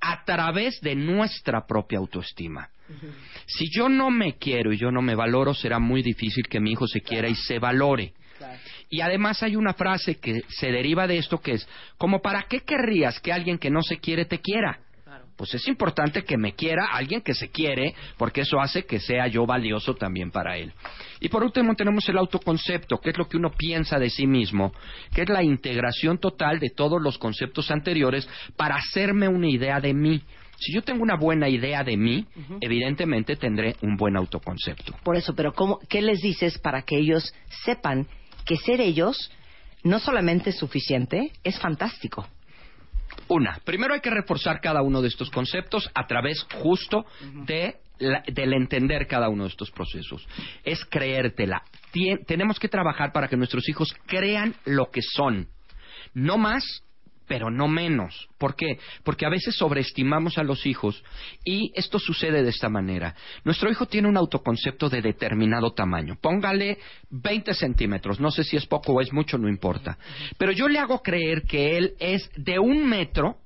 a 0.00 0.24
través 0.24 0.80
de 0.80 0.94
nuestra 0.94 1.66
propia 1.66 1.98
autoestima. 1.98 2.68
Si 3.46 3.66
yo 3.70 3.88
no 3.88 4.10
me 4.10 4.36
quiero 4.36 4.72
y 4.72 4.78
yo 4.78 4.90
no 4.90 5.02
me 5.02 5.14
valoro, 5.14 5.54
será 5.54 5.78
muy 5.78 6.02
difícil 6.02 6.46
que 6.48 6.60
mi 6.60 6.72
hijo 6.72 6.86
se 6.86 7.00
quiera 7.00 7.28
y 7.28 7.34
se 7.34 7.58
valore. 7.58 8.14
Y 8.88 9.00
además 9.00 9.42
hay 9.42 9.56
una 9.56 9.74
frase 9.74 10.16
que 10.16 10.42
se 10.48 10.70
deriva 10.70 11.06
de 11.06 11.18
esto 11.18 11.40
que 11.40 11.52
es, 11.52 11.68
como 11.98 12.22
para 12.22 12.44
qué 12.44 12.60
querrías 12.60 13.20
que 13.20 13.32
alguien 13.32 13.58
que 13.58 13.70
no 13.70 13.82
se 13.82 13.98
quiere 13.98 14.24
te 14.24 14.40
quiera? 14.40 14.80
Pues 15.38 15.54
es 15.54 15.68
importante 15.68 16.24
que 16.24 16.36
me 16.36 16.54
quiera 16.54 16.88
alguien 16.92 17.20
que 17.20 17.32
se 17.32 17.48
quiere, 17.48 17.94
porque 18.16 18.40
eso 18.40 18.60
hace 18.60 18.84
que 18.84 18.98
sea 18.98 19.28
yo 19.28 19.46
valioso 19.46 19.94
también 19.94 20.32
para 20.32 20.56
él. 20.56 20.72
Y 21.20 21.28
por 21.28 21.44
último 21.44 21.76
tenemos 21.76 22.08
el 22.08 22.18
autoconcepto, 22.18 22.98
que 22.98 23.10
es 23.10 23.18
lo 23.18 23.28
que 23.28 23.36
uno 23.36 23.52
piensa 23.52 24.00
de 24.00 24.10
sí 24.10 24.26
mismo, 24.26 24.72
que 25.14 25.22
es 25.22 25.28
la 25.28 25.44
integración 25.44 26.18
total 26.18 26.58
de 26.58 26.70
todos 26.70 27.00
los 27.00 27.18
conceptos 27.18 27.70
anteriores 27.70 28.28
para 28.56 28.74
hacerme 28.74 29.28
una 29.28 29.48
idea 29.48 29.78
de 29.78 29.94
mí. 29.94 30.20
Si 30.56 30.74
yo 30.74 30.82
tengo 30.82 31.04
una 31.04 31.14
buena 31.14 31.48
idea 31.48 31.84
de 31.84 31.96
mí, 31.96 32.26
evidentemente 32.60 33.36
tendré 33.36 33.76
un 33.80 33.96
buen 33.96 34.16
autoconcepto. 34.16 34.96
Por 35.04 35.14
eso, 35.14 35.36
pero 35.36 35.52
¿cómo, 35.52 35.78
¿qué 35.88 36.02
les 36.02 36.20
dices 36.20 36.58
para 36.58 36.82
que 36.82 36.98
ellos 36.98 37.32
sepan 37.64 38.08
que 38.44 38.56
ser 38.56 38.80
ellos 38.80 39.30
no 39.84 40.00
solamente 40.00 40.50
es 40.50 40.58
suficiente, 40.58 41.30
es 41.44 41.60
fantástico? 41.60 42.26
Una, 43.28 43.58
primero 43.64 43.94
hay 43.94 44.00
que 44.00 44.10
reforzar 44.10 44.60
cada 44.60 44.82
uno 44.82 45.02
de 45.02 45.08
estos 45.08 45.30
conceptos 45.30 45.90
a 45.94 46.06
través 46.06 46.42
justo 46.62 47.04
de 47.46 47.76
la- 47.98 48.22
del 48.26 48.52
entender 48.54 49.06
cada 49.06 49.28
uno 49.28 49.44
de 49.44 49.50
estos 49.50 49.70
procesos. 49.70 50.26
Es 50.64 50.84
creértela. 50.84 51.62
Tien- 51.92 52.24
tenemos 52.26 52.58
que 52.58 52.68
trabajar 52.68 53.12
para 53.12 53.28
que 53.28 53.36
nuestros 53.36 53.68
hijos 53.68 53.94
crean 54.06 54.54
lo 54.64 54.90
que 54.90 55.02
son. 55.02 55.48
No 56.14 56.38
más, 56.38 56.64
pero 57.28 57.50
no 57.50 57.68
menos. 57.68 58.28
¿Por 58.38 58.56
qué? 58.56 58.78
Porque 59.04 59.26
a 59.26 59.28
veces 59.28 59.54
sobreestimamos 59.54 60.38
a 60.38 60.42
los 60.42 60.66
hijos 60.66 61.04
y 61.44 61.70
esto 61.74 61.98
sucede 61.98 62.42
de 62.42 62.50
esta 62.50 62.68
manera. 62.68 63.14
Nuestro 63.44 63.70
hijo 63.70 63.86
tiene 63.86 64.08
un 64.08 64.16
autoconcepto 64.16 64.88
de 64.88 65.02
determinado 65.02 65.72
tamaño. 65.72 66.16
Póngale 66.20 66.78
20 67.10 67.54
centímetros. 67.54 68.18
No 68.18 68.30
sé 68.30 68.42
si 68.42 68.56
es 68.56 68.66
poco 68.66 68.94
o 68.94 69.00
es 69.00 69.12
mucho, 69.12 69.38
no 69.38 69.48
importa. 69.48 69.98
Pero 70.38 70.52
yo 70.52 70.68
le 70.68 70.78
hago 70.78 71.02
creer 71.02 71.42
que 71.42 71.76
él 71.76 71.94
es 72.00 72.28
de 72.36 72.58
un 72.58 72.88
metro. 72.88 73.36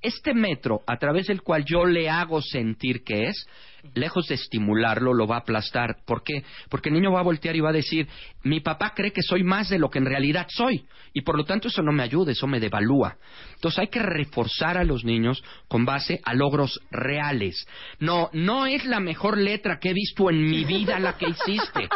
Este 0.00 0.32
metro, 0.32 0.82
a 0.86 0.96
través 0.96 1.26
del 1.26 1.42
cual 1.42 1.64
yo 1.64 1.84
le 1.84 2.08
hago 2.08 2.40
sentir 2.40 3.02
que 3.02 3.24
es, 3.24 3.48
lejos 3.94 4.26
de 4.28 4.34
estimularlo, 4.34 5.14
lo 5.14 5.26
va 5.26 5.36
a 5.36 5.40
aplastar. 5.40 5.96
¿Por 6.06 6.22
qué? 6.22 6.44
Porque 6.68 6.88
el 6.88 6.94
niño 6.94 7.12
va 7.12 7.20
a 7.20 7.24
voltear 7.24 7.56
y 7.56 7.60
va 7.60 7.70
a 7.70 7.72
decir, 7.72 8.08
mi 8.42 8.60
papá 8.60 8.92
cree 8.94 9.12
que 9.12 9.22
soy 9.22 9.42
más 9.44 9.68
de 9.68 9.78
lo 9.78 9.90
que 9.90 9.98
en 9.98 10.06
realidad 10.06 10.46
soy. 10.48 10.84
Y 11.12 11.22
por 11.22 11.36
lo 11.36 11.44
tanto 11.44 11.68
eso 11.68 11.82
no 11.82 11.92
me 11.92 12.02
ayuda, 12.02 12.32
eso 12.32 12.46
me 12.46 12.60
devalúa. 12.60 13.16
Entonces 13.54 13.78
hay 13.80 13.88
que 13.88 14.02
reforzar 14.02 14.78
a 14.78 14.84
los 14.84 15.04
niños 15.04 15.42
con 15.68 15.84
base 15.84 16.20
a 16.24 16.34
logros 16.34 16.80
reales. 16.90 17.66
No, 17.98 18.30
no 18.32 18.66
es 18.66 18.84
la 18.84 19.00
mejor 19.00 19.38
letra 19.38 19.78
que 19.80 19.90
he 19.90 19.94
visto 19.94 20.30
en 20.30 20.42
mi 20.48 20.64
vida 20.64 20.98
la 20.98 21.16
que 21.16 21.28
hiciste. 21.28 21.88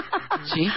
¿Sí? 0.45 0.69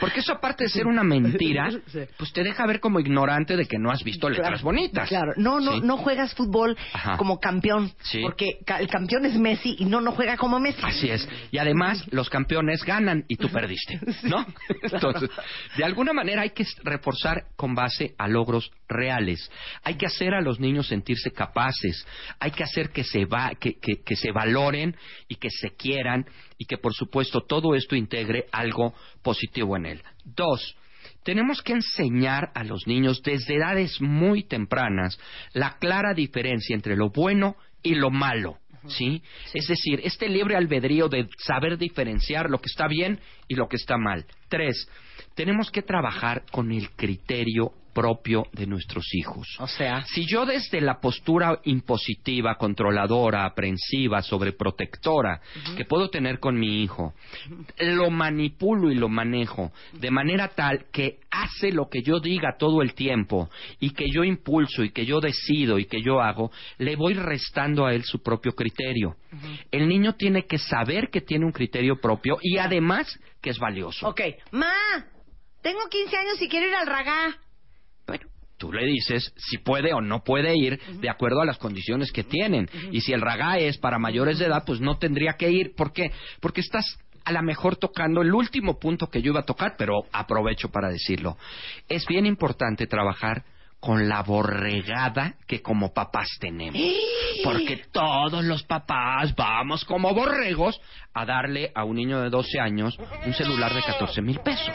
Porque 0.00 0.20
eso 0.20 0.32
aparte 0.32 0.64
de 0.64 0.70
ser 0.70 0.86
una 0.86 1.02
mentira, 1.02 1.70
pues 2.18 2.32
te 2.32 2.42
deja 2.42 2.66
ver 2.66 2.80
como 2.80 2.98
ignorante 3.00 3.56
de 3.56 3.66
que 3.66 3.78
no 3.78 3.90
has 3.90 4.02
visto 4.02 4.28
letras 4.28 4.62
bonitas. 4.62 5.08
Claro, 5.08 5.32
no, 5.36 5.60
no, 5.60 5.74
¿Sí? 5.74 5.80
no 5.84 5.96
juegas 5.98 6.34
fútbol 6.34 6.76
Ajá. 6.92 7.16
como 7.16 7.38
campeón, 7.38 7.92
Sí. 8.02 8.20
porque 8.22 8.58
el 8.78 8.88
campeón 8.88 9.26
es 9.26 9.38
Messi 9.38 9.76
y 9.78 9.84
no, 9.84 10.00
no 10.00 10.12
juega 10.12 10.36
como 10.36 10.51
Messi. 10.58 10.80
Así 10.82 11.10
es. 11.10 11.28
Y 11.50 11.58
además, 11.58 12.04
los 12.12 12.28
campeones 12.30 12.82
ganan 12.84 13.24
y 13.28 13.36
tú 13.36 13.48
perdiste, 13.48 14.00
¿no? 14.24 14.46
Entonces, 14.82 15.30
de 15.76 15.84
alguna 15.84 16.12
manera 16.12 16.42
hay 16.42 16.50
que 16.50 16.66
reforzar 16.84 17.44
con 17.56 17.74
base 17.74 18.14
a 18.18 18.28
logros 18.28 18.70
reales. 18.88 19.50
Hay 19.84 19.94
que 19.94 20.06
hacer 20.06 20.34
a 20.34 20.40
los 20.40 20.60
niños 20.60 20.86
sentirse 20.88 21.30
capaces. 21.32 22.06
Hay 22.40 22.50
que 22.50 22.64
hacer 22.64 22.90
que 22.90 23.04
se, 23.04 23.24
va, 23.24 23.52
que, 23.58 23.74
que- 23.78 24.02
que 24.04 24.16
se 24.16 24.32
valoren 24.32 24.96
y 25.28 25.36
que 25.36 25.50
se 25.50 25.70
quieran 25.76 26.26
y 26.58 26.64
que, 26.66 26.78
por 26.78 26.94
supuesto, 26.94 27.40
todo 27.42 27.74
esto 27.74 27.96
integre 27.96 28.46
algo 28.52 28.94
positivo 29.22 29.76
en 29.76 29.86
él. 29.86 30.02
Dos, 30.24 30.76
tenemos 31.24 31.62
que 31.62 31.72
enseñar 31.72 32.50
a 32.54 32.64
los 32.64 32.86
niños 32.86 33.22
desde 33.22 33.56
edades 33.56 34.00
muy 34.00 34.42
tempranas 34.44 35.18
la 35.52 35.76
clara 35.78 36.14
diferencia 36.14 36.74
entre 36.74 36.96
lo 36.96 37.10
bueno 37.10 37.56
y 37.82 37.94
lo 37.94 38.10
malo. 38.10 38.58
¿Sí? 38.86 39.22
Es 39.54 39.66
decir, 39.66 40.00
este 40.04 40.28
libre 40.28 40.56
albedrío 40.56 41.08
de 41.08 41.28
saber 41.38 41.78
diferenciar 41.78 42.50
lo 42.50 42.58
que 42.58 42.68
está 42.68 42.86
bien 42.88 43.20
y 43.48 43.54
lo 43.54 43.68
que 43.68 43.76
está 43.76 43.96
mal. 43.96 44.24
Tres, 44.48 44.88
tenemos 45.34 45.70
que 45.70 45.82
trabajar 45.82 46.44
con 46.50 46.72
el 46.72 46.90
criterio 46.90 47.72
propio 47.92 48.46
de 48.52 48.66
nuestros 48.66 49.04
hijos. 49.14 49.46
O 49.58 49.66
sea, 49.66 50.04
Si 50.04 50.26
yo 50.26 50.44
desde 50.46 50.80
la 50.80 51.00
postura 51.00 51.60
impositiva, 51.64 52.56
controladora, 52.56 53.44
aprensiva, 53.44 54.22
sobreprotectora 54.22 55.40
que 55.76 55.84
puedo 55.84 56.08
tener 56.10 56.38
con 56.38 56.58
mi 56.58 56.82
hijo, 56.82 57.14
lo 57.78 58.10
manipulo 58.10 58.90
y 58.90 58.94
lo 58.94 59.08
manejo 59.08 59.72
de 59.92 60.10
manera 60.10 60.48
tal 60.48 60.86
que 60.92 61.18
hace 61.30 61.72
lo 61.72 61.88
que 61.88 62.02
yo 62.02 62.20
diga 62.20 62.56
todo 62.58 62.82
el 62.82 62.94
tiempo 62.94 63.48
y 63.80 63.90
que 63.90 64.10
yo 64.10 64.24
impulso 64.24 64.82
y 64.84 64.90
que 64.90 65.06
yo 65.06 65.20
decido 65.20 65.78
y 65.78 65.86
que 65.86 66.02
yo 66.02 66.20
hago, 66.20 66.50
le 66.78 66.96
voy 66.96 67.14
restando 67.14 67.86
a 67.86 67.94
él 67.94 68.04
su 68.04 68.22
propio 68.22 68.52
criterio. 68.52 69.16
El 69.70 69.88
niño 69.88 70.14
tiene 70.14 70.46
que 70.46 70.58
saber 70.58 71.08
que 71.10 71.20
tiene 71.20 71.46
un 71.46 71.52
criterio 71.52 72.00
propio 72.00 72.38
y 72.42 72.58
además 72.58 73.18
que 73.40 73.50
es 73.50 73.58
valioso. 73.58 74.08
ok, 74.08 74.20
ma, 74.52 74.72
tengo 75.62 75.80
15 75.88 76.16
años 76.16 76.42
y 76.42 76.48
quiero 76.48 76.66
ir 76.66 76.74
al 76.74 76.86
ragá. 76.86 77.38
Tú 78.62 78.72
le 78.72 78.86
dices 78.86 79.34
si 79.36 79.58
puede 79.58 79.92
o 79.92 80.00
no 80.00 80.22
puede 80.22 80.56
ir 80.56 80.78
de 81.00 81.10
acuerdo 81.10 81.40
a 81.40 81.44
las 81.44 81.58
condiciones 81.58 82.12
que 82.12 82.22
tienen. 82.22 82.70
Y 82.92 83.00
si 83.00 83.12
el 83.12 83.20
ragá 83.20 83.58
es 83.58 83.76
para 83.76 83.98
mayores 83.98 84.38
de 84.38 84.44
edad, 84.46 84.62
pues 84.64 84.80
no 84.80 84.98
tendría 84.98 85.32
que 85.32 85.50
ir. 85.50 85.74
¿Por 85.74 85.92
qué? 85.92 86.12
Porque 86.38 86.60
estás 86.60 86.96
a 87.24 87.32
lo 87.32 87.42
mejor 87.42 87.74
tocando 87.74 88.22
el 88.22 88.32
último 88.32 88.78
punto 88.78 89.08
que 89.08 89.20
yo 89.20 89.32
iba 89.32 89.40
a 89.40 89.44
tocar, 89.44 89.74
pero 89.76 90.04
aprovecho 90.12 90.70
para 90.70 90.90
decirlo. 90.90 91.36
Es 91.88 92.06
bien 92.06 92.24
importante 92.24 92.86
trabajar 92.86 93.42
con 93.82 94.08
la 94.08 94.22
borregada 94.22 95.34
que 95.44 95.60
como 95.60 95.92
papás 95.92 96.28
tenemos. 96.38 96.80
Porque 97.42 97.82
todos 97.90 98.44
los 98.44 98.62
papás 98.62 99.34
vamos 99.34 99.84
como 99.84 100.14
borregos 100.14 100.80
a 101.12 101.26
darle 101.26 101.72
a 101.74 101.82
un 101.82 101.96
niño 101.96 102.20
de 102.20 102.30
12 102.30 102.60
años 102.60 102.96
un 103.26 103.34
celular 103.34 103.74
de 103.74 103.82
14 103.82 104.22
mil 104.22 104.38
pesos. 104.38 104.72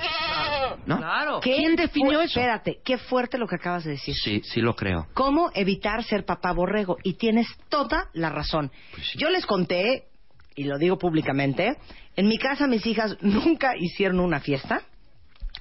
¿No? 0.85 0.97
Claro. 0.97 1.39
¿Qué 1.39 1.55
¿Quién 1.55 1.77
definió 1.77 2.19
eso? 2.19 2.37
Espérate, 2.37 2.79
qué 2.83 2.97
fuerte 2.97 3.37
lo 3.37 3.47
que 3.47 3.55
acabas 3.55 3.85
de 3.85 3.91
decir. 3.91 4.13
Sí, 4.13 4.41
sí 4.43 4.59
lo 4.59 4.75
creo. 4.75 5.07
¿Cómo 5.13 5.51
evitar 5.53 6.03
ser 6.03 6.25
papá 6.25 6.51
borrego? 6.51 6.97
Y 7.01 7.13
tienes 7.13 7.47
toda 7.69 8.09
la 8.11 8.29
razón. 8.29 8.73
Pues 8.91 9.13
Yo 9.13 9.29
les 9.29 9.45
conté, 9.45 10.07
y 10.53 10.65
lo 10.65 10.77
digo 10.77 10.97
públicamente, 10.97 11.77
en 12.17 12.27
mi 12.27 12.37
casa 12.37 12.67
mis 12.67 12.85
hijas 12.85 13.15
nunca 13.21 13.71
hicieron 13.79 14.19
una 14.19 14.41
fiesta. 14.41 14.81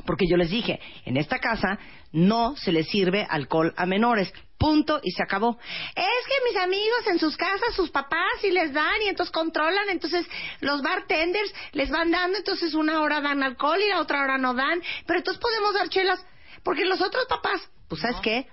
Porque 0.06 0.26
yo 0.28 0.36
les 0.36 0.50
dije, 0.50 0.80
en 1.04 1.16
esta 1.16 1.38
casa 1.38 1.78
no 2.12 2.56
se 2.56 2.72
les 2.72 2.88
sirve 2.88 3.26
alcohol 3.28 3.74
a 3.76 3.86
menores. 3.86 4.32
Punto 4.58 5.00
y 5.02 5.10
se 5.10 5.22
acabó. 5.22 5.58
Es 5.94 6.26
que 6.26 6.48
mis 6.48 6.56
amigos 6.56 7.06
en 7.08 7.18
sus 7.18 7.36
casas, 7.36 7.74
sus 7.74 7.90
papás, 7.90 8.30
sí 8.40 8.50
les 8.50 8.72
dan 8.72 9.02
y 9.04 9.08
entonces 9.08 9.32
controlan. 9.32 9.90
Entonces 9.90 10.26
los 10.60 10.80
bartenders 10.80 11.52
les 11.72 11.90
van 11.90 12.10
dando. 12.10 12.38
Entonces 12.38 12.72
una 12.72 13.02
hora 13.02 13.20
dan 13.20 13.42
alcohol 13.42 13.78
y 13.84 13.88
la 13.88 14.00
otra 14.00 14.22
hora 14.22 14.38
no 14.38 14.54
dan. 14.54 14.80
Pero 15.06 15.18
entonces 15.18 15.42
podemos 15.42 15.74
dar 15.74 15.88
chelas. 15.90 16.24
Porque 16.62 16.84
los 16.86 17.02
otros 17.02 17.26
papás, 17.26 17.68
pues 17.88 18.00
¿sabes 18.00 18.16
qué? 18.22 18.46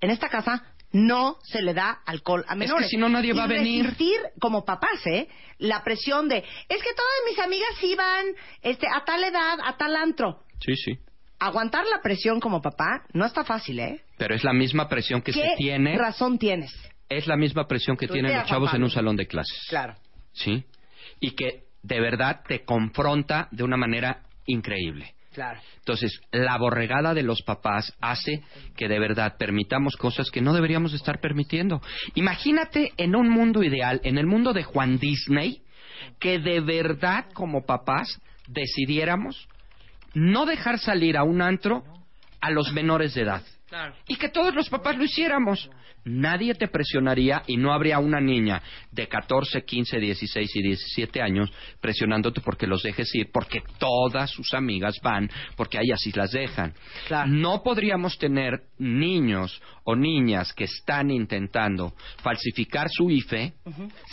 En 0.00 0.10
esta 0.10 0.28
casa 0.28 0.71
no 0.92 1.38
se 1.42 1.62
le 1.62 1.74
da 1.74 2.00
alcohol 2.06 2.44
a 2.48 2.54
menores. 2.54 2.88
si 2.88 2.96
no, 2.96 3.08
nadie 3.08 3.32
va 3.32 3.44
a 3.44 3.46
venir. 3.46 3.84
resistir 3.84 4.18
como 4.40 4.64
papás, 4.64 5.06
¿eh? 5.06 5.28
La 5.58 5.82
presión 5.82 6.28
de, 6.28 6.38
es 6.38 6.44
que 6.82 6.94
todas 6.94 7.12
mis 7.28 7.38
amigas 7.38 7.70
iban 7.82 8.26
este, 8.62 8.86
a 8.88 9.04
tal 9.04 9.22
edad, 9.24 9.58
a 9.64 9.76
tal 9.76 9.96
antro. 9.96 10.44
Sí, 10.60 10.76
sí. 10.76 10.98
Aguantar 11.38 11.84
la 11.86 12.00
presión 12.02 12.38
como 12.40 12.60
papá 12.62 13.04
no 13.12 13.24
está 13.26 13.44
fácil, 13.44 13.80
¿eh? 13.80 14.02
Pero 14.16 14.34
es 14.34 14.44
la 14.44 14.52
misma 14.52 14.88
presión 14.88 15.22
que 15.22 15.32
¿Qué 15.32 15.40
se 15.40 15.54
tiene. 15.56 15.96
razón 15.98 16.38
tienes? 16.38 16.72
Es 17.08 17.26
la 17.26 17.36
misma 17.36 17.66
presión 17.66 17.96
que 17.96 18.06
Tuitea, 18.06 18.22
tienen 18.22 18.38
los 18.40 18.48
chavos 18.48 18.68
en 18.68 18.72
Pablo. 18.74 18.86
un 18.86 18.90
salón 18.90 19.16
de 19.16 19.26
clases. 19.26 19.66
Claro. 19.68 19.94
¿Sí? 20.32 20.64
Y 21.20 21.32
que 21.32 21.64
de 21.82 22.00
verdad 22.00 22.42
te 22.46 22.64
confronta 22.64 23.48
de 23.50 23.64
una 23.64 23.76
manera 23.76 24.22
increíble. 24.46 25.14
Entonces, 25.78 26.20
la 26.30 26.56
borregada 26.58 27.14
de 27.14 27.22
los 27.22 27.42
papás 27.42 27.92
hace 28.00 28.42
que 28.76 28.88
de 28.88 28.98
verdad 28.98 29.36
permitamos 29.38 29.96
cosas 29.96 30.30
que 30.30 30.40
no 30.40 30.52
deberíamos 30.52 30.94
estar 30.94 31.20
permitiendo. 31.20 31.80
Imagínate 32.14 32.92
en 32.96 33.16
un 33.16 33.28
mundo 33.28 33.62
ideal, 33.62 34.00
en 34.04 34.18
el 34.18 34.26
mundo 34.26 34.52
de 34.52 34.62
Juan 34.62 34.98
Disney, 34.98 35.62
que 36.18 36.38
de 36.38 36.60
verdad 36.60 37.26
como 37.32 37.64
papás 37.64 38.20
decidiéramos 38.48 39.48
no 40.14 40.46
dejar 40.46 40.78
salir 40.78 41.16
a 41.16 41.24
un 41.24 41.40
antro 41.40 41.84
a 42.40 42.50
los 42.50 42.72
menores 42.72 43.14
de 43.14 43.22
edad. 43.22 43.42
Claro. 43.72 43.94
Y 44.06 44.16
que 44.16 44.28
todos 44.28 44.54
los 44.54 44.68
papás 44.68 44.98
lo 44.98 45.04
hiciéramos. 45.04 45.70
Nadie 46.04 46.54
te 46.54 46.68
presionaría 46.68 47.42
y 47.46 47.56
no 47.56 47.72
habría 47.72 48.00
una 48.00 48.20
niña 48.20 48.62
de 48.90 49.08
14, 49.08 49.64
15, 49.64 49.98
16 49.98 50.56
y 50.56 50.62
17 50.62 51.22
años 51.22 51.50
presionándote 51.80 52.42
porque 52.42 52.66
los 52.66 52.82
dejes 52.82 53.14
ir, 53.14 53.30
porque 53.32 53.62
todas 53.78 54.30
sus 54.30 54.52
amigas 54.52 54.96
van, 55.02 55.30
porque 55.56 55.78
a 55.78 55.80
ellas 55.80 56.02
sí 56.02 56.12
las 56.12 56.32
dejan. 56.32 56.74
No 57.28 57.62
podríamos 57.62 58.18
tener 58.18 58.60
niños 58.76 59.62
o 59.84 59.96
niñas 59.96 60.52
que 60.52 60.64
están 60.64 61.10
intentando 61.10 61.94
falsificar 62.22 62.90
su 62.90 63.08
IFE 63.08 63.54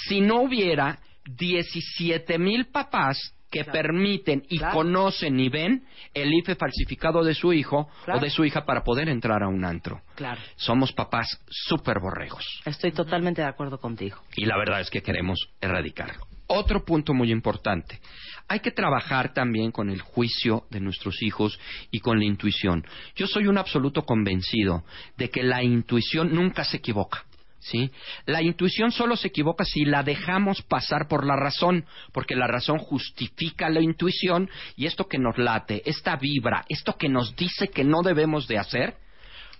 si 0.08 0.22
no 0.22 0.44
hubiera 0.44 1.00
17 1.26 2.40
mil 2.40 2.68
papás 2.68 3.36
que 3.52 3.64
permiten 3.66 4.44
y 4.50 4.60
conocen 4.60 5.40
y 5.40 5.50
ven 5.50 5.84
el 6.14 6.34
IFE 6.34 6.56
falsificado 6.56 7.24
de 7.24 7.34
su 7.34 7.52
hijo 7.54 7.90
Claro. 8.06 8.20
o 8.20 8.24
de 8.24 8.30
su 8.30 8.46
hija 8.46 8.66
para 8.66 8.84
poder 8.84 9.10
entrar 9.10 9.42
a 9.44 9.48
un 9.48 9.66
antro. 9.66 10.02
Claro. 10.16 10.40
Somos 10.56 10.92
papás 10.94 11.28
súper 11.50 12.00
borregos 12.00 12.46
Estoy 12.66 12.92
totalmente 12.92 13.42
de 13.42 13.48
acuerdo 13.48 13.80
contigo. 13.80 14.18
y 14.36 14.46
la 14.46 14.58
verdad 14.58 14.82
es 14.82 14.90
que 14.90 15.02
queremos 15.02 15.40
erradicarlo. 15.62 16.26
Otro 16.52 16.84
punto 16.84 17.14
muy 17.14 17.32
importante. 17.32 18.00
Hay 18.48 18.60
que 18.62 18.72
trabajar 18.72 19.34
también 19.34 19.72
con 19.72 19.92
el 19.92 20.02
juicio 20.02 20.66
de 20.72 20.80
nuestros 20.80 21.22
hijos 21.22 21.60
y 21.92 22.00
con 22.00 22.18
la 22.18 22.26
intuición. 22.26 22.84
Yo 23.16 23.28
soy 23.28 23.46
un 23.46 23.60
absoluto 23.60 24.02
convencido 24.04 24.84
de 25.18 25.30
que 25.30 25.44
la 25.44 25.62
intuición 25.62 26.34
nunca 26.34 26.64
se 26.64 26.78
equivoca. 26.78 27.26
¿Sí? 27.60 27.92
La 28.26 28.42
intuición 28.42 28.92
solo 28.92 29.18
se 29.18 29.28
equivoca 29.28 29.66
si 29.66 29.84
la 29.84 30.02
dejamos 30.02 30.62
pasar 30.62 31.08
por 31.10 31.26
la 31.26 31.36
razón, 31.36 31.86
porque 32.14 32.36
la 32.36 32.48
razón 32.48 32.78
justifica 32.80 33.70
la 33.70 33.82
intuición 33.82 34.50
y 34.78 34.86
esto 34.86 35.08
que 35.08 35.18
nos 35.18 35.38
late, 35.38 35.82
esta 35.86 36.16
vibra, 36.16 36.66
esto 36.70 36.96
que 36.98 37.10
nos 37.10 37.36
dice 37.36 37.68
que 37.68 37.84
no 37.84 38.02
debemos 38.02 38.48
de 38.48 38.58
hacer, 38.58 38.96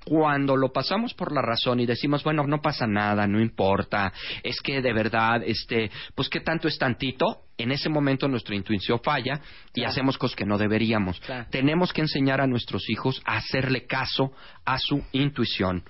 cuando 0.06 0.56
lo 0.56 0.72
pasamos 0.72 1.14
por 1.14 1.34
la 1.34 1.42
razón 1.42 1.80
y 1.80 1.86
decimos, 1.86 2.24
bueno, 2.24 2.46
no 2.48 2.62
pasa 2.62 2.88
nada, 2.88 3.28
no 3.28 3.42
importa, 3.42 4.14
es 4.44 4.62
que 4.62 4.82
de 4.82 4.94
verdad, 4.94 5.44
este, 5.46 5.92
pues 6.16 6.30
qué 6.30 6.40
tanto 6.40 6.68
es 6.68 6.78
tantito, 6.78 7.44
en 7.60 7.72
ese 7.72 7.90
momento 7.90 8.28
nuestra 8.28 8.56
intuición 8.56 9.00
falla 9.04 9.42
y 9.74 9.82
Claro. 9.82 9.90
hacemos 9.92 10.18
cosas 10.18 10.36
que 10.36 10.46
no 10.46 10.58
deberíamos. 10.58 11.20
Claro. 11.20 11.46
Tenemos 11.52 11.94
que 11.94 12.02
enseñar 12.02 12.42
a 12.42 12.48
nuestros 12.48 12.90
hijos 12.90 13.22
a 13.26 13.38
hacerle 13.38 13.86
caso 13.86 14.32
a 14.66 14.78
su 14.78 15.04
intuición. 15.12 15.84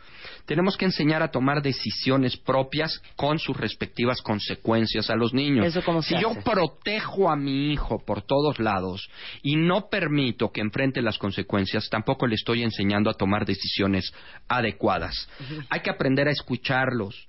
Tenemos 0.46 0.76
que 0.78 0.86
enseñar 0.86 1.22
a 1.22 1.30
tomar 1.32 1.62
decisiones 1.62 2.38
propias 2.38 3.02
con 3.16 3.40
sus 3.40 3.56
respectivas 3.56 4.22
consecuencias 4.22 5.10
a 5.10 5.16
los 5.16 5.34
niños. 5.34 5.66
¿Eso 5.66 5.84
cómo 5.84 6.02
se 6.02 6.16
si 6.16 6.22
yo 6.22 6.34
protejo 6.44 7.30
a 7.30 7.36
mi 7.36 7.72
hijo 7.72 8.00
por 8.06 8.22
todos 8.24 8.60
lados 8.60 9.10
y 9.44 9.56
no 9.56 9.90
permito 9.90 10.52
que 10.52 10.62
enfrente 10.62 11.02
las 11.02 11.18
consecuencias, 11.18 11.88
tampoco 11.90 12.26
le 12.28 12.36
estoy 12.36 12.64
enseñando 12.64 13.10
a 13.10 13.14
tomar 13.14 13.46
decisiones 13.46 14.12
adecuadas. 14.48 15.30
Hay 15.70 15.82
que 15.82 15.90
aprender 15.90 16.28
a 16.28 16.32
escucharlos. 16.32 17.29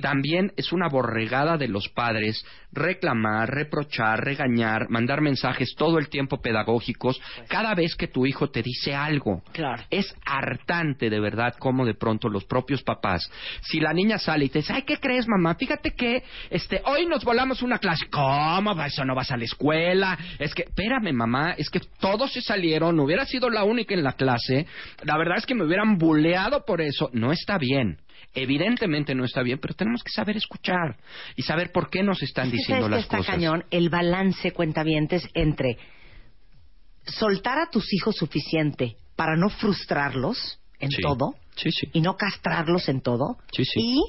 También 0.00 0.52
es 0.56 0.72
una 0.72 0.88
borregada 0.88 1.56
de 1.56 1.68
los 1.68 1.88
padres 1.88 2.44
reclamar, 2.72 3.50
reprochar, 3.50 4.20
regañar, 4.24 4.88
mandar 4.88 5.20
mensajes 5.20 5.74
todo 5.76 5.98
el 5.98 6.08
tiempo 6.08 6.40
pedagógicos 6.40 7.20
cada 7.48 7.74
vez 7.74 7.96
que 7.96 8.06
tu 8.06 8.26
hijo 8.26 8.48
te 8.50 8.62
dice 8.62 8.94
algo. 8.94 9.42
Claro. 9.52 9.82
Es 9.90 10.14
hartante 10.24 11.10
de 11.10 11.18
verdad 11.20 11.54
como 11.58 11.84
de 11.84 11.94
pronto 11.94 12.28
los 12.28 12.44
propios 12.44 12.82
papás, 12.82 13.28
si 13.62 13.80
la 13.80 13.92
niña 13.92 14.18
sale 14.18 14.44
y 14.44 14.48
te 14.48 14.60
dice, 14.60 14.72
ay, 14.72 14.82
¿qué 14.82 14.98
crees 14.98 15.26
mamá? 15.26 15.54
Fíjate 15.56 15.92
que 15.92 16.22
este 16.50 16.80
hoy 16.86 17.06
nos 17.06 17.24
volamos 17.24 17.62
una 17.62 17.78
clase. 17.78 18.06
¿Cómo? 18.10 18.74
¿Va- 18.76 18.86
¿Eso 18.86 19.04
no 19.04 19.14
vas 19.14 19.30
a 19.32 19.36
la 19.36 19.44
escuela? 19.44 20.16
Es 20.38 20.54
que, 20.54 20.62
espérame 20.62 21.12
mamá, 21.12 21.54
es 21.58 21.68
que 21.70 21.80
todos 21.98 22.32
se 22.32 22.40
salieron, 22.40 22.96
no 22.96 23.04
hubiera 23.04 23.24
sido 23.26 23.50
la 23.50 23.64
única 23.64 23.94
en 23.94 24.04
la 24.04 24.12
clase. 24.12 24.66
La 25.02 25.16
verdad 25.18 25.38
es 25.38 25.46
que 25.46 25.54
me 25.54 25.64
hubieran 25.64 25.98
buleado 25.98 26.64
por 26.64 26.80
eso. 26.80 27.10
No 27.12 27.32
está 27.32 27.58
bien. 27.58 27.98
Evidentemente 28.34 29.14
no 29.14 29.24
está 29.24 29.42
bien, 29.42 29.58
pero 29.58 29.74
tenemos 29.74 30.02
que 30.04 30.10
saber 30.12 30.36
escuchar 30.36 30.96
y 31.34 31.42
saber 31.42 31.72
por 31.72 31.90
qué 31.90 32.02
nos 32.02 32.22
están 32.22 32.50
diciendo 32.50 32.88
las 32.88 33.00
está 33.02 33.18
cosas. 33.18 33.34
cañón 33.34 33.64
el 33.70 33.88
balance, 33.90 34.52
cuentavientes, 34.52 35.28
entre 35.34 35.76
soltar 37.06 37.58
a 37.58 37.70
tus 37.70 37.92
hijos 37.92 38.16
suficiente 38.16 38.96
para 39.16 39.36
no 39.36 39.48
frustrarlos 39.48 40.60
en 40.78 40.90
Sí. 40.90 41.02
todo 41.02 41.34
Sí, 41.56 41.70
sí. 41.72 41.88
y 41.92 42.00
no 42.00 42.16
castrarlos 42.16 42.88
en 42.88 43.00
todo 43.00 43.38
y 43.74 44.00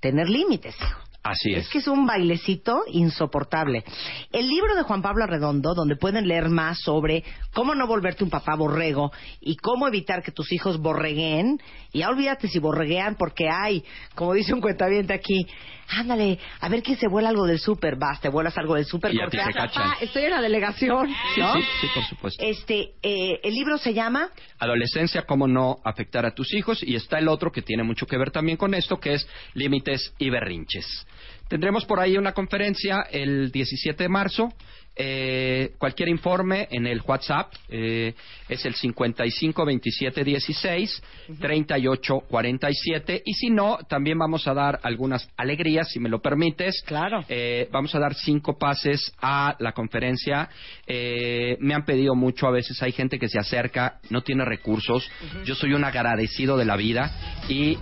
tener 0.00 0.28
límites, 0.28 0.76
hijo. 0.80 1.00
Así 1.30 1.52
es. 1.52 1.64
Es 1.64 1.68
que 1.70 1.78
es 1.78 1.88
un 1.88 2.06
bailecito 2.06 2.82
insoportable. 2.92 3.84
El 4.32 4.48
libro 4.48 4.74
de 4.76 4.82
Juan 4.82 5.02
Pablo 5.02 5.24
Arredondo, 5.24 5.74
donde 5.74 5.96
pueden 5.96 6.28
leer 6.28 6.48
más 6.48 6.80
sobre 6.80 7.24
cómo 7.52 7.74
no 7.74 7.86
volverte 7.86 8.22
un 8.24 8.30
papá 8.30 8.54
borrego 8.54 9.10
y 9.40 9.56
cómo 9.56 9.88
evitar 9.88 10.22
que 10.22 10.32
tus 10.32 10.52
hijos 10.52 10.78
borregueen, 10.78 11.60
y 11.92 12.00
ya 12.00 12.08
olvídate 12.08 12.48
si 12.48 12.58
borreguean 12.58 13.16
porque 13.16 13.48
hay, 13.48 13.84
como 14.14 14.34
dice 14.34 14.54
un 14.54 14.60
cuentaviente 14.60 15.12
aquí, 15.14 15.46
ándale, 15.88 16.38
a 16.60 16.68
ver 16.68 16.82
quién 16.82 16.98
se 16.98 17.08
vuela 17.08 17.28
algo 17.28 17.46
del 17.46 17.58
súper. 17.58 17.96
Vas, 17.96 18.20
te 18.20 18.28
vuelas 18.28 18.56
algo 18.58 18.74
del 18.74 18.84
súper. 18.84 19.12
Porque. 19.16 19.38
"Pa, 19.38 19.96
estoy 20.00 20.24
en 20.24 20.30
la 20.30 20.40
delegación. 20.42 21.08
Sí, 21.34 21.40
¿no? 21.40 21.54
sí, 21.54 21.62
sí, 21.80 21.86
por 21.94 22.04
supuesto. 22.04 22.44
Este, 22.44 22.94
eh, 23.02 23.40
el 23.42 23.54
libro 23.54 23.78
se 23.78 23.94
llama 23.94 24.30
Adolescencia, 24.58 25.22
cómo 25.22 25.46
no 25.48 25.78
afectar 25.84 26.26
a 26.26 26.34
tus 26.34 26.52
hijos. 26.54 26.82
Y 26.82 26.94
está 26.96 27.18
el 27.18 27.28
otro 27.28 27.50
que 27.50 27.62
tiene 27.62 27.82
mucho 27.82 28.06
que 28.06 28.16
ver 28.18 28.30
también 28.30 28.56
con 28.56 28.74
esto, 28.74 28.98
que 28.98 29.14
es 29.14 29.26
límites 29.54 30.12
y 30.18 30.30
berrinches. 30.30 31.06
Tendremos 31.48 31.84
por 31.84 32.00
ahí 32.00 32.16
una 32.16 32.32
conferencia 32.32 33.06
el 33.10 33.52
17 33.52 34.02
de 34.02 34.08
marzo. 34.08 34.52
Eh, 34.98 35.72
cualquier 35.76 36.08
informe 36.08 36.68
en 36.70 36.86
el 36.86 37.02
WhatsApp 37.06 37.52
eh, 37.68 38.14
es 38.48 38.64
el 38.64 38.74
55 38.74 39.66
27 39.66 40.24
16 40.24 41.02
38 41.38 42.20
47 42.26 43.22
y 43.22 43.34
si 43.34 43.50
no 43.50 43.76
también 43.90 44.18
vamos 44.18 44.48
a 44.48 44.54
dar 44.54 44.80
algunas 44.82 45.28
alegrías 45.36 45.90
si 45.90 46.00
me 46.00 46.08
lo 46.08 46.22
permites. 46.22 46.82
Claro. 46.86 47.24
Vamos 47.70 47.94
a 47.94 47.98
dar 47.98 48.14
cinco 48.14 48.56
pases 48.58 49.12
a 49.20 49.54
la 49.58 49.72
conferencia. 49.72 50.48
Eh, 50.86 51.58
me 51.60 51.74
han 51.74 51.84
pedido 51.84 52.14
mucho 52.14 52.46
a 52.46 52.50
veces 52.50 52.82
hay 52.82 52.92
gente 52.92 53.18
que 53.18 53.28
se 53.28 53.38
acerca 53.38 54.00
no 54.08 54.22
tiene 54.22 54.44
recursos. 54.44 55.10
Yo 55.44 55.54
soy 55.54 55.74
un 55.74 55.84
agradecido 55.84 56.56
de 56.56 56.64
la 56.64 56.76
vida 56.76 57.42
y 57.48 57.76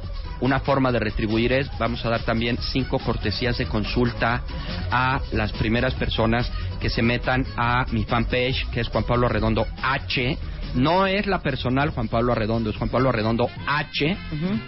una 0.44 0.60
forma 0.60 0.92
de 0.92 0.98
retribuir 0.98 1.52
es, 1.52 1.70
vamos 1.78 2.04
a 2.04 2.10
dar 2.10 2.20
también 2.20 2.58
cinco 2.58 2.98
cortesías 2.98 3.56
de 3.56 3.64
consulta 3.64 4.42
a 4.90 5.20
las 5.32 5.52
primeras 5.52 5.94
personas 5.94 6.50
que 6.80 6.90
se 6.90 7.02
metan 7.02 7.46
a 7.56 7.86
mi 7.92 8.04
fanpage, 8.04 8.68
que 8.70 8.80
es 8.80 8.88
Juan 8.88 9.04
Pablo 9.04 9.26
Arredondo 9.26 9.66
H. 9.82 10.38
No 10.74 11.06
es 11.06 11.26
la 11.26 11.40
personal 11.40 11.90
Juan 11.90 12.08
Pablo 12.08 12.32
Arredondo, 12.32 12.68
es 12.68 12.76
Juan 12.76 12.90
Pablo 12.90 13.08
Arredondo 13.08 13.48
H. 13.66 14.16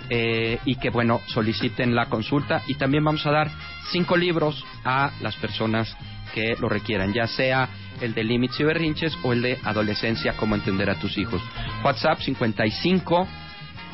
eh, 0.09 0.59
y 0.65 0.77
que, 0.77 0.89
bueno, 0.89 1.21
soliciten 1.27 1.95
la 1.95 2.07
consulta. 2.07 2.63
Y 2.69 2.77
también 2.77 3.05
vamos 3.05 3.27
a 3.27 3.33
dar 3.33 3.51
cinco 3.91 4.17
libros 4.17 4.65
a 4.85 5.11
las 5.21 5.37
personas 5.37 5.95
que 6.33 6.57
lo 6.59 6.71
requieran, 6.71 7.13
ya 7.13 7.27
sea 7.27 7.69
el 8.01 8.15
de 8.15 8.25
límites 8.25 8.59
y 8.61 8.65
berrinches 8.65 9.17
o 9.23 9.33
el 9.35 9.43
de 9.43 9.59
adolescencia, 9.63 10.35
cómo 10.39 10.55
entender 10.55 10.89
a 10.89 10.95
tus 10.95 11.19
hijos. 11.19 11.43
WhatsApp 11.85 12.21
55 12.21 13.29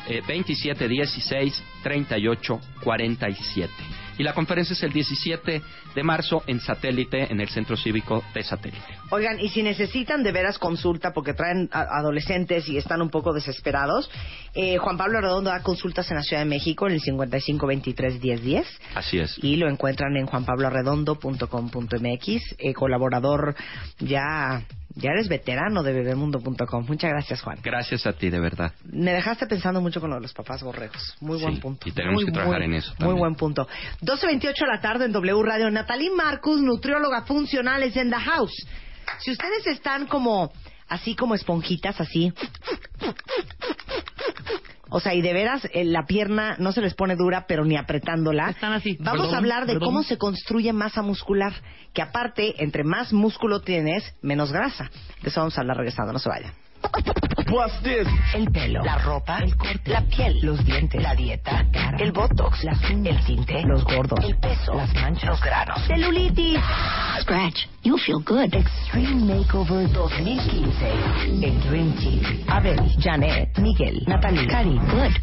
eh, 0.07 0.21
27 0.27 0.87
16 0.87 1.63
38 1.83 2.59
47. 2.83 3.71
Y 4.15 4.21
la 4.23 4.33
conferencia 4.33 4.73
es 4.73 4.83
el 4.83 4.93
17 4.93 5.61
de 5.95 6.03
marzo 6.03 6.43
en 6.45 6.59
satélite, 6.59 7.31
en 7.31 7.41
el 7.41 7.49
Centro 7.49 7.75
Cívico 7.75 8.23
de 8.35 8.43
Satélite. 8.43 8.85
Oigan, 9.09 9.39
y 9.39 9.49
si 9.49 9.63
necesitan 9.63 10.21
de 10.21 10.31
veras 10.31 10.59
consulta 10.59 11.13
porque 11.13 11.33
traen 11.33 11.67
adolescentes 11.71 12.69
y 12.69 12.77
están 12.77 13.01
un 13.01 13.09
poco 13.09 13.33
desesperados, 13.33 14.11
eh, 14.53 14.77
Juan 14.77 14.97
Pablo 14.97 15.19
Redondo 15.19 15.49
da 15.49 15.63
consultas 15.63 16.11
en 16.11 16.17
la 16.17 16.23
Ciudad 16.23 16.43
de 16.43 16.49
México 16.49 16.85
en 16.85 16.93
el 16.93 17.01
55 17.01 17.65
23 17.65 18.21
10 18.21 18.43
10 18.43 18.67
Así 18.93 19.17
es. 19.17 19.35
y 19.43 19.55
lo 19.55 19.67
encuentran 19.67 20.15
en 20.15 20.27
juanpabloarredondo.com.mx, 20.27 22.55
eh, 22.59 22.73
colaborador 22.73 23.55
ya 23.97 24.61
ya 24.95 25.11
eres 25.11 25.27
veterano 25.27 25.81
de 25.83 25.91
bebemundo.com. 25.93 26.85
Muchas 26.87 27.09
gracias, 27.09 27.41
Juan. 27.41 27.57
Gracias 27.63 28.05
a 28.05 28.13
ti, 28.13 28.29
de 28.29 28.39
verdad. 28.39 28.73
Me 28.85 29.11
dejaste 29.13 29.47
pensando 29.47 29.81
mucho 29.81 29.99
con 29.99 30.09
lo 30.09 30.17
de 30.17 30.21
los 30.21 30.33
papás 30.33 30.61
borregos. 30.63 31.15
Muy 31.19 31.41
buen 31.41 31.55
Sí, 31.55 31.61
punto. 31.61 31.89
y 31.89 31.91
tenemos 31.91 32.15
Muy, 32.15 32.25
que 32.25 32.31
trabajar 32.31 32.59
muy- 32.59 32.65
en 32.67 32.73
eso 32.75 32.93
Muy 32.99 33.13
buen 33.15 33.35
punto. 33.35 33.67
12.28 34.01 34.53
de 34.65 34.67
la 34.67 34.81
tarde 34.81 35.05
en 35.05 35.11
W 35.11 35.43
Radio. 35.43 35.69
Natalie 35.71 36.11
Marcus, 36.11 36.61
nutrióloga 36.61 37.23
funcional, 37.23 37.81
es 37.83 37.95
en 37.97 38.09
the 38.11 38.17
house. 38.19 38.53
Si 39.19 39.31
ustedes 39.31 39.67
están 39.67 40.07
como, 40.07 40.51
así 40.87 41.15
como 41.15 41.35
esponjitas, 41.35 41.99
así. 41.99 42.31
O 44.95 44.99
sea, 44.99 45.15
y 45.15 45.23
de 45.23 45.33
veras 45.33 45.67
eh, 45.73 45.83
la 45.85 46.05
pierna 46.05 46.55
no 46.59 46.71
se 46.71 46.79
les 46.79 46.93
pone 46.93 47.15
dura, 47.15 47.45
pero 47.47 47.65
ni 47.65 47.75
apretándola. 47.77 48.51
Están 48.51 48.73
así. 48.73 48.95
Vamos 48.99 49.21
Perdón, 49.21 49.33
a 49.33 49.37
hablar 49.39 49.65
de 49.65 49.73
perdón. 49.73 49.87
cómo 49.89 50.03
se 50.03 50.19
construye 50.19 50.71
masa 50.71 51.01
muscular. 51.01 51.51
Que 51.93 52.03
aparte, 52.03 52.63
entre 52.63 52.83
más 52.83 53.11
músculo 53.11 53.61
tienes, 53.61 54.03
menos 54.21 54.51
grasa. 54.51 54.91
De 55.23 55.29
eso 55.29 55.39
vamos 55.39 55.57
a 55.57 55.61
hablar 55.61 55.77
regresando. 55.77 56.13
No 56.13 56.19
se 56.19 56.29
vayan. 56.29 56.53
El 58.33 58.51
pelo, 58.51 58.83
la 58.83 58.97
ropa, 58.97 59.37
el 59.37 59.55
corte, 59.55 59.91
la 59.91 60.01
piel, 60.01 60.39
los 60.41 60.65
dientes, 60.65 61.01
la 61.01 61.13
dieta, 61.13 61.63
el 61.99 62.11
botox, 62.11 62.63
las 62.63 62.79
uñas, 62.89 63.17
el 63.17 63.25
tinte, 63.25 63.61
los 63.63 63.83
gordos, 63.83 64.25
el 64.25 64.37
peso, 64.39 64.73
las 64.73 64.91
manchas, 64.95 65.29
los 65.29 65.41
granos, 65.41 65.79
celulitis. 65.85 66.59
Scratch, 67.21 67.67
you'll 67.83 67.99
feel 67.99 68.19
good. 68.25 68.53
Extreme 68.53 69.27
Makeover 69.27 69.87
2015. 69.91 71.45
El 71.45 71.61
Dream 71.61 71.93
Team. 71.93 72.43
Abel, 72.47 72.79
Janet, 72.99 73.57
Miguel, 73.59 74.03
Natalie, 74.07 74.47
Cari, 74.47 74.79
Good. 74.79 75.13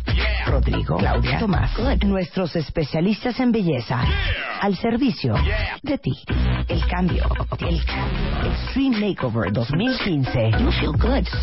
Rodrigo, 0.47 0.97
Claudia, 0.99 1.41
Tomás. 1.41 1.77
Good. 1.77 2.05
Nuestros 2.05 2.55
especialistas 2.55 3.41
en 3.41 3.51
belleza. 3.51 4.05
Al 4.61 4.77
servicio 4.77 5.35
de 5.83 5.99
ti. 5.99 6.13
El 6.69 6.87
cambio. 6.87 7.25
El 7.59 7.85
cambio. 7.85 8.53
Extreme 8.53 9.01
Makeover 9.01 9.53
2015. 9.53 10.51
You 10.61 10.71
feel 10.73 10.93
good. 10.93 11.27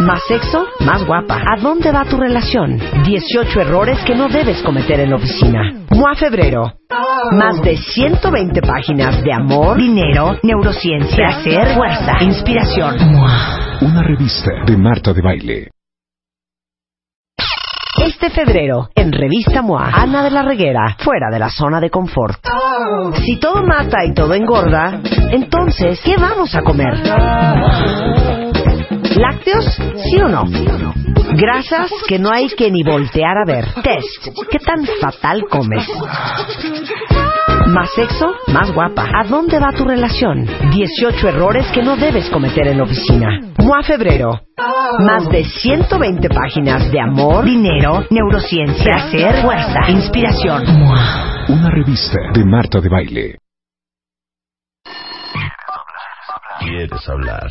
Más 0.00 0.22
sexo, 0.28 0.66
más 0.80 1.04
guapa. 1.06 1.42
¿A 1.46 1.60
dónde 1.60 1.90
va 1.90 2.04
tu 2.04 2.16
relación? 2.16 2.78
18 3.04 3.60
errores 3.60 3.98
que 4.06 4.14
no 4.14 4.28
debes 4.28 4.62
cometer 4.62 5.00
en 5.00 5.10
la 5.10 5.16
oficina. 5.16 5.72
MOA 5.90 6.14
Febrero. 6.14 6.72
Más 7.32 7.60
de 7.62 7.76
120 7.76 8.60
páginas 8.62 9.22
de 9.22 9.32
amor, 9.32 9.78
dinero, 9.78 10.38
neurociencia, 10.42 11.16
placer, 11.16 11.74
fuerza, 11.74 12.12
inspiración. 12.20 12.96
Una 13.80 14.02
revista 14.02 14.50
de 14.66 14.76
Marta 14.76 15.12
de 15.12 15.22
Baile. 15.22 15.70
Este 17.98 18.28
febrero, 18.28 18.90
en 18.94 19.10
Revista 19.10 19.62
MOA, 19.62 19.90
Ana 19.94 20.22
de 20.22 20.30
la 20.30 20.42
Reguera, 20.42 20.96
fuera 20.98 21.30
de 21.30 21.38
la 21.38 21.48
zona 21.48 21.80
de 21.80 21.88
confort. 21.88 22.38
Si 23.24 23.40
todo 23.40 23.62
mata 23.62 24.04
y 24.04 24.12
todo 24.12 24.34
engorda, 24.34 25.00
entonces, 25.30 26.00
¿qué 26.04 26.16
vamos 26.18 26.54
a 26.54 26.60
comer? 26.60 26.94
¿Lácteos? 29.16 29.64
¿Sí 30.04 30.16
o 30.20 30.28
no? 30.28 30.44
Grasas 31.36 31.90
que 32.06 32.18
no 32.18 32.30
hay 32.30 32.48
que 32.48 32.70
ni 32.70 32.82
voltear 32.82 33.36
a 33.38 33.44
ver. 33.46 33.64
Test. 33.82 34.28
¿Qué 34.50 34.58
tan 34.58 34.84
fatal 35.00 35.42
comes? 35.48 35.88
Más 37.68 37.90
sexo, 37.94 38.26
más 38.48 38.72
guapa. 38.72 39.08
¿A 39.14 39.24
dónde 39.24 39.58
va 39.58 39.72
tu 39.72 39.84
relación? 39.84 40.46
18 40.70 41.28
errores 41.28 41.66
que 41.72 41.82
no 41.82 41.96
debes 41.96 42.28
cometer 42.30 42.68
en 42.68 42.78
la 42.78 42.84
oficina. 42.84 43.40
MOA 43.58 43.82
Febrero. 43.82 44.40
Más 45.00 45.28
de 45.30 45.44
120 45.44 46.28
páginas 46.28 46.90
de 46.92 47.00
amor, 47.00 47.44
dinero, 47.44 48.04
neurociencia, 48.10 48.84
placer, 48.84 49.42
fuerza, 49.42 49.90
inspiración. 49.90 50.62
Una 51.48 51.70
revista 51.70 52.18
de 52.34 52.44
Marta 52.44 52.80
de 52.80 52.88
Baile. 52.88 53.38
¿Quieres 56.60 57.08
hablar? 57.08 57.50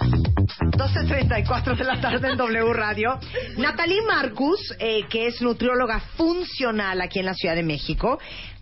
12.34 0.00 1.76
de 1.76 1.84
la 1.84 2.00
tarde 2.00 2.30
en 2.30 2.36
W 2.38 2.72
Radio. 2.72 3.18
Natalie 3.58 4.00
Marcus, 4.02 4.74
eh, 4.78 5.04
que 5.10 5.26
es 5.26 5.42
nutrióloga 5.42 6.00
funcional 6.16 7.00
aquí 7.02 7.18
en 7.18 7.26
la 7.26 7.34
Ciudad 7.34 7.54
de 7.54 7.62
México, 7.62 8.18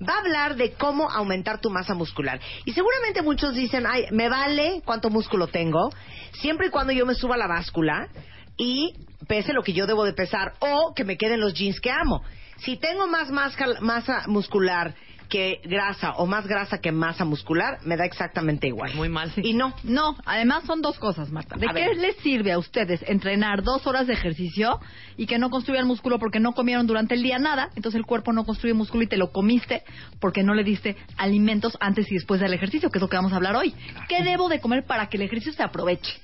va 0.07 0.15
a 0.15 0.19
hablar 0.19 0.57
de 0.57 0.73
cómo 0.73 1.09
aumentar 1.09 1.61
tu 1.61 1.71
masa 1.71 1.95
muscular. 1.95 2.41
Y 2.65 2.73
seguramente 2.73 3.23
muchos 3.23 3.55
dicen, 3.55 3.87
ay, 3.87 4.07
me 4.11 4.29
vale 4.29 4.83
cuánto 4.85 5.11
músculo 5.11 5.47
tengo, 5.47 5.91
siempre 6.33 6.67
y 6.67 6.71
cuando 6.71 6.93
yo 6.93 7.07
me 7.07 7.15
suba 7.15 7.37
a 7.37 7.39
la 7.39 7.47
báscula 7.47 8.09
y 8.57 8.95
pese 9.29 9.53
lo 9.53 9.63
que 9.63 9.73
yo 9.73 9.87
debo 9.87 10.05
de 10.05 10.15
pesar 10.15 10.55
o 10.59 10.93
que 10.95 11.05
me 11.05 11.17
queden 11.17 11.41
los 11.41 11.55
jeans 11.55 11.81
que 11.81 11.91
amo. 11.93 12.23
Si 12.59 12.77
tengo 12.77 13.07
más 13.07 13.31
másca- 13.31 13.81
masa 13.81 14.25
muscular 14.27 14.95
que 15.29 15.61
grasa 15.65 16.13
o 16.13 16.25
más 16.25 16.47
grasa 16.47 16.79
que 16.81 16.91
masa 16.91 17.27
muscular, 17.27 17.81
me 17.85 17.99
da 17.99 18.07
exactamente 18.07 18.67
igual. 18.67 18.95
Muy 18.95 19.11
mal. 19.11 19.31
Y 19.37 19.53
no. 19.53 19.75
No, 19.85 20.17
además 20.25 20.65
son 20.65 20.81
dos 20.81 20.99
cosas, 20.99 21.31
Marta. 21.31 21.57
¿De 21.59 21.67
A 21.69 21.75
qué 21.75 21.89
ver. 21.89 21.97
les 21.99 22.17
sirve 22.17 22.51
a 22.51 22.59
ustedes 22.59 23.03
entrenar 23.07 23.63
dos 23.63 23.87
horas 23.87 24.07
de 24.07 24.15
ejercicio 24.15 24.81
y 25.19 25.27
que 25.27 25.39
no 25.39 25.51
construyan 25.51 25.87
músculo 25.87 26.19
porque 26.19 26.41
no 26.41 26.53
comieron 26.53 26.87
durante 26.87 27.15
el 27.15 27.23
día 27.23 27.39
nada? 27.39 27.69
Entonces 27.77 27.99
el 27.99 28.07
cuerpo 28.07 28.33
no 28.33 28.45
construye 28.47 28.73
músculo 28.73 29.03
y 29.05 29.07
te 29.07 29.19
lo 29.19 29.31
comiste 29.31 29.83
porque 30.19 30.43
no 30.43 30.55
le 30.55 30.65
diste 30.65 30.97
alimentos 31.19 31.77
antes 31.79 32.11
y 32.11 32.15
después 32.15 32.41
del 32.41 32.55
ejercicio, 32.55 32.89
que 32.91 32.97
es 32.97 33.03
lo 33.03 33.09
que 33.11 33.17
vamos 33.17 33.35
a 33.35 33.37
hablar 33.37 33.55
hoy. 33.55 33.75
¿Qué 34.09 34.23
debo 34.23 34.49
de 34.49 34.61
comer 34.61 34.87
para 34.87 35.09
que 35.11 35.19
el 35.19 35.25
ejercicio 35.25 35.53
se 35.53 35.63
aproveche? 35.63 36.15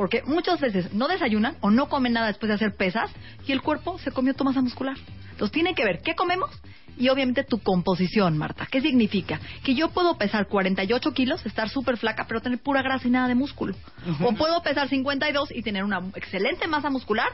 Porque 0.00 0.22
muchas 0.22 0.58
veces 0.58 0.94
no 0.94 1.08
desayunan 1.08 1.56
o 1.60 1.70
no 1.70 1.90
comen 1.90 2.14
nada 2.14 2.28
después 2.28 2.48
de 2.48 2.54
hacer 2.54 2.74
pesas 2.74 3.10
y 3.46 3.52
el 3.52 3.60
cuerpo 3.60 3.98
se 3.98 4.10
comió 4.10 4.32
tu 4.32 4.44
masa 4.44 4.62
muscular. 4.62 4.96
Entonces 5.32 5.52
tiene 5.52 5.74
que 5.74 5.84
ver 5.84 6.00
qué 6.00 6.14
comemos 6.14 6.50
y 6.96 7.10
obviamente 7.10 7.44
tu 7.44 7.58
composición, 7.58 8.38
Marta. 8.38 8.64
¿Qué 8.64 8.80
significa? 8.80 9.38
Que 9.62 9.74
yo 9.74 9.90
puedo 9.90 10.16
pesar 10.16 10.46
48 10.46 11.12
kilos, 11.12 11.44
estar 11.44 11.68
súper 11.68 11.98
flaca, 11.98 12.24
pero 12.26 12.40
tener 12.40 12.60
pura 12.60 12.80
grasa 12.80 13.08
y 13.08 13.10
nada 13.10 13.28
de 13.28 13.34
músculo. 13.34 13.74
O 14.24 14.32
puedo 14.32 14.62
pesar 14.62 14.88
52 14.88 15.50
y 15.54 15.60
tener 15.60 15.84
una 15.84 15.98
excelente 16.14 16.66
masa 16.66 16.88
muscular 16.88 17.28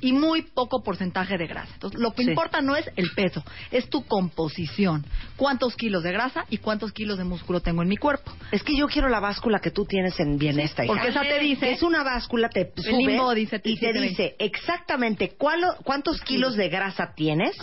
y 0.00 0.12
muy 0.12 0.42
poco 0.42 0.82
porcentaje 0.82 1.38
de 1.38 1.46
grasa. 1.46 1.72
Entonces, 1.74 2.00
lo 2.00 2.12
que 2.12 2.24
Sí. 2.24 2.30
importa 2.30 2.60
no 2.60 2.76
es 2.76 2.90
el 2.96 3.10
peso, 3.14 3.42
es 3.70 3.88
tu 3.88 4.04
composición. 4.04 5.04
¿Cuántos 5.36 5.74
kilos 5.76 6.02
de 6.02 6.12
grasa 6.12 6.44
y 6.50 6.58
cuántos 6.58 6.92
kilos 6.92 7.18
de 7.18 7.24
músculo 7.24 7.60
tengo 7.60 7.82
en 7.82 7.88
mi 7.88 7.96
cuerpo? 7.96 8.32
Es 8.52 8.62
que 8.62 8.76
yo 8.76 8.86
quiero 8.88 9.08
la 9.08 9.20
báscula 9.20 9.58
que 9.60 9.70
tú 9.70 9.84
tienes 9.86 10.18
en 10.20 10.38
Bienesta. 10.38 10.84
hija. 10.84 10.92
porque 10.92 11.08
esa 11.08 11.22
te 11.22 11.38
dice- 11.38 11.72
Es 11.72 11.82
una 11.82 12.02
báscula, 12.02 12.48
te 12.48 12.72
El 12.76 12.82
sube 12.82 12.96
limbo 13.06 13.34
dice 13.34 13.56
y 13.56 13.74
te 13.76 13.86
720. 13.92 14.08
dice 14.08 14.36
exactamente 14.38 15.30
cuál- 15.36 15.76
cuántos 15.84 16.20
kilos 16.20 16.56
de 16.56 16.68
grasa 16.68 17.12
tienes, 17.14 17.56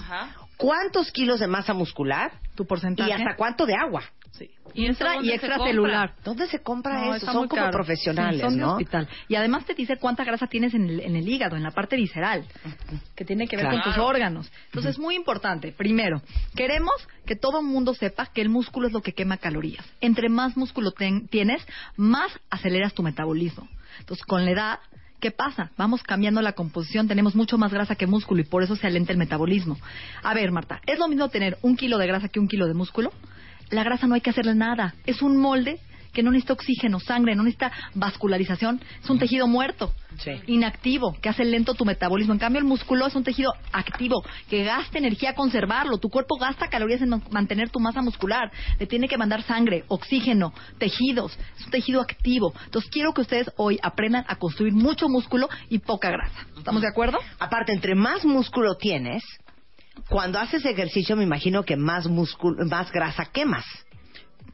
cuántos 0.57 1.11
kilos 1.11 1.39
de 1.39 1.47
masa 1.47 1.73
muscular 1.73 2.31
tu 2.55 2.65
porcentaje 2.65 3.09
y 3.09 3.13
hasta 3.13 3.35
cuánto 3.35 3.65
de 3.65 3.75
agua. 3.75 4.03
Y 4.73 4.87
extra 4.87 5.13
dónde 5.13 5.27
y 5.27 5.29
se 5.29 5.35
extracelular. 5.35 6.15
¿Dónde 6.23 6.47
se 6.47 6.59
compra 6.63 6.93
No, 7.05 7.13
eso? 7.15 7.25
Son 7.27 7.47
como 7.47 7.61
caro. 7.61 7.71
profesionales, 7.71 8.37
Sí, 8.39 8.41
son 8.41 8.55
de 8.55 8.61
¿no? 8.61 8.71
hospital. 8.71 9.07
Y 9.27 9.35
además 9.35 9.65
te 9.65 9.75
dice 9.75 9.97
cuánta 9.97 10.23
grasa 10.23 10.47
tienes 10.47 10.73
en 10.73 10.89
el, 10.89 10.99
en 11.01 11.15
el 11.15 11.27
hígado, 11.29 11.55
en 11.55 11.61
la 11.63 11.69
parte 11.71 11.95
visceral, 11.95 12.43
que 13.15 13.25
tiene 13.25 13.47
que 13.47 13.55
ver 13.55 13.65
Claro. 13.67 13.81
con 13.83 13.91
tus 13.93 14.01
órganos. 14.01 14.51
Entonces 14.65 14.91
es 14.93 14.99
muy 14.99 15.15
importante. 15.15 15.71
Primero, 15.71 16.21
queremos 16.55 16.95
que 17.25 17.35
todo 17.35 17.59
el 17.59 17.67
mundo 17.67 17.93
sepa 17.93 18.25
que 18.27 18.41
el 18.41 18.49
músculo 18.49 18.87
es 18.87 18.93
lo 18.93 19.01
que 19.01 19.13
quema 19.13 19.37
calorías. 19.37 19.85
Entre 20.01 20.29
más 20.29 20.57
músculo 20.57 20.91
ten- 20.91 21.27
tienes, 21.27 21.63
más 21.95 22.31
aceleras 22.49 22.93
tu 22.95 23.03
metabolismo. 23.03 23.67
Entonces 23.99 24.25
con 24.25 24.45
la 24.45 24.51
edad 24.51 24.79
¿Qué 25.19 25.31
pasa? 25.31 25.71
Vamos 25.77 26.03
cambiando 26.03 26.41
la 26.41 26.51
composición, 26.51 27.07
tenemos 27.07 27.33
mucho 27.33 27.57
más 27.57 27.71
grasa 27.71 27.95
que 27.95 28.07
músculo 28.07 28.41
y 28.41 28.43
por 28.43 28.61
eso 28.61 28.75
se 28.75 28.87
alenta 28.87 29.13
el 29.13 29.17
metabolismo. 29.17 29.77
A 30.21 30.33
ver, 30.33 30.51
Marta, 30.51 30.81
¿es 30.85 30.99
lo 30.99 31.07
mismo 31.07 31.29
tener 31.29 31.57
un 31.61 31.77
kilo 31.77 31.97
de 31.97 32.07
grasa 32.07 32.27
que 32.27 32.41
un 32.41 32.49
kilo 32.49 32.67
de 32.67 32.73
músculo? 32.73 33.09
La 33.73 33.83
grasa 33.83 34.07
no 34.07 34.15
hay 34.15 34.21
que 34.21 34.29
hacerle 34.29 34.55
nada. 34.55 34.93
Es 35.05 35.21
un 35.21 35.37
molde 35.37 35.79
que 36.13 36.21
no 36.21 36.29
necesita 36.29 36.53
oxígeno, 36.53 36.99
sangre, 36.99 37.33
no 37.33 37.41
necesita 37.41 37.71
vascularización. 37.95 38.79
Es 39.03 39.09
un 39.09 39.17
tejido 39.17 39.47
muerto, 39.47 39.91
inactivo, 40.45 41.17
que 41.19 41.27
hace 41.29 41.43
lento 41.43 41.73
tu 41.73 41.85
metabolismo. 41.85 42.33
En 42.33 42.39
cambio, 42.39 42.59
el 42.59 42.65
músculo 42.67 43.07
es 43.07 43.15
un 43.15 43.23
tejido 43.23 43.51
activo, 43.71 44.23
que 44.47 44.63
gasta 44.63 44.99
energía 44.99 45.33
conservarlo. 45.33 45.97
Tu 45.97 46.09
cuerpo 46.09 46.35
gasta 46.37 46.67
calorías 46.67 47.01
en 47.01 47.09
man- 47.09 47.23
mantener 47.31 47.71
tu 47.71 47.79
masa 47.79 48.03
muscular. 48.03 48.51
Le 48.79 48.85
tiene 48.85 49.07
que 49.07 49.17
mandar 49.17 49.41
sangre, 49.41 49.85
oxígeno, 49.87 50.53
tejidos. 50.77 51.35
Es 51.57 51.65
un 51.65 51.71
tejido 51.71 51.99
activo. 51.99 52.53
Entonces, 52.65 52.91
quiero 52.91 53.11
que 53.15 53.21
ustedes 53.21 53.49
hoy 53.57 53.79
aprendan 53.81 54.23
a 54.27 54.35
construir 54.35 54.73
mucho 54.73 55.09
músculo 55.09 55.49
y 55.69 55.79
poca 55.79 56.11
grasa. 56.11 56.45
¿Estamos 56.55 56.83
de 56.83 56.89
acuerdo? 56.89 57.17
Aparte, 57.39 57.73
entre 57.73 57.95
más 57.95 58.23
músculo 58.23 58.75
tienes, 58.75 59.23
cuando 60.09 60.39
haces 60.39 60.65
ejercicio 60.65 61.15
me 61.15 61.23
imagino 61.23 61.63
que 61.63 61.77
más 61.77 62.07
músculo, 62.07 62.65
más 62.65 62.91
grasa 62.91 63.25
quemas. 63.25 63.65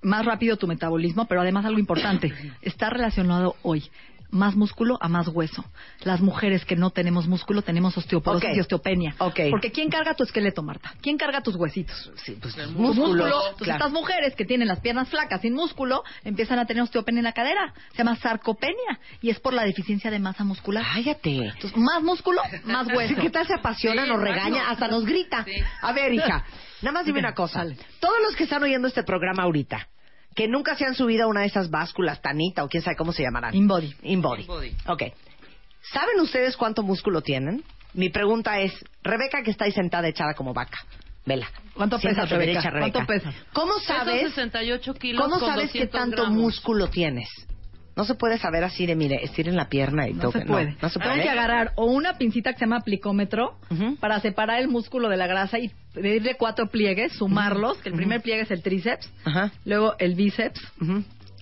más 0.02 0.26
rápido 0.26 0.56
tu 0.56 0.66
metabolismo, 0.66 1.26
pero 1.26 1.42
además 1.42 1.66
algo 1.66 1.80
importante, 1.80 2.32
está 2.62 2.90
relacionado 2.90 3.56
hoy 3.64 3.84
más 4.32 4.56
músculo 4.56 4.98
a 5.02 5.08
más 5.08 5.28
hueso. 5.28 5.64
Las 6.04 6.22
mujeres 6.22 6.66
que 6.66 6.76
no 6.76 6.90
tenemos 6.92 7.28
músculo 7.28 7.62
tenemos 7.62 7.98
osteoporosis 7.98 8.56
y 8.56 8.60
osteopenia. 8.60 9.16
Ok. 9.20 9.40
Porque 9.52 9.72
¿quién 9.72 9.90
carga 9.90 10.14
tu 10.14 10.24
esqueleto, 10.24 10.62
Marta? 10.64 10.94
¿Quién 11.02 11.18
carga 11.18 11.42
tus 11.42 11.56
huesitos? 11.56 12.12
Sí, 12.24 12.38
pues 12.42 12.56
Tu 12.56 12.62
músculo. 12.72 13.26
Entonces, 13.26 13.56
claro. 13.58 13.78
estas 13.80 13.92
mujeres 13.92 14.36
que 14.36 14.46
tienen 14.46 14.68
las 14.68 14.80
piernas 14.80 15.10
flacas 15.10 15.42
sin 15.42 15.54
músculo 15.54 16.04
empiezan 16.24 16.60
a 16.60 16.66
tener 16.66 16.84
osteopenia 16.84 17.20
en 17.20 17.26
la 17.26 17.34
cadera. 17.34 17.74
Se 17.92 18.00
llama 18.00 18.16
sarcopenia 18.18 19.00
y 19.22 19.30
es 19.30 19.40
por 19.40 19.54
la 19.54 19.64
deficiencia 19.64 20.12
de 20.12 20.20
masa 20.20 20.44
muscular. 20.44 20.86
Cállate. 20.94 21.36
Entonces, 21.36 21.78
más 21.78 22.02
músculo, 22.04 22.42
más 22.66 22.88
hueso. 22.96 23.16
¿Qué 23.20 23.30
tal 23.30 23.48
se 23.48 23.54
apasiona, 23.54 24.04
Sí, 24.04 24.10
nos 24.10 24.22
regaña, 24.22 24.70
hasta 24.70 24.88
nos 24.88 25.06
grita? 25.06 25.46
A 25.82 25.92
ver, 25.94 26.14
hija, 26.14 26.46
nada 26.82 26.92
más 26.94 27.06
dime 27.06 27.20
una 27.20 27.34
cosa. 27.34 27.66
Todos 28.00 28.18
los 28.24 28.36
que 28.36 28.44
están 28.44 28.64
oyendo 28.64 28.88
este 28.88 29.04
programa 29.04 29.44
ahorita, 29.44 29.88
que 30.36 30.48
nunca 30.48 30.76
se 30.76 30.86
han 30.86 30.96
subido 30.96 31.26
a 31.26 31.28
una 31.28 31.42
de 31.42 31.48
esas 31.48 31.70
básculas, 31.70 32.22
Tanita 32.22 32.64
o 32.64 32.70
quién 32.70 32.84
sabe 32.84 32.96
cómo 32.96 33.12
se 33.12 33.24
llamarán. 33.24 33.56
Inbody. 33.56 33.94
Inbody. 34.04 34.46
Ok. 34.88 35.04
¿Saben 35.92 36.20
ustedes 36.20 36.56
cuánto 36.58 36.84
músculo 36.84 37.22
tienen? 37.22 37.64
Mi 37.94 38.10
pregunta 38.10 38.60
es, 38.60 38.74
Rebeca 39.04 39.42
que 39.44 39.52
está 39.52 39.66
ahí 39.66 39.72
sentada 39.72 40.08
echada 40.08 40.34
como 40.34 40.54
vaca. 40.54 40.80
Vela. 41.26 41.48
¿Cuánto 41.74 42.00
pesas, 42.00 42.30
Rebeca? 42.30 42.52
derecha, 42.52 42.70
Rebeca. 42.70 42.92
¿Cuánto 42.92 43.14
pesas? 43.14 43.36
¿Cómo 43.54 43.74
Peso 43.76 43.88
sabes? 43.88 44.22
68 44.34 44.94
kilos 44.96 45.24
¿Cómo 45.24 45.40
sabes 45.40 45.72
qué 45.72 45.86
200 45.86 45.92
tanto 45.92 46.22
gramos. 46.24 46.40
músculo 46.40 46.90
tienes? 46.90 47.30
No 48.00 48.06
se 48.06 48.16
puede 48.16 48.38
saber 48.38 48.64
así 48.64 48.86
de, 48.86 48.96
mire, 48.96 49.22
estiren 49.26 49.58
la 49.58 49.68
pierna 49.68 50.08
y 50.08 50.14
No 50.14 50.22
toquen. 50.22 50.42
se 50.44 50.48
puede. 50.48 50.78
No, 50.82 50.90
se 50.90 51.00
puede. 51.00 51.22
que 51.22 51.28
agarrar 51.30 51.74
o 51.76 51.84
una 51.86 52.18
pincita 52.18 52.54
que 52.54 52.60
se 52.60 52.64
llama 52.66 52.80
plicómetro 52.80 53.58
para 54.00 54.22
separar 54.22 54.62
el 54.62 54.70
músculo 54.70 55.10
de 55.10 55.18
la 55.18 55.28
grasa 55.28 55.60
y 55.60 55.70
pedirle 55.94 56.36
cuatro 56.36 56.68
pliegues, 56.68 57.12
sumarlos, 57.12 57.78
que 57.80 57.90
el 57.90 57.96
primer 57.96 58.22
pliegue 58.22 58.44
es 58.44 58.52
el 58.52 58.64
tríceps, 58.64 59.12
Ajá. 59.26 59.52
luego 59.66 59.96
el 60.00 60.16
bíceps, 60.16 60.62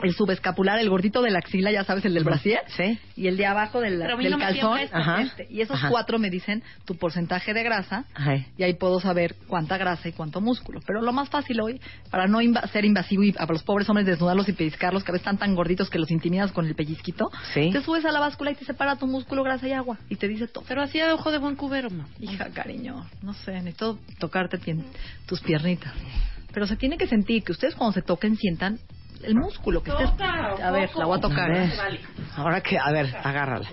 el 0.04 0.14
subescapular, 0.14 0.80
el 0.80 0.90
gordito 0.90 1.22
de 1.22 1.32
la 1.32 1.40
axila, 1.40 1.72
ya 1.72 1.84
sabes, 1.84 2.06
el 2.06 2.14
del 2.14 2.24
brasier, 2.24 2.60
Sí. 2.76 3.00
y 3.16 3.28
el 3.28 3.38
de 3.38 3.46
abajo 3.46 3.80
del, 3.82 4.00
Pero 4.00 4.18
del 4.18 4.32
no 4.32 4.38
calzón. 4.38 4.80
Ajá. 4.92 5.22
este. 5.22 5.48
Y 5.50 5.62
esos 5.62 5.78
Ajá. 5.78 5.90
cuatro 5.90 6.20
me 6.20 6.30
dicen 6.30 6.64
tu 6.86 6.96
porcentaje 6.96 7.54
de 7.54 7.64
grasa 7.64 8.06
Ay. 8.14 8.46
y 8.58 8.64
ahí 8.64 8.74
puedo 8.74 9.00
saber 9.00 9.36
cuánta 9.48 9.78
grasa 9.78 10.08
y 10.10 10.12
cuánto 10.12 10.42
músculo. 10.42 10.80
Pero 10.86 11.02
lo 11.02 11.12
más 11.14 11.30
fácil 11.30 11.60
hoy, 11.62 11.82
para 12.12 12.28
no 12.28 12.40
ser 12.72 12.86
invasivo 12.86 13.24
y 13.24 13.34
a 13.38 13.46
los 13.46 13.64
pobres 13.64 13.90
hombres 13.90 14.06
desnudarlos 14.06 14.48
y 14.50 14.54
pellizcarlos, 14.54 15.04
que 15.04 15.12
a 15.12 15.14
veces 15.14 15.24
están 15.26 15.38
tan 15.38 15.56
gorditos 15.56 15.90
que 15.90 16.00
los 16.00 16.12
intimidas 16.12 16.52
con 16.52 16.66
el 16.68 16.76
pellizquito, 16.76 17.30
Sí. 17.54 17.72
te 17.72 17.82
subes 17.82 18.06
a 18.06 18.12
la 18.12 18.20
báscula 18.20 18.52
y 18.52 18.56
te 18.56 18.66
separa 18.66 18.96
tu 18.98 19.08
músculo, 19.08 19.44
grasa 19.44 19.68
y 19.68 19.74
agua 19.74 19.98
y 20.10 20.16
te 20.16 20.28
dice 20.28 20.48
todo. 20.48 20.64
Pero 20.68 20.82
así 20.82 21.00
de 21.00 21.12
ojo 21.12 21.32
de 21.32 21.38
buen 21.40 21.56
cubero, 21.56 21.90
ma. 21.90 22.08
Hija, 22.20 22.50
cariño, 22.54 23.06
no 23.24 23.34
sé, 23.34 23.52
necesito 23.54 23.98
tocarte 24.20 24.58
tus 25.26 25.42
piernitas. 25.42 25.94
Pero 26.54 26.66
se 26.68 26.76
tiene 26.76 26.98
que 26.98 27.08
sentir 27.08 27.44
que 27.44 27.52
ustedes 27.52 27.76
cuando 27.76 27.94
se 27.94 28.02
toquen 28.02 28.36
sientan 28.36 28.80
el 29.24 29.36
músculo 29.36 29.82
que 29.84 29.92
estés... 29.92 30.10
A 30.20 30.72
ver, 30.72 30.90
la 30.96 31.06
voy 31.06 31.18
a 31.18 31.22
tocar. 31.22 31.50
Vale. 31.50 32.00
Ahora 32.36 32.62
que, 32.62 32.78
a 32.78 32.92
ver, 32.92 33.16
agárrala. 33.24 33.70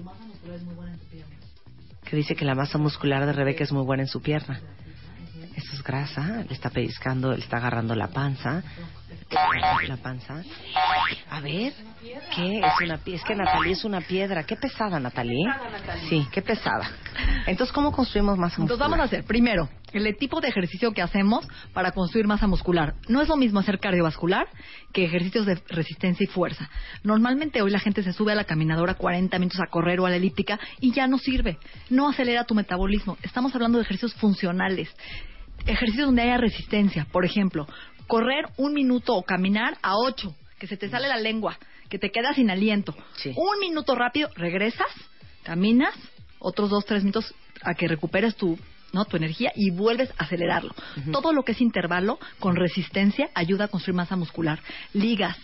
Que 2.04 2.16
dice 2.16 2.34
que 2.34 2.44
la 2.44 2.54
masa 2.54 2.78
muscular 2.78 3.24
de 3.26 3.32
Rebeca 3.32 3.64
es 3.64 3.72
muy 3.72 3.84
buena 3.84 4.02
en 4.02 4.08
su 4.08 4.20
pierna. 4.20 4.60
Esto 5.56 5.72
es 5.72 5.82
grasa, 5.82 6.44
le 6.48 6.52
está 6.52 6.70
pellizcando, 6.70 7.32
le 7.32 7.38
está 7.38 7.58
agarrando 7.58 7.94
la 7.94 8.08
panza. 8.08 8.62
La 9.88 9.96
panza. 9.96 10.42
A 11.30 11.40
ver, 11.40 11.72
¿qué? 12.34 12.58
Es 12.58 12.80
una 12.82 12.98
pie- 12.98 13.14
Es 13.14 13.24
que 13.24 13.34
Natalie 13.34 13.72
es 13.72 13.84
una 13.84 14.00
piedra. 14.00 14.44
Qué 14.44 14.56
pesada, 14.56 14.98
Natalie. 15.00 15.44
Sí, 16.08 16.26
qué 16.32 16.42
pesada. 16.42 16.88
Entonces, 17.46 17.72
¿cómo 17.72 17.92
construimos 17.92 18.38
masa 18.38 18.60
muscular? 18.60 18.64
Entonces 18.64 18.80
vamos 18.80 18.98
a 19.00 19.02
hacer, 19.04 19.24
primero, 19.24 19.68
el 19.92 20.16
tipo 20.16 20.40
de 20.40 20.48
ejercicio 20.48 20.92
que 20.92 21.02
hacemos 21.02 21.46
para 21.72 21.92
construir 21.92 22.26
masa 22.26 22.46
muscular. 22.46 22.94
No 23.08 23.20
es 23.22 23.28
lo 23.28 23.36
mismo 23.36 23.60
hacer 23.60 23.78
cardiovascular 23.78 24.46
que 24.92 25.04
ejercicios 25.04 25.46
de 25.46 25.56
resistencia 25.68 26.24
y 26.24 26.26
fuerza. 26.26 26.68
Normalmente 27.02 27.62
hoy 27.62 27.70
la 27.70 27.80
gente 27.80 28.02
se 28.02 28.12
sube 28.12 28.32
a 28.32 28.34
la 28.34 28.44
caminadora 28.44 28.94
40 28.94 29.38
minutos 29.38 29.60
a 29.60 29.70
correr 29.70 30.00
o 30.00 30.06
a 30.06 30.10
la 30.10 30.16
elíptica 30.16 30.58
y 30.80 30.92
ya 30.92 31.06
no 31.06 31.18
sirve. 31.18 31.58
No 31.90 32.08
acelera 32.08 32.44
tu 32.44 32.54
metabolismo. 32.54 33.16
Estamos 33.22 33.54
hablando 33.54 33.78
de 33.78 33.84
ejercicios 33.84 34.14
funcionales. 34.14 34.88
Ejercicios 35.66 36.06
donde 36.06 36.22
haya 36.22 36.36
resistencia. 36.36 37.06
Por 37.10 37.24
ejemplo, 37.24 37.66
correr 38.06 38.46
un 38.56 38.72
minuto 38.74 39.14
o 39.14 39.22
caminar 39.22 39.78
a 39.82 39.96
8, 39.96 40.34
que 40.58 40.66
se 40.66 40.76
te 40.76 40.88
sale 40.88 41.08
la 41.08 41.16
lengua, 41.16 41.58
que 41.88 41.98
te 41.98 42.10
quedas 42.10 42.36
sin 42.36 42.50
aliento. 42.50 42.94
Un 43.36 43.60
minuto 43.60 43.94
rápido, 43.94 44.28
regresas, 44.36 44.88
caminas, 45.42 45.94
otros 46.38 46.70
dos, 46.70 46.84
tres 46.84 47.02
minutos 47.02 47.34
a 47.62 47.74
que 47.74 47.88
recuperes 47.88 48.36
tu, 48.36 48.58
¿no? 48.92 49.04
tu 49.04 49.16
energía 49.16 49.52
y 49.54 49.70
vuelves 49.70 50.10
a 50.18 50.24
acelerarlo. 50.24 50.74
Todo 51.12 51.32
lo 51.32 51.42
que 51.44 51.52
es 51.52 51.60
intervalo 51.60 52.18
con 52.38 52.56
resistencia 52.56 53.30
ayuda 53.34 53.64
a 53.66 53.68
construir 53.68 53.96
masa 53.96 54.16
muscular. 54.16 54.60
Ligas, 54.92 55.36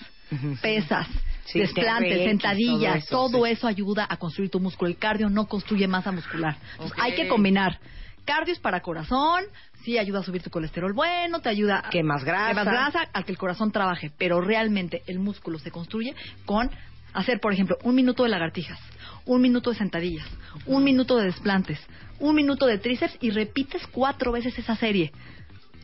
pesas, 0.62 1.06
Sí, 1.46 1.58
desplantes, 1.58 2.22
sentadillas, 2.24 3.06
todo 3.06 3.26
eso, 3.26 3.32
todo 3.32 3.44
sí. 3.46 3.52
eso 3.52 3.66
ayuda 3.66 4.06
a 4.08 4.16
construir 4.18 4.50
tu 4.50 4.60
músculo. 4.60 4.88
El 4.88 4.98
cardio 4.98 5.28
no 5.28 5.46
construye 5.46 5.88
masa 5.88 6.12
muscular. 6.12 6.56
Entonces, 6.72 6.96
hay 7.00 7.14
que 7.14 7.26
combinar. 7.26 7.80
Cardio 8.24 8.52
es 8.52 8.60
para 8.60 8.80
corazón, 8.80 9.44
sí 9.84 9.98
ayuda 9.98 10.20
a 10.20 10.22
subir 10.22 10.42
tu 10.42 10.50
colesterol 10.50 10.92
bueno, 10.92 11.40
te 11.40 11.48
ayuda 11.48 11.82
a 11.84 11.90
Quemas 11.90 12.24
grasa. 12.24 12.48
quemas 12.48 12.66
grasa, 12.66 13.08
a 13.12 13.22
que 13.22 13.32
el 13.32 13.38
corazón 13.38 13.72
trabaje, 13.72 14.10
pero 14.16 14.40
realmente 14.40 15.02
el 15.06 15.18
músculo 15.18 15.58
se 15.58 15.70
construye 15.70 16.14
con 16.44 16.70
hacer, 17.12 17.40
por 17.40 17.52
ejemplo, 17.52 17.76
un 17.82 17.94
minuto 17.94 18.22
de 18.22 18.28
lagartijas, 18.28 18.78
un 19.26 19.40
minuto 19.40 19.70
de 19.70 19.76
sentadillas, 19.76 20.26
un 20.66 20.84
minuto 20.84 21.16
de 21.16 21.24
desplantes, 21.24 21.80
un 22.18 22.34
minuto 22.34 22.66
de 22.66 22.78
tríceps 22.78 23.16
y 23.20 23.30
repites 23.30 23.86
cuatro 23.88 24.32
veces 24.32 24.58
esa 24.58 24.76
serie. 24.76 25.12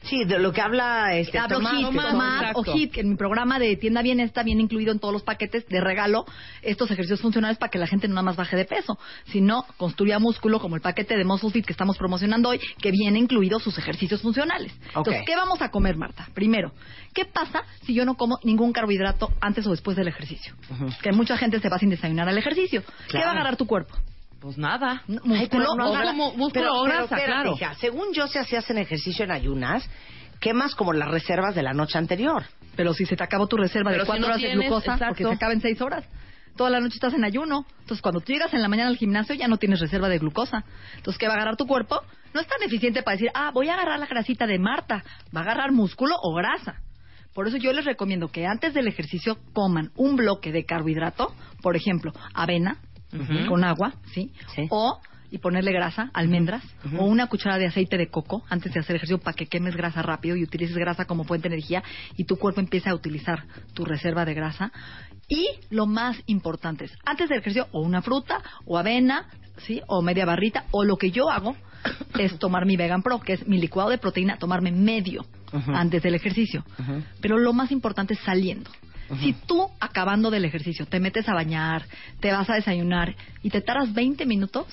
Sí, 0.02 0.24
de 0.24 0.38
lo 0.38 0.52
que 0.52 0.60
habla 0.60 1.14
este 1.16 1.38
Hablo 1.38 1.56
Tomás, 1.56 1.72
HIT, 1.74 1.82
Tomás 2.10 2.52
son- 2.54 2.72
o 2.72 2.76
HIT, 2.76 2.92
que 2.92 3.00
en 3.00 3.08
mi 3.10 3.16
programa 3.16 3.58
de 3.58 3.76
tienda 3.76 4.02
bien 4.02 4.20
está 4.20 4.42
bien 4.44 4.60
incluido 4.60 4.92
en 4.92 5.00
todos 5.00 5.12
los 5.12 5.22
paquetes 5.24 5.66
de 5.66 5.80
regalo 5.80 6.24
estos 6.62 6.90
ejercicios 6.90 7.20
funcionales 7.20 7.58
para 7.58 7.70
que 7.70 7.78
la 7.78 7.86
gente 7.86 8.06
no 8.06 8.14
nada 8.14 8.22
más 8.24 8.36
baje 8.36 8.56
de 8.56 8.64
peso, 8.64 8.98
sino 9.26 9.64
construya 9.76 10.18
músculo 10.18 10.60
como 10.60 10.76
el 10.76 10.80
paquete 10.82 11.16
de 11.16 11.24
Muscle 11.24 11.50
Fit 11.50 11.66
que 11.66 11.72
estamos 11.72 11.98
promocionando 11.98 12.50
hoy, 12.50 12.60
que 12.80 12.90
viene 12.92 13.18
incluido 13.18 13.58
sus 13.58 13.76
ejercicios 13.78 14.22
funcionales. 14.22 14.72
Entonces, 14.88 15.22
¿qué 15.26 15.34
vamos 15.36 15.60
a 15.60 15.70
comer, 15.70 15.96
Marta? 15.96 16.28
Primero, 16.34 16.72
¿qué 17.12 17.24
pasa 17.24 17.64
si 17.84 17.92
yo 17.94 18.04
no 18.04 18.14
como 18.14 18.38
ningún 18.44 18.72
carbohidrato 18.72 19.32
antes 19.40 19.66
o 19.66 19.70
después 19.70 19.96
del 19.96 20.08
ejercicio? 20.08 20.54
Que 21.02 21.12
mucha 21.12 21.36
gente 21.36 21.58
se 21.60 21.68
va 21.68 21.78
sin 21.78 21.90
desayunar 21.90 22.28
al 22.28 22.38
ejercicio. 22.38 22.82
¿Qué 23.08 23.18
va 23.18 23.30
a 23.30 23.32
agarrar 23.32 23.56
tu 23.56 23.66
cuerpo? 23.66 23.94
Pues 24.46 24.58
nada. 24.58 25.02
Músculo 25.08 25.72
Ay, 25.72 26.06
no 26.06 26.14
músculo 26.36 26.50
pero- 26.52 26.74
o 26.80 26.84
pero 26.84 26.98
grasa, 27.08 27.16
claro. 27.16 27.54
hija, 27.56 27.74
según 27.74 28.12
yo, 28.14 28.28
si 28.28 28.38
hacías 28.38 28.70
en 28.70 28.78
ejercicio 28.78 29.24
en 29.24 29.32
ayunas, 29.32 29.90
quemas 30.38 30.76
como 30.76 30.92
las 30.92 31.10
reservas 31.10 31.56
de 31.56 31.64
la 31.64 31.72
noche 31.72 31.98
anterior. 31.98 32.44
Pero 32.76 32.94
si 32.94 33.06
se 33.06 33.16
te 33.16 33.24
acabó 33.24 33.48
tu 33.48 33.56
reserva 33.56 33.90
Pero 33.90 34.04
de 34.04 34.04
si 34.04 34.06
cuatro 34.06 34.20
no 34.20 34.26
horas 34.28 34.38
tienes, 34.38 34.58
de 34.58 34.62
glucosa, 34.66 34.92
exacto. 34.92 35.06
porque 35.08 35.24
se 35.24 35.32
acaba 35.32 35.52
en 35.52 35.60
seis 35.62 35.80
horas. 35.80 36.04
Toda 36.56 36.70
la 36.70 36.78
noche 36.78 36.94
estás 36.94 37.12
en 37.14 37.24
ayuno. 37.24 37.66
Entonces, 37.80 38.00
cuando 38.00 38.20
tú 38.20 38.32
llegas 38.32 38.54
en 38.54 38.62
la 38.62 38.68
mañana 38.68 38.88
al 38.88 38.96
gimnasio, 38.96 39.34
ya 39.34 39.48
no 39.48 39.56
tienes 39.56 39.80
reserva 39.80 40.08
de 40.08 40.18
glucosa. 40.20 40.62
Entonces, 40.94 41.18
¿qué 41.18 41.26
va 41.26 41.32
a 41.32 41.36
agarrar 41.38 41.56
tu 41.56 41.66
cuerpo? 41.66 42.00
No 42.32 42.40
es 42.40 42.46
tan 42.46 42.62
eficiente 42.62 43.02
para 43.02 43.16
decir, 43.16 43.30
ah, 43.34 43.50
voy 43.52 43.68
a 43.68 43.74
agarrar 43.74 43.98
la 43.98 44.06
grasita 44.06 44.46
de 44.46 44.60
Marta. 44.60 45.02
Va 45.36 45.40
a 45.40 45.42
agarrar 45.42 45.72
músculo 45.72 46.14
o 46.22 46.32
grasa. 46.36 46.76
Por 47.34 47.48
eso 47.48 47.56
yo 47.56 47.72
les 47.72 47.84
recomiendo 47.84 48.28
que 48.28 48.46
antes 48.46 48.74
del 48.74 48.86
ejercicio 48.86 49.38
coman 49.52 49.90
un 49.96 50.14
bloque 50.14 50.52
de 50.52 50.64
carbohidrato, 50.64 51.34
por 51.62 51.74
ejemplo, 51.74 52.12
avena 52.32 52.78
Con 53.48 53.64
agua, 53.64 53.94
¿sí? 54.12 54.32
O 54.70 55.00
y 55.30 55.38
ponerle 55.38 55.72
grasa, 55.72 56.10
almendras, 56.14 56.62
o 56.98 57.04
una 57.04 57.26
cucharada 57.26 57.58
de 57.58 57.66
aceite 57.66 57.96
de 57.98 58.08
coco 58.08 58.44
antes 58.48 58.72
de 58.72 58.80
hacer 58.80 58.96
ejercicio 58.96 59.18
para 59.18 59.34
que 59.34 59.46
quemes 59.46 59.76
grasa 59.76 60.02
rápido 60.02 60.36
y 60.36 60.42
utilices 60.42 60.76
grasa 60.76 61.04
como 61.04 61.24
fuente 61.24 61.48
de 61.48 61.56
energía 61.56 61.82
y 62.16 62.24
tu 62.24 62.36
cuerpo 62.36 62.60
empiece 62.60 62.88
a 62.88 62.94
utilizar 62.94 63.44
tu 63.74 63.84
reserva 63.84 64.24
de 64.24 64.34
grasa. 64.34 64.72
Y 65.28 65.46
lo 65.70 65.86
más 65.86 66.16
importante 66.26 66.84
es, 66.84 66.92
antes 67.04 67.28
del 67.28 67.40
ejercicio, 67.40 67.66
o 67.72 67.80
una 67.80 68.02
fruta, 68.02 68.40
o 68.64 68.78
avena, 68.78 69.26
¿sí? 69.58 69.82
O 69.88 70.00
media 70.02 70.24
barrita, 70.24 70.64
o 70.70 70.84
lo 70.84 70.96
que 70.96 71.10
yo 71.10 71.28
hago 71.30 71.56
es 72.18 72.38
tomar 72.38 72.64
mi 72.64 72.76
Vegan 72.76 73.02
Pro, 73.02 73.20
que 73.20 73.34
es 73.34 73.46
mi 73.48 73.58
licuado 73.58 73.90
de 73.90 73.98
proteína, 73.98 74.38
tomarme 74.38 74.70
medio 74.70 75.26
antes 75.68 76.02
del 76.02 76.14
ejercicio. 76.14 76.64
Pero 77.20 77.38
lo 77.38 77.52
más 77.52 77.70
importante 77.70 78.14
es 78.14 78.20
saliendo. 78.20 78.70
Si 79.20 79.32
tú, 79.32 79.68
acabando 79.80 80.30
del 80.30 80.44
ejercicio, 80.44 80.86
te 80.86 81.00
metes 81.00 81.28
a 81.28 81.34
bañar, 81.34 81.86
te 82.20 82.32
vas 82.32 82.48
a 82.50 82.54
desayunar 82.54 83.14
y 83.42 83.50
te 83.50 83.60
tardas 83.60 83.92
20 83.94 84.26
minutos, 84.26 84.66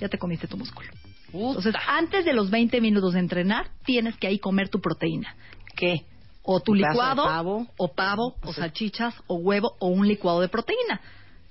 ya 0.00 0.08
te 0.08 0.18
comiste 0.18 0.46
tu 0.46 0.56
músculo. 0.56 0.88
Entonces, 1.32 1.74
antes 1.88 2.24
de 2.24 2.34
los 2.34 2.50
20 2.50 2.80
minutos 2.80 3.14
de 3.14 3.20
entrenar, 3.20 3.70
tienes 3.84 4.16
que 4.16 4.26
ahí 4.26 4.38
comer 4.38 4.68
tu 4.68 4.80
proteína. 4.80 5.34
¿Qué? 5.74 6.04
O 6.42 6.60
tu 6.60 6.72
¿Un 6.72 6.78
pedazo 6.78 6.92
de 6.92 6.94
licuado, 6.94 7.24
pavo? 7.24 7.66
o 7.76 7.88
pavo, 7.88 8.36
o 8.42 8.52
salchichas, 8.52 9.14
o 9.26 9.36
huevo, 9.36 9.76
o 9.78 9.88
un 9.88 10.06
licuado 10.06 10.40
de 10.40 10.48
proteína, 10.48 11.00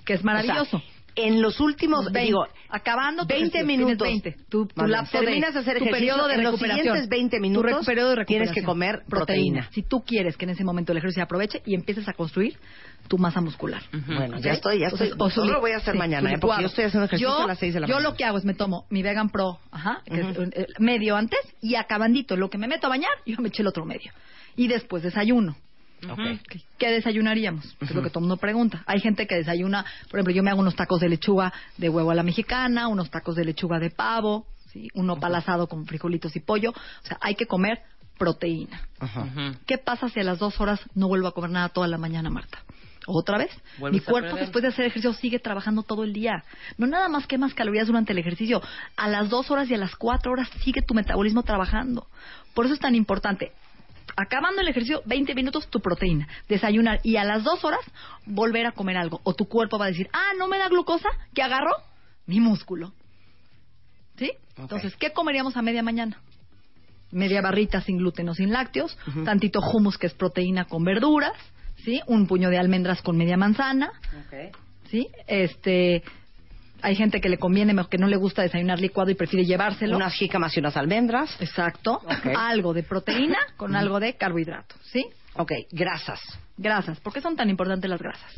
que 0.06 0.14
es 0.14 0.24
maravilloso. 0.24 0.78
O 0.78 0.80
sea, 0.80 0.90
en 1.16 1.42
los 1.42 1.60
últimos, 1.60 2.06
Veinte. 2.06 2.22
digo, 2.28 2.46
acabando 2.70 3.24
tu 3.24 3.28
20 3.30 3.46
ejercicio, 3.58 3.66
tienes 3.68 3.86
minutos. 3.88 4.08
20. 4.08 4.36
Tu, 4.50 4.66
tu 4.68 4.86
lapso 4.88 5.20
terminas 5.20 5.54
de 5.54 5.60
hacer 5.60 5.78
tu 5.78 5.84
ejercicio, 5.84 5.92
periodo 6.16 6.28
de 6.28 6.34
en 6.36 6.44
los 6.44 6.52
recuperación. 6.54 6.84
siguientes 6.86 7.10
20 7.10 7.36
Tu 7.38 7.42
minutos 7.42 7.86
periodo 7.86 8.16
de 8.16 8.26
tienes 8.26 8.52
que 8.52 8.64
comer 8.64 9.04
proteína. 9.10 9.70
Si 9.72 9.84
tú 9.84 10.04
quieres 10.04 10.38
que 10.38 10.46
en 10.46 10.52
ese 10.52 10.64
momento 10.64 10.92
el 10.92 10.98
ejercicio 11.00 11.22
se 11.22 11.24
aproveche 11.26 11.62
y 11.66 11.76
empieces 11.76 12.08
a 12.08 12.14
construir 12.14 12.58
tu 13.08 13.18
masa 13.18 13.42
muscular. 13.42 13.82
Bueno, 13.92 14.40
ya 14.40 14.54
estoy, 14.54 14.80
ya 14.80 14.88
estoy. 14.88 15.10
Entonces, 15.10 15.42
o 15.42 15.46
lo 15.46 15.60
voy 15.60 15.72
a 15.72 15.78
hacer 15.78 15.94
sí, 15.94 15.98
mañana, 16.00 16.30
tu 16.30 16.36
¿eh? 16.36 16.40
porque 16.40 16.62
yo 16.62 16.68
estoy 16.68 16.86
haciendo 16.86 17.06
ejercicio 17.06 17.30
Yo- 17.38 17.44
a 17.44 17.48
las 17.48 17.60
6 17.60 17.74
de 17.74 17.80
la 17.82 17.88
Yo 17.88 17.96
mañana. 17.96 18.10
lo 18.10 18.16
que 18.16 18.24
hago 18.24 18.38
es 18.38 18.46
me 18.46 18.54
tomo 18.54 18.86
mi 18.90 19.02
Vegan 19.04 19.30
Pro, 19.30 19.60
ajá, 19.72 20.02
que 20.06 20.20
es, 20.20 20.26
eh, 20.54 20.68
medio 20.80 21.16
antes 21.18 21.40
y 21.62 21.76
acabandito, 21.76 22.38
lo 22.38 22.50
que 22.50 22.58
me 22.58 22.68
meto 22.68 22.88
a 22.88 22.90
bañar, 22.90 23.12
yo 23.26 23.36
me 23.42 23.50
eché 23.50 23.64
el 23.64 23.68
otro 23.68 23.86
medio. 23.86 24.12
Y 24.56 24.68
después 24.68 25.04
desayuno. 25.04 25.56
¿Qué- 26.50 26.62
¿Qué 26.78 26.92
desayunaríamos? 26.92 27.66
Es 27.80 27.92
lo 27.92 28.02
que 28.02 28.10
todo 28.10 28.20
el 28.20 28.24
mundo 28.28 28.38
pregunta. 28.38 28.84
Hay 28.86 29.00
gente 29.00 29.28
que 29.28 29.36
desayuna, 29.36 29.86
por 30.10 30.20
ejemplo, 30.20 30.34
yo 30.34 30.44
me 30.44 30.50
hago 30.52 30.60
unos 30.62 30.76
tacos 30.76 31.00
de 31.00 31.10
lechuga 31.10 31.54
de 31.78 31.90
huevo 31.90 32.12
a 32.12 32.16
la 32.16 32.24
mexicana, 32.24 32.88
unos 32.88 33.10
tacos 33.12 33.36
de 33.36 33.46
lechuga 33.46 33.80
de 33.80 33.90
pavo, 33.92 34.48
¿sí? 34.72 34.90
uno 34.94 35.20
palazado 35.20 35.68
con 35.68 35.86
frijolitos 35.86 36.36
y 36.36 36.40
pollo. 36.40 36.72
O 36.72 37.06
sea, 37.08 37.18
hay 37.22 37.36
que 37.36 37.46
comer 37.46 37.82
proteína. 38.18 38.82
¿Qué 39.66 39.78
pasa 39.78 40.10
si 40.10 40.20
a 40.20 40.24
las 40.24 40.40
dos 40.40 40.60
horas 40.62 40.80
no 40.96 41.08
vuelvo 41.08 41.28
a 41.28 41.34
comer 41.34 41.52
nada 41.52 41.70
toda 41.70 41.88
la 41.88 41.98
mañana, 41.98 42.30
Marta? 42.30 42.60
¿Otra 43.08 43.40
vez? 43.40 43.50
Mi 43.92 44.00
cuerpo 44.12 44.36
después 44.42 44.62
de 44.62 44.68
hacer 44.68 44.86
ejercicio 44.86 45.14
sigue 45.14 45.40
trabajando 45.40 45.82
todo 45.82 46.04
el 46.04 46.14
día. 46.14 46.44
No 46.78 46.86
nada 46.86 47.10
más 47.10 47.26
quemas 47.26 47.56
calorías 47.56 47.88
durante 47.88 48.12
el 48.14 48.20
ejercicio. 48.20 48.62
A 48.96 49.08
las 49.08 49.30
dos 49.32 49.50
horas 49.50 49.68
y 49.72 49.74
a 49.74 49.78
las 49.80 49.96
cuatro 49.96 50.32
horas 50.32 50.48
sigue 50.64 50.84
tu 50.84 50.94
metabolismo 50.94 51.42
trabajando. 51.42 52.06
Por 52.54 52.66
eso 52.66 52.76
es 52.76 52.80
tan 52.80 52.94
importante. 52.94 53.54
Acabando 54.16 54.62
el 54.62 54.68
ejercicio, 54.68 55.02
20 55.06 55.36
minutos 55.36 55.68
tu 55.70 55.80
proteína, 55.80 56.28
desayunar 56.48 57.00
y 57.04 57.18
a 57.18 57.24
las 57.24 57.44
dos 57.44 57.64
horas 57.64 57.82
volver 58.26 58.66
a 58.66 58.72
comer 58.72 58.98
algo. 58.98 59.22
O 59.24 59.34
tu 59.34 59.46
cuerpo 59.46 59.78
va 59.78 59.86
a 59.86 59.90
decir, 59.90 60.10
ah, 60.14 60.32
no 60.38 60.48
me 60.48 60.58
da 60.58 60.70
glucosa, 60.70 61.10
¿qué 61.34 61.42
agarro? 61.42 61.76
Mi 62.26 62.40
músculo. 62.40 62.94
¿Sí? 64.18 64.32
Entonces, 64.58 64.96
¿qué 64.98 65.12
comeríamos 65.12 65.58
a 65.58 65.62
media 65.62 65.84
mañana? 65.84 66.22
Media 67.12 67.42
barrita 67.42 67.82
sin 67.82 67.98
gluten 67.98 68.30
o 68.30 68.34
sin 68.34 68.52
lácteos, 68.52 68.98
tantito 69.26 69.60
hummus 69.60 69.98
que 69.98 70.08
es 70.08 70.14
proteína 70.14 70.66
con 70.66 70.84
verduras, 70.86 71.34
¿sí? 71.84 72.02
Un 72.08 72.28
puño 72.28 72.50
de 72.50 72.58
almendras 72.58 73.02
con 73.02 73.18
media 73.18 73.36
manzana, 73.36 73.92
¿sí? 74.90 75.10
Este, 75.28 76.04
hay 76.82 76.96
gente 76.96 77.22
que 77.22 77.30
le 77.30 77.38
conviene, 77.38 77.76
que 77.90 77.98
no 77.98 78.08
le 78.08 78.18
gusta 78.18 78.42
desayunar 78.42 78.80
licuado 78.80 79.12
y 79.12 79.16
prefiere 79.16 79.46
llevárselo. 79.46 79.96
Unas 79.96 80.14
jícamas 80.14 80.56
y 80.56 80.60
unas 80.60 80.78
almendras. 80.78 81.36
Exacto. 81.40 82.02
Algo 82.38 82.74
de 82.74 82.84
proteína 82.84 83.38
con 83.58 83.76
algo 83.76 84.00
de 84.00 84.16
carbohidrato, 84.16 84.76
¿sí? 84.84 85.06
Ok, 85.36 85.52
grasas. 85.72 86.20
Grasas. 86.58 87.00
¿Por 87.00 87.14
qué 87.14 87.22
son 87.22 87.36
tan 87.36 87.50
importantes 87.50 87.90
las 87.90 88.02
grasas? 88.02 88.34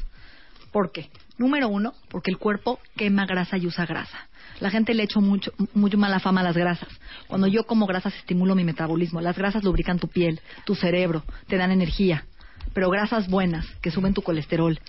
¿Por 0.72 0.92
qué? 0.92 1.10
Número 1.38 1.70
uno, 1.70 1.94
porque 2.10 2.32
el 2.32 2.38
cuerpo 2.38 2.80
quema 2.96 3.26
grasa 3.26 3.58
y 3.58 3.68
usa 3.68 3.86
grasa. 3.86 4.28
La 4.60 4.70
gente 4.70 4.94
le 4.94 5.04
echa 5.04 5.20
mucho, 5.20 5.52
mucho 5.74 5.98
mala 5.98 6.20
fama 6.20 6.42
a 6.42 6.44
las 6.44 6.58
grasas. 6.58 6.90
Cuando 7.28 7.48
yo 7.48 7.66
como 7.66 7.86
grasas 7.86 8.16
estimulo 8.16 8.56
mi 8.56 8.64
metabolismo. 8.64 9.22
Las 9.22 9.38
grasas 9.38 9.64
lubrican 9.64 10.00
tu 10.00 10.08
piel, 10.08 10.40
tu 10.66 10.76
cerebro, 10.76 11.24
te 11.48 11.58
dan 11.58 11.72
energía. 11.72 12.26
Pero 12.74 12.90
grasas 12.90 13.28
buenas, 13.28 13.68
que 13.82 13.92
suben 13.92 14.14
tu 14.14 14.22
colesterol, 14.22 14.80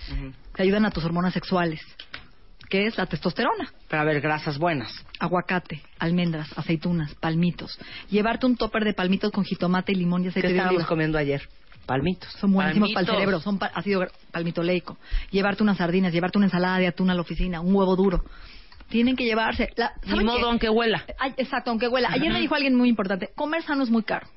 te 0.55 0.63
ayudan 0.63 0.85
a 0.85 0.91
tus 0.91 1.03
hormonas 1.03 1.33
sexuales, 1.33 1.81
que 2.69 2.87
es 2.87 2.97
la 2.97 3.05
testosterona. 3.05 3.71
Pero 3.87 4.01
a 4.01 4.05
ver, 4.05 4.21
grasas 4.21 4.57
buenas. 4.57 4.91
Aguacate, 5.19 5.81
almendras, 5.99 6.49
aceitunas, 6.57 7.13
palmitos. 7.15 7.77
Llevarte 8.09 8.45
un 8.45 8.57
topper 8.57 8.83
de 8.83 8.93
palmitos 8.93 9.31
con 9.31 9.43
jitomate 9.43 9.91
y 9.91 9.95
limón 9.95 10.23
y 10.23 10.27
aceite 10.27 10.47
¿Qué 10.47 10.53
de 10.53 10.59
estábamos 10.59 10.77
oliva. 10.79 10.87
comiendo 10.89 11.17
ayer? 11.17 11.47
Palmitos. 11.85 12.31
Son 12.39 12.51
buenísimos 12.51 12.91
para 12.93 13.01
el 13.07 13.13
cerebro, 13.13 13.39
son 13.41 13.59
pa- 13.59 13.71
ácido 13.73 14.05
palmitoleico. 14.31 14.97
Llevarte 15.29 15.61
unas 15.61 15.77
sardinas, 15.77 16.11
llevarte 16.13 16.37
una 16.39 16.47
ensalada 16.47 16.79
de 16.79 16.87
atún 16.87 17.09
a 17.11 17.13
la 17.15 17.21
oficina, 17.21 17.61
un 17.61 17.75
huevo 17.75 17.95
duro. 17.95 18.23
Tienen 18.89 19.15
que 19.15 19.23
llevarse. 19.25 19.71
La, 19.75 19.93
Ni 20.03 20.09
¿saben 20.09 20.25
modo, 20.25 20.37
qué? 20.37 20.43
aunque 20.45 20.69
huela. 20.69 21.05
Ay, 21.19 21.33
exacto, 21.37 21.69
aunque 21.71 21.87
huela. 21.87 22.09
Ayer 22.11 22.31
me 22.33 22.39
dijo 22.39 22.55
alguien 22.55 22.75
muy 22.75 22.89
importante, 22.89 23.29
comer 23.35 23.61
sano 23.63 23.83
es 23.83 23.89
muy 23.89 24.03
caro. 24.03 24.27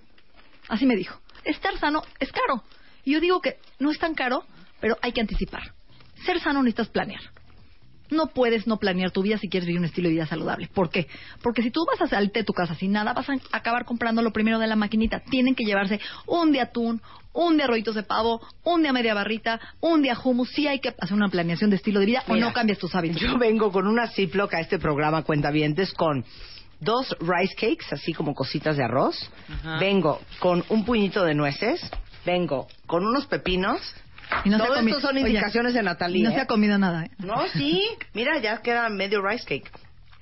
Así 0.68 0.84
me 0.86 0.94
dijo. 0.96 1.18
Estar 1.44 1.78
sano 1.78 2.02
es 2.20 2.30
caro. 2.32 2.62
Y 3.04 3.12
yo 3.12 3.20
digo 3.20 3.40
que 3.40 3.56
no 3.78 3.90
es 3.90 3.98
tan 3.98 4.14
caro, 4.14 4.44
pero 4.80 4.98
hay 5.00 5.12
que 5.12 5.20
anticipar. 5.22 5.72
Ser 6.26 6.40
sano 6.40 6.62
necesitas 6.62 6.88
planear. 6.88 7.20
No 8.10 8.28
puedes 8.28 8.66
no 8.66 8.78
planear 8.78 9.10
tu 9.10 9.22
vida 9.22 9.38
si 9.38 9.48
quieres 9.48 9.66
vivir 9.66 9.80
un 9.80 9.86
estilo 9.86 10.08
de 10.08 10.14
vida 10.14 10.26
saludable. 10.26 10.68
¿Por 10.72 10.90
qué? 10.90 11.06
Porque 11.42 11.62
si 11.62 11.70
tú 11.70 11.84
vas 11.86 12.00
a 12.00 12.06
salir 12.06 12.32
de 12.32 12.44
tu 12.44 12.52
casa 12.52 12.74
sin 12.74 12.92
nada, 12.92 13.12
vas 13.12 13.28
a 13.28 13.34
acabar 13.52 13.84
comprando 13.84 14.22
lo 14.22 14.32
primero 14.32 14.58
de 14.58 14.66
la 14.66 14.76
maquinita. 14.76 15.20
Tienen 15.20 15.54
que 15.54 15.64
llevarse 15.64 16.00
un 16.26 16.52
de 16.52 16.60
atún, 16.60 17.02
un 17.32 17.56
de 17.56 17.64
arroyitos 17.64 17.94
de 17.94 18.02
pavo, 18.02 18.40
un 18.64 18.82
de 18.82 18.92
media 18.92 19.14
barrita, 19.14 19.60
un 19.80 20.02
de 20.02 20.10
hummus. 20.22 20.50
Sí 20.50 20.66
hay 20.66 20.80
que 20.80 20.94
hacer 20.98 21.14
una 21.14 21.28
planeación 21.28 21.70
de 21.70 21.76
estilo 21.76 22.00
de 22.00 22.06
vida 22.06 22.24
o 22.26 22.36
no 22.36 22.52
cambias 22.52 22.78
tus 22.78 22.94
hábitos. 22.94 23.20
Yo 23.20 23.38
vengo 23.38 23.70
con 23.70 23.86
una 23.86 24.08
Ziploc 24.08 24.54
a 24.54 24.60
este 24.60 24.78
programa 24.78 25.22
Cuentavientes 25.22 25.92
con 25.92 26.24
dos 26.80 27.16
rice 27.20 27.54
cakes, 27.54 27.86
así 27.90 28.12
como 28.12 28.34
cositas 28.34 28.76
de 28.76 28.84
arroz. 28.84 29.30
Ajá. 29.48 29.78
Vengo 29.78 30.20
con 30.38 30.64
un 30.68 30.84
puñito 30.84 31.24
de 31.24 31.34
nueces. 31.34 31.80
Vengo 32.24 32.66
con 32.86 33.06
unos 33.06 33.26
pepinos. 33.26 33.80
Y 34.44 34.50
no 34.50 34.58
se 34.58 34.64
Todo 34.64 34.74
ha 34.74 34.80
comi- 34.82 34.88
esto 34.90 35.00
son 35.00 35.16
Oye, 35.16 35.28
indicaciones 35.28 35.74
de 35.74 35.82
Natalie. 35.82 36.20
y 36.20 36.22
no 36.22 36.30
¿eh? 36.30 36.34
se 36.34 36.40
ha 36.40 36.46
comido 36.46 36.78
nada, 36.78 37.04
¿eh? 37.04 37.10
No, 37.18 37.46
sí. 37.48 37.82
Mira, 38.14 38.38
ya 38.38 38.60
queda 38.62 38.88
medio 38.88 39.22
rice 39.22 39.44
cake. 39.44 39.70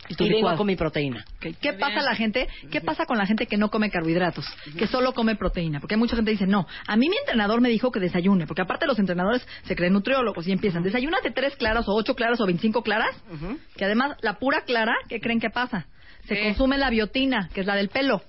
Y 0.09 0.12
Y, 0.12 0.16
tu 0.16 0.24
vengo 0.28 0.55
con 0.57 0.69
mi 0.69 0.77
proteína. 0.77 1.24
¿Qué 1.41 1.73
pasa 1.73 2.01
la 2.01 2.15
gente? 2.15 2.47
¿Qué 2.70 2.81
pasa 2.81 3.07
con 3.07 3.19
la 3.19 3.27
gente 3.27 3.47
que 3.47 3.57
no 3.57 3.70
come 3.70 3.91
carbohidratos, 3.91 4.47
que 4.78 4.87
solo 4.87 5.12
come 5.15 5.35
proteína? 5.35 5.81
Porque 5.81 5.95
hay 5.97 5.99
mucha 5.99 6.15
gente 6.15 6.31
que 6.31 6.35
dice, 6.39 6.47
"No, 6.47 6.65
a 6.87 6.97
mí 6.97 7.09
mi 7.09 7.16
entrenador 7.16 7.61
me 7.61 7.69
dijo 7.69 7.91
que 7.91 7.99
desayune", 7.99 8.47
porque 8.47 8.62
aparte 8.62 8.87
los 8.87 9.01
entrenadores 9.01 9.45
se 9.65 9.74
creen 9.74 9.95
nutriólogos 9.95 10.47
y 10.47 10.53
empiezan, 10.53 10.85
"Desayúnate 10.85 11.33
tres 11.33 11.57
claras 11.57 11.89
o 11.89 11.93
ocho 11.95 12.15
claras 12.15 12.41
o 12.41 12.47
25 12.47 12.83
claras", 12.85 13.16
que 13.77 13.85
además 13.85 14.16
la 14.20 14.35
pura 14.35 14.61
clara, 14.61 14.95
¿qué 15.09 15.20
creen 15.20 15.41
que 15.41 15.51
pasa? 15.51 15.87
Se 16.28 16.41
consume 16.41 16.78
la 16.78 16.89
biotina, 16.91 17.49
que 17.53 17.62
es 17.62 17.66
la 17.66 17.74
del 17.74 17.89
pelo. 17.89 18.23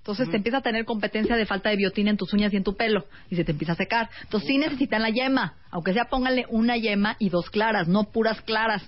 Entonces 0.00 0.30
te 0.30 0.38
empieza 0.38 0.58
a 0.58 0.62
tener 0.62 0.86
competencia 0.86 1.36
de 1.36 1.44
falta 1.44 1.68
de 1.68 1.76
biotina 1.76 2.10
en 2.10 2.16
tus 2.16 2.32
uñas 2.32 2.52
y 2.54 2.56
en 2.56 2.64
tu 2.64 2.74
pelo 2.74 3.04
y 3.28 3.36
se 3.36 3.44
te 3.44 3.52
empieza 3.52 3.74
a 3.74 3.76
secar. 3.76 4.08
Entonces 4.22 4.48
sí 4.48 4.56
necesitan 4.56 5.02
la 5.02 5.10
yema, 5.10 5.54
aunque 5.70 5.92
sea 5.92 6.06
pónganle 6.06 6.46
una 6.48 6.78
yema 6.78 7.16
y 7.18 7.28
dos 7.28 7.50
claras, 7.50 7.86
no 7.86 8.04
puras 8.04 8.40
claras. 8.40 8.82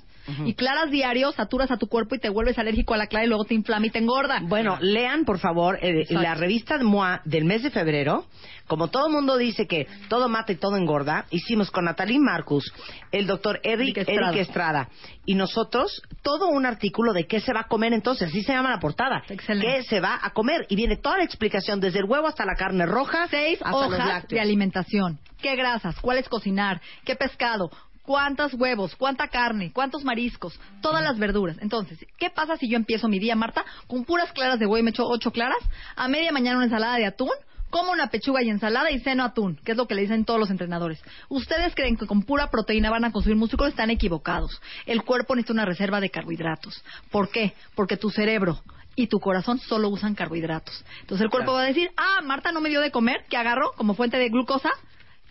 Y 0.45 0.55
claras 0.55 0.91
diario, 0.91 1.33
saturas 1.33 1.71
a 1.71 1.77
tu 1.77 1.89
cuerpo 1.89 2.15
y 2.15 2.19
te 2.19 2.29
vuelves 2.29 2.59
alérgico 2.59 2.95
a 2.95 2.97
la 2.97 3.07
clara 3.07 3.25
y 3.25 3.29
luego 3.29 3.45
te 3.45 3.55
inflama 3.55 3.87
y 3.87 3.91
te 3.91 3.99
engorda. 3.99 4.41
Bueno, 4.43 4.79
lean, 4.81 5.25
por 5.25 5.39
favor, 5.39 5.79
eh, 5.83 6.07
la 6.11 6.35
revista 6.35 6.79
de 6.79 6.85
MOA 6.85 7.23
del 7.25 7.45
mes 7.45 7.63
de 7.63 7.71
febrero. 7.71 8.27
Como 8.69 8.89
todo 8.89 9.09
el 9.09 9.13
mundo 9.13 9.37
dice 9.37 9.67
que 9.67 9.87
todo 10.09 10.29
mata 10.29 10.53
y 10.53 10.57
todo 10.57 10.77
engorda, 10.77 11.27
hicimos 11.31 11.71
con 11.71 11.85
Natalie 11.85 12.21
Marcus, 12.21 12.73
el 13.11 13.27
doctor 13.27 13.61
Eric, 13.65 13.97
Eric 13.97 14.09
Estrada. 14.09 14.29
Eric 14.31 14.41
Estrada 14.41 14.89
y 15.27 15.35
nosotros 15.35 16.03
todo 16.23 16.49
un 16.49 16.65
artículo 16.67 17.13
de 17.13 17.27
qué 17.27 17.41
se 17.41 17.53
va 17.53 17.61
a 17.61 17.69
comer 17.69 17.93
entonces. 17.93 18.29
Así 18.29 18.43
se 18.43 18.53
llama 18.53 18.71
la 18.71 18.79
portada. 18.79 19.23
¿Qué 19.27 19.83
se 19.83 20.01
va 20.01 20.19
a 20.23 20.31
comer? 20.31 20.67
Y 20.69 20.77
viene 20.77 20.97
toda 20.97 21.19
la 21.19 21.25
explicación, 21.25 21.81
desde 21.81 21.99
el 21.99 22.05
huevo 22.07 22.27
hasta 22.27 22.45
la 22.45 22.55
carne 22.55 22.87
roja, 22.87 23.27
Seis 23.29 23.59
hasta 23.63 23.71
los 23.71 23.87
hojas 23.89 24.07
lácteos. 24.07 24.31
de 24.31 24.41
alimentación. 24.41 25.19
¿Qué 25.41 25.57
grasas? 25.57 25.99
¿Cuál 26.01 26.19
es 26.19 26.29
cocinar? 26.29 26.81
¿Qué 27.05 27.17
pescado? 27.17 27.71
¿Cuántos 28.03 28.55
huevos? 28.55 28.97
¿Cuánta 28.97 29.29
carne? 29.29 29.73
¿Cuántos 29.73 30.05
mariscos? 30.05 30.59
Todas 30.81 31.03
las 31.03 31.19
verduras. 31.19 31.57
Entonces, 31.61 32.05
¿qué 32.19 32.31
pasa 32.31 32.57
si 32.57 32.69
yo 32.69 32.77
empiezo 32.77 33.09
mi 33.09 33.19
día, 33.19 33.37
Marta, 33.37 33.65
con 33.87 34.05
puras 34.05 34.33
claras 34.33 34.59
de 34.59 34.67
huevo 34.67 34.79
y 34.79 34.83
me 34.83 34.91
echo 34.91 35.07
ocho 35.07 35.31
claras? 35.31 35.63
A 35.95 36.09
media 36.09 36.33
mañana 36.33 36.57
una 36.57 36.67
ensalada 36.67 36.97
de 36.97 37.07
atún, 37.07 37.31
como 37.71 37.93
una 37.93 38.09
pechuga 38.09 38.43
y 38.43 38.51
ensalada 38.51 38.91
y 38.91 39.01
ceno 39.01 39.25
atún, 39.25 39.59
que 39.65 39.73
es 39.73 39.79
lo 39.79 39.87
que 39.87 39.95
le 39.95 40.03
dicen 40.03 40.27
todos 40.27 40.39
los 40.39 40.51
entrenadores. 40.51 41.03
Ustedes 41.31 41.75
creen 41.75 41.97
que 41.97 42.07
con 42.07 42.23
pura 42.23 42.51
proteína 42.51 42.91
van 42.91 43.07
a 43.07 43.13
consumir 43.13 43.39
músculo, 43.39 43.67
están 43.67 43.89
equivocados. 43.89 44.61
El 44.85 45.03
cuerpo 45.05 45.35
necesita 45.35 45.55
una 45.55 45.65
reserva 45.65 45.99
de 46.01 46.11
carbohidratos. 46.11 46.85
¿Por 47.11 47.31
qué? 47.31 47.55
Porque 47.75 47.97
tu 47.97 48.11
cerebro 48.11 48.61
y 48.95 49.07
tu 49.07 49.21
corazón 49.21 49.59
solo 49.59 49.89
usan 49.89 50.15
carbohidratos. 50.15 50.85
Entonces 51.01 51.25
el 51.25 51.31
cuerpo 51.31 51.55
va 51.55 51.63
a 51.63 51.67
decir, 51.67 51.91
ah, 51.97 52.21
Marta 52.23 52.53
no 52.53 52.61
me 52.61 52.69
dio 52.69 52.83
de 52.83 52.91
comer, 52.91 53.25
¿qué 53.31 53.39
agarro 53.39 53.73
como 53.77 53.95
fuente 53.95 54.19
de 54.19 54.29
glucosa? 54.29 54.71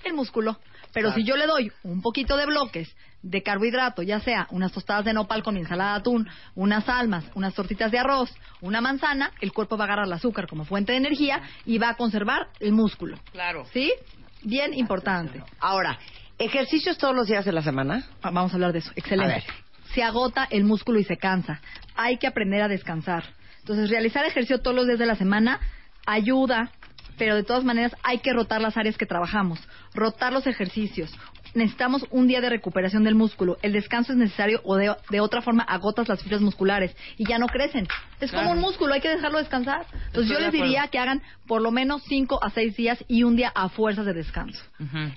El 0.03 0.13
músculo. 0.13 0.57
Pero 0.93 1.09
Claro. 1.09 1.21
si 1.21 1.23
yo 1.27 1.35
le 1.37 1.47
doy 1.47 1.71
un 1.83 2.01
poquito 2.01 2.35
de 2.37 2.45
bloques 2.45 2.93
de 3.23 3.43
carbohidrato, 3.43 4.01
ya 4.01 4.19
sea 4.19 4.47
unas 4.49 4.71
tostadas 4.71 5.05
de 5.05 5.13
nopal 5.13 5.43
con 5.43 5.53
mi 5.53 5.61
ensalada 5.61 5.93
de 5.93 5.99
atún, 5.99 6.27
unas 6.55 6.89
almas, 6.89 7.23
unas 7.35 7.53
tortitas 7.53 7.91
de 7.91 7.99
arroz, 7.99 8.33
una 8.61 8.81
manzana, 8.81 9.31
el 9.41 9.53
cuerpo 9.53 9.77
va 9.77 9.83
a 9.83 9.87
agarrar 9.87 10.05
el 10.07 10.13
azúcar 10.13 10.47
como 10.47 10.65
fuente 10.65 10.91
de 10.93 10.97
energía 10.97 11.41
y 11.65 11.77
va 11.77 11.89
a 11.89 11.95
conservar 11.95 12.47
el 12.59 12.71
músculo. 12.71 13.17
Claro. 13.31 13.65
¿Sí? 13.73 13.93
Bien 14.43 14.73
importante. 14.73 15.43
Ahora, 15.59 15.99
¿ejercicios 16.39 16.97
todos 16.97 17.15
los 17.15 17.27
días 17.27 17.45
de 17.45 17.51
la 17.51 17.61
semana? 17.61 18.03
Ah, 18.23 18.31
Vamos 18.31 18.51
a 18.51 18.55
hablar 18.55 18.73
de 18.73 18.79
eso. 18.79 18.91
Excelente. 18.95 19.31
A 19.33 19.35
ver. 19.35 19.43
Se 19.93 20.01
agota 20.03 20.47
el 20.49 20.63
músculo 20.63 20.99
y 20.99 21.03
se 21.03 21.17
cansa. 21.17 21.61
Hay 21.95 22.17
que 22.17 22.25
aprender 22.25 22.61
a 22.63 22.67
descansar. 22.67 23.23
Entonces, 23.59 23.89
realizar 23.91 24.25
ejercicio 24.25 24.59
todos 24.61 24.75
los 24.75 24.87
días 24.87 24.97
de 24.97 25.05
la 25.05 25.15
semana 25.15 25.59
ayuda, 26.07 26.71
pero 27.21 27.35
de 27.35 27.43
todas 27.43 27.63
maneras 27.63 27.95
hay 28.01 28.17
que 28.17 28.33
rotar 28.33 28.61
las 28.61 28.77
áreas 28.77 28.97
que 28.97 29.05
trabajamos, 29.05 29.59
rotar 29.93 30.33
los 30.33 30.47
ejercicios. 30.47 31.15
Necesitamos 31.53 32.05
un 32.11 32.27
día 32.27 32.41
de 32.41 32.49
recuperación 32.49 33.03
del 33.03 33.15
músculo. 33.15 33.57
El 33.61 33.73
descanso 33.73 34.13
es 34.13 34.17
necesario 34.17 34.61
o 34.63 34.75
de, 34.75 34.95
de 35.09 35.19
otra 35.19 35.41
forma 35.41 35.63
agotas 35.63 36.07
las 36.07 36.21
fibras 36.21 36.41
musculares 36.41 36.95
y 37.17 37.27
ya 37.27 37.37
no 37.37 37.47
crecen. 37.47 37.87
Es 38.19 38.31
como 38.31 38.51
un 38.51 38.59
músculo, 38.59 38.93
hay 38.93 39.01
que 39.01 39.09
dejarlo 39.09 39.39
descansar. 39.39 39.85
Entonces 39.93 40.31
Estoy 40.31 40.35
yo 40.35 40.39
les 40.39 40.51
diría 40.51 40.87
que 40.87 40.99
hagan 40.99 41.21
por 41.47 41.61
lo 41.61 41.71
menos 41.71 42.03
5 42.07 42.39
a 42.43 42.49
6 42.51 42.75
días 42.77 43.03
y 43.07 43.23
un 43.23 43.35
día 43.35 43.51
a 43.53 43.69
fuerzas 43.69 44.05
de 44.05 44.13
descanso 44.13 44.63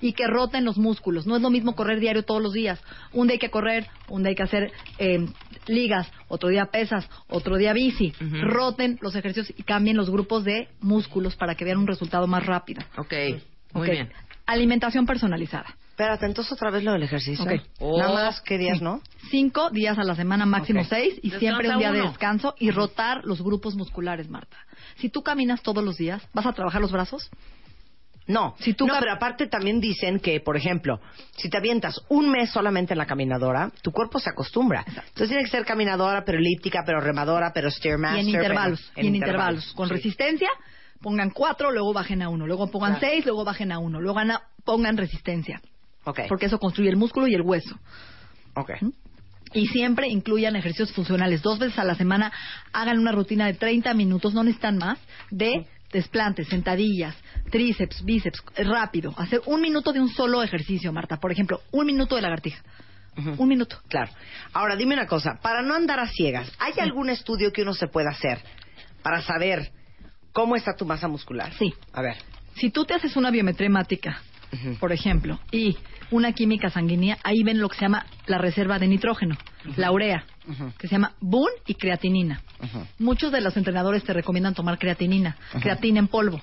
y 0.01 0.13
que 0.13 0.27
roten 0.27 0.65
los 0.65 0.79
músculos. 0.79 1.27
No 1.27 1.37
es 1.37 1.43
lo 1.43 1.51
mismo 1.51 1.75
correr 1.75 2.01
diario 2.01 2.25
todos 2.25 2.43
los 2.43 2.53
días. 2.53 2.83
Un 3.13 3.27
día 3.27 3.35
hay 3.35 3.39
que 3.39 3.51
correr, 3.51 3.87
un 4.09 4.23
día 4.23 4.31
hay 4.31 4.35
que 4.35 4.43
hacer 4.43 4.73
eh, 4.99 5.27
ligas, 5.67 6.11
otro 6.29 6.49
día 6.49 6.67
pesas, 6.67 7.09
otro 7.29 7.57
día 7.57 7.73
bici. 7.73 8.13
Roten 8.43 8.99
los 9.01 9.15
ejercicios 9.15 9.53
y 9.59 9.63
cambien 9.63 9.97
los 9.97 10.11
grupos 10.11 10.45
de 10.45 10.69
músculos 10.81 11.37
para 11.37 11.55
que 11.55 11.65
vean 11.65 11.79
un 11.79 11.87
resultado 11.87 12.27
más 12.27 12.45
rápido. 12.45 12.83
Ok, 12.97 13.13
muy 13.73 13.89
Ok. 13.89 13.91
bien. 13.91 14.13
Alimentación 14.47 15.07
personalizada. 15.07 15.77
Espérate, 15.95 16.27
entonces 16.27 16.53
otra 16.53 16.73
vez 16.73 16.83
lo 16.83 16.91
del 16.91 17.05
ejercicio. 17.05 17.45
Ok. 17.45 17.99
Nada 17.99 18.13
más, 18.13 18.41
¿qué 18.41 18.59
días, 18.59 18.83
no? 18.83 19.01
Cinco 19.31 19.71
días 19.71 19.97
a 19.97 20.03
la 20.03 20.17
semana, 20.17 20.45
máximo 20.45 20.83
seis, 20.83 21.15
y 21.23 21.31
Descansa 21.31 21.39
siempre 21.39 21.71
un 21.71 21.79
día 21.79 21.93
de 21.93 22.03
descanso 22.03 22.57
y 22.59 22.73
rotar 22.73 23.25
los 23.25 23.41
grupos 23.43 23.77
musculares, 23.77 24.29
Marta. 24.29 24.57
Si 24.97 25.09
tú 25.09 25.23
caminas 25.23 25.63
todos 25.63 25.85
los 25.85 25.97
días, 25.97 26.21
¿vas 26.33 26.47
a 26.47 26.53
trabajar 26.53 26.81
los 26.81 26.91
brazos? 26.91 27.31
No, 28.27 28.57
Si 28.59 28.75
tú 28.75 28.89
no, 28.89 28.95
pero 28.99 29.13
aparte 29.13 29.47
también 29.47 29.81
dicen 29.81 30.19
que, 30.19 30.41
por 30.41 30.57
ejemplo, 30.57 30.99
si 31.37 31.49
te 31.49 31.59
avientas 31.59 32.01
un 32.09 32.29
mes 32.29 32.51
solamente 32.51 32.95
en 32.95 32.99
la 32.99 33.07
caminadora, 33.07 33.71
tu 33.83 33.93
cuerpo 33.93 34.19
se 34.19 34.31
acostumbra. 34.31 34.83
Entonces 34.89 35.29
tiene 35.29 35.45
que 35.45 35.51
ser 35.51 35.65
caminadora, 35.65 36.25
pero 36.25 36.39
elíptica, 36.39 36.83
pero 36.85 37.01
remadora, 37.01 37.53
pero 37.55 37.71
stairmaster. 37.71 38.25
y 38.25 38.27
en 38.27 38.33
pero- 38.33 38.43
intervalos, 38.45 38.93
y 38.97 39.07
en 39.07 39.15
intervalos, 39.15 39.73
con 39.75 39.87
sí. 39.89 39.95
resistencia, 39.95 40.49
pongan 41.03 41.31
cuatro, 41.31 41.71
luego 41.71 41.93
bajen 41.93 42.21
a 42.23 42.29
uno, 42.31 42.47
luego 42.49 42.69
pongan 42.69 42.97
Claro. 42.97 43.07
seis, 43.13 43.25
luego 43.27 43.45
bajen 43.45 43.71
a 43.71 43.79
uno, 43.79 44.01
luego 44.01 44.19
pongan 44.65 44.97
resistencia, 44.97 45.61
Ok, 46.05 46.21
porque 46.29 46.47
eso 46.47 46.59
construye 46.59 46.91
el 46.91 46.97
músculo 46.97 47.27
y 47.27 47.35
el 47.35 47.43
hueso. 47.43 47.79
ok. 48.55 48.73
Y 49.53 49.69
siempre 49.69 50.09
incluyan 50.09 50.57
ejercicios 50.57 50.91
funcionales. 50.93 51.41
Dos 51.41 51.61
veces 51.61 51.79
a 51.79 51.85
la 51.85 51.95
semana 51.95 52.33
hagan 52.73 52.99
una 52.99 53.13
rutina 53.13 53.47
de 53.47 53.55
30 53.55 53.95
minutos, 53.95 54.35
no 54.35 54.43
necesitan 54.43 54.79
más, 54.79 54.99
de 55.31 55.67
desplantes, 55.93 56.49
sentadillas, 56.49 57.15
tríceps, 57.53 58.05
bíceps, 58.05 58.43
eh, 58.57 58.65
rápido. 58.65 59.15
Hacer 59.17 59.43
un 59.47 59.61
minuto 59.61 59.93
de 59.93 60.01
un 60.01 60.09
solo 60.09 60.43
ejercicio, 60.43 60.93
Marta. 60.93 61.19
Por 61.19 61.31
ejemplo, 61.31 61.61
un 61.71 61.87
minuto 61.87 62.17
de 62.17 62.23
lagartija. 62.23 62.63
Un 63.39 63.49
minuto. 63.49 63.79
Claro. 63.89 64.11
Ahora, 64.53 64.75
dime 64.75 64.95
una 64.95 65.07
cosa, 65.07 65.39
para 65.41 65.63
no 65.63 65.75
andar 65.75 66.01
a 66.01 66.09
ciegas, 66.09 66.51
¿hay 66.59 66.73
algún 66.81 67.09
estudio 67.11 67.53
que 67.53 67.63
uno 67.63 67.73
se 67.73 67.87
pueda 67.87 68.11
hacer 68.11 68.41
para 69.05 69.23
saber 69.23 69.71
cómo 70.33 70.57
está 70.57 70.75
tu 70.75 70.85
masa 70.85 71.07
muscular? 71.07 71.53
Sí. 71.55 71.73
A 71.93 72.03
ver. 72.03 72.17
Si 72.57 72.71
tú 72.71 72.85
te 72.85 72.95
haces 72.95 73.17
una 73.17 73.31
biometría 73.31 73.67
hemática, 73.67 74.21
por 74.81 74.93
ejemplo, 74.93 75.39
y 75.53 75.77
una 76.11 76.33
química 76.33 76.71
sanguínea, 76.71 77.19
ahí 77.23 77.43
ven 77.43 77.61
lo 77.61 77.69
que 77.69 77.77
se 77.77 77.83
llama 77.83 78.07
la 78.27 78.39
reserva 78.39 78.79
de 78.79 78.89
nitrógeno, 78.89 79.37
la 79.77 79.91
urea, 79.93 80.25
que 80.79 80.89
se 80.89 80.95
llama 80.95 81.13
BUN 81.21 81.51
y 81.67 81.75
creatinina. 81.75 82.43
Muchos 82.99 83.33
de 83.33 83.41
los 83.41 83.57
entrenadores 83.57 84.05
te 84.05 84.13
recomiendan 84.13 84.55
tomar 84.55 84.79
creatinina, 84.79 85.37
creatina 85.61 85.99
en 85.99 86.09
polvo, 86.09 86.41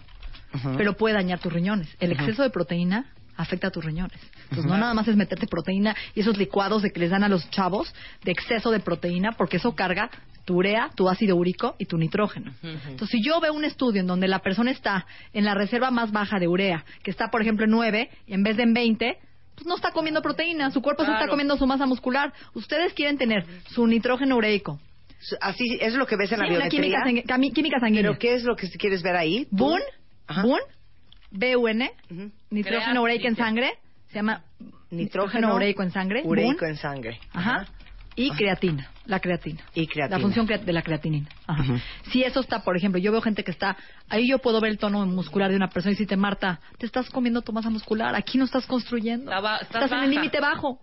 pero 0.78 0.94
puede 0.94 1.16
dañar 1.16 1.40
tus 1.40 1.54
riñones. 1.54 1.90
El 2.00 2.12
exceso 2.12 2.44
de 2.44 2.50
proteína 2.50 3.06
afecta 3.38 3.68
a 3.68 3.72
tus 3.72 3.84
riñones. 3.84 4.20
Entonces, 4.44 4.66
no 4.66 4.78
nada 4.78 4.94
más 4.94 5.08
es 5.08 5.16
meterte 5.16 5.48
proteína 5.48 5.96
y 6.14 6.20
esos 6.20 6.38
licuados 6.38 6.82
de 6.82 6.92
que 6.92 7.00
les 7.00 7.10
dan 7.10 7.24
a 7.24 7.30
los 7.30 7.50
chavos 7.50 7.94
de 8.24 8.32
exceso 8.32 8.72
de 8.72 8.80
proteína, 8.80 9.32
porque 9.34 9.58
eso 9.58 9.74
carga 9.74 10.10
tu 10.46 10.56
urea, 10.56 10.90
tu 10.96 11.08
ácido 11.08 11.36
úrico 11.36 11.76
y 11.80 11.86
tu 11.86 11.98
nitrógeno. 11.98 12.54
Entonces, 12.64 13.10
si 13.10 13.24
yo 13.24 13.40
veo 13.40 13.54
un 13.54 13.64
estudio 13.64 14.02
en 14.02 14.08
donde 14.08 14.28
la 14.28 14.40
persona 14.40 14.72
está 14.72 15.06
en 15.34 15.46
la 15.46 15.54
reserva 15.54 15.92
más 15.92 16.12
baja 16.12 16.40
de 16.40 16.48
urea, 16.48 16.84
que 17.04 17.12
está, 17.12 17.30
por 17.30 17.42
ejemplo, 17.42 17.66
en 17.66 17.72
9, 17.72 18.10
y 18.28 18.34
en 18.34 18.44
vez 18.44 18.58
de 18.58 18.64
en 18.64 18.74
20, 18.74 19.18
pues 19.62 19.68
no 19.68 19.76
está 19.76 19.92
comiendo 19.92 20.24
proteína, 20.24 20.72
su 20.72 20.82
cuerpo 20.82 21.06
se 21.06 21.12
está 21.12 21.28
comiendo 21.28 21.56
su 21.56 21.68
masa 21.68 21.86
muscular. 21.86 22.34
Ustedes 22.56 22.94
quieren 22.94 23.20
tener 23.20 23.46
su 23.70 23.86
nitrógeno 23.86 24.36
ureico. 24.38 24.80
Así 25.40 25.78
es 25.80 25.94
lo 25.94 26.08
que 26.08 26.16
ves 26.16 26.32
en 26.32 26.40
la 26.40 26.46
Sí, 26.46 26.52
una 26.56 26.68
biometría. 26.68 26.82
química, 26.82 27.06
sangu- 27.06 27.26
cami- 27.28 27.54
química 27.54 27.80
sanguínea. 27.80 28.10
¿Pero 28.10 28.20
qué 28.20 28.34
es 28.34 28.44
lo 28.44 28.56
que 28.56 28.68
quieres 28.72 29.04
ver 29.04 29.16
ahí? 29.16 29.48
BUN. 29.52 29.80
BUN, 30.42 30.60
BUN, 31.30 32.32
nitrógeno 32.50 33.02
ureico 33.04 33.28
en 33.28 33.36
sangre, 33.36 33.74
se 34.10 34.16
llama 34.16 34.44
Nitrógeno 34.90 35.56
ureico 35.56 35.84
en 35.84 35.92
sangre, 35.92 36.22
Ureico 36.26 36.62
BUN, 36.62 36.70
en 36.70 36.78
sangre. 36.78 37.20
Ajá. 37.34 37.68
Y 38.16 38.32
creatina, 38.32 38.90
la 39.06 39.20
creatina. 39.20 39.62
Y 39.74 39.88
creatina. 39.88 40.18
La 40.18 40.22
función 40.22 40.46
crea- 40.46 40.60
de 40.60 40.74
la 40.74 40.82
creatinina. 40.82 41.28
Ajá. 41.48 41.64
Si 42.12 42.24
eso 42.24 42.40
está, 42.40 42.64
por 42.64 42.78
ejemplo, 42.78 43.00
yo 43.00 43.12
veo 43.12 43.22
gente 43.22 43.44
que 43.44 43.52
está, 43.52 43.76
ahí 44.10 44.28
yo 44.28 44.40
puedo 44.40 44.62
ver 44.62 44.72
el 44.72 44.78
tono 44.78 45.06
muscular 45.06 45.50
de 45.50 45.56
una 45.56 45.70
persona 45.70 45.92
y 45.92 45.96
decirte, 45.96 46.18
Marta, 46.18 46.60
te 46.78 46.86
estás 46.86 47.10
comiendo 47.10 47.42
tu 47.42 47.52
masa 47.54 47.70
muscular, 47.70 48.16
aquí 48.16 48.38
no 48.38 48.46
estás 48.46 48.66
construyendo. 48.66 49.32
estás 49.32 49.62
estás 49.64 49.92
en 49.92 50.04
el 50.04 50.10
límite 50.12 50.40
bajo. 50.40 50.80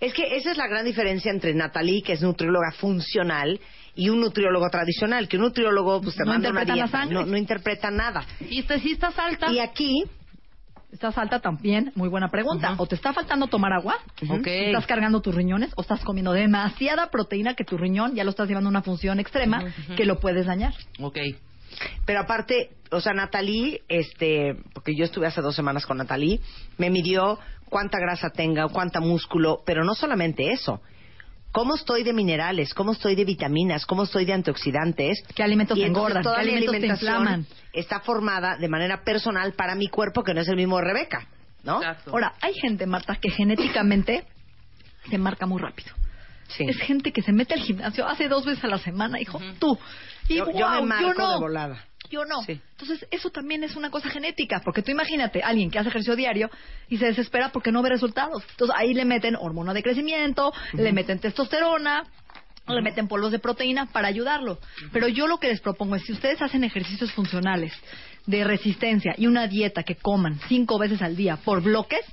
Es 0.00 0.12
que 0.14 0.36
esa 0.36 0.52
es 0.52 0.56
la 0.56 0.68
gran 0.68 0.84
diferencia 0.84 1.30
entre 1.32 1.54
Natalie, 1.54 2.02
que 2.02 2.12
es 2.12 2.22
nutrióloga 2.22 2.70
funcional, 2.78 3.58
y 3.96 4.08
un 4.08 4.20
nutriólogo 4.20 4.68
tradicional, 4.70 5.28
que 5.28 5.36
un 5.36 5.42
nutriólogo 5.44 6.00
pues 6.00 6.14
te 6.16 6.24
No 6.24 6.32
manda 6.32 6.50
una 6.50 6.64
la 6.64 6.74
dieta, 6.74 6.88
sangre. 6.88 7.14
no, 7.14 7.26
no 7.26 7.36
interpreta 7.36 7.90
nada. 7.90 8.24
Y 8.48 8.62
te, 8.62 8.78
si 8.80 8.92
estás 8.92 9.18
alta. 9.18 9.52
Y 9.52 9.58
aquí 9.58 10.04
¿Estás 10.94 11.18
alta 11.18 11.40
también? 11.40 11.90
Muy 11.96 12.08
buena 12.08 12.30
pregunta. 12.30 12.72
¿O 12.78 12.86
te 12.86 12.94
está 12.94 13.12
faltando 13.12 13.48
tomar 13.48 13.72
agua? 13.72 13.96
Ok. 14.30 14.46
¿Estás 14.46 14.86
cargando 14.86 15.20
tus 15.20 15.34
riñones? 15.34 15.72
¿O 15.74 15.82
estás 15.82 16.04
comiendo 16.04 16.32
demasiada 16.32 17.10
proteína 17.10 17.54
que 17.54 17.64
tu 17.64 17.76
riñón 17.76 18.14
ya 18.14 18.22
lo 18.22 18.30
estás 18.30 18.46
llevando 18.46 18.68
a 18.68 18.70
una 18.70 18.82
función 18.82 19.18
extrema 19.18 19.64
que 19.96 20.04
lo 20.04 20.20
puedes 20.20 20.46
dañar? 20.46 20.72
Ok. 21.00 21.18
Pero 22.06 22.20
aparte, 22.20 22.70
o 22.92 23.00
sea, 23.00 23.12
Natalie, 23.12 23.82
este, 23.88 24.54
porque 24.72 24.94
yo 24.94 25.04
estuve 25.04 25.26
hace 25.26 25.40
dos 25.40 25.56
semanas 25.56 25.84
con 25.84 25.96
Natalie, 25.96 26.38
me 26.78 26.90
midió 26.90 27.40
cuánta 27.68 27.98
grasa 27.98 28.30
tenga, 28.30 28.68
cuánta 28.68 29.00
músculo, 29.00 29.62
pero 29.66 29.82
no 29.82 29.96
solamente 29.96 30.52
eso. 30.52 30.80
¿Cómo 31.54 31.76
estoy 31.76 32.02
de 32.02 32.12
minerales? 32.12 32.74
¿Cómo 32.74 32.90
estoy 32.90 33.14
de 33.14 33.24
vitaminas? 33.24 33.86
¿Cómo 33.86 34.02
estoy 34.02 34.24
de 34.24 34.32
antioxidantes? 34.32 35.22
¿Qué 35.36 35.44
alimentos 35.44 35.78
Y 35.78 35.82
te 35.82 35.86
engordan? 35.86 36.24
toda 36.24 36.40
¿Qué 36.40 36.46
mi 36.46 36.48
alimentos 36.56 36.72
te 36.72 36.76
alimentación 36.78 37.14
inflaman? 37.14 37.46
Está 37.72 38.00
formada 38.00 38.56
de 38.56 38.68
manera 38.68 39.04
personal 39.04 39.52
para 39.52 39.76
mi 39.76 39.86
cuerpo, 39.86 40.24
que 40.24 40.34
no 40.34 40.40
es 40.40 40.48
el 40.48 40.56
mismo 40.56 40.78
de 40.78 40.82
Rebeca, 40.84 41.28
¿no? 41.62 41.80
Ahora, 42.10 42.34
hay 42.40 42.54
gente, 42.54 42.86
Marta, 42.86 43.14
que 43.22 43.30
genéticamente 43.30 44.24
se 45.08 45.16
marca 45.16 45.46
muy 45.46 45.62
rápido. 45.62 45.92
Sí. 46.48 46.64
Es 46.68 46.76
gente 46.78 47.12
que 47.12 47.22
se 47.22 47.30
mete 47.30 47.54
al 47.54 47.60
gimnasio 47.60 48.04
hace 48.04 48.26
dos 48.26 48.44
veces 48.44 48.64
a 48.64 48.66
la 48.66 48.78
semana, 48.78 49.20
hijo. 49.20 49.40
Tú. 49.60 49.78
Y 50.28 50.34
Yo- 50.38 50.46
wow, 50.46 50.58
yo 50.58 50.70
me 50.70 50.82
marco 50.82 51.14
no. 51.22 51.32
de 51.34 51.38
volada. 51.38 51.84
Yo 52.10 52.24
no. 52.24 52.44
Entonces, 52.46 53.06
eso 53.10 53.30
también 53.30 53.64
es 53.64 53.76
una 53.76 53.90
cosa 53.90 54.10
genética, 54.10 54.60
porque 54.64 54.82
tú 54.82 54.90
imagínate, 54.90 55.42
alguien 55.42 55.70
que 55.70 55.78
hace 55.78 55.88
ejercicio 55.88 56.16
diario 56.16 56.50
y 56.88 56.98
se 56.98 57.06
desespera 57.06 57.50
porque 57.50 57.72
no 57.72 57.82
ve 57.82 57.88
resultados. 57.88 58.44
Entonces, 58.50 58.76
ahí 58.78 58.94
le 58.94 59.04
meten 59.04 59.36
hormona 59.36 59.72
de 59.72 59.82
crecimiento, 59.82 60.52
le 60.74 60.92
meten 60.92 61.18
testosterona, 61.18 62.04
le 62.66 62.82
meten 62.82 63.08
polvos 63.08 63.32
de 63.32 63.38
proteína 63.38 63.86
para 63.86 64.08
ayudarlo. 64.08 64.58
Pero 64.92 65.08
yo 65.08 65.26
lo 65.26 65.38
que 65.38 65.48
les 65.48 65.60
propongo 65.60 65.96
es, 65.96 66.04
si 66.04 66.12
ustedes 66.12 66.40
hacen 66.40 66.64
ejercicios 66.64 67.12
funcionales 67.12 67.72
de 68.26 68.44
resistencia 68.44 69.14
y 69.18 69.26
una 69.26 69.46
dieta 69.46 69.82
que 69.82 69.96
coman 69.96 70.38
cinco 70.48 70.78
veces 70.78 71.02
al 71.02 71.16
día 71.16 71.36
por 71.36 71.62
bloques, 71.62 72.04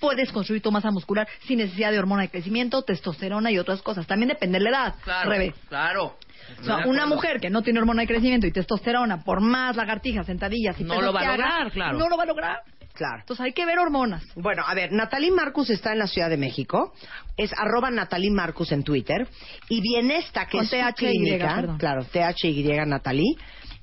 puedes 0.00 0.30
construir 0.32 0.62
tu 0.62 0.70
masa 0.70 0.90
muscular 0.90 1.26
sin 1.46 1.58
necesidad 1.58 1.90
de 1.90 1.98
hormona 1.98 2.22
de 2.22 2.28
crecimiento, 2.28 2.82
testosterona 2.82 3.50
y 3.50 3.58
otras 3.58 3.80
cosas. 3.82 4.06
También 4.06 4.28
depende 4.28 4.58
de 4.58 4.64
la 4.64 4.70
edad. 4.70 4.94
Claro, 5.02 5.30
Rebe. 5.30 5.54
claro. 5.68 6.16
O 6.60 6.64
sea, 6.64 6.86
una 6.86 7.06
mujer 7.06 7.40
que 7.40 7.48
no 7.48 7.62
tiene 7.62 7.78
hormona 7.80 8.02
de 8.02 8.08
crecimiento 8.08 8.46
y 8.46 8.52
testosterona, 8.52 9.22
por 9.24 9.40
más 9.40 9.76
lagartijas, 9.76 10.26
sentadillas 10.26 10.78
y 10.78 10.84
No 10.84 11.00
lo 11.00 11.12
va 11.12 11.20
a 11.20 11.22
haga, 11.22 11.36
lograr, 11.36 11.72
claro. 11.72 11.98
No 11.98 12.08
lo 12.08 12.16
va 12.16 12.22
a 12.24 12.26
lograr. 12.26 12.58
Claro. 12.92 13.20
Entonces 13.20 13.44
hay 13.44 13.52
que 13.52 13.66
ver 13.66 13.76
hormonas. 13.80 14.22
Bueno, 14.36 14.62
a 14.64 14.72
ver, 14.72 14.92
Natalie 14.92 15.32
Marcus 15.32 15.68
está 15.70 15.92
en 15.92 15.98
la 15.98 16.06
Ciudad 16.06 16.30
de 16.30 16.36
México. 16.36 16.92
Es 17.36 17.50
arroba 17.58 17.90
Natalie 17.90 18.30
Marcus 18.30 18.70
en 18.70 18.84
Twitter. 18.84 19.26
Y 19.68 19.80
Bienesta, 19.80 20.46
que 20.46 20.58
Con 20.58 20.64
es 20.64 20.70
su 20.70 20.76
THY, 20.76 20.92
clínica. 20.94 21.56
perdón. 21.56 21.78
Claro, 21.78 22.04
THY 22.04 22.62
Natalie. 22.86 23.34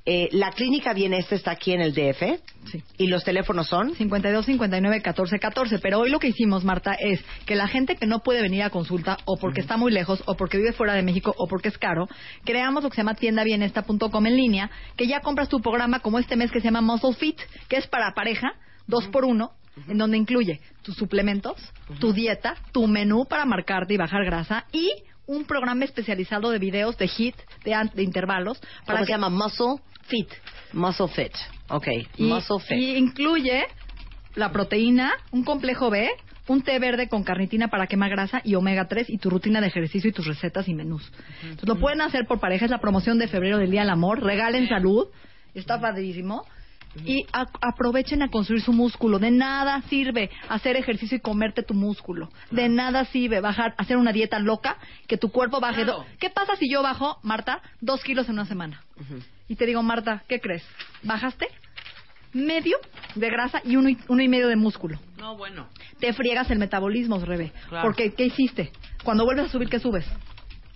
Eh, 0.03 0.29
la 0.31 0.49
clínica 0.51 0.93
Bienesta 0.93 1.35
está 1.35 1.51
aquí 1.51 1.73
en 1.73 1.81
el 1.81 1.93
DF. 1.93 2.39
Sí. 2.71 2.83
Y 2.97 3.07
los 3.07 3.23
teléfonos 3.23 3.67
son 3.67 3.93
52 3.95 4.45
59 4.47 5.01
14 5.01 5.37
14. 5.39 5.77
Pero 5.79 5.99
hoy 5.99 6.09
lo 6.09 6.17
que 6.19 6.29
hicimos, 6.29 6.63
Marta, 6.63 6.93
es 6.99 7.23
que 7.45 7.55
la 7.55 7.67
gente 7.67 7.95
que 7.95 8.07
no 8.07 8.19
puede 8.19 8.41
venir 8.41 8.63
a 8.63 8.71
consulta 8.71 9.17
o 9.25 9.37
porque 9.37 9.61
está 9.61 9.77
muy 9.77 9.91
lejos 9.91 10.23
o 10.25 10.35
porque 10.35 10.57
vive 10.57 10.73
fuera 10.73 10.93
de 10.93 11.03
México 11.03 11.35
o 11.37 11.47
porque 11.47 11.69
es 11.69 11.77
caro, 11.77 12.07
creamos 12.43 12.83
lo 12.83 12.89
que 12.89 12.95
se 12.95 13.01
llama 13.01 13.13
tiendabienesta.com 13.13 14.25
en 14.25 14.35
línea, 14.35 14.71
que 14.95 15.05
ya 15.07 15.19
compras 15.21 15.49
tu 15.49 15.61
programa 15.61 15.99
como 15.99 16.17
este 16.17 16.35
mes 16.35 16.51
que 16.51 16.61
se 16.61 16.65
llama 16.65 16.81
Muscle 16.81 17.13
Fit, 17.13 17.39
que 17.67 17.77
es 17.77 17.85
para 17.87 18.13
pareja, 18.15 18.53
dos 18.87 19.07
por 19.07 19.23
uno, 19.25 19.51
en 19.87 19.97
donde 19.99 20.17
incluye 20.17 20.61
tus 20.81 20.95
suplementos, 20.95 21.55
tu 21.99 22.11
dieta, 22.11 22.55
tu 22.71 22.87
menú 22.87 23.25
para 23.25 23.45
marcarte 23.45 23.93
y 23.93 23.97
bajar 23.97 24.25
grasa 24.25 24.65
y 24.71 24.91
un 25.27 25.45
programa 25.45 25.85
especializado 25.85 26.49
de 26.49 26.57
videos 26.59 26.97
de 26.97 27.05
HIT, 27.05 27.35
de, 27.63 27.89
de 27.93 28.03
intervalos. 28.03 28.59
¿Cómo 28.85 28.97
que- 28.99 29.05
se 29.05 29.11
llama? 29.11 29.29
Muscle 29.29 29.75
Fit. 30.03 30.27
Muscle 30.73 31.07
Fit. 31.09 31.33
Ok. 31.69 31.87
y, 32.17 32.23
Muscle 32.23 32.59
Fit. 32.59 32.77
y 32.77 32.95
incluye 32.95 33.65
la 34.35 34.51
proteína, 34.51 35.11
un 35.31 35.43
complejo 35.43 35.89
B, 35.89 36.09
un 36.47 36.61
té 36.63 36.79
verde 36.79 37.07
con 37.07 37.23
carnitina 37.23 37.69
para 37.69 37.87
quemar 37.87 38.09
grasa 38.09 38.41
y 38.43 38.55
omega 38.55 38.87
3 38.87 39.09
y 39.09 39.17
tu 39.17 39.29
rutina 39.29 39.61
de 39.61 39.67
ejercicio 39.67 40.09
y 40.09 40.13
tus 40.13 40.25
recetas 40.27 40.67
y 40.67 40.73
menús. 40.73 41.11
Entonces 41.43 41.67
lo 41.67 41.75
pueden 41.79 42.01
hacer 42.01 42.25
por 42.27 42.39
pareja, 42.39 42.65
es 42.65 42.71
la 42.71 42.79
promoción 42.79 43.17
de 43.19 43.27
febrero 43.27 43.57
del 43.57 43.71
Día 43.71 43.81
del 43.81 43.89
Amor, 43.89 44.21
regalen 44.23 44.67
salud, 44.67 45.07
está 45.53 45.79
padrísimo. 45.79 46.45
Y 47.05 47.25
a- 47.31 47.45
aprovechen 47.61 48.21
a 48.21 48.27
construir 48.29 48.61
su 48.61 48.73
músculo. 48.73 49.17
De 49.17 49.31
nada 49.31 49.81
sirve 49.83 50.29
hacer 50.49 50.75
ejercicio 50.75 51.15
y 51.15 51.21
comerte 51.21 51.63
tu 51.63 51.73
músculo. 51.73 52.27
De 52.49 52.67
nada 52.67 53.05
sirve 53.05 53.39
bajar, 53.39 53.73
hacer 53.77 53.95
una 53.95 54.11
dieta 54.11 54.39
loca 54.39 54.75
que 55.07 55.15
tu 55.15 55.31
cuerpo 55.31 55.61
baje. 55.61 55.85
¿Qué 56.19 56.29
pasa 56.29 56.57
si 56.57 56.69
yo 56.69 56.83
bajo, 56.83 57.17
Marta, 57.23 57.61
dos 57.79 58.03
kilos 58.03 58.27
en 58.27 58.33
una 58.33 58.45
semana? 58.45 58.83
Y 59.51 59.57
te 59.57 59.65
digo, 59.65 59.83
Marta, 59.83 60.23
¿qué 60.29 60.39
crees? 60.39 60.63
¿Bajaste? 61.03 61.45
Medio 62.31 62.77
de 63.15 63.29
grasa 63.29 63.61
y 63.65 63.75
uno 63.75 63.89
y, 63.89 63.97
uno 64.07 64.23
y 64.23 64.29
medio 64.29 64.47
de 64.47 64.55
músculo. 64.55 64.97
No, 65.17 65.35
bueno. 65.35 65.67
Te 65.99 66.13
friegas 66.13 66.49
el 66.51 66.57
metabolismo, 66.57 67.19
Rebe. 67.19 67.51
Claro. 67.67 67.83
Porque, 67.83 68.13
¿qué 68.13 68.27
hiciste? 68.27 68.71
Cuando 69.03 69.25
vuelves 69.25 69.47
a 69.47 69.49
subir, 69.49 69.67
¿qué 69.67 69.79
subes? 69.79 70.05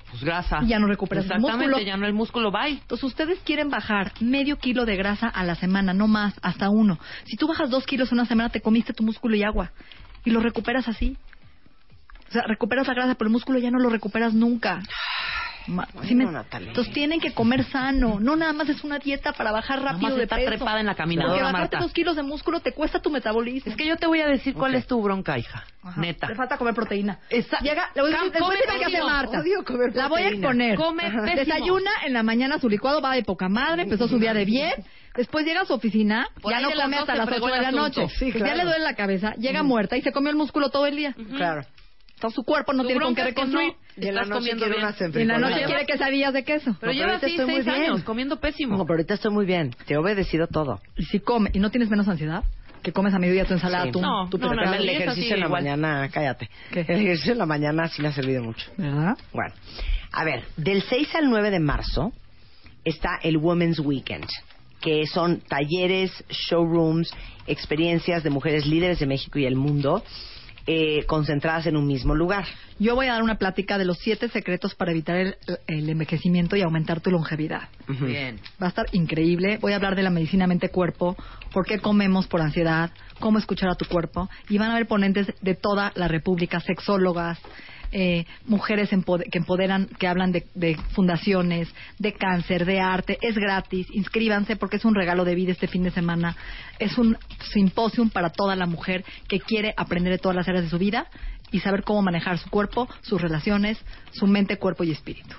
Pues 0.09 0.25
grasa. 0.25 0.59
Y 0.61 0.67
ya 0.67 0.79
no 0.79 0.87
recuperas 0.87 1.23
el 1.23 1.31
Exactamente, 1.31 1.67
músculo. 1.67 1.85
ya 1.85 1.95
no 1.95 2.05
el 2.05 2.11
músculo, 2.11 2.51
bye. 2.51 2.71
Entonces, 2.71 3.05
ustedes 3.05 3.39
quieren 3.45 3.69
bajar 3.69 4.11
medio 4.19 4.57
kilo 4.57 4.83
de 4.83 4.97
grasa 4.97 5.29
a 5.29 5.45
la 5.45 5.55
semana, 5.55 5.93
no 5.93 6.09
más, 6.09 6.33
hasta 6.41 6.69
uno. 6.69 6.99
Si 7.23 7.37
tú 7.37 7.47
bajas 7.47 7.69
dos 7.69 7.85
kilos 7.85 8.11
en 8.11 8.17
una 8.17 8.27
semana, 8.27 8.49
te 8.49 8.59
comiste 8.59 8.91
tu 8.91 9.03
músculo 9.03 9.37
y 9.37 9.43
agua. 9.43 9.71
Y 10.25 10.31
lo 10.31 10.41
recuperas 10.41 10.89
así. 10.89 11.15
O 12.27 12.31
sea, 12.33 12.41
recuperas 12.41 12.87
la 12.87 12.93
grasa, 12.93 13.15
pero 13.15 13.29
el 13.29 13.31
músculo 13.31 13.57
ya 13.57 13.71
no 13.71 13.79
lo 13.79 13.89
recuperas 13.89 14.33
nunca. 14.33 14.81
¿sí 16.03 16.15
me- 16.15 16.25
Entonces 16.25 16.93
tienen 16.93 17.19
que 17.19 17.33
comer 17.33 17.63
sano. 17.65 18.19
No 18.19 18.35
nada 18.35 18.53
más 18.53 18.69
es 18.69 18.83
una 18.83 18.99
dieta 18.99 19.33
para 19.33 19.51
bajar 19.51 19.81
rápido 19.81 20.09
más 20.09 20.15
de 20.17 20.27
peso. 20.27 20.45
trepada 20.45 20.79
en 20.79 20.85
la 20.85 20.95
caminadora, 20.95 21.33
Porque 21.33 21.43
bajarte 21.53 21.75
Marta. 21.75 21.79
dos 21.85 21.93
kilos 21.93 22.15
de 22.15 22.23
músculo 22.23 22.59
te 22.59 22.71
cuesta 22.73 22.99
tu 22.99 23.09
metabolismo. 23.09 23.71
Es 23.71 23.77
que 23.77 23.85
yo 23.85 23.95
te 23.97 24.07
voy 24.07 24.21
a 24.21 24.27
decir 24.27 24.53
cuál 24.53 24.75
es 24.75 24.85
tu 24.87 25.01
bronca, 25.01 25.37
hija. 25.37 25.63
Neta. 25.97 26.27
Te 26.27 26.35
falta 26.35 26.57
comer 26.57 26.73
proteína. 26.73 27.19
Esa- 27.29 27.59
Llega, 27.59 27.89
le 27.93 28.01
voy 28.01 28.11
a 28.11 28.15
decir, 28.17 28.31
después 28.31 28.59
de 28.59 28.79
que 28.79 28.85
hace. 28.85 29.03
Marta. 29.03 29.39
Odio 29.39 29.63
comer 29.63 29.95
La 29.95 30.07
voy 30.07 30.21
a 30.23 30.29
exponer. 30.29 30.75
Come 30.77 31.03
pésimo. 31.03 31.23
Desayuna 31.35 31.91
en 32.05 32.13
la 32.13 32.23
mañana 32.23 32.57
su 32.59 32.69
licuado 32.69 33.01
va 33.01 33.13
de 33.13 33.23
poca 33.23 33.49
madre, 33.49 33.83
empezó 33.83 34.07
su 34.07 34.17
día 34.19 34.33
de 34.33 34.45
bien. 34.45 34.73
Después 35.15 35.45
llega 35.45 35.61
a 35.61 35.65
su 35.65 35.73
oficina, 35.73 36.27
Por 36.41 36.51
ya 36.51 36.59
no 36.59 36.69
come 36.71 36.97
hasta 36.97 37.13
12 37.13 37.17
las 37.17 37.27
8 37.27 37.31
fregó 37.31 37.47
de 37.47 37.61
la 37.61 37.71
noche. 37.71 38.07
Sí, 38.19 38.31
Pues 38.31 38.43
Ya 38.43 38.53
le 38.55 38.63
duele 38.65 38.83
la 38.83 38.95
cabeza, 38.95 39.33
llega 39.35 39.63
muerta 39.63 39.95
y 39.95 40.01
se 40.01 40.11
comió 40.11 40.29
el 40.29 40.35
músculo 40.35 40.69
todo 40.69 40.85
el 40.87 40.95
día. 40.97 41.15
Claro. 41.37 41.61
Su 42.29 42.43
cuerpo 42.43 42.73
no 42.73 42.83
Tu 42.83 42.87
tiene 42.89 43.03
con 43.03 43.15
qué 43.15 43.21
es 43.21 43.27
que 43.27 43.31
reconstruir. 43.31 43.73
no 43.97 44.03
Y 44.03 44.07
en 44.07 44.15
la 44.15 44.25
noche 44.25 44.49
quiere 44.51 44.65
bien. 44.67 44.79
unas 44.79 45.01
Y 45.01 45.21
en 45.21 45.27
la 45.27 45.37
noche 45.39 45.63
quiere 45.65 45.85
quesadillas 45.85 46.33
de 46.33 46.43
queso. 46.43 46.75
Pero 46.79 46.91
No, 46.91 46.97
lleva 46.97 47.11
ahorita 47.13 47.25
así 47.27 47.35
estoy 47.35 47.45
muy 47.45 47.55
seis 47.63 47.65
bien. 47.65 47.91
años 47.91 48.03
comiendo 48.03 48.39
pésimo. 48.39 48.77
No, 48.77 48.85
pero 48.85 48.95
ahorita 48.95 49.13
estoy 49.15 49.31
muy 49.31 49.45
bien. 49.45 49.71
Te 49.85 49.93
he 49.93 49.97
obedecido 49.97 50.47
todo. 50.47 50.81
Y 50.97 51.05
si 51.05 51.19
come 51.19 51.49
y 51.53 51.59
no 51.59 51.69
tienes 51.71 51.89
menos 51.89 52.07
ansiedad, 52.07 52.43
que 52.83 52.91
comes 52.91 53.13
a 53.15 53.19
mediodía 53.19 53.45
tu 53.45 53.53
ensalada, 53.53 53.85
Sí. 53.85 53.91
tu, 53.91 54.01
No, 54.01 54.29
tu 54.29 54.37
no, 54.37 54.53
no, 54.53 54.73
el 54.73 54.87
ejercicio 54.89 55.33
en 55.35 55.39
la 55.41 55.49
mañana, 55.49 56.07
cállate. 56.13 56.49
El 56.71 56.81
ejercicio 56.81 57.31
en 57.31 57.39
la 57.39 57.45
mañana 57.47 57.87
sí 57.87 58.01
me 58.01 58.09
ha 58.09 58.11
servido 58.11 58.43
mucho. 58.43 58.69
¿Verdad? 58.77 59.17
Bueno, 59.33 59.53
a 60.11 60.23
ver, 60.23 60.43
del 60.57 60.83
6 60.83 61.15
al 61.15 61.29
9 61.29 61.49
de 61.49 61.59
marzo 61.59 62.11
está 62.83 63.17
el 63.23 63.37
Women's 63.37 63.79
Weekend, 63.79 64.27
que 64.81 65.07
son 65.07 65.39
talleres, 65.39 66.11
showrooms, 66.29 67.09
experiencias 67.47 68.23
de 68.23 68.29
mujeres 68.29 68.67
líderes 68.67 68.99
de 68.99 69.07
México 69.07 69.39
y 69.39 69.45
el 69.45 69.55
mundo, 69.55 70.03
eh, 70.67 71.05
concentradas 71.05 71.67
en 71.67 71.77
un 71.77 71.85
mismo 71.85 72.15
lugar. 72.15 72.45
Yo 72.79 72.95
voy 72.95 73.07
a 73.07 73.13
dar 73.13 73.23
una 73.23 73.37
plática 73.37 73.77
de 73.77 73.85
los 73.85 73.99
siete 73.99 74.29
secretos 74.29 74.73
para 74.75 74.91
evitar 74.91 75.15
el, 75.17 75.35
el 75.67 75.89
envejecimiento 75.89 76.55
y 76.55 76.61
aumentar 76.61 77.01
tu 77.01 77.11
longevidad. 77.11 77.69
Bien. 77.87 78.39
Va 78.61 78.67
a 78.67 78.69
estar 78.69 78.87
increíble. 78.91 79.59
Voy 79.61 79.73
a 79.73 79.75
hablar 79.75 79.95
de 79.95 80.03
la 80.03 80.09
medicina 80.09 80.47
mente-cuerpo, 80.47 81.15
por 81.53 81.65
qué 81.65 81.79
comemos 81.79 82.27
por 82.27 82.41
ansiedad, 82.41 82.91
cómo 83.19 83.37
escuchar 83.37 83.69
a 83.69 83.75
tu 83.75 83.85
cuerpo. 83.85 84.29
Y 84.49 84.57
van 84.57 84.71
a 84.71 84.75
haber 84.75 84.87
ponentes 84.87 85.31
de 85.41 85.55
toda 85.55 85.91
la 85.95 86.07
República, 86.07 86.59
sexólogas, 86.59 87.39
eh, 87.97 88.25
mujeres 88.45 88.91
empode- 88.91 89.29
que 89.31 89.37
empoderan, 89.37 89.87
que 89.97 90.05
hablan 90.05 90.33
de, 90.33 90.45
de 90.53 90.75
fundaciones, 90.91 91.73
de 91.97 92.11
cáncer, 92.11 92.65
de 92.65 92.81
arte. 92.81 93.17
Es 93.21 93.35
gratis. 93.35 93.87
Inscríbanse 93.93 94.57
porque 94.57 94.75
es 94.75 94.83
un 94.83 94.95
regalo 94.95 95.23
de 95.23 95.33
vida 95.33 95.53
este 95.53 95.67
fin 95.67 95.83
de 95.83 95.91
semana. 95.91 96.35
Es 96.77 96.97
un 96.97 97.17
simposium 97.53 98.09
para 98.09 98.31
toda 98.31 98.57
la 98.57 98.65
mujer 98.65 99.05
que 99.29 99.39
quiere 99.39 99.73
aprender 99.77 100.11
de 100.11 100.19
todas 100.19 100.35
las 100.35 100.47
áreas 100.49 100.65
de 100.65 100.69
su 100.69 100.77
vida 100.77 101.07
y 101.51 101.61
saber 101.61 101.83
cómo 101.83 102.01
manejar 102.01 102.37
su 102.37 102.49
cuerpo, 102.49 102.89
sus 103.01 103.21
relaciones, 103.21 103.77
su 104.11 104.27
mente, 104.27 104.57
cuerpo 104.57 104.83
y 104.83 104.91
espíritu. 104.91 105.33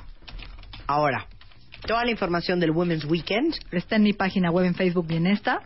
Ahora, 0.86 1.26
toda 1.86 2.04
la 2.04 2.10
información 2.10 2.60
del 2.60 2.70
Women's 2.72 3.04
Weekend 3.04 3.54
Está 3.70 3.96
en 3.96 4.02
mi 4.02 4.12
página 4.12 4.50
web 4.50 4.66
en 4.66 4.74
Facebook 4.74 5.06
Bienesta, 5.06 5.60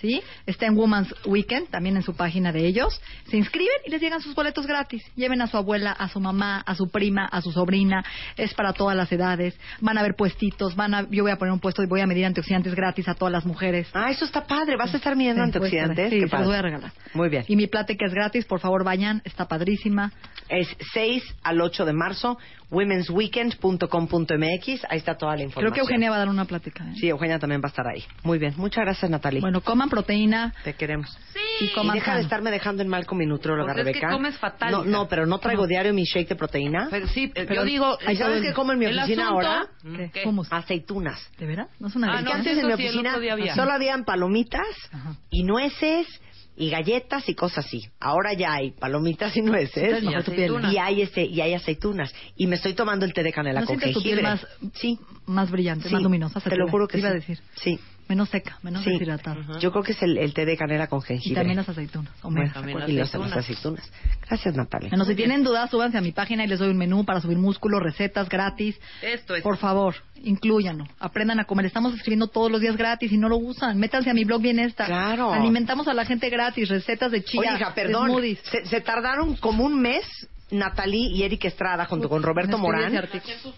¿sí? 0.00 0.22
Está 0.46 0.66
en 0.66 0.76
Women's 0.76 1.12
Weekend, 1.26 1.68
también 1.68 1.96
en 1.96 2.02
su 2.02 2.14
página 2.14 2.52
de 2.52 2.66
ellos. 2.66 3.00
Se 3.28 3.36
inscriben 3.36 3.74
y 3.86 3.90
les 3.90 4.00
llegan 4.00 4.20
sus 4.20 4.34
boletos 4.34 4.66
gratis. 4.66 5.02
Lleven 5.16 5.40
a 5.42 5.46
su 5.46 5.56
abuela, 5.56 5.92
a 5.92 6.08
su 6.08 6.20
mamá, 6.20 6.62
a 6.64 6.74
su 6.74 6.88
prima, 6.88 7.26
a 7.26 7.40
su 7.40 7.52
sobrina. 7.52 8.04
Es 8.36 8.54
para 8.54 8.72
todas 8.72 8.96
las 8.96 9.10
edades. 9.12 9.58
Van 9.80 9.96
a 9.98 10.00
haber 10.00 10.14
puestitos. 10.14 10.74
Van 10.76 10.94
a, 10.94 11.06
yo 11.10 11.22
voy 11.24 11.32
a 11.32 11.36
poner 11.36 11.52
un 11.52 11.60
puesto 11.60 11.82
y 11.82 11.86
voy 11.86 12.00
a 12.00 12.06
medir 12.06 12.24
antioxidantes 12.26 12.74
gratis 12.74 13.08
a 13.08 13.14
todas 13.14 13.32
las 13.32 13.44
mujeres. 13.44 13.88
Ah, 13.94 14.10
eso 14.10 14.24
está 14.24 14.46
padre. 14.46 14.76
¿Vas 14.76 14.94
a 14.94 14.98
estar 14.98 15.16
midiendo 15.16 15.42
Sí, 15.42 15.46
antioxidantes? 15.46 16.10
Sí, 16.10 16.20
Qué 16.20 16.28
se 16.28 16.36
los 16.36 16.46
voy 16.46 16.56
a 16.56 16.62
regalar. 16.62 16.92
Muy 17.14 17.28
bien. 17.28 17.44
Y 17.48 17.56
mi 17.56 17.66
plática 17.66 18.06
es 18.06 18.14
gratis, 18.14 18.44
por 18.44 18.60
favor 18.60 18.84
vayan, 18.84 19.20
está 19.24 19.46
padrísima. 19.46 20.12
Es 20.48 20.68
6 20.92 21.22
al 21.42 21.60
8 21.60 21.84
de 21.86 21.92
marzo, 21.92 22.38
womensweekend.com.mx. 22.70 24.84
Ahí 24.88 24.98
está 24.98 25.16
toda 25.16 25.34
la 25.36 25.42
información. 25.42 25.63
Creo 25.70 25.72
que 25.74 25.80
Eugenia 25.80 26.10
va 26.10 26.16
a 26.16 26.18
dar 26.20 26.28
una 26.28 26.44
plática. 26.44 26.84
¿eh? 26.84 26.94
Sí, 26.98 27.08
Eugenia 27.08 27.38
también 27.38 27.60
va 27.62 27.66
a 27.66 27.70
estar 27.70 27.86
ahí. 27.86 28.04
Muy 28.22 28.38
bien. 28.38 28.54
Muchas 28.56 28.84
gracias, 28.84 29.10
Natalie. 29.10 29.40
Bueno, 29.40 29.60
coman 29.60 29.88
proteína. 29.88 30.54
Te 30.64 30.74
queremos. 30.74 31.10
Sí. 31.32 31.38
Y 31.60 31.64
Y 31.66 31.68
coman 31.72 31.94
deja 31.94 32.12
de 32.12 32.16
sano. 32.18 32.22
estarme 32.24 32.50
dejando 32.50 32.82
en 32.82 32.88
mal 32.88 33.06
con 33.06 33.18
mi 33.18 33.26
nutróloga, 33.26 33.72
Pues 33.74 33.86
es 33.86 33.92
que 33.92 34.00
Rebeca. 34.00 34.12
comes 34.12 34.36
fatal, 34.38 34.70
No, 34.72 34.84
no, 34.84 35.08
pero 35.08 35.26
no 35.26 35.38
traigo 35.38 35.62
No. 35.62 35.68
diario 35.68 35.94
mi 35.94 36.04
shake 36.04 36.28
de 36.28 36.36
proteína. 36.36 36.88
Pero 36.90 37.06
sí, 37.08 37.30
Pero- 37.34 37.54
yo 37.54 37.64
digo... 37.64 37.98
¿Y 38.08 38.16
sabes 38.16 38.42
qué 38.42 38.52
como 38.52 38.72
en 38.72 38.78
mi 38.78 38.86
oficina 38.86 39.24
asunto- 39.28 39.48
ahora? 39.48 39.66
¿Qué? 39.82 40.10
¿Qué? 40.12 40.24
Aceitunas. 40.50 41.20
¿De 41.38 41.46
veras? 41.46 41.68
No 41.78 41.88
es 41.88 41.96
una 41.96 42.12
Ah, 42.18 42.22
no, 42.22 42.32
antes 42.32 42.58
en 42.58 42.66
mi 42.66 42.72
oficina 42.72 43.14
había. 43.14 43.54
solo 43.54 43.72
habían 43.72 44.04
palomitas 44.04 44.66
y 45.30 45.44
nueces 45.44 46.06
y 46.56 46.70
galletas 46.70 47.28
y 47.28 47.34
cosas 47.34 47.66
así. 47.66 47.82
Ahora 48.00 48.32
ya 48.32 48.52
hay 48.54 48.70
palomitas 48.72 49.36
y 49.36 49.42
nueces 49.42 50.00
Sí, 50.00 50.06
y 50.08 50.14
aceitunas. 50.14 50.72
y 50.72 50.78
hay 50.78 51.02
este 51.02 51.24
y 51.24 51.40
hay 51.40 51.54
aceitunas 51.54 52.14
y 52.36 52.46
me 52.46 52.56
estoy 52.56 52.74
tomando 52.74 53.04
el 53.04 53.12
té 53.12 53.22
de 53.22 53.32
canela 53.32 53.60
¿No 53.60 53.66
con 53.66 53.78
sientes 53.78 53.94
tu 53.94 54.02
piel 54.02 54.20
jengibre. 54.20 54.30
más, 54.30 54.46
sí, 54.74 54.98
más 55.26 55.50
brillante, 55.50 55.88
Sí, 55.88 55.94
más 55.94 56.02
luminosa? 56.02 56.40
Te 56.40 56.56
lo 56.56 56.68
juro 56.68 56.86
que 56.86 56.92
Te 56.92 56.98
iba 57.00 57.08
sí. 57.08 57.12
a 57.12 57.14
decir. 57.14 57.38
Sí. 57.56 57.78
Me 58.08 58.14
Menos 58.14 58.28
seca, 58.28 58.58
menos 58.62 58.84
Sí. 58.84 58.90
deshidratada. 58.90 59.58
Yo 59.60 59.72
creo 59.72 59.82
que 59.82 59.92
es 59.92 60.02
el, 60.02 60.18
el 60.18 60.34
té 60.34 60.44
de 60.44 60.56
canela 60.56 60.86
con 60.88 61.00
jengibre. 61.02 61.32
Y 61.32 61.34
también 61.34 61.56
las 61.56 61.68
aceitunas. 61.68 62.12
Bueno, 62.22 62.52
¿se 62.52 62.58
acuerdan? 62.58 62.90
y 62.90 62.92
las, 62.92 63.14
las 63.14 63.32
aceitunas. 63.36 63.90
Gracias, 64.28 64.54
Natalia. 64.54 64.90
Bueno, 64.90 65.04
si 65.04 65.14
tienen 65.14 65.42
dudas, 65.42 65.70
súbanse 65.70 65.98
a 65.98 66.00
mi 66.00 66.12
página 66.12 66.44
y 66.44 66.46
les 66.46 66.58
doy 66.58 66.68
un 66.68 66.76
menú 66.76 67.04
para 67.04 67.20
subir 67.20 67.38
músculo, 67.38 67.80
recetas 67.80 68.28
gratis. 68.28 68.78
Esto 69.02 69.34
es. 69.34 69.42
Por 69.42 69.56
favor, 69.56 69.94
incluyanlo. 70.22 70.84
Aprendan 71.00 71.40
a 71.40 71.44
comer. 71.44 71.66
Estamos 71.66 71.94
escribiendo 71.94 72.28
todos 72.28 72.50
los 72.52 72.60
días 72.60 72.76
gratis 72.76 73.10
y 73.10 73.16
no 73.16 73.28
lo 73.28 73.36
usan. 73.38 73.78
Métanse 73.78 74.10
a 74.10 74.14
mi 74.14 74.24
blog 74.24 74.42
bien 74.42 74.58
esta. 74.58 74.86
Claro. 74.86 75.32
Alimentamos 75.32 75.88
a 75.88 75.94
la 75.94 76.04
gente 76.04 76.28
gratis, 76.28 76.68
recetas 76.68 77.10
de 77.10 77.24
chía. 77.24 77.56
Hija, 77.56 77.74
perdón. 77.74 78.10
smoothies. 78.10 78.38
Se, 78.50 78.66
se 78.66 78.80
tardaron 78.80 79.36
como 79.36 79.64
un 79.64 79.80
mes 79.80 80.04
Natalie 80.58 81.08
y 81.10 81.22
Eric 81.22 81.44
Estrada 81.44 81.84
junto 81.86 82.08
con 82.08 82.22
Roberto 82.22 82.58
Morán 82.58 82.94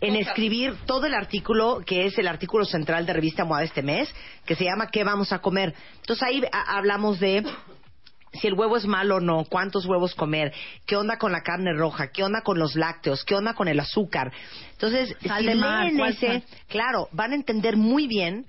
en 0.01 0.17
escribir 0.17 0.75
todo 0.87 1.07
el 1.07 1.15
artículo 1.15 1.81
que 1.85 2.07
es 2.07 2.19
el 2.19 2.29
artículo 2.29 2.65
central 2.65 3.07
de 3.07 3.13
Revista 3.13 3.45
Moda 3.45 3.63
este 3.63 3.83
mes, 3.83 4.13
que 4.45 4.55
se 4.55 4.65
llama 4.65 4.89
¿Qué 4.91 5.05
vamos 5.05 5.33
a 5.33 5.39
comer? 5.41 5.75
Entonces 6.01 6.23
ahí 6.23 6.43
a- 6.53 6.77
hablamos 6.77 7.21
de 7.21 7.45
si 8.33 8.49
el 8.49 8.55
huevo 8.55 8.77
es 8.77 8.87
malo 8.87 9.17
o 9.17 9.21
no, 9.21 9.45
cuántos 9.49 9.87
huevos 9.87 10.15
comer, 10.15 10.53
qué 10.87 10.97
onda 10.97 11.17
con 11.17 11.33
la 11.33 11.41
carne 11.43 11.73
roja, 11.73 12.09
qué 12.09 12.23
onda 12.23 12.43
con 12.43 12.59
los 12.59 12.75
lácteos, 12.75 13.25
qué 13.25 13.35
onda 13.35 13.55
con 13.55 13.67
el 13.69 13.81
azúcar. 13.81 14.31
Entonces, 14.73 15.17
Sal 15.27 15.41
si 15.43 15.49
de 15.49 15.55
mar, 15.55 15.85
leen 15.85 15.97
¿cuál 15.97 16.13
ese, 16.13 16.43
claro, 16.69 17.09
van 17.13 17.33
a 17.33 17.35
entender 17.35 17.77
muy 17.77 18.07
bien 18.07 18.45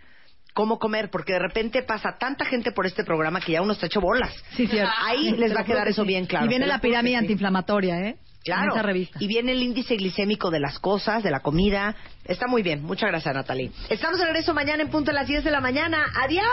cómo 0.53 0.79
comer, 0.79 1.09
porque 1.11 1.33
de 1.33 1.39
repente 1.39 1.83
pasa 1.83 2.17
tanta 2.19 2.43
gente 2.43 2.71
por 2.71 2.85
este 2.87 3.03
programa 3.03 3.39
que 3.39 3.51
ya 3.53 3.61
uno 3.61 3.73
está 3.73 3.85
hecho 3.85 4.01
bolas. 4.01 4.33
Sí, 4.55 4.67
cierto. 4.67 4.91
Ahí 5.05 5.31
les 5.37 5.55
va 5.55 5.61
a 5.61 5.63
quedar 5.63 5.83
que 5.85 5.91
eso 5.91 6.01
sí. 6.01 6.07
bien 6.07 6.25
claro. 6.25 6.47
Y 6.47 6.49
viene 6.49 6.65
la 6.65 6.79
pirámide 6.79 7.13
sí. 7.13 7.19
antiinflamatoria, 7.19 7.99
¿eh? 8.01 8.17
Claro. 8.47 8.63
En 8.63 8.71
esa 8.71 8.81
revista. 8.81 9.17
Y 9.21 9.27
viene 9.27 9.51
el 9.51 9.61
índice 9.61 9.95
glicémico 9.97 10.49
de 10.49 10.59
las 10.59 10.79
cosas, 10.79 11.21
de 11.21 11.31
la 11.31 11.41
comida. 11.41 11.95
Está 12.23 12.47
muy 12.47 12.63
bien. 12.63 12.81
Muchas 12.83 13.09
gracias, 13.09 13.35
Natalie. 13.35 13.71
Estamos 13.89 14.19
de 14.19 14.25
regreso 14.25 14.53
mañana 14.53 14.83
en 14.83 14.89
punto 14.89 15.11
a 15.11 15.13
las 15.13 15.27
10 15.27 15.43
de 15.43 15.51
la 15.51 15.59
mañana. 15.59 16.05
¡Adiós! 16.23 16.43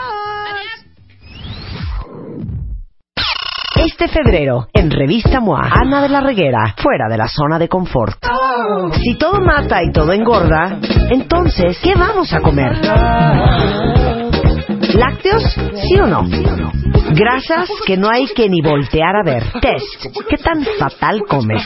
Este 3.77 4.09
febrero, 4.09 4.69
en 4.73 4.91
Revista 4.91 5.41
MOA, 5.41 5.69
Ana 5.71 6.01
de 6.01 6.09
la 6.09 6.21
Reguera, 6.21 6.75
fuera 6.79 7.09
de 7.09 7.19
la 7.19 7.29
zona 7.29 7.59
de 7.59 7.69
confort. 7.69 8.19
Si 9.03 9.17
todo 9.17 9.41
mata 9.41 9.83
y 9.83 9.93
todo 9.93 10.13
engorda, 10.13 10.79
entonces, 11.11 11.79
¿qué 11.83 11.95
vamos 11.95 12.33
a 12.33 12.41
comer? 12.41 12.73
¿Lácteos? 14.95 15.43
¿Sí 15.43 15.99
o 16.01 16.07
no? 16.07 16.25
Grasas 17.11 17.69
que 17.87 17.97
no 17.97 18.09
hay 18.09 18.27
que 18.35 18.49
ni 18.49 18.61
voltear 18.63 19.17
a 19.17 19.25
ver. 19.25 19.43
Test. 19.61 20.07
¿Qué 20.29 20.37
tan 20.37 20.65
fatal 20.79 21.23
comes? 21.29 21.63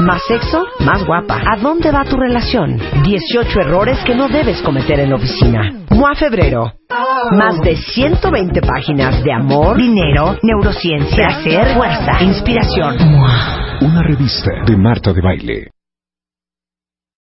Más 0.00 0.22
sexo, 0.28 0.64
más 0.80 1.04
guapa. 1.04 1.40
¿A 1.44 1.56
dónde 1.56 1.90
va 1.90 2.04
tu 2.04 2.16
relación? 2.16 2.78
18 3.02 3.60
errores 3.60 3.98
que 4.04 4.14
no 4.14 4.28
debes 4.28 4.60
cometer 4.62 5.00
en 5.00 5.10
la 5.10 5.16
oficina. 5.16 5.72
MOA 5.90 6.14
Febrero. 6.14 6.72
Más 7.32 7.60
de 7.60 7.76
120 7.76 8.60
páginas 8.60 9.22
de 9.24 9.32
amor, 9.32 9.76
dinero, 9.76 10.36
neurociencia, 10.42 11.28
placer, 11.28 11.74
fuerza, 11.74 12.22
inspiración. 12.22 12.96
Una 13.80 14.02
revista 14.02 14.50
de 14.66 14.76
Marta 14.76 15.12
de 15.12 15.20
Baile. 15.20 15.68